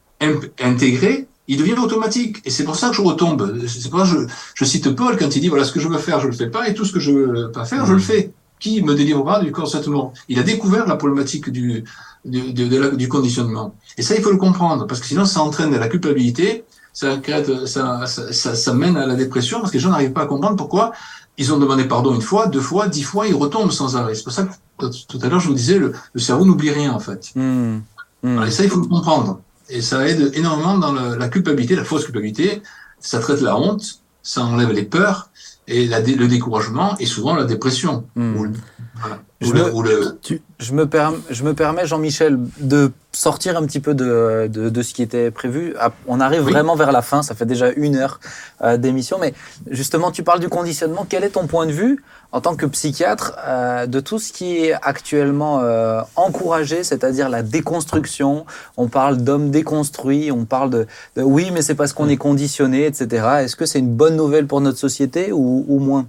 intégré, 0.60 1.28
il 1.48 1.58
devient 1.58 1.74
automatique. 1.74 2.38
Et 2.46 2.50
c'est 2.50 2.64
pour 2.64 2.76
ça 2.76 2.90
que 2.90 2.96
je 2.96 3.02
retombe. 3.02 3.60
C'est 3.68 3.90
pour 3.90 4.06
ça 4.06 4.06
que 4.14 4.22
je, 4.22 4.28
je 4.56 4.66
cite 4.66 4.96
Paul 4.96 5.18
quand 5.18 5.36
il 5.36 5.42
dit, 5.42 5.50
voilà, 5.50 5.66
ce 5.66 5.72
que 5.72 5.80
je 5.80 5.88
veux 5.88 5.98
faire, 5.98 6.20
je 6.20 6.28
le 6.28 6.34
fais 6.34 6.48
pas, 6.48 6.68
et 6.70 6.74
tout 6.74 6.86
ce 6.86 6.94
que 6.94 7.00
je 7.00 7.12
veux 7.12 7.52
pas 7.52 7.66
faire, 7.66 7.86
je 7.86 7.94
le 7.94 8.00
fais. 8.00 8.32
Qui 8.60 8.82
me 8.82 8.96
délivrera 8.96 9.42
du 9.44 9.52
consentement? 9.52 10.14
Il 10.30 10.40
a 10.40 10.44
découvert 10.44 10.88
la 10.88 10.96
problématique 10.96 11.50
du, 11.50 11.84
du, 12.24 12.54
de- 12.54 12.68
de 12.68 12.78
la- 12.78 12.90
du 12.92 13.10
conditionnement. 13.10 13.76
Et 13.98 14.02
ça, 14.02 14.16
il 14.16 14.22
faut 14.22 14.32
le 14.32 14.38
comprendre, 14.38 14.88
parce 14.88 15.02
que 15.02 15.06
sinon, 15.06 15.26
ça 15.26 15.42
entraîne 15.42 15.76
la 15.76 15.90
culpabilité, 15.90 16.64
ça, 16.94 17.18
crée, 17.18 17.44
ça, 17.66 18.06
ça, 18.06 18.32
ça, 18.32 18.56
ça 18.56 18.74
mène 18.74 18.96
à 18.96 19.06
la 19.06 19.16
dépression, 19.16 19.60
parce 19.60 19.70
que 19.72 19.78
les 19.78 19.84
gens 19.84 19.90
n'arrivent 19.90 20.14
pas 20.14 20.22
à 20.22 20.28
comprendre 20.28 20.56
pourquoi 20.56 20.94
ils 21.38 21.52
ont 21.52 21.58
demandé 21.58 21.84
pardon 21.86 22.16
une 22.16 22.22
fois, 22.22 22.48
deux 22.48 22.62
fois, 22.62 22.88
dix 22.88 23.04
fois, 23.04 23.28
ils 23.28 23.36
retombent 23.36 23.72
sans 23.72 23.98
arrêt. 23.98 24.16
C'est 24.16 24.24
pour 24.24 24.32
ça 24.32 24.44
que 24.78 24.86
tout 25.10 25.20
à 25.22 25.28
l'heure, 25.28 25.42
je 25.42 25.48
vous 25.50 25.56
disais, 25.56 25.78
le, 25.78 25.92
le 26.14 26.22
cerveau 26.22 26.46
n'oublie 26.46 26.72
rien, 26.72 26.94
en 26.94 27.00
fait. 27.00 27.32
Hmm. 27.36 27.80
Hmm. 28.22 28.44
Et 28.48 28.52
ça, 28.52 28.64
il 28.64 28.70
faut 28.70 28.80
le 28.80 28.86
comprendre. 28.88 29.42
Et 29.70 29.82
ça 29.82 30.08
aide 30.08 30.32
énormément 30.36 30.78
dans 30.78 30.92
le- 30.92 31.16
la 31.16 31.30
culpabilité, 31.30 31.76
la 31.76 31.84
fausse 31.84 32.04
culpabilité. 32.06 32.62
Ça 33.00 33.20
traite 33.20 33.42
la 33.42 33.58
honte, 33.58 34.00
ça 34.22 34.44
enlève 34.44 34.72
les 34.72 34.84
peurs 34.84 35.30
et 35.68 35.88
la 35.88 36.00
le 36.00 36.28
découragement 36.28 36.96
et 37.00 37.06
souvent 37.06 37.36
la 37.36 37.46
dépression. 37.46 38.06
Hmm. 38.16 38.36
Ou 38.38 38.48
voilà. 39.00 39.20
Je 39.42 39.50
Ou 39.50 39.54
le- 39.54 39.64
me- 39.64 39.74
ou 39.74 39.82
le- 39.82 40.20
Je 40.60 40.72
me, 40.74 40.86
perm- 40.86 41.20
je 41.30 41.44
me 41.44 41.54
permets, 41.54 41.86
Jean-Michel, 41.86 42.38
de 42.60 42.92
sortir 43.12 43.58
un 43.58 43.66
petit 43.66 43.82
peu 43.82 43.94
de, 43.94 44.48
de, 44.52 44.70
de 44.70 44.82
ce 44.82 44.94
qui 44.94 45.02
était 45.02 45.30
prévu. 45.32 45.76
On 46.08 46.22
arrive 46.22 46.46
Oui. 46.46 46.52
vraiment 46.54 46.76
vers 46.76 46.92
la 46.94 47.02
fin, 47.02 47.22
ça 47.24 47.36
fait 47.36 47.46
déjà 47.46 47.70
une 47.76 47.96
heure 47.98 48.22
euh, 48.62 48.78
d'émission, 48.78 49.18
mais 49.20 49.34
justement, 49.70 50.12
tu 50.12 50.24
parles 50.24 50.40
du 50.40 50.48
conditionnement. 50.48 51.06
Quel 51.10 51.24
est 51.26 51.32
ton 51.32 51.48
point 51.48 51.66
de 51.66 51.74
vue 51.74 52.02
en 52.32 52.40
tant 52.40 52.56
que 52.56 52.66
psychiatre 52.66 53.34
euh, 53.46 53.86
de 53.88 54.00
tout 54.00 54.20
ce 54.20 54.32
qui 54.32 54.58
est 54.58 54.74
actuellement 54.82 55.60
euh, 55.62 56.02
encouragé, 56.16 56.84
c'est-à-dire 56.86 57.28
la 57.28 57.44
déconstruction? 57.44 58.46
On 58.78 58.88
parle 58.88 59.18
d'hommes 59.18 59.52
déconstruits, 59.52 60.32
on 60.32 60.46
parle 60.46 60.70
de, 60.70 60.88
de 61.18 61.22
oui, 61.24 61.50
mais 61.52 61.62
c'est 61.62 61.76
parce 61.76 61.92
qu'on 61.92 62.08
est 62.08 62.18
conditionné, 62.18 62.86
etc. 62.86 63.26
Est-ce 63.42 63.56
que 63.58 63.66
c'est 63.66 63.80
une 63.80 63.94
bonne 63.94 64.16
nouvelle 64.16 64.48
pour 64.48 64.62
notre 64.62 64.78
société 64.78 65.32
ou, 65.34 65.66
ou 65.68 65.80
moins? 65.80 66.06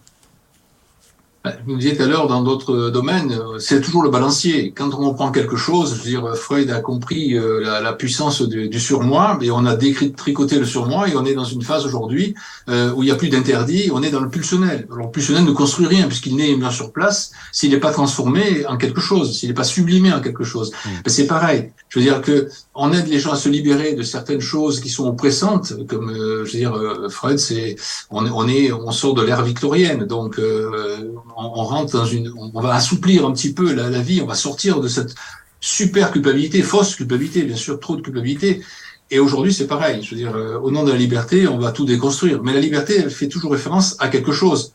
Vous 1.66 1.76
disiez 1.76 1.94
tout 1.94 2.02
à 2.02 2.06
l'heure, 2.06 2.26
dans 2.26 2.42
d'autres 2.42 2.88
domaines, 2.88 3.32
euh, 3.32 3.58
c'est 3.58 3.82
toujours 3.82 4.02
le 4.02 4.08
balancier. 4.08 4.72
Quand 4.74 4.94
on 4.94 5.12
prend 5.12 5.30
quelque 5.30 5.56
chose, 5.56 5.94
je 5.94 6.02
veux 6.02 6.08
dire, 6.08 6.34
Freud 6.36 6.70
a 6.70 6.80
compris 6.80 7.36
euh, 7.36 7.60
la, 7.62 7.82
la 7.82 7.92
puissance 7.92 8.40
du, 8.40 8.70
du 8.70 8.80
surmoi, 8.80 9.38
et 9.42 9.50
on 9.50 9.66
a 9.66 9.76
décrit, 9.76 10.12
tricoté 10.12 10.58
le 10.58 10.64
surmoi, 10.64 11.10
et 11.10 11.16
on 11.16 11.26
est 11.26 11.34
dans 11.34 11.44
une 11.44 11.60
phase 11.60 11.84
aujourd'hui 11.84 12.34
euh, 12.70 12.92
où 12.94 13.02
il 13.02 13.06
n'y 13.06 13.12
a 13.12 13.16
plus 13.16 13.28
d'interdit, 13.28 13.90
on 13.92 14.02
est 14.02 14.10
dans 14.10 14.20
le 14.20 14.30
pulsionnel. 14.30 14.86
Alors, 14.90 15.04
le 15.08 15.10
pulsionnel 15.12 15.44
ne 15.44 15.50
construit 15.52 15.86
rien, 15.86 16.06
puisqu'il 16.06 16.34
n'est 16.34 16.54
bien 16.56 16.70
sur 16.70 16.92
place, 16.92 17.32
s'il 17.52 17.72
n'est 17.72 17.80
pas 17.80 17.92
transformé 17.92 18.64
en 18.66 18.78
quelque 18.78 19.02
chose, 19.02 19.36
s'il 19.38 19.50
n'est 19.50 19.54
pas 19.54 19.64
sublimé 19.64 20.14
en 20.14 20.22
quelque 20.22 20.44
chose. 20.44 20.72
Mais 20.86 21.10
c'est 21.10 21.26
pareil. 21.26 21.72
Je 21.90 21.98
veux 21.98 22.04
dire 22.06 22.22
que 22.22 22.48
on 22.74 22.90
aide 22.94 23.06
les 23.08 23.18
gens 23.18 23.32
à 23.32 23.36
se 23.36 23.50
libérer 23.50 23.92
de 23.92 24.02
certaines 24.02 24.40
choses 24.40 24.80
qui 24.80 24.88
sont 24.88 25.06
oppressantes, 25.06 25.74
comme, 25.88 26.08
euh, 26.08 26.44
je 26.46 26.52
veux 26.52 26.58
dire, 26.58 26.74
euh, 26.74 27.08
Freud, 27.10 27.38
c'est, 27.38 27.76
on, 28.10 28.24
est- 28.26 28.30
on 28.30 28.48
est, 28.48 28.72
on 28.72 28.90
sort 28.92 29.12
de 29.14 29.22
l'ère 29.22 29.42
victorienne, 29.44 30.04
donc 30.06 30.38
euh, 30.38 31.10
on, 31.36 31.64
rentre 31.64 31.92
dans 31.92 32.04
une, 32.04 32.32
on, 32.36 32.60
va 32.60 32.74
assouplir 32.74 33.26
un 33.26 33.32
petit 33.32 33.52
peu 33.52 33.72
la, 33.72 33.90
la 33.90 34.00
vie, 34.00 34.20
on 34.22 34.26
va 34.26 34.34
sortir 34.34 34.80
de 34.80 34.88
cette 34.88 35.14
super 35.60 36.12
culpabilité, 36.12 36.62
fausse 36.62 36.94
culpabilité, 36.94 37.42
bien 37.42 37.56
sûr, 37.56 37.80
trop 37.80 37.96
de 37.96 38.02
culpabilité. 38.02 38.62
Et 39.10 39.18
aujourd'hui, 39.18 39.52
c'est 39.52 39.66
pareil. 39.66 40.02
Je 40.02 40.10
veux 40.10 40.16
dire, 40.16 40.34
euh, 40.34 40.58
au 40.58 40.70
nom 40.70 40.82
de 40.84 40.90
la 40.90 40.98
liberté, 40.98 41.46
on 41.46 41.58
va 41.58 41.72
tout 41.72 41.84
déconstruire. 41.84 42.42
Mais 42.42 42.52
la 42.52 42.60
liberté, 42.60 42.96
elle 42.98 43.10
fait 43.10 43.28
toujours 43.28 43.52
référence 43.52 43.96
à 43.98 44.08
quelque 44.08 44.32
chose. 44.32 44.72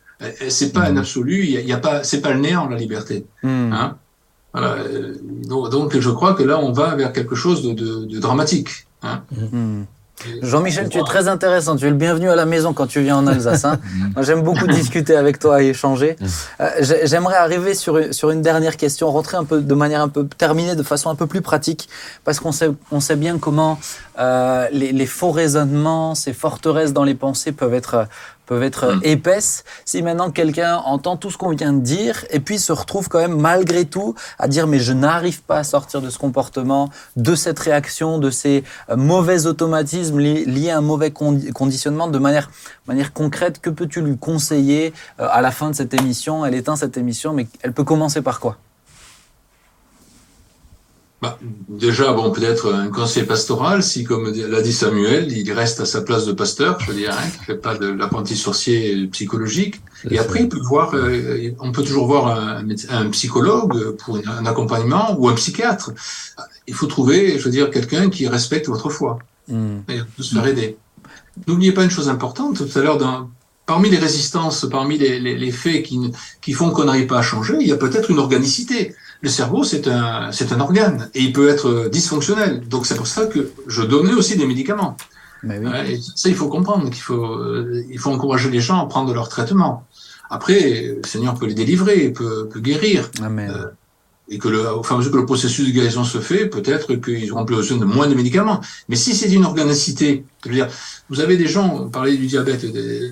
C'est 0.48 0.72
pas 0.72 0.82
un 0.82 0.96
absolu. 0.96 1.44
Il 1.44 1.50
y 1.50 1.56
a, 1.56 1.60
il 1.60 1.68
y 1.68 1.72
a 1.72 1.78
pas, 1.78 2.04
c'est 2.04 2.20
pas 2.20 2.32
le 2.32 2.40
néant 2.40 2.68
la 2.68 2.76
liberté. 2.76 3.24
Hmm. 3.42 3.72
Hein? 3.72 3.96
Voilà. 4.52 4.74
euh, 4.74 5.14
Donc, 5.48 5.98
je 5.98 6.10
crois 6.10 6.34
que 6.34 6.42
là, 6.42 6.58
on 6.58 6.72
va 6.72 6.94
vers 6.94 7.12
quelque 7.12 7.34
chose 7.34 7.62
de, 7.62 7.72
de, 7.72 8.04
de 8.04 8.18
dramatique. 8.18 8.86
Hein? 9.02 9.22
Hmm. 9.32 9.84
Jean-Michel, 10.42 10.88
tu 10.88 10.98
es 10.98 11.02
très 11.02 11.28
intéressant. 11.28 11.76
Tu 11.76 11.86
es 11.86 11.90
le 11.90 11.96
bienvenu 11.96 12.28
à 12.30 12.36
la 12.36 12.46
maison 12.46 12.72
quand 12.72 12.86
tu 12.86 13.00
viens 13.00 13.16
en 13.16 13.26
Alsace. 13.26 13.64
hein. 13.64 13.78
Moi, 14.14 14.22
J'aime 14.22 14.42
beaucoup 14.42 14.66
discuter 14.80 15.16
avec 15.16 15.38
toi 15.38 15.62
et 15.62 15.68
échanger. 15.68 16.16
Euh, 16.60 16.68
j'ai- 16.80 17.06
J'aimerais 17.06 17.36
arriver 17.36 17.74
sur, 17.74 17.98
une- 17.98 18.12
sur 18.12 18.30
une 18.30 18.42
dernière 18.42 18.76
question, 18.76 19.10
rentrer 19.10 19.36
un 19.36 19.44
peu 19.44 19.60
de 19.60 19.74
manière 19.74 20.00
un 20.02 20.08
peu 20.08 20.26
terminée, 20.26 20.74
de 20.76 20.82
façon 20.82 21.10
un 21.10 21.14
peu 21.14 21.26
plus 21.26 21.40
pratique, 21.42 21.88
parce 22.24 22.40
qu'on 22.40 22.52
sait, 22.52 22.70
on 22.92 23.00
sait 23.00 23.16
bien 23.16 23.38
comment 23.38 23.78
euh, 24.18 24.66
les, 24.72 24.92
les 24.92 25.06
faux 25.06 25.30
raisonnements, 25.30 26.14
ces 26.14 26.32
forteresses 26.32 26.92
dans 26.92 27.04
les 27.04 27.14
pensées 27.14 27.52
peuvent 27.52 27.74
être 27.74 28.06
peuvent 28.50 28.64
être 28.64 28.98
épaisses. 29.04 29.62
Si 29.84 30.02
maintenant 30.02 30.32
quelqu'un 30.32 30.78
entend 30.78 31.16
tout 31.16 31.30
ce 31.30 31.38
qu'on 31.38 31.50
vient 31.50 31.72
de 31.72 31.78
dire 31.78 32.24
et 32.30 32.40
puis 32.40 32.58
se 32.58 32.72
retrouve 32.72 33.08
quand 33.08 33.20
même 33.20 33.38
malgré 33.40 33.84
tout 33.84 34.16
à 34.40 34.48
dire 34.48 34.66
mais 34.66 34.80
je 34.80 34.92
n'arrive 34.92 35.40
pas 35.42 35.58
à 35.58 35.62
sortir 35.64 36.02
de 36.02 36.10
ce 36.10 36.18
comportement, 36.18 36.90
de 37.14 37.36
cette 37.36 37.60
réaction, 37.60 38.18
de 38.18 38.28
ces 38.30 38.64
euh, 38.90 38.96
mauvais 38.96 39.46
automatismes 39.46 40.18
li- 40.18 40.44
liés 40.46 40.70
à 40.70 40.78
un 40.78 40.80
mauvais 40.80 41.10
condi- 41.10 41.52
conditionnement 41.52 42.08
de 42.08 42.18
manière, 42.18 42.50
manière 42.88 43.12
concrète, 43.12 43.60
que 43.60 43.70
peux-tu 43.70 44.00
lui 44.02 44.18
conseiller 44.18 44.92
euh, 45.20 45.28
à 45.30 45.42
la 45.42 45.52
fin 45.52 45.70
de 45.70 45.76
cette 45.76 45.94
émission? 45.94 46.44
Elle 46.44 46.56
éteint 46.56 46.74
cette 46.74 46.96
émission, 46.96 47.32
mais 47.32 47.46
elle 47.62 47.72
peut 47.72 47.84
commencer 47.84 48.20
par 48.20 48.40
quoi? 48.40 48.56
Bah, 51.22 51.38
déjà, 51.68 52.12
bon, 52.14 52.30
peut-être 52.30 52.72
un 52.72 52.88
conseil 52.88 53.24
pastoral, 53.24 53.82
si, 53.82 54.04
comme 54.04 54.32
l'a 54.32 54.62
dit 54.62 54.72
Samuel, 54.72 55.30
il 55.30 55.52
reste 55.52 55.80
à 55.80 55.84
sa 55.84 56.00
place 56.00 56.24
de 56.24 56.32
pasteur, 56.32 56.78
je 56.80 56.86
veux 56.92 56.96
dire, 56.96 57.12
hein, 57.12 57.28
qui 57.38 57.44
fait 57.44 57.56
pas 57.56 57.76
de 57.76 57.88
l'apprenti 57.88 58.36
sorcier 58.36 59.06
psychologique. 59.08 59.82
Et 60.10 60.18
après, 60.18 60.40
il 60.44 60.48
peut 60.48 60.60
voir, 60.66 60.94
euh, 60.94 61.50
on 61.60 61.72
peut 61.72 61.82
toujours 61.82 62.06
voir 62.06 62.28
un, 62.28 63.10
psychologue 63.10 63.96
pour 63.98 64.16
une- 64.16 64.26
un 64.28 64.46
accompagnement 64.46 65.14
ou 65.18 65.28
un 65.28 65.34
psychiatre. 65.34 65.90
Il 66.66 66.72
faut 66.72 66.86
trouver, 66.86 67.38
je 67.38 67.44
veux 67.44 67.50
dire, 67.50 67.70
quelqu'un 67.70 68.08
qui 68.08 68.26
respecte 68.26 68.68
votre 68.68 68.88
foi 68.88 69.18
Hmm. 69.48 69.80
et 69.88 69.98
de 70.16 70.22
se 70.22 70.34
faire 70.34 70.46
aider. 70.46 70.76
N'oubliez 71.48 71.72
pas 71.72 71.84
une 71.84 71.90
chose 71.90 72.08
importante, 72.08 72.56
tout 72.58 72.78
à 72.78 72.82
l'heure, 72.82 72.98
dans, 72.98 73.28
parmi 73.66 73.90
les 73.90 73.98
résistances, 73.98 74.66
parmi 74.70 74.96
les, 74.96 75.18
les, 75.18 75.36
les 75.36 75.50
faits 75.52 75.82
qui, 75.82 75.98
qui 76.40 76.52
font 76.52 76.70
qu'on 76.70 76.84
n'arrive 76.84 77.06
pas 77.06 77.18
à 77.18 77.22
changer, 77.22 77.56
il 77.60 77.66
y 77.68 77.72
a 77.72 77.76
peut-être 77.76 78.10
une 78.10 78.18
organicité. 78.20 78.94
Le 79.22 79.28
cerveau, 79.28 79.64
c'est 79.64 79.86
un, 79.86 80.32
c'est 80.32 80.52
un 80.52 80.60
organe 80.60 81.10
et 81.14 81.20
il 81.20 81.32
peut 81.32 81.48
être 81.48 81.88
dysfonctionnel. 81.90 82.66
Donc 82.68 82.86
c'est 82.86 82.94
pour 82.96 83.06
ça 83.06 83.26
que 83.26 83.50
je 83.66 83.82
donnais 83.82 84.14
aussi 84.14 84.36
des 84.36 84.46
médicaments. 84.46 84.96
Mais 85.42 85.58
oui. 85.58 85.66
Ouais, 85.66 85.92
et 85.92 86.00
ça, 86.16 86.28
il 86.28 86.34
faut 86.34 86.48
comprendre 86.48 86.84
qu'il 86.90 87.02
faut, 87.02 87.24
euh, 87.24 87.84
il 87.90 87.98
faut 87.98 88.10
encourager 88.10 88.50
les 88.50 88.60
gens 88.60 88.78
à 88.82 88.86
prendre 88.86 89.12
leur 89.14 89.28
traitement. 89.28 89.86
Après, 90.30 90.94
le 91.02 91.06
Seigneur 91.06 91.34
peut 91.34 91.46
les 91.46 91.54
délivrer, 91.54 92.10
peut, 92.10 92.48
peut 92.52 92.60
guérir. 92.60 93.10
Amen. 93.22 93.50
Euh, 93.54 93.66
et 94.32 94.38
que 94.38 94.46
le, 94.48 94.60
au 94.72 94.82
fur 94.84 94.92
et 94.92 94.94
à 94.94 94.98
mesure 94.98 95.10
que 95.12 95.16
le 95.16 95.26
processus 95.26 95.66
de 95.66 95.72
guérison 95.72 96.04
se 96.04 96.18
fait, 96.18 96.46
peut-être 96.46 96.94
qu'ils 96.94 97.32
auront 97.32 97.44
plus 97.44 97.56
besoin 97.56 97.78
de 97.78 97.84
moins 97.84 98.06
de 98.06 98.14
médicaments. 98.14 98.60
Mais 98.88 98.94
si 98.94 99.12
c'est 99.14 99.30
une 99.32 99.44
organicité, 99.44 100.24
je 100.44 100.48
veux 100.50 100.54
dire, 100.54 100.68
vous 101.08 101.18
avez 101.20 101.36
des 101.36 101.48
gens, 101.48 101.74
on 101.82 101.88
parlait 101.88 102.16
du 102.16 102.26
diabète 102.26 102.64
des- 102.64 103.10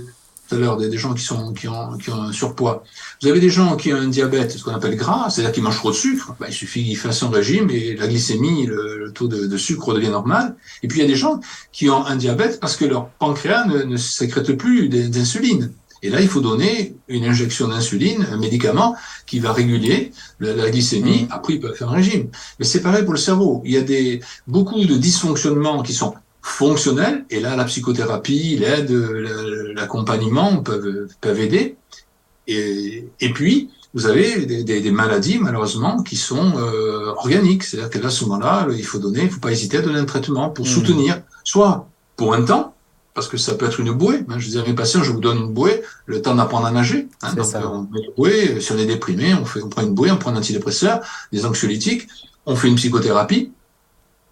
tout 0.48 0.54
à 0.54 0.58
l'heure, 0.58 0.76
des, 0.76 0.88
des 0.88 0.98
gens 0.98 1.12
qui 1.14 1.22
sont 1.22 1.52
qui 1.52 1.68
ont, 1.68 1.98
qui 1.98 2.10
ont 2.10 2.22
un 2.22 2.32
surpoids. 2.32 2.82
Vous 3.20 3.28
avez 3.28 3.40
des 3.40 3.50
gens 3.50 3.76
qui 3.76 3.92
ont 3.92 3.96
un 3.96 4.08
diabète, 4.08 4.52
ce 4.52 4.62
qu'on 4.64 4.74
appelle 4.74 4.96
gras, 4.96 5.28
c'est-à-dire 5.30 5.52
qu'ils 5.52 5.62
mangent 5.62 5.76
trop 5.78 5.90
de 5.90 5.96
sucre. 5.96 6.34
Bah, 6.40 6.46
il 6.48 6.54
suffit 6.54 6.84
qu'ils 6.84 6.96
fassent 6.96 7.22
un 7.22 7.30
régime 7.30 7.68
et 7.70 7.94
la 7.96 8.06
glycémie, 8.08 8.66
le, 8.66 8.98
le 8.98 9.12
taux 9.12 9.28
de, 9.28 9.46
de 9.46 9.56
sucre 9.56 9.94
devient 9.94 10.08
normal. 10.10 10.56
Et 10.82 10.88
puis 10.88 10.98
il 11.00 11.02
y 11.02 11.04
a 11.04 11.08
des 11.08 11.16
gens 11.16 11.40
qui 11.72 11.90
ont 11.90 12.04
un 12.06 12.16
diabète 12.16 12.60
parce 12.60 12.76
que 12.76 12.84
leur 12.84 13.08
pancréas 13.10 13.66
ne, 13.66 13.82
ne 13.82 13.96
sécrète 13.96 14.52
plus 14.56 14.88
d'in- 14.88 15.08
d'insuline. 15.08 15.72
Et 16.00 16.10
là, 16.10 16.20
il 16.20 16.28
faut 16.28 16.40
donner 16.40 16.94
une 17.08 17.24
injection 17.24 17.66
d'insuline, 17.66 18.24
un 18.30 18.36
médicament 18.36 18.94
qui 19.26 19.40
va 19.40 19.52
réguler 19.52 20.12
la, 20.38 20.54
la 20.54 20.70
glycémie. 20.70 21.22
Mhm. 21.22 21.28
Après, 21.30 21.54
ils 21.54 21.60
peuvent 21.60 21.74
faire 21.74 21.88
un 21.90 21.96
régime. 21.96 22.28
Mais 22.60 22.64
c'est 22.64 22.82
pareil 22.82 23.02
pour 23.02 23.14
le 23.14 23.18
cerveau. 23.18 23.62
Il 23.64 23.72
y 23.72 23.76
a 23.76 23.80
des, 23.82 24.20
beaucoup 24.46 24.84
de 24.84 24.96
dysfonctionnements 24.96 25.82
qui 25.82 25.92
sont 25.92 26.14
fonctionnels. 26.48 27.24
Et 27.30 27.40
là, 27.40 27.56
la 27.56 27.64
psychothérapie, 27.64 28.56
l'aide, 28.56 28.90
la- 28.90 29.72
l'accompagnement 29.74 30.56
peuvent, 30.62 31.06
peuvent 31.20 31.40
aider. 31.40 31.76
Et, 32.46 33.04
et 33.20 33.32
puis, 33.32 33.70
vous 33.94 34.06
avez 34.06 34.46
des, 34.46 34.64
des- 34.64 34.80
des 34.80 34.90
maladies, 34.90 35.38
malheureusement, 35.38 36.02
qui 36.02 36.16
sont 36.16 36.52
euh, 36.58 37.12
organiques. 37.16 37.64
C'est-à-dire 37.64 37.90
que 37.90 37.98
là, 37.98 38.08
à 38.08 38.10
ce 38.10 38.24
moment-là, 38.24 38.66
il 38.70 38.84
faut 38.84 38.98
donner, 38.98 39.22
il 39.24 39.30
faut 39.30 39.40
pas 39.40 39.52
hésiter 39.52 39.78
à 39.78 39.82
donner 39.82 39.98
un 39.98 40.04
traitement 40.04 40.50
pour 40.50 40.64
Mhm. 40.66 40.70
soutenir, 40.72 41.22
soit 41.44 41.88
pour 42.16 42.34
un 42.34 42.42
temps, 42.42 42.74
parce 43.14 43.28
que 43.28 43.36
ça 43.36 43.54
peut 43.54 43.66
être 43.66 43.80
une 43.80 43.92
bouée. 43.92 44.20
hein. 44.28 44.38
Je 44.38 44.48
dis 44.48 44.58
à 44.58 44.62
mes 44.64 44.74
patients, 44.74 45.02
je 45.02 45.10
vous 45.12 45.20
donne 45.20 45.38
une 45.38 45.52
bouée, 45.52 45.82
le 46.06 46.22
temps 46.22 46.34
d'apprendre 46.34 46.66
à 46.66 46.70
nager. 46.70 47.08
hein. 47.22 47.34
Donc, 47.34 47.46
ça. 47.46 47.58
euh, 47.60 47.66
on 47.66 47.82
met 47.82 48.00
une 48.06 48.14
bouée. 48.16 48.60
Si 48.60 48.72
on 48.72 48.78
est 48.78 48.86
déprimé, 48.86 49.34
on, 49.34 49.44
fait, 49.44 49.62
on 49.62 49.68
prend 49.68 49.82
une 49.82 49.94
bouée, 49.94 50.10
on 50.10 50.16
prend 50.16 50.30
un 50.32 50.36
antidépresseur, 50.36 51.00
des 51.32 51.44
anxiolytiques, 51.44 52.06
on 52.46 52.56
fait 52.56 52.68
une 52.68 52.76
psychothérapie. 52.76 53.52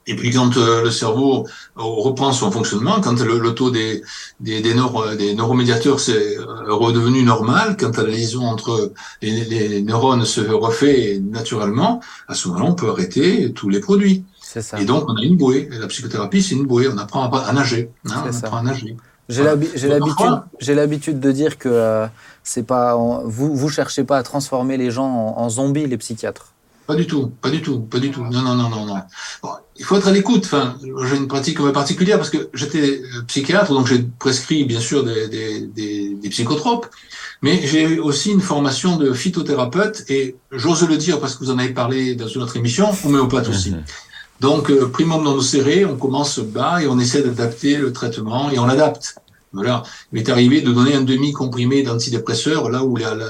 Et 0.09 0.15
puis 0.15 0.31
quand 0.31 0.57
euh, 0.57 0.83
le 0.85 0.91
cerveau 0.91 1.47
reprend 1.75 2.33
son 2.33 2.51
fonctionnement, 2.51 3.01
quand 3.01 3.19
le, 3.21 3.39
le 3.39 3.55
taux 3.55 3.71
des, 3.71 4.03
des, 4.41 4.61
des, 4.61 4.75
neuro- 4.75 5.15
des 5.17 5.35
neuromédiateurs 5.35 5.99
s'est 6.01 6.39
euh, 6.39 6.45
redevenu 6.73 7.23
normal, 7.25 7.77
quand 7.79 7.97
la 7.97 8.05
liaison 8.05 8.45
entre 8.47 8.93
les, 9.21 9.45
les 9.45 9.83
neurones 9.83 10.25
se 10.25 10.41
refait 10.43 11.21
naturellement, 11.29 12.01
à 12.29 12.35
ce 12.35 12.49
moment-là, 12.49 12.67
on 12.71 12.75
peut 12.75 12.91
arrêter 12.91 13.53
tous 13.53 13.69
les 13.69 13.81
produits. 13.81 14.25
C'est 14.41 14.63
ça. 14.63 14.81
Et 14.81 14.85
donc, 14.85 15.07
on 15.09 15.17
a 15.17 15.23
une 15.23 15.37
bouée. 15.37 15.69
Et 15.73 15.79
la 15.79 15.89
psychothérapie, 15.89 16.41
c'est 16.41 16.55
une 16.55 16.67
bouée. 16.67 16.89
On 16.89 16.99
apprend 16.99 17.29
à, 17.29 17.39
à 17.41 17.53
nager. 17.53 17.91
hein, 18.09 18.25
on 18.29 18.33
ça. 18.33 18.39
apprend 18.47 18.59
à 18.59 18.63
nager. 18.63 18.97
J'ai 19.29 19.43
l'habitude, 19.43 19.75
parfois- 20.17 20.47
j'ai 20.61 20.75
l'habitude 20.77 21.19
de 21.19 21.33
dire 21.33 21.59
que 21.59 21.69
euh, 21.69 22.07
c'est 22.45 22.63
pas, 22.63 22.97
on- 22.97 23.27
vous, 23.27 23.57
vous 23.57 23.69
cherchez 23.69 24.05
pas 24.05 24.19
à 24.19 24.23
transformer 24.23 24.77
les 24.77 24.93
gens 24.93 25.09
en, 25.37 25.43
en 25.43 25.49
zombies, 25.51 25.87
les 25.89 25.97
psychiatres. 25.99 26.53
Pas 26.87 26.95
du 26.95 27.07
tout, 27.07 27.33
pas 27.43 27.51
du 27.51 27.63
tout, 27.63 27.81
pas 27.81 27.99
du 27.99 28.11
tout. 28.11 28.23
Non, 28.23 28.43
non, 28.43 28.55
non, 28.55 28.69
non, 28.69 28.87
non. 28.87 28.97
Bon, 29.43 29.51
il 29.77 29.85
faut 29.85 29.97
être 29.97 30.07
à 30.07 30.13
l'écoute. 30.13 30.45
Enfin, 30.45 30.77
j'ai 31.09 31.17
une 31.17 31.27
pratique 31.27 31.59
particulière 31.73 32.17
parce 32.17 32.31
que 32.31 32.49
j'étais 32.55 33.01
euh, 33.01 33.23
psychiatre, 33.27 33.73
donc 33.73 33.87
j'ai 33.89 34.05
prescrit 34.19 34.65
bien 34.65 34.81
sûr 34.81 35.03
des, 35.03 35.29
des, 35.29 35.61
des, 35.63 36.15
des 36.15 36.29
psychotropes, 36.29 36.87
mais 37.43 37.67
j'ai 37.67 37.99
aussi 37.99 38.31
une 38.31 38.41
formation 38.41 38.97
de 38.97 39.13
phytothérapeute 39.13 40.05
et 40.09 40.37
j'ose 40.53 40.89
le 40.89 40.97
dire 40.97 41.19
parce 41.19 41.35
que 41.35 41.45
vous 41.45 41.51
en 41.51 41.59
avez 41.59 41.71
parlé 41.71 42.15
dans 42.15 42.29
une 42.29 42.43
autre 42.43 42.57
émission, 42.57 42.89
homéopathe 43.05 43.49
aussi. 43.49 43.75
Donc, 44.41 44.71
euh, 44.71 44.89
primum 44.89 45.25
non 45.25 45.41
serré, 45.41 45.85
on 45.87 45.97
commence 45.97 46.39
bas 46.41 46.83
et 46.83 46.87
on 46.87 46.99
essaie 46.99 47.23
d'adapter 47.23 47.77
le 47.77 47.93
traitement 47.93 48.51
et 48.51 48.59
on 48.59 48.67
l'adapte. 48.67 49.17
Voilà. 49.53 49.83
Il 50.13 50.19
m'est 50.19 50.29
arrivé 50.29 50.61
de 50.61 50.73
donner 50.73 50.95
un 50.95 51.01
demi-comprimé 51.01 51.83
d'antidépresseur 51.83 52.69
là 52.69 52.85
où 52.85 52.97
la, 52.97 53.15
la, 53.15 53.27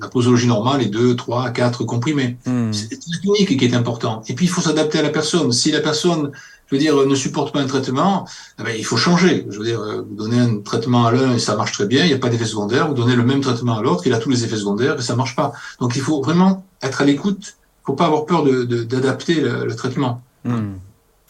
la 0.00 0.08
posologie 0.08 0.46
normale 0.46 0.82
est 0.82 0.86
2, 0.86 1.16
3, 1.16 1.50
4 1.50 1.84
comprimés. 1.84 2.36
Hmm. 2.46 2.72
C'est 2.72 2.90
la 2.92 3.18
clinique 3.18 3.58
qui 3.58 3.64
est 3.64 3.74
important. 3.74 4.22
Et 4.28 4.34
puis, 4.34 4.46
il 4.46 4.48
faut 4.48 4.60
s'adapter 4.60 4.98
à 4.98 5.02
la 5.02 5.10
personne. 5.10 5.52
Si 5.52 5.70
la 5.70 5.80
personne 5.80 6.30
je 6.66 6.74
veux 6.74 6.80
dire, 6.80 6.96
ne 7.06 7.14
supporte 7.14 7.52
pas 7.52 7.60
un 7.60 7.66
traitement, 7.66 8.26
eh 8.58 8.62
ben, 8.62 8.74
il 8.76 8.84
faut 8.84 8.96
changer. 8.96 9.46
Je 9.50 9.58
veux 9.58 9.64
dire, 9.64 9.80
euh, 9.80 10.02
vous 10.08 10.16
donnez 10.16 10.38
un 10.38 10.58
traitement 10.58 11.06
à 11.06 11.12
l'un 11.12 11.34
et 11.34 11.38
ça 11.38 11.56
marche 11.56 11.72
très 11.72 11.86
bien, 11.86 12.04
il 12.04 12.08
n'y 12.08 12.14
a 12.14 12.18
pas 12.18 12.30
d'effet 12.30 12.46
secondaire. 12.46 12.88
Vous 12.88 12.94
donnez 12.94 13.16
le 13.16 13.22
même 13.22 13.40
traitement 13.40 13.78
à 13.78 13.82
l'autre, 13.82 14.06
il 14.06 14.14
a 14.14 14.18
tous 14.18 14.30
les 14.30 14.44
effets 14.44 14.56
secondaires 14.56 14.98
et 14.98 15.02
ça 15.02 15.14
marche 15.14 15.36
pas. 15.36 15.52
Donc 15.80 15.94
il 15.96 16.00
faut 16.02 16.22
vraiment 16.22 16.64
être 16.82 17.02
à 17.02 17.04
l'écoute. 17.04 17.56
Il 17.82 17.86
faut 17.86 17.92
pas 17.92 18.06
avoir 18.06 18.24
peur 18.24 18.44
de, 18.44 18.64
de- 18.64 18.82
d'adapter 18.82 19.34
le, 19.34 19.66
le 19.66 19.76
traitement. 19.76 20.22
Hmm. 20.44 20.74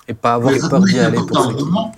Et 0.07 0.15
pas 0.15 0.35
avoir 0.35 0.53
peur 0.69 0.81
d'y 0.83 0.99
aller 0.99 1.19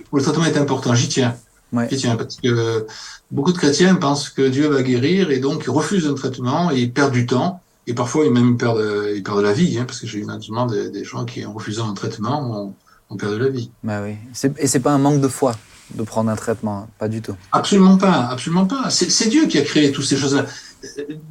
pour 0.09 0.17
le 0.17 0.23
traitement 0.23 0.45
est 0.45 0.57
important, 0.57 0.95
j'y 0.95 1.07
tiens. 1.07 1.35
Ouais. 1.73 1.87
Parce 2.17 2.37
que 2.37 2.87
beaucoup 3.29 3.51
de 3.51 3.57
chrétiens 3.57 3.95
pensent 3.95 4.29
que 4.29 4.47
Dieu 4.47 4.67
va 4.67 4.83
guérir 4.83 5.31
et 5.31 5.39
donc 5.39 5.63
ils 5.65 5.71
refusent 5.71 6.07
un 6.07 6.13
traitement 6.13 6.71
et 6.71 6.79
ils 6.79 6.91
perdent 6.91 7.13
du 7.13 7.25
temps. 7.25 7.61
Et 7.89 7.93
parfois, 7.93 8.25
ils 8.25 8.31
même 8.31 8.57
perdent, 8.57 8.83
ils 9.15 9.23
perdent 9.23 9.43
la 9.43 9.53
vie, 9.53 9.77
hein, 9.79 9.85
parce 9.87 10.01
que 10.01 10.07
j'ai 10.07 10.19
eu 10.19 10.25
malheureusement 10.25 10.65
des, 10.65 10.89
des 10.89 11.05
gens 11.05 11.23
qui, 11.23 11.45
en 11.45 11.53
refusant 11.53 11.89
un 11.89 11.93
traitement, 11.93 12.41
ont, 12.41 12.73
ont 13.09 13.15
perdu 13.15 13.39
la 13.39 13.47
vie. 13.47 13.69
Bah 13.81 14.01
oui. 14.03 14.15
Et 14.57 14.67
c'est 14.67 14.81
pas 14.81 14.91
un 14.91 14.97
manque 14.97 15.21
de 15.21 15.29
foi 15.29 15.55
de 15.95 16.03
prendre 16.03 16.29
un 16.29 16.35
traitement, 16.35 16.89
pas 16.99 17.07
du 17.07 17.21
tout. 17.21 17.35
Absolument 17.53 17.97
pas, 17.97 18.27
absolument 18.27 18.65
pas. 18.65 18.89
C'est 18.89 19.29
Dieu 19.29 19.47
qui 19.47 19.57
a 19.57 19.61
créé 19.61 19.93
toutes 19.93 20.03
ces 20.03 20.17
choses-là. 20.17 20.45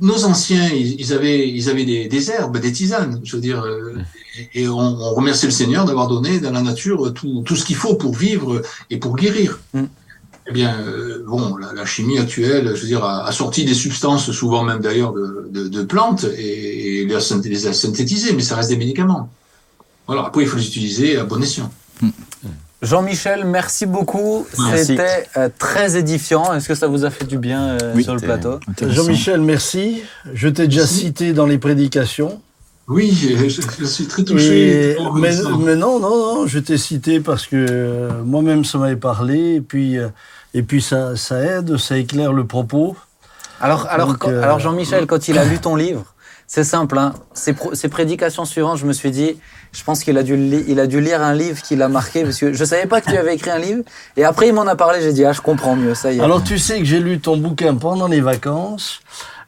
Nos 0.00 0.24
anciens, 0.24 0.70
ils, 0.70 0.98
ils 0.98 1.12
avaient, 1.12 1.46
ils 1.46 1.68
avaient 1.68 1.84
des, 1.84 2.08
des 2.08 2.30
herbes, 2.30 2.56
des 2.56 2.72
tisanes, 2.72 3.20
je 3.22 3.36
veux 3.36 3.42
dire, 3.42 3.62
euh, 3.62 3.94
et, 4.38 4.62
et 4.62 4.68
on, 4.68 4.78
on 4.78 5.12
remercie 5.12 5.44
le 5.44 5.52
Seigneur 5.52 5.84
d'avoir 5.84 6.08
donné 6.08 6.40
dans 6.40 6.52
la 6.52 6.62
nature 6.62 7.12
tout, 7.12 7.42
tout 7.44 7.56
ce 7.56 7.66
qu'il 7.66 7.76
faut 7.76 7.96
pour 7.96 8.14
vivre 8.14 8.62
et 8.88 8.96
pour 8.96 9.14
guérir. 9.14 9.60
Mm. 9.74 9.84
Eh 10.48 10.52
bien, 10.52 10.76
euh, 10.86 11.24
bon, 11.26 11.56
la, 11.56 11.72
la 11.72 11.84
chimie 11.84 12.18
actuelle, 12.18 12.70
je 12.76 12.80
veux 12.82 12.86
dire, 12.86 13.04
a, 13.04 13.26
a 13.26 13.32
sorti 13.32 13.64
des 13.64 13.74
substances, 13.74 14.30
souvent 14.30 14.62
même 14.62 14.78
d'ailleurs 14.80 15.12
de, 15.12 15.48
de, 15.50 15.66
de 15.68 15.82
plantes, 15.82 16.24
et, 16.38 17.00
et 17.00 17.04
les, 17.04 17.14
a, 17.14 17.18
synthé- 17.20 17.48
les 17.48 17.66
a 17.66 17.72
synthétisées, 17.72 18.32
mais 18.32 18.42
ça 18.42 18.54
reste 18.56 18.68
des 18.68 18.76
médicaments. 18.76 19.28
Voilà. 20.06 20.24
Après, 20.24 20.42
il 20.42 20.48
faut 20.48 20.56
les 20.56 20.66
utiliser 20.66 21.16
à 21.18 21.24
bon 21.24 21.42
escient. 21.42 21.70
Jean-Michel, 22.82 23.44
merci 23.44 23.86
beaucoup. 23.86 24.46
C'était 24.76 25.26
euh, 25.36 25.48
très 25.58 25.96
édifiant. 25.96 26.52
Est-ce 26.54 26.68
que 26.68 26.74
ça 26.74 26.86
vous 26.86 27.04
a 27.04 27.10
fait 27.10 27.24
du 27.24 27.38
bien 27.38 27.70
euh, 27.82 27.92
Oui, 27.96 28.04
sur 28.04 28.14
le 28.14 28.20
plateau? 28.20 28.60
Jean-Michel, 28.80 29.40
merci. 29.40 30.02
Je 30.34 30.48
t'ai 30.48 30.66
déjà 30.68 30.82
Merci. 30.82 30.94
cité 31.00 31.32
dans 31.32 31.46
les 31.46 31.58
prédications. 31.58 32.40
Oui, 32.86 33.10
je, 33.12 33.48
je 33.80 33.84
suis 33.84 34.06
très 34.06 34.22
touché. 34.22 34.92
Et- 34.92 34.96
mais, 35.16 35.34
non, 35.74 35.98
non, 35.98 35.98
non, 35.98 36.46
je 36.46 36.58
t'ai 36.60 36.78
cité 36.78 37.18
parce 37.18 37.46
que 37.48 37.56
euh, 37.68 38.22
moi-même 38.24 38.64
ça 38.64 38.78
m'avait 38.78 38.94
parlé 38.94 39.56
et 39.56 39.60
puis, 39.60 39.98
euh, 39.98 40.06
et 40.56 40.62
puis 40.62 40.80
ça, 40.80 41.16
ça 41.16 41.38
aide, 41.42 41.76
ça 41.76 41.98
éclaire 41.98 42.32
le 42.32 42.46
propos. 42.46 42.96
Alors, 43.60 43.86
alors, 43.90 44.08
Donc, 44.08 44.24
euh, 44.24 44.42
alors 44.42 44.58
Jean-Michel, 44.58 45.06
quand 45.06 45.28
il 45.28 45.36
a 45.36 45.44
lu 45.44 45.58
ton 45.58 45.76
livre, 45.84 46.04
c'est 46.46 46.64
simple. 46.64 46.96
Hein, 46.96 47.12
ses, 47.34 47.52
prédications 47.90 48.46
suivantes, 48.46 48.78
je 48.78 48.86
me 48.86 48.94
suis 48.94 49.10
dit, 49.10 49.36
je 49.72 49.84
pense 49.84 50.02
qu'il 50.02 50.16
a 50.16 50.22
dû, 50.22 50.64
il 50.66 50.80
a 50.80 50.86
dû 50.86 51.02
lire 51.02 51.20
un 51.20 51.34
livre 51.34 51.60
qui 51.60 51.76
l'a 51.76 51.88
marqué 51.88 52.22
parce 52.22 52.38
que 52.38 52.54
je 52.54 52.64
savais 52.64 52.86
pas 52.86 53.02
que 53.02 53.10
tu 53.10 53.18
avais 53.18 53.34
écrit 53.34 53.50
un 53.50 53.58
livre. 53.58 53.82
Et 54.16 54.24
après, 54.24 54.48
il 54.48 54.54
m'en 54.54 54.66
a 54.66 54.76
parlé. 54.76 55.02
J'ai 55.02 55.12
dit, 55.12 55.26
ah, 55.26 55.32
je 55.32 55.42
comprends 55.42 55.76
mieux. 55.76 55.94
Ça 55.94 56.10
y 56.10 56.18
est. 56.18 56.22
Alors 56.22 56.42
tu 56.42 56.58
sais 56.58 56.78
que 56.78 56.86
j'ai 56.86 57.00
lu 57.00 57.20
ton 57.20 57.36
bouquin 57.36 57.74
pendant 57.74 58.08
les 58.08 58.22
vacances. 58.22 59.00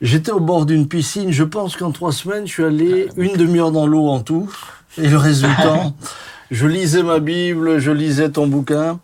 J'étais 0.03 0.33
au 0.33 0.41
bord 0.41 0.67
d'une 0.67 0.89
piscine. 0.89 1.33
Je 1.33 1.45
pense 1.45 1.75
qu'en 1.75 1.91
trois 1.91 2.13
semaines, 2.13 2.47
je 2.47 2.53
suis 2.53 2.65
allé 2.65 3.09
une 3.17 3.33
demi-heure 3.33 3.73
dans 3.73 3.87
l'eau 3.87 4.09
en 4.09 4.21
tout. 4.21 4.53
Et 4.99 5.09
le 5.09 5.17
résultat, 5.17 5.91
je 6.51 6.67
lisais 6.67 7.03
ma 7.03 7.19
Bible, 7.19 7.79
je 7.79 7.93
lisais 7.93 8.29
ton 8.29 8.47
bouquin. 8.47 9.01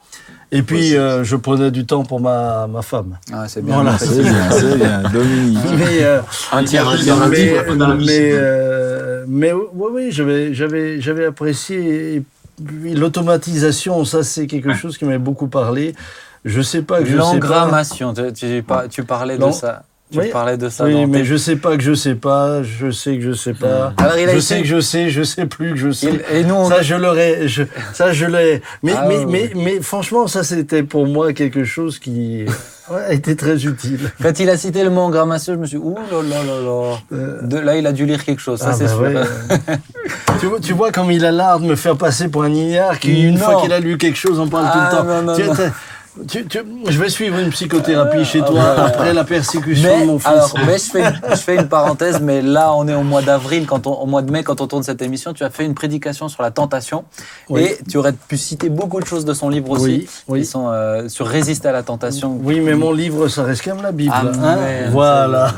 Et 0.53 0.62
puis, 0.62 0.97
euh, 0.97 1.24
je 1.24 1.36
prenais 1.36 1.70
du 1.70 1.84
temps 1.86 2.05
pour 2.05 2.20
ma, 2.20 2.66
ma 2.66 2.82
femme. 2.82 3.18
Ah, 3.32 3.45
c'est 3.49 3.62
bien. 3.62 3.74
Voilà. 3.74 3.99
C'est 3.99 4.22
bien, 4.22 4.51
c'est 4.51 4.76
bien. 4.76 5.03
Dominique. 5.12 5.59
Mais, 5.78 6.03
euh, 6.05 6.20
Un 6.53 6.64
tiers, 6.64 6.88
un 6.88 6.97
tiers, 6.97 7.16
mais, 7.26 8.30
euh, 8.32 9.24
mais 9.26 9.53
oui, 9.53 9.88
oui, 9.92 10.12
j'avais, 10.12 10.55
j'avais, 10.55 11.01
j'avais 11.01 11.26
apprécié. 11.26 12.16
Et 12.16 12.22
puis, 12.64 12.95
l'automatisation, 12.95 14.05
ça, 14.05 14.22
c'est 14.22 14.47
quelque 14.47 14.74
chose 14.74 14.97
qui 14.99 15.05
m'avait 15.05 15.18
beaucoup 15.18 15.49
parlé. 15.49 15.95
Je 16.45 16.61
sais 16.61 16.82
pas 16.82 16.99
que 17.01 17.07
je 17.07 17.12
sais 17.12 17.16
pas. 17.16 17.24
L'engrammation. 17.32 18.12
Tu, 18.14 18.32
tu, 18.32 18.62
par- 18.62 18.88
tu 18.88 19.03
parlais 19.05 19.38
de 19.38 19.51
ça. 19.51 19.82
Tu 20.14 20.20
Oui. 20.20 20.30
parlais 20.32 20.56
de 20.56 20.68
ça. 20.68 20.84
Oui, 20.84 20.92
dans 20.94 21.06
mais 21.08 21.18
tes- 21.18 21.24
je 21.24 21.36
sais 21.36 21.56
pas 21.56 21.76
que 21.76 21.82
je 21.82 21.92
sais 21.94 22.14
pas, 22.14 22.62
je 22.62 22.90
sais 22.90 23.16
que 23.16 23.22
je 23.22 23.32
sais 23.32 23.52
pas. 23.52 23.92
Alors, 23.96 24.16
il 24.16 24.24
a 24.24 24.26
je 24.26 24.30
été- 24.32 24.40
sais 24.40 24.60
que 24.60 24.66
je 24.66 24.80
sais, 24.80 25.10
je 25.10 25.22
sais 25.22 25.46
plus 25.46 25.70
que 25.72 25.76
je 25.76 25.90
sais. 25.90 26.08
Il- 26.30 26.36
et 26.36 26.44
nous, 26.44 26.54
on- 26.54 26.68
Ça, 26.68 26.82
je 26.82 26.94
l'aurais, 26.94 27.48
je, 27.48 27.64
ça, 27.92 28.12
je 28.12 28.26
l'ai. 28.26 28.62
Mais, 28.82 28.92
Ah, 28.96 29.06
mais, 29.08 29.18
ouais. 29.18 29.26
mais, 29.28 29.50
mais, 29.56 29.80
franchement, 29.80 30.26
ça, 30.26 30.44
c'était 30.44 30.82
pour 30.84 31.06
moi 31.06 31.32
quelque 31.32 31.64
chose 31.64 31.98
qui 31.98 32.44
ouais, 32.90 33.00
a 33.08 33.12
été 33.12 33.34
très 33.34 33.64
utile. 33.66 34.12
quand 34.22 34.38
il 34.38 34.48
a 34.50 34.56
cité 34.56 34.84
le 34.84 34.90
mot 34.90 35.00
engrammation, 35.00 35.54
je 35.54 35.58
me 35.58 35.66
suis 35.66 35.78
dit, 35.78 35.82
ouh 35.84 35.96
là 35.96 36.22
là 36.22 36.44
là 36.44 36.60
là. 36.62 36.96
Euh, 37.12 37.42
De, 37.42 37.58
là, 37.58 37.76
il 37.76 37.86
a 37.86 37.92
dû 37.92 38.06
lire 38.06 38.24
quelque 38.24 38.40
chose. 38.40 38.60
Ça, 38.60 38.68
ah, 38.70 38.74
c'est 38.74 38.84
bah 38.84 38.90
sûr. 38.90 39.00
ouais. 39.00 39.14
tu, 40.40 40.46
vois, 40.46 40.60
tu 40.60 40.72
vois 40.74 40.92
comme 40.92 41.10
il 41.10 41.24
a 41.24 41.32
l'art 41.32 41.60
de 41.60 41.66
me 41.66 41.76
faire 41.76 41.96
passer 41.96 42.28
pour 42.28 42.44
un 42.44 42.52
ignare 42.52 42.98
qui, 42.98 43.22
une 43.24 43.34
Non. 43.34 43.40
fois 43.40 43.62
qu'il 43.62 43.72
a 43.72 43.80
lu 43.80 43.98
quelque 43.98 44.18
chose, 44.18 44.38
on 44.38 44.48
parle 44.48 44.66
Ah, 44.68 44.88
tout 44.90 44.96
le 44.96 45.02
temps. 45.02 45.08
non, 45.08 45.22
non, 45.22 45.34
Tu- 45.36 45.42
non. 45.44 45.70
T'as- 46.16 46.24
tu- 46.28 46.46
tu- 46.46 46.58
je 46.88 46.98
vais 46.98 47.08
suivre 47.08 47.38
une 47.38 47.50
psychothérapie 47.50 48.24
chez 48.24 48.40
toi 48.40 48.52
ouais. 48.52 48.80
après 48.86 49.12
la 49.12 49.24
persécution 49.24 50.00
de 50.00 50.04
mon 50.06 50.18
fils. 50.18 50.26
alors, 50.28 50.54
mais 50.66 50.78
je 50.78 50.90
fais, 50.90 51.04
je 51.30 51.36
fais 51.36 51.56
une 51.56 51.68
parenthèse, 51.68 52.20
mais 52.20 52.42
là, 52.42 52.72
on 52.74 52.86
est 52.88 52.94
au 52.94 53.02
mois 53.02 53.22
d'avril, 53.22 53.66
quand 53.66 53.86
on, 53.86 53.92
au 53.94 54.06
mois 54.06 54.22
de 54.22 54.30
mai, 54.30 54.42
quand 54.42 54.60
on 54.60 54.66
tourne 54.66 54.82
cette 54.82 55.02
émission, 55.02 55.32
tu 55.32 55.44
as 55.44 55.50
fait 55.50 55.64
une 55.64 55.74
prédication 55.74 56.28
sur 56.28 56.42
la 56.42 56.50
tentation. 56.50 57.04
Oui. 57.48 57.62
Et 57.62 57.78
tu 57.90 57.96
aurais 57.98 58.12
pu 58.12 58.36
citer 58.36 58.68
beaucoup 58.68 59.00
de 59.00 59.06
choses 59.06 59.24
de 59.24 59.34
son 59.34 59.48
livre 59.48 59.70
aussi, 59.70 59.84
Oui, 59.84 60.08
oui. 60.28 60.40
qui 60.40 60.46
sont 60.46 60.68
euh, 60.68 61.08
sur 61.08 61.26
résister 61.26 61.68
à 61.68 61.72
la 61.72 61.82
tentation. 61.82 62.38
Oui, 62.42 62.60
mais 62.60 62.74
mon 62.74 62.92
livre, 62.92 63.28
ça 63.28 63.42
reste 63.44 63.62
quand 63.64 63.74
même 63.74 63.84
la 63.84 63.92
Bible. 63.92 64.12
Ah, 64.14 64.22
hein. 64.42 64.56
voilà. 64.90 65.52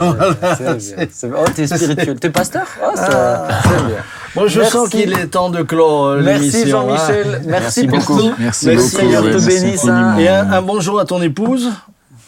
c'est 0.56 1.10
c'est. 1.12 1.30
Oh, 1.36 1.44
t'es 1.54 1.66
spirituel. 1.66 2.18
T'es 2.18 2.30
pasteur? 2.30 2.66
Ah, 2.82 2.90
c'est 2.94 3.02
Ah. 3.14 3.48
c'est 3.62 3.86
bien. 3.86 3.96
Moi, 4.36 4.46
je 4.48 4.60
Merci. 4.60 4.72
sens 4.72 4.88
qu'il 4.90 5.12
est 5.12 5.26
temps 5.26 5.50
de 5.50 5.62
clore 5.62 6.06
euh, 6.06 6.20
Merci 6.22 6.50
l'émission. 6.52 6.80
hein. 6.80 6.96
Jean-Michel. 6.96 7.42
Merci, 7.46 7.48
Merci 7.48 7.86
pour 7.86 7.98
beaucoup. 7.98 8.20
tout. 8.20 8.34
Merci 8.38 8.66
Merci, 8.66 8.96
beaucoup. 8.96 9.06
Ouais, 9.08 9.12
te 9.22 9.26
merci 9.36 9.46
bénisse, 9.48 9.88
hein. 9.88 10.16
Et 10.18 10.28
un, 10.28 10.52
un 10.52 10.62
bonjour 10.62 11.00
à 11.00 11.04
ton 11.04 11.20
épouse. 11.22 11.70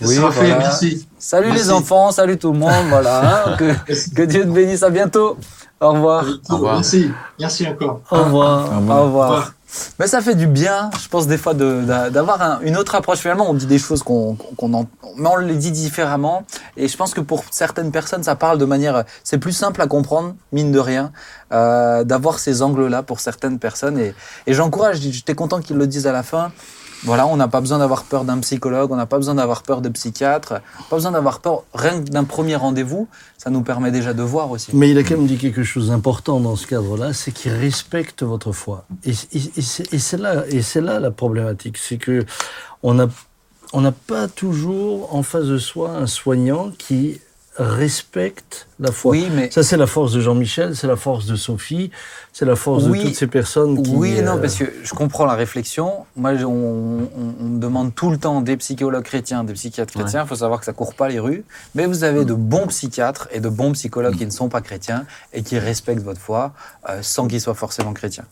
Oui, 0.01 0.17
fait, 0.31 0.49
merci. 0.57 1.07
Salut 1.19 1.49
les 1.49 1.55
Merci. 1.55 1.71
enfants, 1.73 2.11
salut 2.13 2.39
tout 2.39 2.53
le 2.53 2.59
monde. 2.59 2.87
Voilà. 2.89 3.47
hein. 3.49 3.57
que, 3.59 3.75
que 4.15 4.23
Dieu 4.23 4.43
te 4.43 4.49
bénisse. 4.51 4.83
À 4.83 4.91
bientôt. 4.91 5.37
Au 5.81 5.93
revoir. 5.93 6.25
Au 6.49 6.55
revoir. 6.55 6.75
Merci. 6.77 7.11
Merci 7.39 7.67
encore. 7.67 8.01
Au 8.11 8.17
revoir. 8.25 8.73
Au 8.73 8.77
revoir. 8.79 8.79
Au 8.79 8.81
revoir. 8.81 8.99
Au 9.01 9.05
revoir. 9.33 9.53
Mais 9.99 10.07
ça 10.07 10.21
fait 10.21 10.35
du 10.35 10.47
bien, 10.47 10.91
je 11.03 11.09
pense, 11.09 11.27
des 11.27 11.37
fois, 11.39 11.55
d'avoir 11.55 12.41
un- 12.43 12.61
une 12.62 12.77
autre 12.77 12.95
approche. 12.95 13.19
Finalement, 13.19 13.49
on 13.51 13.55
dit 13.55 13.66
des 13.66 13.79
choses 13.79 14.03
qu'on 14.03 14.37
mais 15.16 15.29
on 15.29 15.37
les 15.37 15.57
dit 15.57 15.73
différemment. 15.73 16.45
Et 16.77 16.89
je 16.89 16.97
pense 16.97 17.12
que 17.12 17.21
pour 17.21 17.45
certaines 17.51 17.91
personnes, 17.91 18.23
ça 18.23 18.37
parle 18.37 18.59
de 18.59 18.64
manière. 18.64 19.05
C'est 19.25 19.39
plus 19.39 19.53
simple 19.53 19.83
à 19.83 19.87
comprendre, 19.87 20.35
mine 20.53 20.73
de 20.73 20.79
rien, 20.79 21.12
euh, 21.53 22.05
d'avoir 22.05 22.39
ces 22.39 22.62
angles-là 22.62 23.03
pour 23.03 23.21
certaines 23.21 23.59
personnes. 23.59 23.99
Et, 23.99 24.14
et 24.47 24.55
j'encourage, 24.55 25.01
j'étais 25.01 25.35
content 25.35 25.61
qu'ils 25.61 25.77
le 25.77 25.87
disent 25.87 26.07
à 26.07 26.12
la 26.12 26.23
fin. 26.23 26.51
Voilà, 27.05 27.27
on 27.27 27.37
n'a 27.37 27.49
pas 27.49 27.61
besoin 27.61 27.79
d'avoir 27.79 28.05
peur 28.05 28.25
d'un 28.25 28.39
psychologue, 28.39 28.91
on 28.91 28.97
n'a 28.97 29.07
pas 29.07 29.19
besoin 29.19 29.35
d'avoir 29.35 29.63
peur 29.63 29.81
de 29.81 29.89
psychiatre, 29.89 30.61
pas 30.91 30.97
besoin 30.97 31.13
d'avoir 31.13 31.41
peur 31.41 31.65
rien 31.75 32.03
que 32.03 32.09
d'un 32.11 32.25
premier 32.25 32.57
rendez-vous. 32.57 33.09
Ça 33.37 33.51
nous 33.51 33.63
permet 33.63 33.91
déjà 33.91 34.15
de 34.15 34.23
voir 34.23 34.51
aussi. 34.51 34.71
Mais 34.75 34.91
il 34.91 34.99
a 34.99 35.03
quand 35.03 35.17
même 35.17 35.27
dit 35.27 35.39
quelque 35.39 35.63
chose 35.63 35.89
d'important 35.89 36.41
dans 36.41 36.57
ce 36.57 36.67
cadre-là, 36.67 37.13
c'est 37.13 37.31
qu'il 37.31 37.53
respecte 37.53 38.23
votre 38.23 38.53
foi. 38.53 38.85
Et, 39.05 39.13
c'est 39.15 40.19
là, 40.19 40.45
et 40.49 40.63
c'est 40.63 40.81
là 40.81 40.99
la 40.99 41.11
problématique, 41.11 41.79
c'est 41.79 41.99
que 41.99 42.25
on 42.83 43.09
on 43.73 43.83
n'a 43.83 43.93
pas 43.93 44.29
toujours 44.29 45.15
en 45.15 45.23
face 45.23 45.45
de 45.45 45.59
soi 45.59 45.91
un 45.91 46.07
soignant 46.07 46.71
qui 46.79 47.21
respecte 47.59 48.69
la 48.81 48.93
foi. 48.93 49.13
Oui, 49.13 49.29
mais 49.35 49.51
Ça, 49.51 49.63
c'est 49.63 49.77
la 49.77 49.87
force 49.87 50.13
de 50.13 50.21
Jean-Michel, 50.21 50.77
c'est 50.77 50.87
la 50.87 50.97
force 50.97 51.27
de 51.27 51.37
Sophie, 51.37 51.91
c'est 52.33 52.45
la 52.45 52.57
force 52.57 52.85
Oui. 52.85 52.99
de 53.01 53.05
toutes 53.05 53.17
ces 53.17 53.27
personnes 53.27 53.83
qui. 53.83 53.91
Oui 53.95 54.21
non, 54.23 54.37
euh, 54.37 54.41
parce 54.41 54.55
que 54.55 54.65
je 54.83 54.95
comprends 54.95 55.27
la 55.27 55.35
réflexion. 55.35 56.07
Moi, 56.16 56.32
on, 56.45 56.47
on- 56.47 57.35
on 57.41 57.45
me 57.45 57.59
demande 57.61 57.95
tout 57.95 58.11
le 58.11 58.19
temps 58.19 58.41
des 58.41 58.57
psychologues 58.57 59.05
chrétiens, 59.05 59.45
des 59.45 59.55
psychiatres 59.55 59.93
chrétiens. 59.93 60.23
Il 60.24 60.28
faut 60.28 60.37
savoir 60.37 60.61
que 60.61 60.66
ça 60.66 60.73
court 60.73 60.95
pas 60.95 61.09
les 61.09 61.19
rues. 61.19 61.45
Mais 61.74 61.87
vous 61.87 62.05
avez 62.05 62.24
de 62.24 62.35
bons 62.35 62.66
psychiatres 62.69 63.28
et 63.32 63.41
de 63.41 63.49
bons 63.49 63.73
psychologues 63.73 64.16
qui 64.16 64.27
ne 64.27 64.31
sont 64.31 64.49
pas 64.49 64.61
chrétiens 64.61 65.05
et 65.32 65.43
qui 65.43 65.59
respectent 65.59 66.03
votre 66.03 66.20
foi 66.20 66.53
euh, 66.89 66.99
sans 67.03 67.27
qu'ils 67.28 67.41
soient 67.41 67.55
forcément 67.55 67.93
chrétiens. 67.93 68.24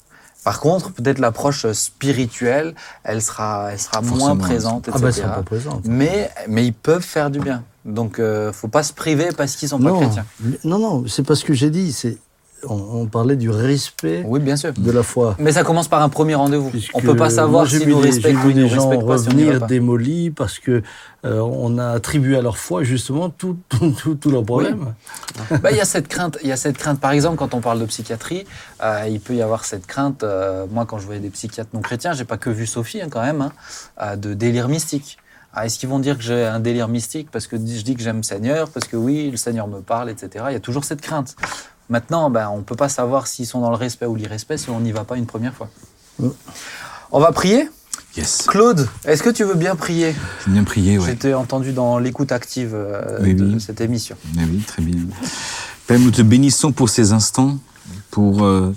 Par 0.45 0.61
contre, 0.61 0.93
peut-être 0.93 1.19
l'approche 1.19 1.67
spirituelle, 1.73 2.75
elle 3.03 3.21
sera, 3.21 3.71
elle 3.73 3.81
sera 3.81 4.01
moins 4.01 4.37
présente, 4.37 4.89
Ah 4.93 4.99
bah, 5.01 5.09
etc. 5.09 5.23
pas 5.35 5.43
présent. 5.43 5.81
mais, 5.85 6.31
mais 6.49 6.65
ils 6.65 6.73
peuvent 6.73 7.03
faire 7.03 7.31
du 7.31 7.41
bien. 7.41 7.65
Donc, 7.87 8.19
euh, 8.19 8.53
faut 8.53 8.69
pas 8.69 8.83
se 8.83 8.93
priver 8.93 9.29
parce 9.37 9.57
qu'ils 9.57 9.69
sont 9.69 9.79
pas 9.79 9.93
chrétiens. 9.93 10.27
non, 10.65 10.79
non, 10.79 11.05
c'est 11.07 11.25
pas 11.25 11.35
ce 11.35 11.45
que 11.45 11.55
j'ai 11.55 11.71
dit. 11.71 11.93
C'est 11.93 12.19
on, 12.69 13.03
on 13.03 13.07
parlait 13.07 13.37
du 13.37 13.51
respect 13.51 14.25
Oui, 14.27 14.41
bien 14.41 14.57
sûr. 14.57 14.73
de 14.77 14.91
la 14.91 15.03
foi. 15.03 15.37
Mais 15.39 15.53
ça 15.53 15.63
commence 15.63 15.89
par 15.89 16.03
un 16.03 16.09
premier 16.09 16.35
rendez-vous. 16.35 16.73
On 16.95 17.01
peut 17.01 17.15
pas 17.15 17.31
savoir 17.31 17.65
vu 17.67 17.79
nous 17.87 18.03
j'ai 18.03 18.35
ou 18.35 18.53
des 18.53 18.69
gens 18.69 18.89
pas 18.89 19.19
si 19.19 19.29
revenir 19.29 19.67
démolis 19.67 20.31
parce 20.31 20.59
que 20.59 20.83
euh, 21.25 21.41
on 21.41 21.79
a 21.79 21.89
attribué 21.89 22.37
à 22.37 22.43
leur 22.43 22.57
foi 22.57 22.83
justement 22.83 23.29
tout, 23.31 23.57
tout, 23.69 23.91
tout, 23.91 24.15
tous 24.15 24.31
leurs 24.31 24.45
problèmes. 24.45 24.95
Bah, 25.63 25.71
il 25.71 25.77
y 25.77 25.81
a 25.81 25.85
cette 25.85 26.09
crainte. 26.09 26.39
Il 26.43 26.49
y 26.49 26.53
a 26.53 26.57
cette 26.57 26.79
crainte. 26.79 26.99
Par 26.99 27.13
exemple, 27.13 27.37
quand 27.37 27.55
on 27.55 27.61
parle 27.61 27.79
de 27.81 27.87
psychiatrie, 27.87 28.47
euh, 28.83 29.07
il 29.09 29.21
peut 29.21 29.35
y 29.35 29.43
avoir 29.43 29.65
cette 29.65 29.87
crainte. 29.87 30.25
euh, 30.25 30.67
moi, 30.71 30.87
quand 30.87 30.99
je 30.99 31.05
voyais 31.07 31.21
des 31.21 31.31
psychiatres 31.31 31.71
non 31.75 31.83
chrétiens, 31.83 32.15
j'ai 32.15 32.25
pas 32.25 32.39
que 32.39 32.51
vu 32.51 32.67
Sophie 32.67 33.01
hein, 33.03 33.09
quand 33.11 33.23
même, 33.23 33.51
hein, 33.99 34.17
de 34.17 34.35
délire 34.35 34.69
mystique. 34.69 35.19
Ah, 35.59 35.65
Est-ce 35.67 35.79
qu'ils 35.79 35.89
vont 35.89 35.99
dire 35.99 36.19
que 36.19 36.23
j'ai 36.23 36.45
un 36.45 36.61
délire 36.61 36.87
mystique 36.87 37.29
parce 37.33 37.47
que 37.47 37.57
je 37.57 37.81
dis 37.83 37.95
que 37.97 38.03
j'aime 38.03 38.19
le 38.19 38.23
Seigneur, 38.23 38.69
parce 38.69 38.87
que 38.87 38.97
oui, 38.97 39.31
le 39.31 39.39
Seigneur 39.39 39.67
me 39.69 39.81
parle, 39.81 40.11
etc. 40.11 40.45
Il 40.51 40.53
y 40.53 40.57
a 40.57 40.61
toujours 40.61 40.85
cette 40.85 41.01
crainte. 41.01 41.35
Maintenant, 41.89 42.29
ben, 42.31 42.51
on 42.53 42.59
ne 42.59 42.63
peut 42.63 42.77
pas 42.77 42.89
savoir 42.91 43.27
s'ils 43.27 43.47
sont 43.47 43.61
dans 43.61 43.71
le 43.71 43.77
respect 43.77 44.07
ou 44.07 44.17
l'irrespect 44.17 44.59
si 44.59 44.69
on 44.71 44.81
n'y 44.81 44.93
va 44.93 45.05
pas 45.05 45.17
une 45.17 45.25
première 45.27 45.55
fois. 45.55 45.71
Mm. 46.19 46.29
On 47.11 47.21
va 47.21 47.33
prier? 47.33 47.71
Yes. 48.17 48.43
Claude, 48.49 48.87
est-ce 49.05 49.23
que 49.23 49.31
tu 49.31 49.45
veux 49.45 49.55
bien 49.55 49.77
prier? 49.77 50.15
Je 50.47 50.51
bien 50.51 50.65
prier, 50.65 50.99
ouais. 50.99 51.07
J'étais 51.07 51.33
entendu 51.35 51.73
dans 51.73 51.99
l'écoute 51.99 52.33
active 52.33 52.73
euh, 52.75 53.19
Oui, 53.23 53.35
de 53.35 53.55
oui. 53.55 53.61
cette 53.61 53.81
émission. 53.81 54.17
Oui, 54.37 54.63
très 54.67 54.83
bien. 54.83 54.97
Père, 55.87 55.99
nous 56.01 56.11
te 56.11 56.23
bénissons 56.23 56.73
pour 56.73 56.89
ces 56.91 57.13
instants, 57.13 57.59
pour 58.11 58.45
euh, 58.45 58.75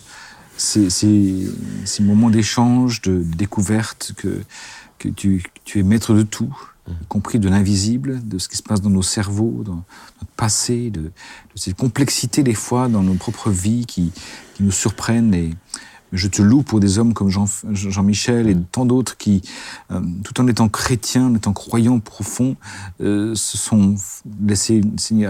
ces, 0.57 0.89
ces- 0.89 1.47
ces 1.85 2.03
moments 2.03 2.29
d'échange, 2.29 3.01
de 3.01 3.21
découverte, 3.35 4.11
que, 4.17 4.41
que 4.99 5.09
tu, 5.09 5.41
que 5.41 5.59
tu 5.65 5.79
es 5.79 5.83
maître 5.83 6.13
de 6.13 6.21
tout, 6.23 6.53
compris 7.07 7.39
de 7.39 7.49
l'invisible, 7.49 8.19
de 8.27 8.37
ce 8.37 8.47
qui 8.49 8.57
se 8.57 8.63
passe 8.63 8.81
dans 8.81 8.89
nos 8.89 9.01
cerveaux, 9.01 9.63
dans 9.63 9.83
notre 10.21 10.33
passé, 10.35 10.89
de, 10.89 11.01
de 11.01 11.11
cette 11.55 11.75
complexité 11.75 12.43
des 12.43 12.53
fois 12.53 12.87
dans 12.87 13.03
nos 13.03 13.15
propres 13.15 13.49
vies 13.49 13.85
qui, 13.85 14.11
qui 14.55 14.63
nous 14.63 14.71
surprennent. 14.71 15.33
Et 15.33 15.51
je 16.11 16.27
te 16.27 16.41
loue 16.41 16.63
pour 16.63 16.79
des 16.79 16.97
hommes 16.97 17.13
comme 17.13 17.29
Jean- 17.29 17.45
Jean-Michel 17.71 18.49
et 18.49 18.57
tant 18.71 18.85
d'autres 18.85 19.17
qui, 19.17 19.41
euh, 19.91 20.01
tout 20.23 20.39
en 20.41 20.47
étant 20.47 20.67
chrétiens, 20.69 21.27
en 21.27 21.35
étant 21.35 21.53
croyants 21.53 21.99
profonds, 21.99 22.55
euh, 23.01 23.35
se 23.35 23.57
sont 23.57 23.95
laissés, 24.45 24.81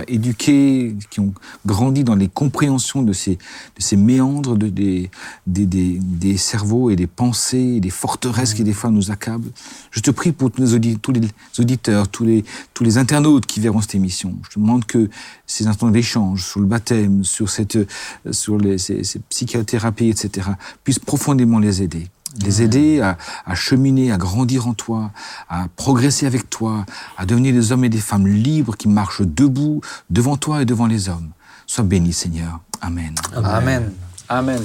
éduquer, 0.07 0.95
qui 1.09 1.19
ont 1.19 1.33
grandi 1.65 2.03
dans 2.03 2.15
les 2.15 2.27
compréhensions 2.27 3.01
de 3.03 3.13
ces, 3.13 3.35
de 3.35 3.81
ces 3.81 3.97
méandres 3.97 4.55
de, 4.57 4.67
des, 4.67 5.09
des, 5.47 5.65
des, 5.65 5.99
des 5.99 6.37
cerveaux 6.37 6.89
et 6.89 6.95
des 6.95 7.07
pensées, 7.07 7.79
des 7.79 7.89
forteresses 7.89 8.53
qui 8.53 8.63
des 8.63 8.73
fois 8.73 8.89
nous 8.89 9.11
accablent. 9.11 9.51
Je 9.91 9.99
te 9.99 10.11
prie 10.11 10.31
pour 10.31 10.51
tous 10.51 10.61
les, 10.61 10.73
audi- 10.73 10.97
tous 10.99 11.11
les 11.11 11.21
auditeurs, 11.59 12.07
tous 12.07 12.23
les, 12.23 12.43
tous 12.73 12.83
les 12.83 12.97
internautes 12.97 13.45
qui 13.45 13.59
verront 13.59 13.81
cette 13.81 13.95
émission. 13.95 14.35
Je 14.43 14.49
te 14.55 14.59
demande 14.59 14.85
que 14.85 15.09
ces 15.49 15.67
instants 15.67 15.89
d'échange 15.89 16.45
sur 16.45 16.59
le 16.59 16.67
baptême, 16.67 17.23
sur, 17.23 17.49
cette, 17.49 17.75
euh, 17.75 17.85
sur 18.31 18.57
les, 18.57 18.77
ces, 18.77 19.03
ces 19.03 19.19
psychothérapies, 19.19 20.09
etc., 20.09 20.49
puissent 20.83 20.99
profondément 20.99 21.59
les 21.59 21.81
aider 21.81 22.07
les 22.43 22.61
aider 22.61 23.01
à, 23.01 23.17
à 23.43 23.55
cheminer, 23.55 24.11
à 24.11 24.17
grandir 24.17 24.67
en 24.67 24.75
toi, 24.75 25.11
à 25.49 25.65
progresser 25.75 26.27
avec 26.27 26.47
toi, 26.47 26.85
à 27.17 27.25
devenir 27.25 27.53
des 27.55 27.71
hommes 27.71 27.83
et 27.83 27.89
des 27.89 27.97
femmes 27.97 28.27
libres 28.27 28.77
qui 28.77 28.87
marchent 28.87 29.23
debout 29.23 29.81
devant 30.11 30.37
toi 30.37 30.61
et 30.61 30.65
devant 30.65 30.85
les 30.85 31.09
hommes. 31.09 31.31
Sois 31.65 31.83
béni, 31.83 32.13
Seigneur. 32.13 32.59
Amen. 32.81 33.15
Amen. 33.35 33.91
Amen. 34.29 34.61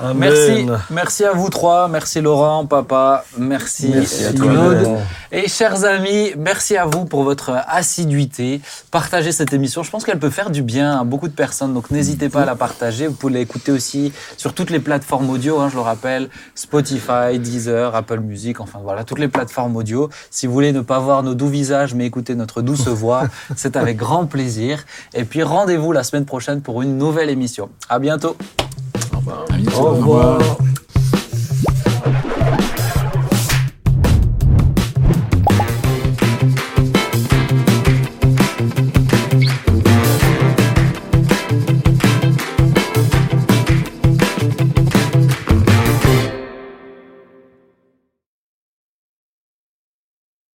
Amen. 0.00 0.16
Merci, 0.18 0.66
merci 0.90 1.24
à 1.24 1.32
vous 1.32 1.50
trois, 1.50 1.88
merci 1.88 2.20
Laurent, 2.20 2.66
papa, 2.66 3.24
merci, 3.36 3.90
Merci 3.92 4.26
à 4.26 4.32
toi. 4.32 4.74
Et 5.32 5.48
chers 5.48 5.84
amis, 5.84 6.32
merci 6.36 6.76
à 6.76 6.86
vous 6.86 7.04
pour 7.04 7.24
votre 7.24 7.50
assiduité. 7.66 8.60
Partagez 8.92 9.32
cette 9.32 9.52
émission, 9.52 9.82
je 9.82 9.90
pense 9.90 10.04
qu'elle 10.04 10.20
peut 10.20 10.30
faire 10.30 10.50
du 10.50 10.62
bien 10.62 11.00
à 11.00 11.04
beaucoup 11.04 11.26
de 11.26 11.34
personnes, 11.34 11.74
donc 11.74 11.90
n'hésitez 11.90 12.28
pas 12.28 12.42
à 12.42 12.44
la 12.46 12.54
partager. 12.54 13.08
Vous 13.08 13.14
pouvez 13.14 13.34
l'écouter 13.34 13.72
aussi 13.72 14.12
sur 14.36 14.54
toutes 14.54 14.70
les 14.70 14.78
plateformes 14.78 15.28
audio, 15.30 15.58
hein, 15.58 15.68
je 15.68 15.74
le 15.74 15.82
rappelle, 15.82 16.28
Spotify, 16.54 17.38
Deezer, 17.38 17.94
Apple 17.96 18.20
Music, 18.20 18.60
enfin 18.60 18.78
voilà, 18.82 19.02
toutes 19.02 19.18
les 19.18 19.28
plateformes 19.28 19.74
audio. 19.76 20.10
Si 20.30 20.46
vous 20.46 20.52
voulez 20.52 20.72
ne 20.72 20.80
pas 20.80 21.00
voir 21.00 21.24
nos 21.24 21.34
doux 21.34 21.48
visages, 21.48 21.94
mais 21.94 22.06
écouter 22.06 22.36
notre 22.36 22.62
douce 22.62 22.86
voix, 22.88 23.24
c'est 23.56 23.76
avec 23.76 23.96
grand 23.96 24.26
plaisir. 24.26 24.84
Et 25.12 25.24
puis 25.24 25.42
rendez-vous 25.42 25.90
la 25.90 26.04
semaine 26.04 26.24
prochaine 26.24 26.60
pour 26.60 26.82
une 26.82 26.96
nouvelle 26.98 27.30
émission. 27.30 27.68
À 27.88 27.98
bientôt. 27.98 28.36
Bientôt. 29.50 29.80
Au 29.80 29.90
revoir. 29.90 30.38